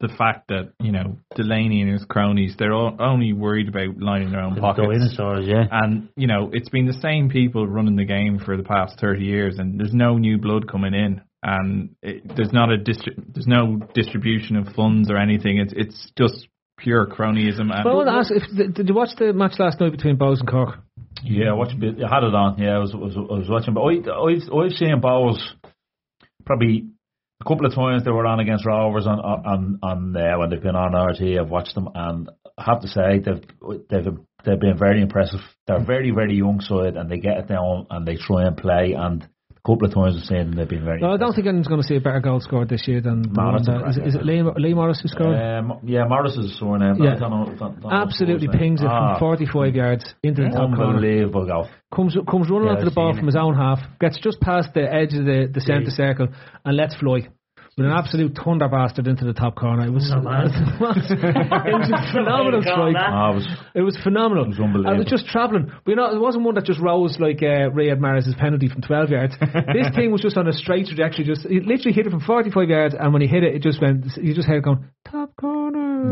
the 0.00 0.08
fact 0.08 0.48
that 0.48 0.72
you 0.80 0.92
know 0.92 1.18
Delaney 1.36 1.82
and 1.82 1.92
his 1.92 2.04
cronies 2.04 2.54
they're 2.58 2.72
all 2.72 2.96
only 2.98 3.32
worried 3.32 3.68
about 3.68 3.98
lining 3.98 4.30
their 4.32 4.40
own 4.40 4.54
The 4.54 4.60
pockets? 4.60 4.88
dinosaurs, 4.88 5.46
yeah. 5.46 5.64
And 5.70 6.08
you 6.16 6.26
know 6.26 6.50
it's 6.52 6.68
been 6.70 6.86
the 6.86 6.98
same 7.00 7.28
people 7.28 7.66
running 7.66 7.96
the 7.96 8.04
game 8.06 8.38
for 8.38 8.56
the 8.56 8.62
past 8.62 8.98
thirty 9.00 9.24
years, 9.24 9.58
and 9.58 9.78
there's 9.78 9.92
no 9.94 10.16
new 10.18 10.38
blood 10.38 10.68
coming 10.70 10.94
in, 10.94 11.20
and 11.42 11.94
it, 12.02 12.22
there's 12.36 12.52
not 12.52 12.72
a 12.72 12.78
distri- 12.78 13.22
there's 13.34 13.46
no 13.46 13.78
distribution 13.94 14.56
of 14.56 14.68
funds 14.74 15.10
or 15.10 15.16
anything. 15.18 15.58
It's 15.58 15.72
it's 15.76 16.12
just 16.16 16.48
pure 16.78 17.06
cronyism. 17.06 17.70
And 17.70 17.84
But 17.84 17.90
I 17.90 17.94
want 17.94 18.08
to 18.08 18.14
ask, 18.14 18.30
if, 18.32 18.74
did 18.74 18.88
you 18.88 18.94
watch 18.94 19.10
the 19.18 19.34
match 19.34 19.58
last 19.58 19.78
night 19.80 19.92
between 19.92 20.16
Bohs 20.16 20.40
and 20.40 20.48
Cork? 20.48 20.78
Yeah, 21.22 21.50
I 21.50 21.52
watched 21.52 21.74
a 21.74 21.76
bit. 21.76 21.96
I 22.02 22.08
had 22.08 22.24
it 22.24 22.34
on. 22.34 22.56
Yeah, 22.58 22.76
I 22.76 22.78
was, 22.78 22.94
was, 22.94 23.14
I 23.16 23.20
was 23.20 23.48
watching. 23.50 23.74
But 23.74 23.82
I, 23.82 23.96
I've, 24.18 24.48
I've 24.50 24.72
seen 24.72 24.98
Bohs 25.02 25.38
probably 26.46 26.86
a 27.40 27.44
couple 27.44 27.66
of 27.66 27.74
times 27.74 28.04
they 28.04 28.10
were 28.10 28.26
on 28.26 28.40
against 28.40 28.66
Rovers 28.66 29.06
on 29.06 29.18
on 29.18 29.78
on 29.82 30.16
uh, 30.16 30.38
when 30.38 30.50
they've 30.50 30.62
been 30.62 30.76
on 30.76 30.94
RT. 30.94 31.38
I've 31.38 31.48
watched 31.48 31.74
them, 31.74 31.88
and 31.94 32.28
I 32.58 32.64
have 32.64 32.82
to 32.82 32.88
say 32.88 33.18
they've 33.18 33.42
they've 33.88 34.18
they've 34.44 34.60
been 34.60 34.78
very 34.78 35.00
impressive. 35.00 35.40
They're 35.66 35.84
very 35.84 36.10
very 36.10 36.34
young 36.36 36.60
side, 36.60 36.96
and 36.96 37.10
they 37.10 37.18
get 37.18 37.38
it 37.38 37.48
down 37.48 37.86
and 37.90 38.06
they 38.06 38.16
try 38.16 38.46
and 38.46 38.56
play. 38.56 38.94
And 38.96 39.26
a 39.62 39.68
couple 39.68 39.86
of 39.86 39.92
times 39.94 40.16
I've 40.16 40.24
seen 40.24 40.38
them, 40.38 40.52
they've 40.52 40.68
been 40.68 40.84
very. 40.84 41.00
No, 41.00 41.12
I 41.12 41.16
don't 41.18 41.34
think 41.34 41.46
anyone's 41.46 41.68
going 41.68 41.82
to 41.82 41.86
see 41.86 41.96
a 41.96 42.00
better 42.00 42.20
goal 42.20 42.40
scored 42.40 42.68
this 42.70 42.88
year 42.88 43.00
than 43.02 43.24
Morris 43.32 43.66
that, 43.66 43.88
is, 43.90 43.96
it- 43.98 44.06
is 44.06 44.14
it 44.14 44.24
Lee, 44.24 44.42
Lee 44.56 44.72
Morris 44.74 45.00
who 45.00 45.08
scored? 45.08 45.36
Um, 45.36 45.80
yeah, 45.84 46.04
Morris 46.08 46.36
is 46.36 46.52
a 46.52 46.54
surname. 46.56 46.96
Yeah. 47.02 47.16
I 47.16 47.18
don't 47.18 47.30
know, 47.30 47.54
don't, 47.58 47.80
don't 47.80 47.92
Absolutely 47.92 48.46
his 48.46 48.56
pings 48.56 48.80
it 48.80 48.86
Ah, 48.88 49.18
from 49.18 49.36
45 49.36 49.74
yards 49.74 50.14
into 50.22 50.42
the 50.42 50.48
top 50.48 50.74
corner. 50.74 50.84
Unbelievable 50.96 51.46
goal. 51.46 51.68
Comes 51.94 52.16
comes 52.30 52.48
running 52.48 52.68
Yeah, 52.68 52.72
onto 52.74 52.84
the 52.84 52.90
ball 52.94 53.14
from 53.14 53.26
his 53.26 53.36
own 53.36 53.54
half, 53.54 53.80
gets 54.00 54.18
just 54.20 54.40
past 54.40 54.72
the 54.74 54.82
edge 54.82 55.12
of 55.12 55.24
the, 55.26 55.50
the 55.52 55.60
centre 55.60 55.90
circle, 55.90 56.28
and 56.64 56.76
lets 56.76 56.94
fly. 56.96 57.28
With 57.80 57.88
an 57.88 57.96
absolute 57.96 58.36
thunder 58.36 58.68
bastard 58.68 59.06
into 59.06 59.24
the 59.24 59.32
top 59.32 59.56
corner. 59.56 59.86
It 59.86 59.90
was, 59.90 60.10
Not 60.10 60.22
bad. 60.22 60.52
it 60.52 61.72
was 61.72 61.88
a 61.96 62.12
phenomenal 62.12 62.60
strike. 62.60 62.94
Ah, 62.98 63.30
it 63.30 63.34
was 63.36 63.48
It 63.76 63.80
was 63.80 63.96
phenomenal. 64.04 64.44
It 64.44 64.48
was 64.48 64.60
unbelievable. 64.60 64.94
I 64.94 64.98
was 64.98 65.06
just 65.08 65.24
travelling. 65.24 65.72
But 65.72 65.88
you 65.88 65.96
know, 65.96 66.14
it 66.14 66.20
wasn't 66.20 66.44
one 66.44 66.56
that 66.56 66.66
just 66.66 66.78
rose 66.78 67.16
like 67.18 67.38
uh, 67.40 67.72
Riyad 67.72 67.98
Mahrez's 67.98 68.34
penalty 68.34 68.68
from 68.68 68.82
12 68.82 69.08
yards. 69.08 69.34
this 69.40 69.88
thing 69.96 70.12
was 70.12 70.20
just 70.20 70.36
on 70.36 70.46
a 70.46 70.52
straight 70.52 70.88
trajectory. 70.88 71.24
Just 71.24 71.46
He 71.48 71.60
literally 71.60 71.96
hit 71.96 72.04
it 72.06 72.10
from 72.10 72.20
45 72.20 72.68
yards, 72.68 72.94
and 73.00 73.14
when 73.14 73.22
he 73.22 73.28
hit 73.28 73.44
it, 73.44 73.54
it 73.54 73.62
just 73.62 73.80
went, 73.80 74.04
you 74.20 74.34
just 74.34 74.46
heard 74.46 74.58
it 74.58 74.64
going, 74.64 74.84
top 75.10 75.34
corner. 75.36 76.04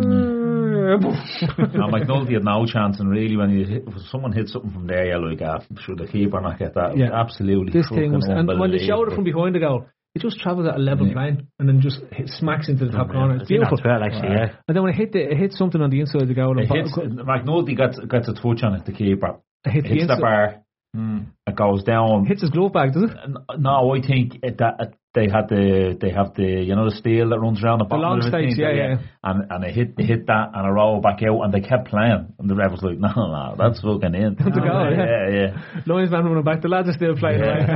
now, 0.96 1.92
McNulty 1.92 2.32
had 2.32 2.44
no 2.44 2.64
chance, 2.64 2.98
and 2.98 3.10
really, 3.10 3.36
when 3.36 3.50
you 3.50 3.66
hit, 3.66 3.84
if 3.86 4.08
someone 4.10 4.32
hit 4.32 4.48
something 4.48 4.72
from 4.72 4.86
there, 4.86 5.04
you're 5.04 5.20
like, 5.20 5.42
ah, 5.44 5.60
should 5.84 5.98
the 5.98 6.06
keeper 6.06 6.40
not 6.40 6.58
get 6.58 6.72
that? 6.76 6.96
Yeah. 6.96 7.12
absolutely. 7.12 7.74
this 7.74 7.90
thing 7.90 8.12
fucking 8.12 8.12
was, 8.14 8.26
and 8.26 8.58
when 8.58 8.70
they 8.70 8.86
showed 8.86 9.12
it 9.12 9.14
from 9.14 9.24
behind 9.24 9.54
the 9.54 9.58
goal, 9.58 9.84
it 10.18 10.22
just 10.22 10.40
travels 10.40 10.66
at 10.68 10.74
a 10.74 10.78
level 10.78 11.06
Yeah. 11.06 11.12
plane 11.14 11.46
and 11.58 11.68
then 11.68 11.80
just 11.80 12.00
hit, 12.12 12.28
smacks 12.28 12.68
into 12.68 12.86
the 12.86 12.92
top 12.92 13.10
corner. 13.10 13.34
It's 13.36 13.44
I 13.44 13.46
think 13.46 13.48
beautiful. 13.48 13.76
that's 13.78 13.86
well, 13.86 14.02
actually, 14.02 14.34
yeah. 14.34 14.48
And 14.66 14.76
then 14.76 14.82
when 14.82 14.92
it 14.92 14.96
hit 14.96 15.12
the, 15.12 15.20
it 15.30 15.36
hit 15.36 15.52
something 15.52 15.80
on 15.80 15.90
the 15.90 16.00
inside 16.00 16.22
of 16.22 16.28
the 16.28 16.34
goal. 16.34 16.58
It 16.58 16.68
and 16.68 16.76
hits, 16.76 16.92
bo- 16.94 17.02
McNulty 17.24 17.76
gets 17.76 17.98
gets 18.00 18.28
a 18.28 18.34
touch 18.34 18.62
on 18.62 18.74
it. 18.74 18.84
The 18.84 18.92
keeper 18.92 19.38
it 19.64 19.70
hit 19.70 19.82
the 19.84 19.88
hits 19.88 20.06
the 20.06 20.12
inside, 20.14 20.20
bar. 20.20 20.54
Hmm. 20.94 21.18
It 21.46 21.54
goes 21.56 21.84
down. 21.84 22.24
hits 22.26 22.40
his 22.42 22.50
glove 22.50 22.72
bag, 22.72 22.92
does 22.94 23.10
it? 23.10 23.16
No, 23.58 23.92
I 23.94 24.00
think 24.00 24.38
it, 24.42 24.58
that 24.58 24.94
they 25.14 25.28
had 25.28 25.48
the 25.48 25.96
they 26.00 26.10
have 26.10 26.34
the 26.34 26.44
you 26.44 26.76
know 26.76 26.84
the 26.84 26.96
steel 26.96 27.30
that 27.30 27.38
runs 27.38 27.64
around 27.64 27.78
the 27.78 27.84
bottom 27.84 28.02
long 28.02 28.18
of 28.18 28.24
the 28.24 28.28
stakes, 28.28 28.56
thing, 28.56 28.64
yeah, 28.64 28.72
yeah. 28.72 28.96
and 29.24 29.50
and 29.50 29.64
they 29.64 29.72
hit 29.72 29.96
they 29.96 30.04
hit 30.04 30.26
that 30.26 30.50
and 30.52 30.66
a 30.66 30.70
roll 30.70 31.00
back 31.00 31.22
out 31.22 31.40
and 31.42 31.52
they 31.52 31.60
kept 31.60 31.88
playing 31.88 32.28
and 32.38 32.50
the 32.50 32.54
ref 32.54 32.70
was 32.70 32.82
like 32.82 32.98
no 33.06 33.08
no 33.08 33.54
that's 33.56 33.80
fucking 33.80 34.14
in 34.14 34.36
That's 34.38 34.56
a 34.56 34.60
goal, 34.60 34.92
yeah. 34.92 35.08
yeah 35.08 35.28
yeah 35.32 35.80
Lions 35.86 36.10
man 36.10 36.24
running 36.24 36.44
back. 36.44 36.60
The 36.60 36.68
lads 36.68 36.88
are 36.88 36.92
still 36.92 37.16
playing 37.16 37.40
away. 37.40 37.66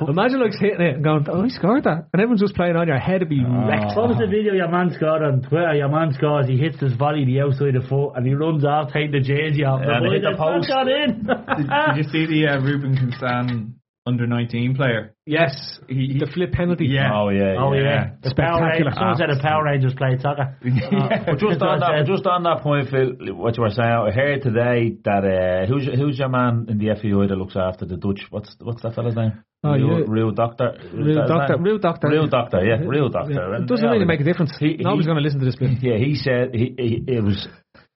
Imagine 0.08 0.40
like 0.40 0.56
hitting 0.58 0.80
it 0.80 0.94
and 0.96 1.04
going, 1.04 1.26
oh, 1.28 1.44
he 1.44 1.50
scored 1.50 1.84
that. 1.84 2.08
And 2.14 2.22
everyone's 2.22 2.40
just 2.40 2.54
playing 2.54 2.74
on 2.74 2.88
your 2.88 2.98
head 2.98 3.20
would 3.20 3.28
be 3.28 3.44
wrecked. 3.44 3.92
What 3.92 4.08
was 4.08 4.16
the 4.16 4.26
video 4.26 4.54
your 4.54 4.68
man 4.72 4.92
scored 4.96 5.20
on 5.20 5.42
Twitter? 5.42 5.74
Your 5.74 5.90
man 5.90 6.14
scores, 6.14 6.48
he 6.48 6.56
hits 6.56 6.80
his 6.80 6.94
volley 6.94 7.26
the 7.26 7.42
outside 7.42 7.76
of 7.76 7.82
the 7.82 7.88
foot 7.88 8.16
and 8.16 8.26
he 8.26 8.32
runs 8.32 8.64
off, 8.64 8.94
taking 8.94 9.12
the 9.12 9.20
jersey 9.20 9.62
off. 9.62 9.84
Yeah, 9.84 10.00
and 10.00 10.06
boy, 10.06 10.12
hit 10.16 10.24
the 10.24 10.36
post. 10.40 10.72
got 10.72 10.88
in. 10.88 11.28
did, 11.28 11.68
did 11.68 11.96
you 12.00 12.06
see 12.08 12.24
the 12.24 12.48
uh, 12.48 12.64
Ruben 12.64 12.96
Kinsan 12.96 13.76
under 14.10 14.26
nineteen 14.26 14.74
player? 14.74 15.14
Yes, 15.26 15.78
He, 15.88 16.12
he 16.14 16.18
the 16.18 16.26
flip 16.34 16.52
penalty. 16.52 16.86
Yeah. 16.86 17.10
oh 17.14 17.28
yeah 17.30 17.54
Oh 17.58 17.72
yeah. 17.72 17.82
yeah, 17.82 18.04
the 18.22 18.34
Power 18.34 18.58
Spectacular. 18.58 18.90
Rangers. 18.90 18.94
Someone 18.98 19.16
said 19.16 19.30
the 19.30 19.40
Power 19.42 19.64
Rangers 19.64 19.94
played 19.94 20.20
soccer. 20.20 20.46
But 21.26 21.38
just 21.38 21.62
on 21.62 21.80
that, 21.80 22.04
just 22.06 22.26
on 22.26 22.42
that 22.42 22.58
point, 22.62 22.90
Phil, 22.90 23.34
what 23.36 23.56
you 23.56 23.62
were 23.62 23.70
saying, 23.70 23.88
I 23.88 24.10
heard 24.10 24.42
today 24.42 24.96
that 25.08 25.22
uh, 25.24 25.66
who's 25.70 25.86
who's 25.86 26.18
your 26.18 26.28
man 26.28 26.66
in 26.68 26.76
the 26.78 26.88
FEI 27.00 27.26
that 27.30 27.38
looks 27.42 27.56
after 27.56 27.86
the 27.86 27.96
Dutch? 27.96 28.20
What's 28.30 28.54
what's 28.60 28.82
that 28.82 28.94
fella's 28.94 29.16
name? 29.16 29.42
Oh, 29.62 29.72
real, 29.72 30.00
yeah. 30.00 30.06
Ruud 30.06 30.34
Dokter, 30.36 30.70
Ruud 30.94 31.28
Dokter, 31.28 31.56
Ruud 31.58 31.80
Dokter. 31.84 32.08
Ruud 32.08 32.30
Dokter, 32.30 32.60
yeah, 32.64 32.78
Ruud 32.78 33.12
Dokter. 33.12 33.34
Yeah, 33.34 33.58
It 33.62 33.66
doesn't 33.66 33.84
yeah, 33.84 33.92
really 33.92 34.06
make 34.06 34.20
a 34.20 34.24
difference. 34.24 34.52
He- 34.58 34.78
Nobody's 34.80 35.04
going 35.06 35.18
to 35.18 35.22
listen 35.22 35.38
to 35.40 35.44
this 35.44 35.56
bit. 35.56 35.82
Yeah, 35.82 35.98
he 35.98 36.14
said 36.16 36.54
he, 36.54 36.74
he 36.78 37.04
it 37.16 37.22
was 37.22 37.46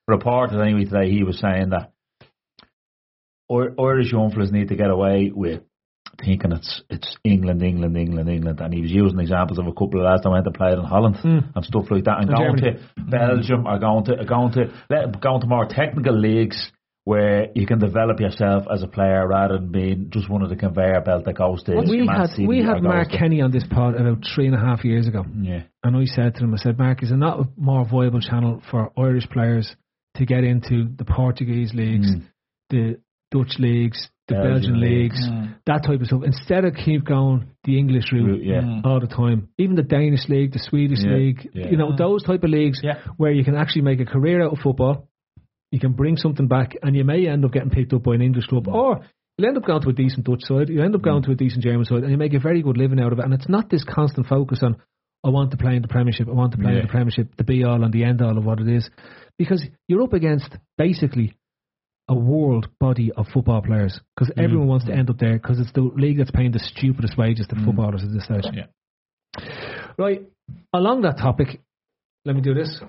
reported 0.06 0.60
anyway 0.60 0.84
today. 0.84 1.10
He 1.10 1.22
was 1.24 1.38
saying 1.40 1.70
that 1.70 1.90
Ir- 3.50 3.74
Irish 3.78 4.12
young 4.12 4.30
fellas 4.30 4.50
need 4.52 4.68
to 4.68 4.76
get 4.76 4.90
away 4.90 5.30
with 5.34 5.62
thinking 6.22 6.52
it's 6.52 6.82
it's 6.90 7.16
England, 7.24 7.62
England, 7.62 7.96
England, 7.96 8.28
England, 8.28 8.60
and 8.60 8.72
he 8.74 8.80
was 8.80 8.90
using 8.90 9.18
examples 9.20 9.58
of 9.58 9.66
a 9.66 9.72
couple 9.72 10.00
of 10.00 10.06
lads 10.06 10.22
that 10.22 10.30
went 10.30 10.44
to 10.44 10.50
play 10.50 10.72
in 10.72 10.80
Holland 10.84 11.16
hmm. 11.16 11.38
and 11.54 11.64
stuff 11.64 11.90
like 11.90 12.04
that, 12.04 12.20
and 12.20 12.30
And 12.30 12.38
going 12.38 12.56
Germany. 12.56 12.78
to 12.96 13.02
Belgium 13.10 13.66
or 13.66 13.78
going 13.78 14.04
to 14.06 14.24
going 14.24 14.52
to 14.52 14.72
let- 14.90 15.20
going 15.20 15.40
to 15.40 15.46
more 15.46 15.66
technical 15.66 16.18
leagues. 16.18 16.70
Where 17.06 17.48
you 17.54 17.66
can 17.66 17.80
develop 17.80 18.18
yourself 18.18 18.64
as 18.72 18.82
a 18.82 18.86
player 18.86 19.28
rather 19.28 19.58
than 19.58 19.70
being 19.70 20.08
just 20.08 20.30
one 20.30 20.40
of 20.40 20.48
the 20.48 20.56
conveyor 20.56 21.02
belt 21.02 21.26
that 21.26 21.34
goes 21.34 21.62
to 21.64 21.74
we 21.86 22.06
had 22.06 22.28
City 22.30 22.46
we 22.46 22.62
had 22.62 22.82
Mark 22.82 23.10
to- 23.10 23.18
Kenny 23.18 23.42
on 23.42 23.50
this 23.50 23.64
pod 23.70 24.00
about 24.00 24.24
three 24.34 24.46
and 24.46 24.54
a 24.54 24.58
half 24.58 24.86
years 24.86 25.06
ago, 25.06 25.22
Yeah, 25.38 25.64
and 25.82 25.94
I 25.94 26.06
said 26.06 26.36
to 26.36 26.44
him, 26.44 26.54
I 26.54 26.56
said, 26.56 26.78
Mark, 26.78 27.02
is 27.02 27.10
it 27.10 27.16
not 27.16 27.40
a 27.40 27.44
more 27.58 27.84
viable 27.84 28.20
channel 28.20 28.62
for 28.70 28.90
Irish 28.96 29.28
players 29.28 29.76
to 30.16 30.24
get 30.24 30.44
into 30.44 30.88
the 30.96 31.04
Portuguese 31.04 31.74
leagues, 31.74 32.10
hmm. 32.10 32.20
the 32.70 32.98
Dutch 33.30 33.56
leagues, 33.58 34.08
the 34.28 34.34
Belgian 34.34 34.52
Belgian, 34.52 34.80
leagues. 34.80 35.20
leagues, 35.20 35.48
that 35.66 35.84
type 35.84 36.00
of 36.00 36.06
stuff, 36.06 36.22
instead 36.24 36.64
of 36.64 36.74
keep 36.74 37.04
going 37.04 37.48
the 37.64 37.78
English 37.78 38.10
route 38.12 38.42
yeah. 38.42 38.62
Hmm. 38.62 38.80
all 38.86 39.00
the 39.00 39.06
time. 39.06 39.48
Even 39.58 39.76
the 39.76 39.82
Danish 39.82 40.28
league, 40.28 40.52
the 40.52 40.58
Swedish 40.58 41.00
Yeah, 41.02 41.14
league, 41.14 41.50
yeah. 41.52 41.68
you 41.68 41.76
know, 41.76 41.90
hmm. 41.90 41.96
those 41.96 42.22
type 42.22 42.42
of 42.42 42.50
leagues 42.50 42.80
Yeah. 42.82 43.00
where 43.16 43.32
you 43.32 43.44
can 43.44 43.54
actually 43.54 43.82
make 43.82 44.00
a 44.00 44.06
career 44.06 44.42
out 44.44 44.52
of 44.52 44.58
football. 44.58 45.08
You 45.70 45.80
can 45.80 45.92
bring 45.92 46.16
something 46.16 46.46
back, 46.48 46.76
and 46.82 46.94
you 46.96 47.04
may 47.04 47.26
end 47.26 47.44
up 47.44 47.52
getting 47.52 47.70
picked 47.70 47.92
up 47.92 48.02
by 48.04 48.14
an 48.14 48.22
English 48.22 48.46
club, 48.46 48.68
or 48.68 49.00
you'll 49.36 49.48
end 49.48 49.56
up 49.58 49.64
going 49.66 49.82
to 49.82 49.88
a 49.90 49.92
decent 49.92 50.24
Dutch 50.24 50.42
side. 50.44 50.68
You 50.68 50.82
end 50.82 50.94
up 50.94 51.02
going 51.02 51.22
to 51.24 51.32
a 51.32 51.34
decent 51.34 51.62
German 51.64 51.84
side, 51.84 52.02
and 52.02 52.10
you 52.10 52.16
make 52.16 52.32
a 52.34 52.38
very 52.38 52.62
good 52.62 52.76
living 52.78 53.00
out 53.00 53.12
of 53.12 53.18
it. 53.18 53.24
And 53.24 53.34
it's 53.34 53.48
not 53.48 53.68
this 53.70 53.84
constant 53.84 54.26
focus 54.28 54.60
on, 54.62 54.76
I 55.24 55.30
want 55.30 55.50
to 55.50 55.56
play 55.56 55.74
in 55.76 55.82
the 55.82 55.88
Premiership, 55.88 56.28
I 56.28 56.32
want 56.32 56.52
to 56.52 56.58
play 56.58 56.72
Yeah. 56.72 56.80
in 56.80 56.86
the 56.86 56.92
Premiership, 56.92 57.34
the 57.36 57.44
be 57.44 57.64
all 57.64 57.82
and 57.82 57.92
the 57.92 58.04
end 58.04 58.22
all 58.22 58.38
of 58.38 58.44
what 58.44 58.60
it 58.60 58.68
is, 58.68 58.88
because 59.38 59.64
you're 59.88 60.02
up 60.02 60.12
against 60.12 60.56
basically 60.78 61.34
a 62.08 62.14
world 62.14 62.68
body 62.78 63.10
of 63.16 63.26
football 63.32 63.62
players 63.62 63.98
because 64.14 64.32
everyone 64.36 64.66
wants 64.68 64.84
to 64.86 64.92
end 64.92 65.08
up 65.10 65.18
there 65.18 65.34
because 65.34 65.58
it's 65.58 65.72
the 65.72 65.80
league 65.80 66.18
that's 66.18 66.30
paying 66.30 66.52
the 66.52 66.58
stupidest 66.58 67.16
wages 67.16 67.46
to 67.48 67.56
footballers 67.64 68.02
at 68.04 68.12
this 68.12 68.24
stage. 68.24 68.44
Yeah. 68.52 68.66
Right, 69.96 70.22
along 70.72 71.02
that 71.02 71.16
topic, 71.18 71.60
let 72.24 72.34
me 72.36 72.42
do 72.42 72.52
this. 72.54 72.80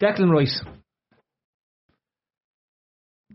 Declan 0.00 0.30
Rice. 0.30 0.60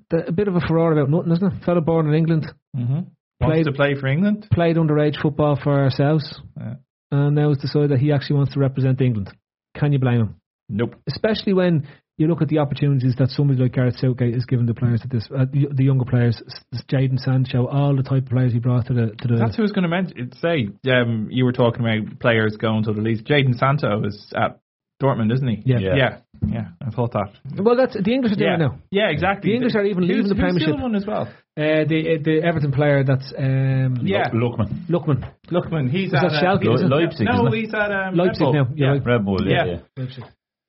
The, 0.09 0.27
a 0.27 0.31
bit 0.31 0.47
of 0.47 0.55
a 0.55 0.61
furore 0.61 0.93
about 0.97 1.09
nothing, 1.09 1.31
isn't 1.33 1.53
it? 1.53 1.63
Fellow 1.65 1.81
born 1.81 2.07
in 2.07 2.13
England, 2.13 2.45
Mm-hmm. 2.75 2.99
Played- 3.41 3.65
Wants 3.65 3.67
to 3.67 3.73
play 3.73 3.95
for 3.99 4.07
England. 4.07 4.47
played 4.51 4.77
underage 4.77 5.21
football 5.21 5.59
for 5.61 5.73
ourselves, 5.83 6.39
Yeah. 6.57 6.75
and 7.11 7.35
now 7.35 7.49
has 7.49 7.57
decided 7.57 7.91
that 7.91 7.99
he 7.99 8.11
actually 8.13 8.37
wants 8.37 8.53
to 8.53 8.59
represent 8.59 9.01
England. 9.01 9.29
Can 9.75 9.91
you 9.91 9.99
blame 9.99 10.19
him? 10.21 10.35
Nope. 10.69 10.95
Especially 11.07 11.53
when 11.53 11.87
you 12.17 12.27
look 12.27 12.41
at 12.41 12.47
the 12.47 12.59
opportunities 12.59 13.15
that 13.17 13.29
somebody 13.29 13.59
like 13.61 13.73
Gareth 13.73 13.97
Southgate 13.97 14.35
is 14.35 14.45
giving 14.45 14.65
the 14.67 14.73
players 14.73 15.01
at 15.03 15.09
this, 15.09 15.27
uh, 15.35 15.45
the, 15.51 15.67
the 15.73 15.83
younger 15.83 16.05
players, 16.05 16.41
Jadon 16.87 17.19
Sancho, 17.19 17.65
all 17.67 17.95
the 17.95 18.03
type 18.03 18.23
of 18.23 18.29
players 18.29 18.53
he 18.53 18.59
brought 18.59 18.85
to 18.87 18.93
the 18.93 19.07
to 19.19 19.27
the. 19.27 19.35
That's 19.37 19.55
who 19.55 19.63
I 19.63 19.65
was 19.65 19.71
going 19.71 19.83
to 19.83 19.89
mention. 19.89 20.31
Say, 20.39 20.69
um, 20.91 21.27
you 21.31 21.43
were 21.45 21.53
talking 21.53 21.81
about 21.81 22.19
players 22.19 22.55
going 22.57 22.83
to 22.83 22.93
the 22.93 23.01
league. 23.01 23.25
Jadon 23.25 23.57
Sancho 23.57 24.03
is 24.05 24.31
at 24.35 24.59
Dortmund, 25.01 25.33
isn't 25.33 25.47
he? 25.47 25.63
Yeah. 25.65 25.79
Yeah. 25.79 25.95
yeah, 25.95 26.17
yeah. 26.47 26.65
I 26.85 26.91
thought 26.91 27.11
that. 27.13 27.31
well, 27.57 27.75
that's 27.75 27.95
the 27.99 28.13
English 28.13 28.33
are 28.33 28.35
doing 28.35 28.47
Yeah, 28.49 28.55
it 28.55 28.59
now. 28.59 28.79
yeah, 28.91 29.09
exactly. 29.09 29.49
The 29.49 29.55
English 29.55 29.75
are 29.75 29.83
even 29.83 30.03
leaving 30.03 30.17
Who's- 30.17 30.29
the 30.29 30.35
who's 30.35 30.41
Premiership. 30.43 30.75
the 30.77 30.81
one 30.81 30.95
as 30.95 31.05
well. 31.07 31.27
Uh, 31.57 31.83
the 31.89 32.19
the 32.23 32.41
Everton 32.43 32.71
player 32.71 33.03
that's 33.03 33.33
um, 33.37 33.97
Yeah, 34.01 34.29
Lookman, 34.29 34.87
Lookman. 34.87 35.29
Lookman. 35.51 35.89
He's 35.89 36.09
Is 36.09 36.13
at 36.13 36.29
that 36.29 36.33
uh, 36.33 36.57
Schalke? 36.57 36.63
Le- 36.63 36.87
Leipzig, 36.87 37.27
No, 37.27 37.47
isn't 37.47 37.53
he's 37.59 37.73
at 37.73 37.91
um, 37.91 38.15
Leipzig 38.15 38.41
Red 38.41 38.53
Bull. 38.53 38.53
now. 38.53 38.67
You're 38.75 38.87
Yeah. 38.87 38.93
right. 38.93 39.05
Red 39.05 39.25
Bull, 39.25 39.47
yeah. 39.47 39.65
Yeah. 39.97 40.05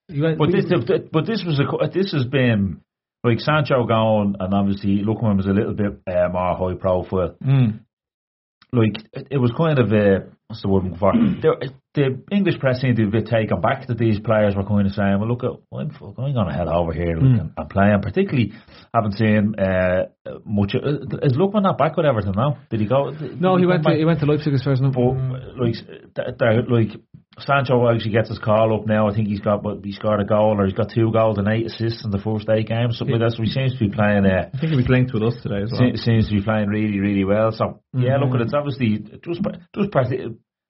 Yeah. 0.09 0.15
Leipzig. 0.15 0.17
You 0.17 0.23
went, 0.23 0.39
But 0.39 0.53
this, 0.53 1.01
but 1.13 1.27
this 1.27 1.45
was 1.47 1.61
a, 1.61 1.89
this 1.89 2.13
has 2.13 2.25
been 2.27 2.81
like 3.23 3.41
Sancho 3.41 3.85
gone, 3.87 4.37
and 4.39 4.53
obviously 4.55 5.03
Lookman 5.03 5.37
was 5.37 5.47
a 5.47 5.51
little 5.51 5.75
bit 5.75 6.01
uh, 6.07 6.29
more 6.29 6.55
high 6.57 6.75
profile. 6.79 7.35
Mm. 7.43 7.81
Like 8.73 8.97
it, 9.13 9.29
it 9.33 9.39
was 9.39 9.53
kind 9.57 9.79
of 9.79 9.93
a 9.93 10.27
what's 10.49 10.63
the 10.63 10.69
word 10.69 10.83
for? 10.99 11.13
the, 11.43 11.71
the 11.95 12.23
English 12.33 12.59
press 12.59 12.81
seemed 12.81 12.97
to 12.97 13.09
be 13.09 13.23
taken 13.23 13.61
back 13.61 13.87
that 13.87 13.99
these 13.99 14.19
players 14.19 14.55
were 14.57 14.65
kind 14.65 14.87
of 14.87 14.93
saying, 14.93 15.21
"Well, 15.21 15.29
look, 15.29 15.45
at, 15.45 15.51
I'm 15.73 15.91
I'm 16.01 16.15
going 16.15 16.35
to 16.35 16.53
head 16.53 16.67
over 16.69 16.93
here 16.93 17.17
Mm. 17.17 17.41
and, 17.41 17.51
and 17.57 17.71
play." 17.71 17.91
And 17.93 18.03
particularly, 18.03 18.53
haven't 18.93 19.13
seen 19.13 19.55
uh, 19.59 20.07
much. 20.45 20.75
Uh, 20.75 21.17
is 21.23 21.35
Lookman 21.39 21.63
not 21.63 21.79
back 21.79 21.97
with 21.97 22.05
Everton 22.05 22.35
now? 22.37 22.59
Did 22.69 22.81
he 22.81 22.87
go? 22.87 23.13
Did 23.13 23.41
No, 23.41 23.57
he 23.57 23.63
come 23.63 23.71
went 23.71 23.85
to 23.85 23.95
he 23.95 24.05
went 24.05 24.21
to 24.21 24.27
Leipzig 24.27 24.55
as 24.55 24.63
first. 24.65 24.83
No. 24.83 24.91
But 24.91 25.57
like, 25.57 25.75
th- 26.17 26.39
th- 26.39 26.65
like 26.69 27.01
Sancho 27.39 27.89
actually 27.91 28.13
gets 28.13 28.29
his 28.29 28.39
call 28.39 28.75
up 28.79 28.87
now. 28.87 29.09
I 29.09 29.15
think 29.15 29.29
he's 29.29 29.41
got, 29.41 29.63
but 29.63 29.85
he 29.85 29.93
scored 29.93 30.21
a 30.21 30.25
goal 30.25 30.55
or 30.59 30.65
he's 30.67 30.75
got 30.75 30.91
two 30.95 31.11
goals 31.13 31.39
and 31.39 31.49
eight 31.49 31.67
assists 31.67 32.05
in 32.05 32.11
the 32.11 32.19
first 32.19 32.49
eight 32.49 32.69
games. 32.69 32.99
Something 32.99 33.19
like 33.19 33.31
that. 33.31 33.37
So 33.37 33.43
he 33.43 33.51
seems 33.51 33.73
to 33.75 33.79
be 33.81 33.91
playing. 33.91 34.25
Uh, 34.27 34.51
I 34.55 34.59
think 34.59 34.71
he 34.71 34.77
was 34.77 34.89
linked 34.89 35.13
with 35.13 35.23
us 35.25 35.35
today 35.43 35.63
as 35.63 35.73
well. 35.73 35.81
se- 35.81 35.97
seems 36.05 36.29
to 36.29 36.35
be 36.35 36.43
playing 36.43 36.69
really, 36.69 37.01
really 37.01 37.25
well. 37.25 37.51
So 37.53 37.81
yeah, 37.93 38.19
Mhm. 38.19 38.31
look, 38.33 38.41
it's 38.41 38.55
obviously 38.55 38.99
just 39.25 39.43
just 39.75 40.13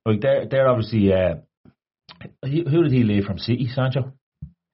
like 0.06 0.20
they're 0.20 0.46
they're 0.46 0.68
obviously. 0.68 1.12
Uh, 1.12 1.34
who 2.44 2.82
did 2.82 2.92
he 2.92 3.02
leave 3.02 3.24
from 3.24 3.38
City? 3.38 3.66
Sancho. 3.68 4.12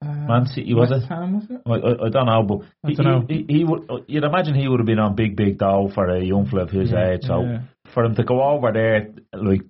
Man 0.03 0.47
City 0.47 0.73
was 0.73 0.91
it? 0.91 1.03
Ham, 1.09 1.35
was 1.35 1.45
it? 1.51 1.61
I, 1.67 1.73
I, 1.73 2.07
I 2.07 2.09
don't 2.09 2.27
know, 2.27 2.43
but 2.43 2.59
I 2.85 2.95
dunno. 2.95 3.27
he, 3.29 3.45
he, 3.49 3.59
he 3.59 3.65
would. 3.65 4.05
You'd 4.09 4.25
imagine 4.25 4.55
he 4.55 4.67
would 4.67 4.81
have 4.81 4.87
been 4.87 4.99
on 4.99 5.15
big, 5.15 5.37
big 5.37 5.59
dough 5.59 5.91
for 5.95 6.09
a 6.09 6.25
young 6.25 6.47
fella 6.47 6.63
of 6.63 6.71
his 6.71 6.91
Yeah, 6.91 7.11
age. 7.11 7.21
So 7.25 7.43
yeah. 7.43 7.59
for 7.93 8.05
him 8.05 8.15
to 8.15 8.25
go 8.25 8.43
over 8.43 8.73
there, 8.73 9.11
like 9.35 9.63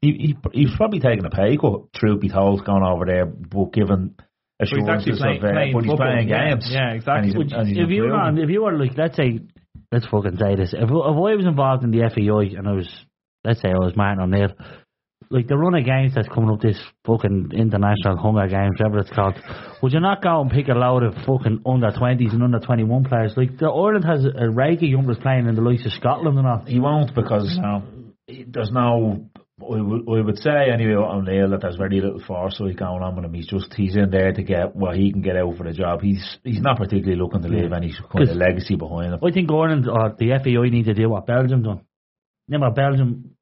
he, 0.00 0.12
he 0.12 0.36
he's 0.52 0.76
probably 0.76 1.00
taking 1.00 1.24
a 1.24 1.30
pay 1.30 1.56
cut. 1.56 1.92
Truth 1.94 2.20
be 2.20 2.28
told, 2.28 2.64
going 2.64 2.82
over 2.82 3.04
there, 3.06 3.26
but 3.26 3.72
given 3.72 4.14
But 4.58 4.68
he's 4.68 4.78
assurances 4.78 5.18
playing, 5.18 5.38
of, 5.38 5.44
uh, 5.44 5.52
playing 5.52 5.72
but 5.72 5.84
he's 5.84 5.90
football. 5.90 6.06
playing 6.06 6.28
games. 6.28 6.68
Yeah, 6.70 6.90
exactly. 6.92 7.32
Would- 7.36 7.52
if 7.52 7.88
you 7.90 8.02
were 8.02 8.14
on, 8.14 8.38
if 8.38 8.50
you 8.50 8.62
were 8.62 8.78
like, 8.78 8.96
let's 8.96 9.16
say, 9.16 9.40
let's 9.90 10.06
fucking 10.06 10.36
say 10.38 10.54
this. 10.56 10.72
If, 10.72 10.84
if 10.84 10.90
I 10.90 11.34
was 11.36 11.46
involved 11.46 11.84
in 11.84 11.90
the 11.90 12.08
FAI 12.08 12.56
and 12.58 12.68
I 12.68 12.72
was, 12.72 12.88
let's 13.44 13.60
say 13.60 13.70
I 13.70 13.78
was 13.78 13.96
Martin 13.96 14.22
O'Neill, 14.22 14.52
like 15.30 15.48
the 15.48 15.56
run 15.56 15.74
of 15.74 15.84
games 15.86 16.12
that's 16.14 16.28
coming 16.28 16.50
up 16.50 16.60
this 16.60 16.78
fucking 17.06 17.52
international 17.54 18.18
Hunger 18.18 18.46
Games, 18.48 18.76
whatever 18.78 18.98
it's 18.98 19.08
called, 19.10 19.34
would 19.82 19.92
you 19.94 20.00
not 20.00 20.22
go 20.22 20.42
and 20.42 20.50
pick 20.50 20.68
a 20.68 20.74
load 20.74 21.02
of 21.04 21.14
fucking 21.24 21.62
under 21.64 21.90
twenties 21.90 22.34
and 22.34 22.42
under 22.42 22.60
twenty 22.60 22.84
one 22.84 23.04
players? 23.04 23.32
Like 23.34 23.56
the 23.56 23.70
Ireland 23.70 24.04
has 24.04 24.26
a 24.26 24.50
rake 24.50 24.82
of 24.82 24.88
youngsters 24.90 25.16
playing 25.22 25.46
in 25.48 25.54
the 25.54 25.62
likes 25.62 25.86
of 25.86 25.92
Scotland 25.92 26.36
and 26.38 26.46
all. 26.46 26.64
He 26.66 26.78
won't 26.80 27.14
because 27.14 27.48
there's 28.28 28.70
no. 28.70 29.24
I 29.62 29.80
would, 29.80 30.08
I 30.08 30.20
would 30.20 30.38
say 30.38 30.70
anyway 30.72 30.94
O'Neill 30.94 31.50
that 31.50 31.60
there's 31.62 31.76
very 31.76 32.00
little 32.00 32.22
foresight 32.26 32.76
going 32.76 33.02
on 33.02 33.16
with 33.16 33.24
him. 33.24 33.34
He's 33.34 33.46
just 33.46 33.72
he's 33.74 33.96
in 33.96 34.10
there 34.10 34.32
to 34.32 34.42
get 34.42 34.74
what 34.74 34.96
he 34.96 35.12
can 35.12 35.22
get 35.22 35.36
out 35.36 35.56
for 35.56 35.64
the 35.64 35.72
job. 35.72 36.00
He's 36.02 36.38
he's 36.44 36.60
not 36.60 36.78
particularly 36.78 37.20
looking 37.20 37.42
to 37.42 37.48
leave 37.48 37.72
any 37.72 37.94
kind 38.12 38.28
of 38.28 38.36
legacy 38.36 38.76
behind 38.76 39.14
him. 39.14 39.20
I 39.22 39.30
think 39.30 39.50
Ireland 39.50 39.88
or 39.88 40.14
the 40.18 40.38
FAI 40.42 40.70
need 40.70 40.86
to 40.86 40.94
do 40.94 41.08
what 41.08 41.26
Belgium 41.26 41.62
done. 41.62 41.82
Remember, 42.48 42.74
Belgium 42.74 43.36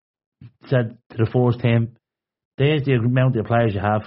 said 0.67 0.99
to 1.11 1.17
the 1.17 1.31
first 1.31 1.61
team, 1.61 1.97
"There's 2.59 2.85
the 2.85 2.95
amount 2.95 3.37
of 3.37 3.47
players 3.47 3.75
you 3.75 3.81
have. 3.81 4.03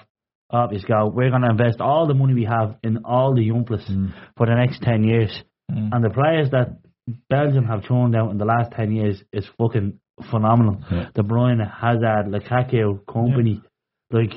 Up 0.52 0.72
you 0.72 0.80
go. 0.88 1.08
We're 1.08 1.32
going 1.32 1.42
to 1.42 1.50
invest 1.50 1.82
all 1.82 2.06
the 2.06 2.14
money 2.14 2.36
we 2.36 2.46
have 2.46 2.76
in 2.84 3.06
all 3.06 3.34
the 3.34 3.42
young 3.42 3.66
players 3.66 3.90
for 4.38 4.46
the 4.46 4.56
next 4.56 4.82
ten 4.82 5.04
years." 5.04 5.44
Mm. 5.72 5.90
And 5.92 6.04
the 6.04 6.10
players 6.10 6.52
that 6.52 6.78
Belgium 7.30 7.66
have 7.66 7.84
churned 7.84 8.16
out 8.16 8.32
in 8.32 8.38
the 8.38 8.46
last 8.46 8.72
ten 8.72 8.92
years 8.92 9.22
is 9.32 9.48
fucking 9.58 10.00
phenomenal. 10.30 10.78
Yeah. 10.92 11.10
De 11.16 11.24
Bruyne, 11.24 11.66
Hazard, 11.70 12.28
Lukaku, 12.28 13.00
Kompany, 13.06 13.62
like 14.12 14.32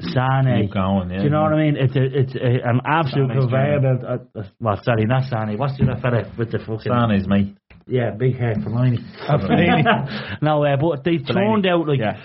Sane. 0.00 0.62
Keep 0.62 0.72
going, 0.74 1.10
yeah. 1.10 1.18
Do 1.18 1.24
you 1.24 1.30
know 1.30 1.42
what 1.42 1.52
I 1.52 1.56
mean? 1.62 1.76
It's 1.76 1.94
a, 1.96 2.02
it's 2.04 2.34
a, 2.34 2.68
an 2.68 2.80
absolute 2.86 3.30
conveyor 3.32 3.80
belt. 3.80 4.04
Uh, 4.34 4.38
uh, 4.38 4.44
well, 4.60 4.80
sorry, 4.82 5.04
not 5.04 5.24
Sane. 5.24 5.58
What's 5.58 5.76
the 5.78 5.84
other 5.90 6.00
fella 6.00 6.32
with 6.38 6.50
the 6.52 6.58
fucking? 6.58 6.80
Stan 6.80 7.10
is 7.12 7.26
me. 7.26 7.54
Yeah, 7.86 8.10
big 8.12 8.36
hair, 8.38 8.54
Fellaini. 8.54 8.98
Fellaini. 9.28 10.38
no, 10.42 10.64
uh, 10.64 10.76
but 10.76 11.04
they've 11.04 11.26
turned 11.26 11.66
out 11.66 11.86
like 11.88 11.98
Yeah. 11.98 12.20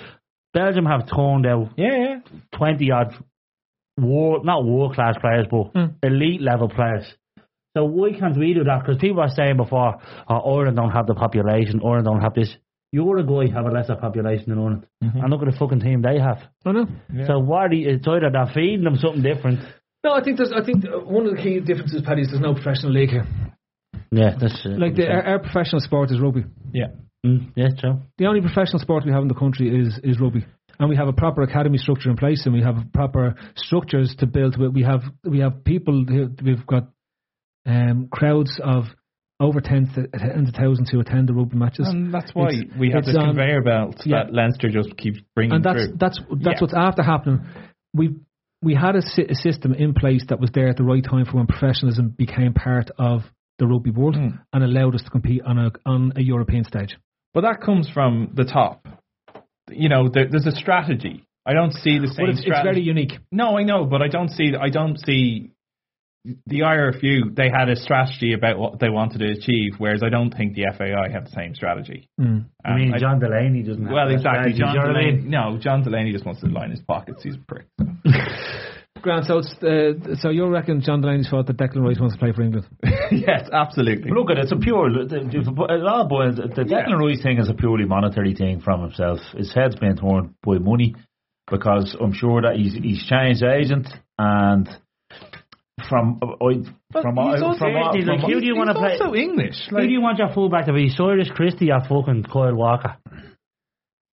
Belgium 0.54 0.86
have 0.86 1.02
turned 1.14 1.46
out 1.46 1.72
Yeah, 1.76 1.98
yeah. 1.98 2.20
twenty 2.54 2.91
odd 2.91 3.14
war 3.98 4.41
not 4.43 4.64
world 4.66 4.93
class 4.96 5.16
players, 5.20 5.48
but 5.50 5.72
Hmm. 5.74 5.91
elite 6.04 6.41
level 6.41 6.70
players. 6.70 7.12
So 7.76 7.84
why 7.84 8.12
can't 8.18 8.38
we 8.38 8.54
do 8.54 8.64
that? 8.64 8.80
Because 8.82 8.98
people 9.02 9.20
are 9.22 9.28
saying 9.30 9.58
before, 9.58 9.96
oh, 10.30 10.56
Ireland 10.58 10.78
don't 10.78 10.91
have 10.91 11.08
the 11.08 11.14
population, 11.16 11.82
Ireland 11.84 12.06
don't 12.06 12.22
have 12.22 12.34
this. 12.34 12.56
Uruguay 12.91 13.49
have 13.51 13.65
a 13.65 13.71
lesser 13.71 13.95
population 13.95 14.49
than 14.49 14.59
Ireland, 14.59 14.86
Mm-hmm. 15.03 15.19
and 15.19 15.29
look 15.29 15.41
at 15.43 15.51
the 15.51 15.57
fucking 15.57 15.81
team 15.81 16.01
they 16.01 16.17
have. 16.19 16.39
I 16.65 16.71
know. 16.71 16.88
So 17.27 17.39
why 17.39 17.65
Are 17.65 17.69
the, 17.69 17.83
it's 17.83 18.07
either 18.07 18.29
they're 18.31 18.51
feeding 18.53 18.83
them 18.83 18.95
something 18.97 19.21
different. 19.21 19.59
No, 20.03 20.13
I 20.13 20.23
think 20.23 20.38
there's. 20.38 20.51
I 20.51 20.63
think 20.63 20.83
one 20.86 21.25
of 21.27 21.36
the 21.36 21.41
key 21.41 21.59
differences, 21.59 22.01
Paddy, 22.05 22.21
is 22.21 22.29
there's 22.29 22.41
no 22.41 22.53
professional 22.53 22.91
league 22.93 23.09
here. 23.09 23.25
Yeah, 24.11 24.36
that's 24.39 24.65
uh, 24.65 24.69
Like 24.77 24.95
the, 24.95 25.07
our, 25.09 25.23
our 25.23 25.39
professional 25.39 25.81
sport 25.81 26.11
is 26.11 26.19
rugby. 26.19 26.45
Yeah. 26.73 26.88
mm, 27.25 27.51
yeah, 27.55 27.69
true. 27.77 28.01
The 28.17 28.27
only 28.27 28.41
professional 28.41 28.79
sport 28.79 29.03
we 29.05 29.11
have 29.11 29.21
in 29.23 29.27
the 29.27 29.33
country 29.36 29.67
is 29.81 29.99
is 30.03 30.19
rugby, 30.19 30.45
and 30.79 30.89
we 30.89 30.95
have 30.95 31.07
a 31.07 31.13
proper 31.13 31.41
academy 31.41 31.77
structure 31.79 32.09
in 32.09 32.17
place, 32.17 32.45
and 32.45 32.53
we 32.53 32.61
have 32.61 32.77
proper 32.93 33.36
structures 33.55 34.15
to 34.19 34.25
build. 34.27 34.57
with. 34.57 34.73
We 34.73 34.83
have 34.83 35.01
we 35.23 35.39
have 35.39 35.63
people. 35.63 36.05
Who, 36.07 36.29
we've 36.43 36.65
got 36.65 36.88
um, 37.65 38.07
crowds 38.11 38.59
of 38.63 38.86
over 39.39 39.59
tens 39.61 39.89
to 39.95 40.01
of 40.13 40.53
thousands 40.55 40.89
who 40.89 40.99
attend 40.99 41.27
the 41.27 41.33
rugby 41.33 41.57
matches. 41.57 41.88
And 41.89 42.13
that's 42.13 42.33
why 42.33 42.49
It's- 42.49 42.77
we 42.79 42.91
have 42.91 43.05
this 43.05 43.17
um, 43.17 43.27
conveyor 43.27 43.61
belt 43.63 44.01
yeah. 44.05 44.23
that 44.23 44.33
Leinster 44.33 44.69
just 44.69 44.95
keeps 44.97 45.19
bringing 45.36 45.53
and 45.55 45.63
that's 45.63 45.88
through. 45.88 45.97
that's 45.97 46.19
that's 46.19 46.45
Yeah. 46.45 46.61
what's 46.61 46.73
after 46.73 47.03
happening. 47.03 47.41
We 47.93 48.15
we 48.63 48.73
had 48.73 48.95
a, 48.95 49.01
sy- 49.01 49.27
a 49.29 49.36
system 49.36 49.73
in 49.73 49.93
place 49.93 50.25
that 50.29 50.39
was 50.39 50.49
there 50.51 50.69
at 50.69 50.77
the 50.77 50.83
right 50.83 51.03
time 51.03 51.25
for 51.25 51.38
when 51.38 51.45
professionalism 51.47 52.09
became 52.17 52.53
part 52.53 52.89
of 52.97 53.23
the 53.59 53.67
rugby 53.67 53.91
world 53.91 54.15
Mm. 54.15 54.39
and 54.53 54.63
allowed 54.63 54.95
us 54.95 55.03
to 55.03 55.09
compete 55.09 55.41
on 55.43 55.57
a 55.59 55.71
on 55.86 56.13
a 56.15 56.21
European 56.21 56.63
stage. 56.63 56.97
But 57.33 57.41
that 57.41 57.61
comes 57.61 57.89
from 57.89 58.31
the 58.33 58.45
top. 58.45 58.88
You 59.69 59.89
know, 59.89 60.07
there, 60.09 60.27
there's 60.29 60.45
a 60.47 60.51
strategy. 60.51 61.25
I 61.45 61.53
don't 61.53 61.73
see 61.73 61.99
the 61.99 62.07
same 62.07 62.25
But 62.27 62.29
it's, 62.29 62.39
it's 62.45 62.61
very 62.63 62.81
unique. 62.81 63.19
No, 63.31 63.57
I 63.57 63.63
know, 63.63 63.86
but 63.86 64.01
I 64.01 64.07
don't 64.07 64.29
see. 64.29 64.55
I 64.59 64.69
don't 64.69 64.97
see 65.05 65.51
the 66.47 66.59
IRFU. 66.61 67.36
They 67.36 67.49
had 67.49 67.69
a 67.69 67.76
strategy 67.76 68.34
about 68.34 68.57
what 68.57 68.80
they 68.80 68.89
wanted 68.89 69.19
to 69.19 69.32
achieve, 69.32 69.73
whereas 69.78 70.01
I 70.03 70.09
don't 70.09 70.32
think 70.34 70.55
the 70.55 70.65
FAI 70.78 71.09
have 71.11 71.26
the 71.26 71.32
same 71.32 71.53
strategy. 71.55 72.09
Mm. 72.19 72.45
I 72.63 72.76
mean, 72.76 72.93
I- 72.93 72.99
John 72.99 73.19
Delaney 73.19 73.63
doesn't. 73.63 73.84
have 73.84 73.93
well, 73.93 74.07
that 74.07 74.13
exactly. 74.15 74.53
strategy, 74.53 74.59
John 74.59 74.73
do 74.73 74.80
you 74.80 74.84
know 74.84 74.88
what 74.91 74.97
I 74.97 75.01
Delaney. 75.03 75.21
mean? 75.21 75.30
No, 75.30 75.57
John 75.59 75.84
Delaney 75.84 76.11
just 76.11 76.26
wants 76.26 76.41
to 76.41 76.47
line 76.47 76.71
his 76.71 76.82
pockets. 76.82 77.23
He's 77.23 77.36
a 77.36 77.39
prick. 77.47 77.65
Grant, 79.01 79.26
so 79.26 79.38
it's, 79.39 79.53
uh, 79.61 80.15
so 80.15 80.30
you 80.30 80.47
reckon 80.47 80.82
John 80.82 81.01
Delaney's 81.01 81.30
fault 81.30 81.45
that 81.47 81.57
Declan 81.57 81.86
Rice 81.86 81.99
wants 81.99 82.15
to 82.15 82.19
play 82.19 82.32
for 82.32 82.41
England? 82.41 82.65
yes, 83.11 83.47
absolutely. 83.53 84.09
Look 84.09 84.32
at 84.32 84.38
it, 84.39 84.43
it's 84.45 84.51
a 84.51 84.55
pure. 84.55 84.89
The, 84.91 85.05
the, 85.05 85.65
it 85.69 85.86
all 85.86 86.07
boils- 86.07 86.38
the 86.38 86.63
Declan 86.63 86.97
Rice 86.99 87.21
thing 87.21 87.38
is 87.38 87.47
a 87.49 87.53
purely 87.53 87.86
monetary 87.86 88.34
thing 88.34 88.61
from 88.61 88.82
himself. 88.82 89.19
His 89.38 89.53
head's 89.53 89.76
been 89.76 89.97
torn 89.97 90.34
by 90.43 90.57
money 90.57 90.95
because 91.51 91.95
I'm 92.01 92.13
sure 92.13 92.41
that 92.41 92.55
he's 92.55 92.73
he's 92.73 93.05
changed 93.05 93.43
agent 93.43 93.88
and 94.17 94.67
from 95.89 96.19
I 96.23 97.01
from 97.01 97.15
he's 97.17 97.41
I- 97.41 97.45
also- 97.45 97.57
from, 97.59 97.75
I- 97.75 97.91
seriously, 97.91 98.01
like, 98.11 98.21
from 98.21 98.31
who 98.31 98.39
do 98.39 98.45
you 98.45 98.55
want 98.55 98.69
to 98.69 98.75
play? 98.75 98.91
He's 98.93 99.01
also 99.01 99.15
English. 99.15 99.67
Who 99.69 99.77
do 99.81 99.88
you 99.88 100.01
want 100.01 100.17
your 100.19 100.29
fullback 100.33 100.65
to 100.67 100.73
be? 100.73 100.89
Cyrus 100.89 101.29
Christie 101.33 101.71
or 101.71 101.81
fucking 101.81 102.23
Kyle 102.31 102.55
Walker? 102.55 102.95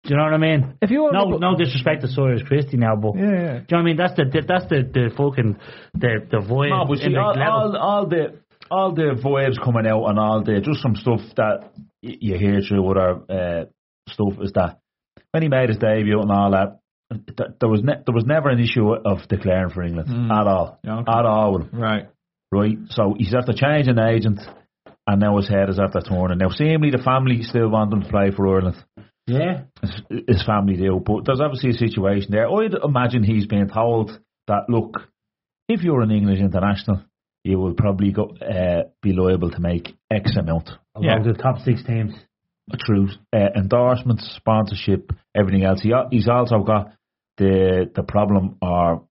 Do 0.02 0.10
you 0.14 0.16
know 0.16 0.24
what 0.24 0.32
I 0.34 0.38
mean? 0.38 0.74
If 0.80 0.90
you 0.90 1.02
were 1.04 1.12
No, 1.12 1.24
no 1.36 1.56
disrespect 1.56 2.00
to 2.02 2.08
Cyrus 2.08 2.42
Christie 2.42 2.78
now, 2.78 2.96
but 2.96 3.16
Yeah, 3.16 3.22
yeah. 3.22 3.30
do 3.30 3.36
you 3.36 3.42
know 3.42 3.64
what 3.68 3.76
I 3.78 3.82
mean? 3.82 3.96
That's 3.98 4.14
the 4.16 4.24
that's 4.48 4.66
the 4.68 4.82
the 4.92 5.10
fucking 5.14 5.56
the 5.94 6.26
the 6.30 6.40
void 6.40 6.70
No, 6.70 6.86
but 6.88 6.98
see, 6.98 7.12
the 7.12 7.18
all, 7.20 7.38
all, 7.38 7.76
all 7.76 8.06
the 8.06 8.38
all 8.70 8.92
the 8.94 9.20
vibes 9.22 9.62
coming 9.62 9.86
out 9.86 10.06
and 10.06 10.18
all 10.18 10.42
the 10.42 10.60
just 10.60 10.80
some 10.80 10.96
stuff 10.96 11.20
that 11.36 11.72
y- 12.02 12.16
you 12.20 12.38
hear 12.38 12.60
through 12.62 12.88
other 12.90 13.20
uh, 13.28 13.64
stuff 14.08 14.40
is 14.42 14.52
that 14.52 14.78
when 15.32 15.42
he 15.42 15.48
made 15.50 15.68
his 15.68 15.78
debut 15.78 16.18
and 16.20 16.30
all 16.32 16.50
that, 16.52 16.68
th- 16.68 16.79
there 17.60 17.68
was 17.68 17.82
ne- 17.82 18.02
there 18.06 18.14
was 18.14 18.24
never 18.24 18.48
an 18.50 18.60
issue 18.60 18.92
of 18.92 19.26
declaring 19.28 19.70
for 19.70 19.82
England 19.82 20.08
Mm. 20.08 20.30
at 20.30 20.46
all, 20.46 20.78
Yeah, 20.84 20.98
okay. 21.00 21.12
at 21.12 21.24
all. 21.26 21.52
With 21.58 21.72
him, 21.72 21.80
Right. 21.80 22.06
right? 22.52 22.78
So 22.90 23.14
he's 23.18 23.34
after 23.34 23.52
changing 23.52 23.98
agent, 23.98 24.40
and 25.06 25.20
now 25.20 25.36
his 25.36 25.48
head 25.48 25.68
is 25.68 25.78
after 25.80 26.00
turning. 26.00 26.38
Now, 26.38 26.48
seemingly 26.50 26.90
the 26.90 27.02
family 27.02 27.42
still 27.42 27.68
want 27.68 27.92
him 27.92 28.02
to 28.02 28.08
play 28.08 28.30
for 28.30 28.46
Ireland. 28.46 28.76
yeah, 29.26 29.62
His, 29.82 30.02
his 30.28 30.42
family 30.44 30.76
do, 30.76 31.00
but 31.04 31.24
there's 31.24 31.40
obviously 31.40 31.70
a 31.70 31.74
situation 31.74 32.30
there. 32.32 32.48
I'd 32.50 32.74
imagine 32.74 33.22
he's 33.22 33.46
being 33.46 33.68
told 33.68 34.18
that 34.48 34.68
look, 34.68 35.08
if 35.68 35.82
you're 35.82 36.00
an 36.02 36.10
English 36.10 36.40
international, 36.40 37.02
you 37.44 37.58
will 37.58 37.74
probably 37.74 38.12
go, 38.12 38.34
uh, 38.42 38.88
be 39.02 39.12
liable 39.12 39.50
to 39.50 39.60
make 39.60 39.94
X 40.10 40.36
amount 40.36 40.70
along 40.96 41.22
the 41.22 41.32
top 41.34 41.58
six 41.60 41.82
teams. 41.84 42.14
through 42.86 43.08
uh, 43.32 43.48
endorsements, 43.56 44.30
sponsorship, 44.36 45.12
everything 45.34 45.64
else. 45.64 45.80
He, 45.82 45.92
he's 46.12 46.28
also 46.28 46.60
got 46.60 46.92
the 47.40 47.90
the 47.94 48.02
problem, 48.04 48.56
or 48.62 49.02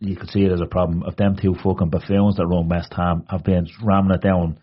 you 0.00 0.16
could 0.16 0.30
see 0.30 0.40
it 0.44 0.52
as 0.52 0.60
a 0.60 0.66
problem, 0.66 1.02
of 1.04 1.14
them 1.16 1.36
two 1.40 1.54
fucking 1.62 1.90
buffoons 1.90 2.36
that 2.36 2.46
run 2.46 2.68
West 2.68 2.92
Ham 2.96 3.24
have 3.30 3.44
been 3.44 3.66
ramming 3.82 4.12
it 4.16 4.22
down 4.22 4.58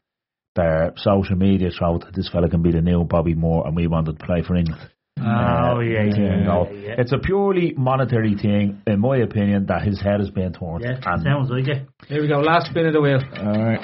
their 0.55 0.93
social 0.97 1.35
media 1.35 1.69
throat 1.77 2.03
that 2.05 2.15
this 2.15 2.29
fella 2.29 2.49
can 2.49 2.61
be 2.61 2.71
the 2.71 2.81
new 2.81 3.03
Bobby 3.03 3.33
Moore 3.35 3.67
and 3.67 3.75
we 3.75 3.87
wanted 3.87 4.17
to 4.19 4.25
play 4.25 4.41
for 4.41 4.55
England. 4.55 4.89
Oh 5.19 5.23
Uh, 5.23 5.79
yeah, 5.79 6.03
you 6.03 6.23
yeah, 6.23 6.43
know, 6.43 6.67
yeah, 6.71 6.79
yeah. 6.87 6.95
It's 6.97 7.11
a 7.13 7.17
purely 7.17 7.73
monetary 7.77 8.35
thing, 8.35 8.81
in 8.87 8.99
my 8.99 9.17
opinion, 9.17 9.65
that 9.67 9.81
his 9.83 10.01
head 10.01 10.19
has 10.19 10.29
been 10.29 10.53
torn. 10.53 10.81
Yeah, 10.81 10.99
and 11.05 11.23
sounds 11.23 11.49
like 11.49 11.67
it. 11.67 11.87
Here 12.07 12.21
we 12.21 12.27
go, 12.27 12.39
last 12.39 12.69
spin 12.69 12.85
of 12.87 12.93
the 12.93 13.01
wheel. 13.01 13.21
All 13.39 13.63
right. 13.65 13.81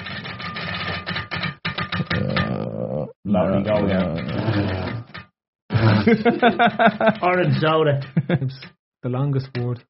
Lottery 3.25 3.63
go 3.63 3.85
again. 3.85 5.05
Orange 7.21 7.57
soda. 7.59 8.01
the 9.03 9.09
longest 9.09 9.49
word. 9.57 9.83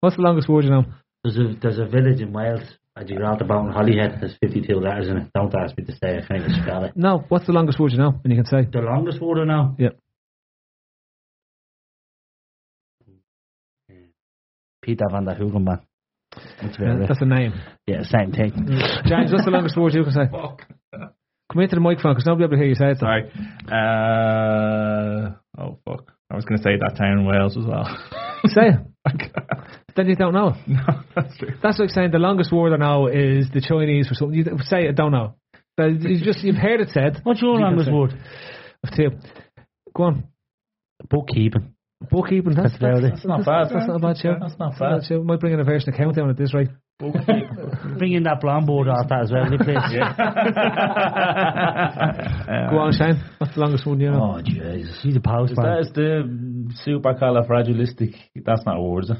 What's 0.00 0.16
the 0.16 0.22
longest 0.22 0.48
word 0.48 0.64
you 0.64 0.70
know? 0.70 0.84
There's 1.24 1.36
a 1.38 1.54
there's 1.60 1.78
a 1.78 1.86
village 1.86 2.20
in 2.20 2.32
Wales. 2.32 2.62
As 2.96 3.10
you 3.10 3.18
go 3.18 3.26
out 3.26 3.42
about 3.42 3.66
in 3.66 3.72
Holyhead, 3.72 4.18
there's 4.20 4.36
52 4.40 4.74
letters 4.74 5.08
in 5.08 5.18
it. 5.18 5.30
Don't 5.34 5.54
ask 5.54 5.76
me 5.76 5.84
to 5.84 5.92
say. 5.92 6.16
I 6.16 6.26
can't 6.26 6.40
even 6.40 6.62
spell 6.62 6.84
it. 6.84 6.92
No, 6.96 7.24
what's 7.28 7.44
the 7.46 7.52
longest 7.52 7.78
word 7.78 7.92
you 7.92 7.98
know? 7.98 8.18
And 8.24 8.32
you 8.32 8.42
can 8.42 8.46
say 8.46 8.66
The 8.70 8.78
longest 8.80 9.20
word 9.20 9.40
I 9.40 9.44
know. 9.44 9.76
Yep. 9.78 9.98
Peter 14.80 15.04
van 15.10 15.24
der 15.24 15.34
Hugenman. 15.34 15.80
That's 16.62 16.78
Yeah, 16.78 17.06
that's 17.08 17.20
a 17.20 17.26
name. 17.26 17.52
Yeah, 17.86 18.02
same 18.04 18.30
thing. 18.32 18.52
James, 19.04 19.32
what's 19.32 19.44
the 19.44 19.50
longest 19.50 19.76
word 19.76 19.94
you 19.94 20.04
can 20.04 20.12
say? 20.12 20.28
Come 20.30 21.60
into 21.62 21.74
the 21.76 21.80
microphone 21.80 22.12
because 22.12 22.26
nobody 22.26 22.44
will 22.44 22.48
be 22.50 22.56
able 22.56 22.56
to 22.56 22.62
hear 22.62 22.68
you 22.68 22.74
say 22.74 22.90
it. 22.90 22.98
Sorry. 22.98 23.30
Uh, 23.70 25.34
oh 25.60 25.78
fuck! 25.84 26.12
I 26.30 26.36
was 26.36 26.44
going 26.44 26.58
to 26.58 26.62
say 26.62 26.76
that 26.78 26.96
town 26.96 27.20
in 27.20 27.26
Wales 27.26 27.56
as 27.56 27.64
well. 27.64 27.84
Say 28.46 28.68
it. 28.68 28.80
Uh, 29.36 29.64
then 29.94 30.08
you 30.08 30.16
don't 30.16 30.34
know. 30.34 30.54
no, 30.66 30.82
that's 31.14 31.36
true. 31.38 31.50
That's 31.62 31.78
like 31.78 31.88
saying 31.90 32.10
the 32.10 32.18
longest 32.18 32.52
word 32.52 32.72
I 32.74 32.76
know 32.76 33.06
is 33.06 33.46
the 33.54 33.60
Chinese 33.62 34.08
for 34.08 34.14
something. 34.14 34.36
You 34.36 34.44
say 34.64 34.86
it, 34.88 34.94
don't 34.96 35.12
know. 35.12 35.36
But 35.76 36.02
You 36.02 36.22
just 36.22 36.40
you've 36.42 36.56
heard 36.56 36.80
it 36.80 36.88
said. 36.92 37.20
What's 37.22 37.40
your 37.40 37.54
You 37.54 37.60
longest 37.62 37.90
word? 37.90 38.12
Of 38.84 38.90
two. 38.96 39.10
Go 39.94 40.02
on. 40.02 40.24
Bookkeeping. 41.08 41.72
Bookkeeping. 42.10 42.54
That's, 42.54 42.72
That's 42.72 42.76
about 42.82 43.04
it. 43.04 43.10
That's 43.14 43.24
not 43.24 43.44
bad. 43.46 43.68
That's 43.72 43.86
not 43.86 43.96
a 43.96 43.98
bad 44.00 44.16
show. 44.18 44.36
That's 44.38 44.58
not 44.58 44.70
That's 44.72 44.80
not 44.80 44.88
a 44.88 44.90
bad. 44.90 45.00
bad 45.00 45.08
show. 45.08 45.22
Might 45.22 45.40
bring 45.40 45.52
in 45.54 45.60
a 45.60 45.64
version 45.64 45.88
of 45.90 45.94
countdown 45.96 46.28
at 46.30 46.36
this 46.36 46.52
rate. 46.52 46.68
Bring 46.98 48.12
in 48.14 48.22
that 48.22 48.40
blonde 48.40 48.66
board 48.66 48.88
off 48.88 49.06
that 49.10 49.20
as 49.24 49.30
well, 49.30 49.44
will 49.44 49.52
you, 49.52 49.58
please? 49.58 49.76
Go 52.72 52.78
on, 52.78 52.92
Shane. 52.96 53.22
What's 53.36 53.52
the 53.54 53.60
longest 53.60 53.84
one 53.86 54.00
you 54.00 54.10
know? 54.10 54.36
Oh, 54.38 54.42
Jesus. 54.42 54.98
He's 55.02 55.14
a 55.14 55.18
Is 55.18 55.22
postman. 55.22 55.66
that 55.66 55.80
is 55.80 55.92
the 55.92 56.24
supercalifragilistic? 56.88 58.14
That's 58.34 58.64
not 58.64 58.78
a 58.78 58.80
word, 58.80 59.04
is 59.04 59.10
it? 59.10 59.18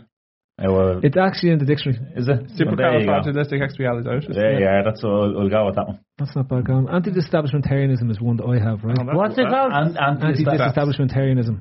Oh, 0.58 0.74
uh, 0.74 1.00
It's 1.02 1.18
actually 1.18 1.50
in 1.52 1.58
the 1.58 1.66
dictionary. 1.66 2.00
is 2.16 2.28
it? 2.28 2.50
Well, 2.64 2.76
there 2.76 2.98
you 2.98 3.04
go. 3.04 3.12
Supercalifragilisticexpialidocious. 3.12 4.32
There 4.34 4.58
you 4.58 4.66
are. 4.66 4.82
That's 4.82 5.04
all. 5.04 5.38
I'll 5.38 5.50
go 5.50 5.66
with 5.66 5.74
that 5.76 5.86
one. 5.86 5.98
That's 6.16 6.34
not 6.34 6.48
bad 6.48 6.64
going. 6.64 6.88
Anti-disestablishmentarianism 6.88 8.10
is 8.10 8.18
one 8.22 8.38
that 8.38 8.46
I 8.46 8.58
have, 8.58 8.82
right? 8.84 8.96
What's 9.14 9.36
it 9.36 9.48
called? 9.50 9.72
And, 9.74 9.98
and 9.98 10.24
Anti-disestablishmentarianism, 10.24 11.58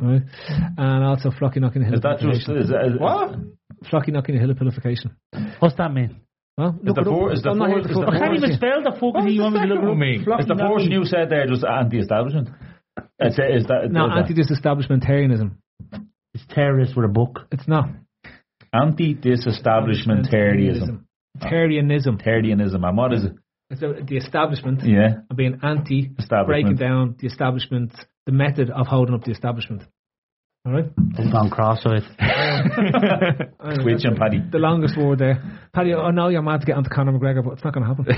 right? 0.00 0.22
And 0.78 1.04
also 1.04 1.28
flocky 1.30 1.58
knocking 1.60 1.82
is 1.82 2.00
that 2.00 2.20
just 2.20 2.48
is, 2.48 2.68
that, 2.70 2.86
is, 2.86 2.94
What? 2.98 3.36
Flocky 3.84 4.12
knocking 4.12 4.34
hillification. 4.36 5.14
What's 5.58 5.74
that 5.76 5.92
mean? 5.92 6.16
Well, 6.58 6.76
look 6.82 6.96
the 6.96 7.02
it 7.02 7.32
is 7.32 7.42
the 7.42 7.50
I'm 7.50 7.58
not 7.58 7.70
for- 7.70 7.74
here 7.78 7.82
to 7.84 7.88
is 7.88 7.94
the 7.96 8.00
fucking 8.04 8.14
I 8.14 8.18
can't 8.18 8.30
force 8.32 8.42
even 8.44 8.56
spell 8.56 8.82
the 8.84 8.90
fucking 8.92 9.22
thing 9.24 9.32
you 9.34 9.40
want 9.42 9.54
me 9.54 9.60
to 9.60 9.66
look 9.66 9.76
second 9.78 9.88
one 9.88 9.96
up. 9.96 9.98
mean? 9.98 10.20
is 10.40 10.46
the 10.46 10.54
portion 10.56 10.90
you 10.92 11.04
said 11.06 11.30
there 11.30 11.46
just 11.46 11.64
anti-establishment? 11.64 12.48
Is, 13.20 13.36
that- 13.36 13.50
is 13.56 13.64
that 13.66 13.90
No, 13.90 14.06
is 14.06 14.12
anti-disestablishmentarianism. 14.16 15.52
It's 16.34 16.44
terrorist 16.50 16.94
with 16.96 17.06
a 17.06 17.08
book. 17.08 17.46
It's 17.50 17.66
not. 17.66 17.88
anti-disestablishmentarianism? 18.72 21.04
Tarianism. 21.40 22.18
Tarianism. 22.22 22.84
And 22.84 22.96
what 22.96 23.12
is 23.14 23.24
it? 23.24 23.32
It's 23.70 23.82
a, 23.82 23.94
the 24.04 24.16
establishment 24.16 24.82
Yeah. 24.84 25.20
and 25.28 25.36
being 25.36 25.58
anti, 25.62 26.10
Establishment. 26.18 26.46
breaking 26.46 26.76
down 26.76 27.14
the 27.18 27.26
establishment, 27.28 27.92
the 28.26 28.32
method 28.32 28.68
of 28.70 28.86
holding 28.88 29.14
up 29.14 29.22
the 29.24 29.30
establishment. 29.30 29.82
All 30.66 30.72
right? 30.72 30.84
I'm 31.18 31.30
gone 31.30 31.48
cross-eyed. 31.48 32.02
Twitch 33.82 34.04
and 34.04 34.18
Paddy. 34.18 34.42
The 34.52 34.58
longest 34.58 34.96
word 34.96 35.18
there. 35.18 35.42
Paddy, 35.72 35.94
I 35.94 36.10
know 36.10 36.28
you're 36.28 36.42
mad 36.42 36.60
to 36.60 36.66
get 36.66 36.76
onto 36.76 36.90
Conor 36.90 37.12
McGregor, 37.12 37.42
but 37.42 37.52
it's 37.52 37.64
not 37.64 37.72
going 37.72 37.84
to 37.84 37.88
happen. 37.88 38.04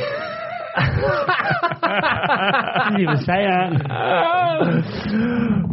didn't 2.88 3.02
even 3.02 3.18
say 3.18 3.46
that. 3.46 3.72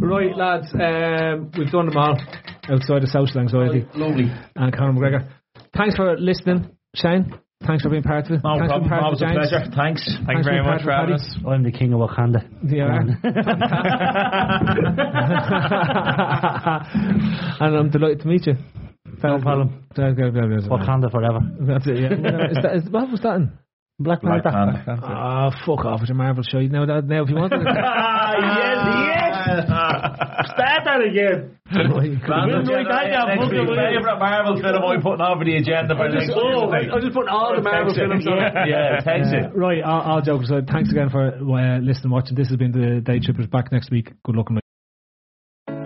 right, 0.00 0.36
lads, 0.36 0.68
um, 0.74 1.50
we've 1.58 1.70
done 1.70 1.86
them 1.86 1.96
all 1.96 2.20
outside 2.68 3.02
of 3.02 3.08
social 3.08 3.40
anxiety 3.40 3.86
Lovely. 3.94 4.30
and 4.54 4.72
Conor 4.72 4.92
McGregor. 4.92 5.28
Thanks 5.76 5.96
for 5.96 6.16
listening, 6.18 6.76
Shane. 6.94 7.34
Thanks 7.66 7.82
for 7.82 7.90
being 7.90 8.02
part 8.02 8.24
of 8.24 8.32
it. 8.32 8.40
No 8.42 8.56
Thanks 8.58 8.72
for 8.72 8.80
problem. 8.80 8.80
being 8.80 8.88
part 8.88 9.02
Always 9.04 9.20
of 9.20 9.28
a 9.28 9.30
it, 9.30 9.34
James. 9.34 9.50
pleasure. 9.50 9.70
Thanks. 9.76 10.16
Thank 10.26 10.38
you 10.38 10.44
very 10.44 10.62
much 10.64 10.78
being 10.78 10.84
for 10.86 10.92
having 10.92 11.14
us. 11.14 11.36
I'm 11.46 11.62
the 11.62 11.72
king 11.72 11.92
of 11.92 12.00
Wakanda. 12.00 12.40
Yeah. 12.64 13.00
and 17.60 17.76
I'm 17.76 17.90
delighted 17.90 18.20
to 18.20 18.28
meet 18.28 18.46
you. 18.46 18.54
No 19.22 19.38
problem. 19.40 19.84
Wakanda 19.94 21.10
forever. 21.10 21.40
That's 21.60 21.86
it, 21.86 21.98
yeah. 21.98 22.48
is 22.50 22.56
that, 22.62 22.76
is, 22.76 22.88
what 22.90 23.10
was 23.10 23.20
that 23.20 23.36
in? 23.36 23.52
Black 23.98 24.22
Black 24.22 24.42
Panther. 24.42 24.82
Panther. 24.86 25.04
Ah, 25.04 25.50
fuck 25.66 25.84
off 25.84 26.00
with 26.00 26.08
your 26.08 26.16
Marvel 26.16 26.42
show. 26.42 26.60
Now, 26.60 26.86
that, 26.86 27.04
now 27.04 27.22
if 27.22 27.28
you 27.28 27.36
want 27.36 27.52
to... 27.52 27.58
Ah, 27.68 28.32
yes, 28.56 29.66
yes. 29.68 29.68
Start 30.00 30.82
that 30.84 31.00
again. 31.06 31.56
Grand 31.70 32.50
We'll 32.50 32.62
do 32.64 32.72
it 32.74 32.84
right 32.88 33.10
now, 33.10 33.26
Next 33.26 33.44
week. 33.50 33.52
it, 33.62 33.68
we'll- 33.68 33.76
Favourite 33.76 34.18
Marvel 34.18 34.56
film 34.60 34.82
I'm 34.84 35.02
putting 35.02 35.20
over 35.24 35.44
the 35.44 35.56
agenda 35.56 35.94
for 35.96 36.08
next 36.08 36.30
Oh, 36.34 36.70
I'm 36.72 37.00
just 37.00 37.14
putting 37.14 37.28
all 37.28 37.54
the 37.54 37.62
Marvel 37.62 37.92
Text 37.94 38.00
films 38.00 38.26
on 38.26 38.38
it. 38.42 38.52
Yeah, 38.68 39.00
text 39.00 39.32
Uh, 39.32 39.48
it. 39.48 39.56
right, 39.56 39.82
all, 39.82 40.00
all 40.02 40.20
jokes 40.22 40.46
aside, 40.50 40.66
thanks 40.68 40.90
again 40.90 41.10
for 41.10 41.28
uh, 41.34 41.78
listening 41.78 42.04
and 42.04 42.12
watching. 42.12 42.34
This 42.36 42.48
has 42.48 42.56
been 42.56 42.72
the 42.72 43.00
Day 43.00 43.20
Trippers. 43.20 43.46
Back 43.46 43.70
next 43.72 43.90
week. 43.90 44.12
Good 44.24 44.36
luck. 44.36 44.48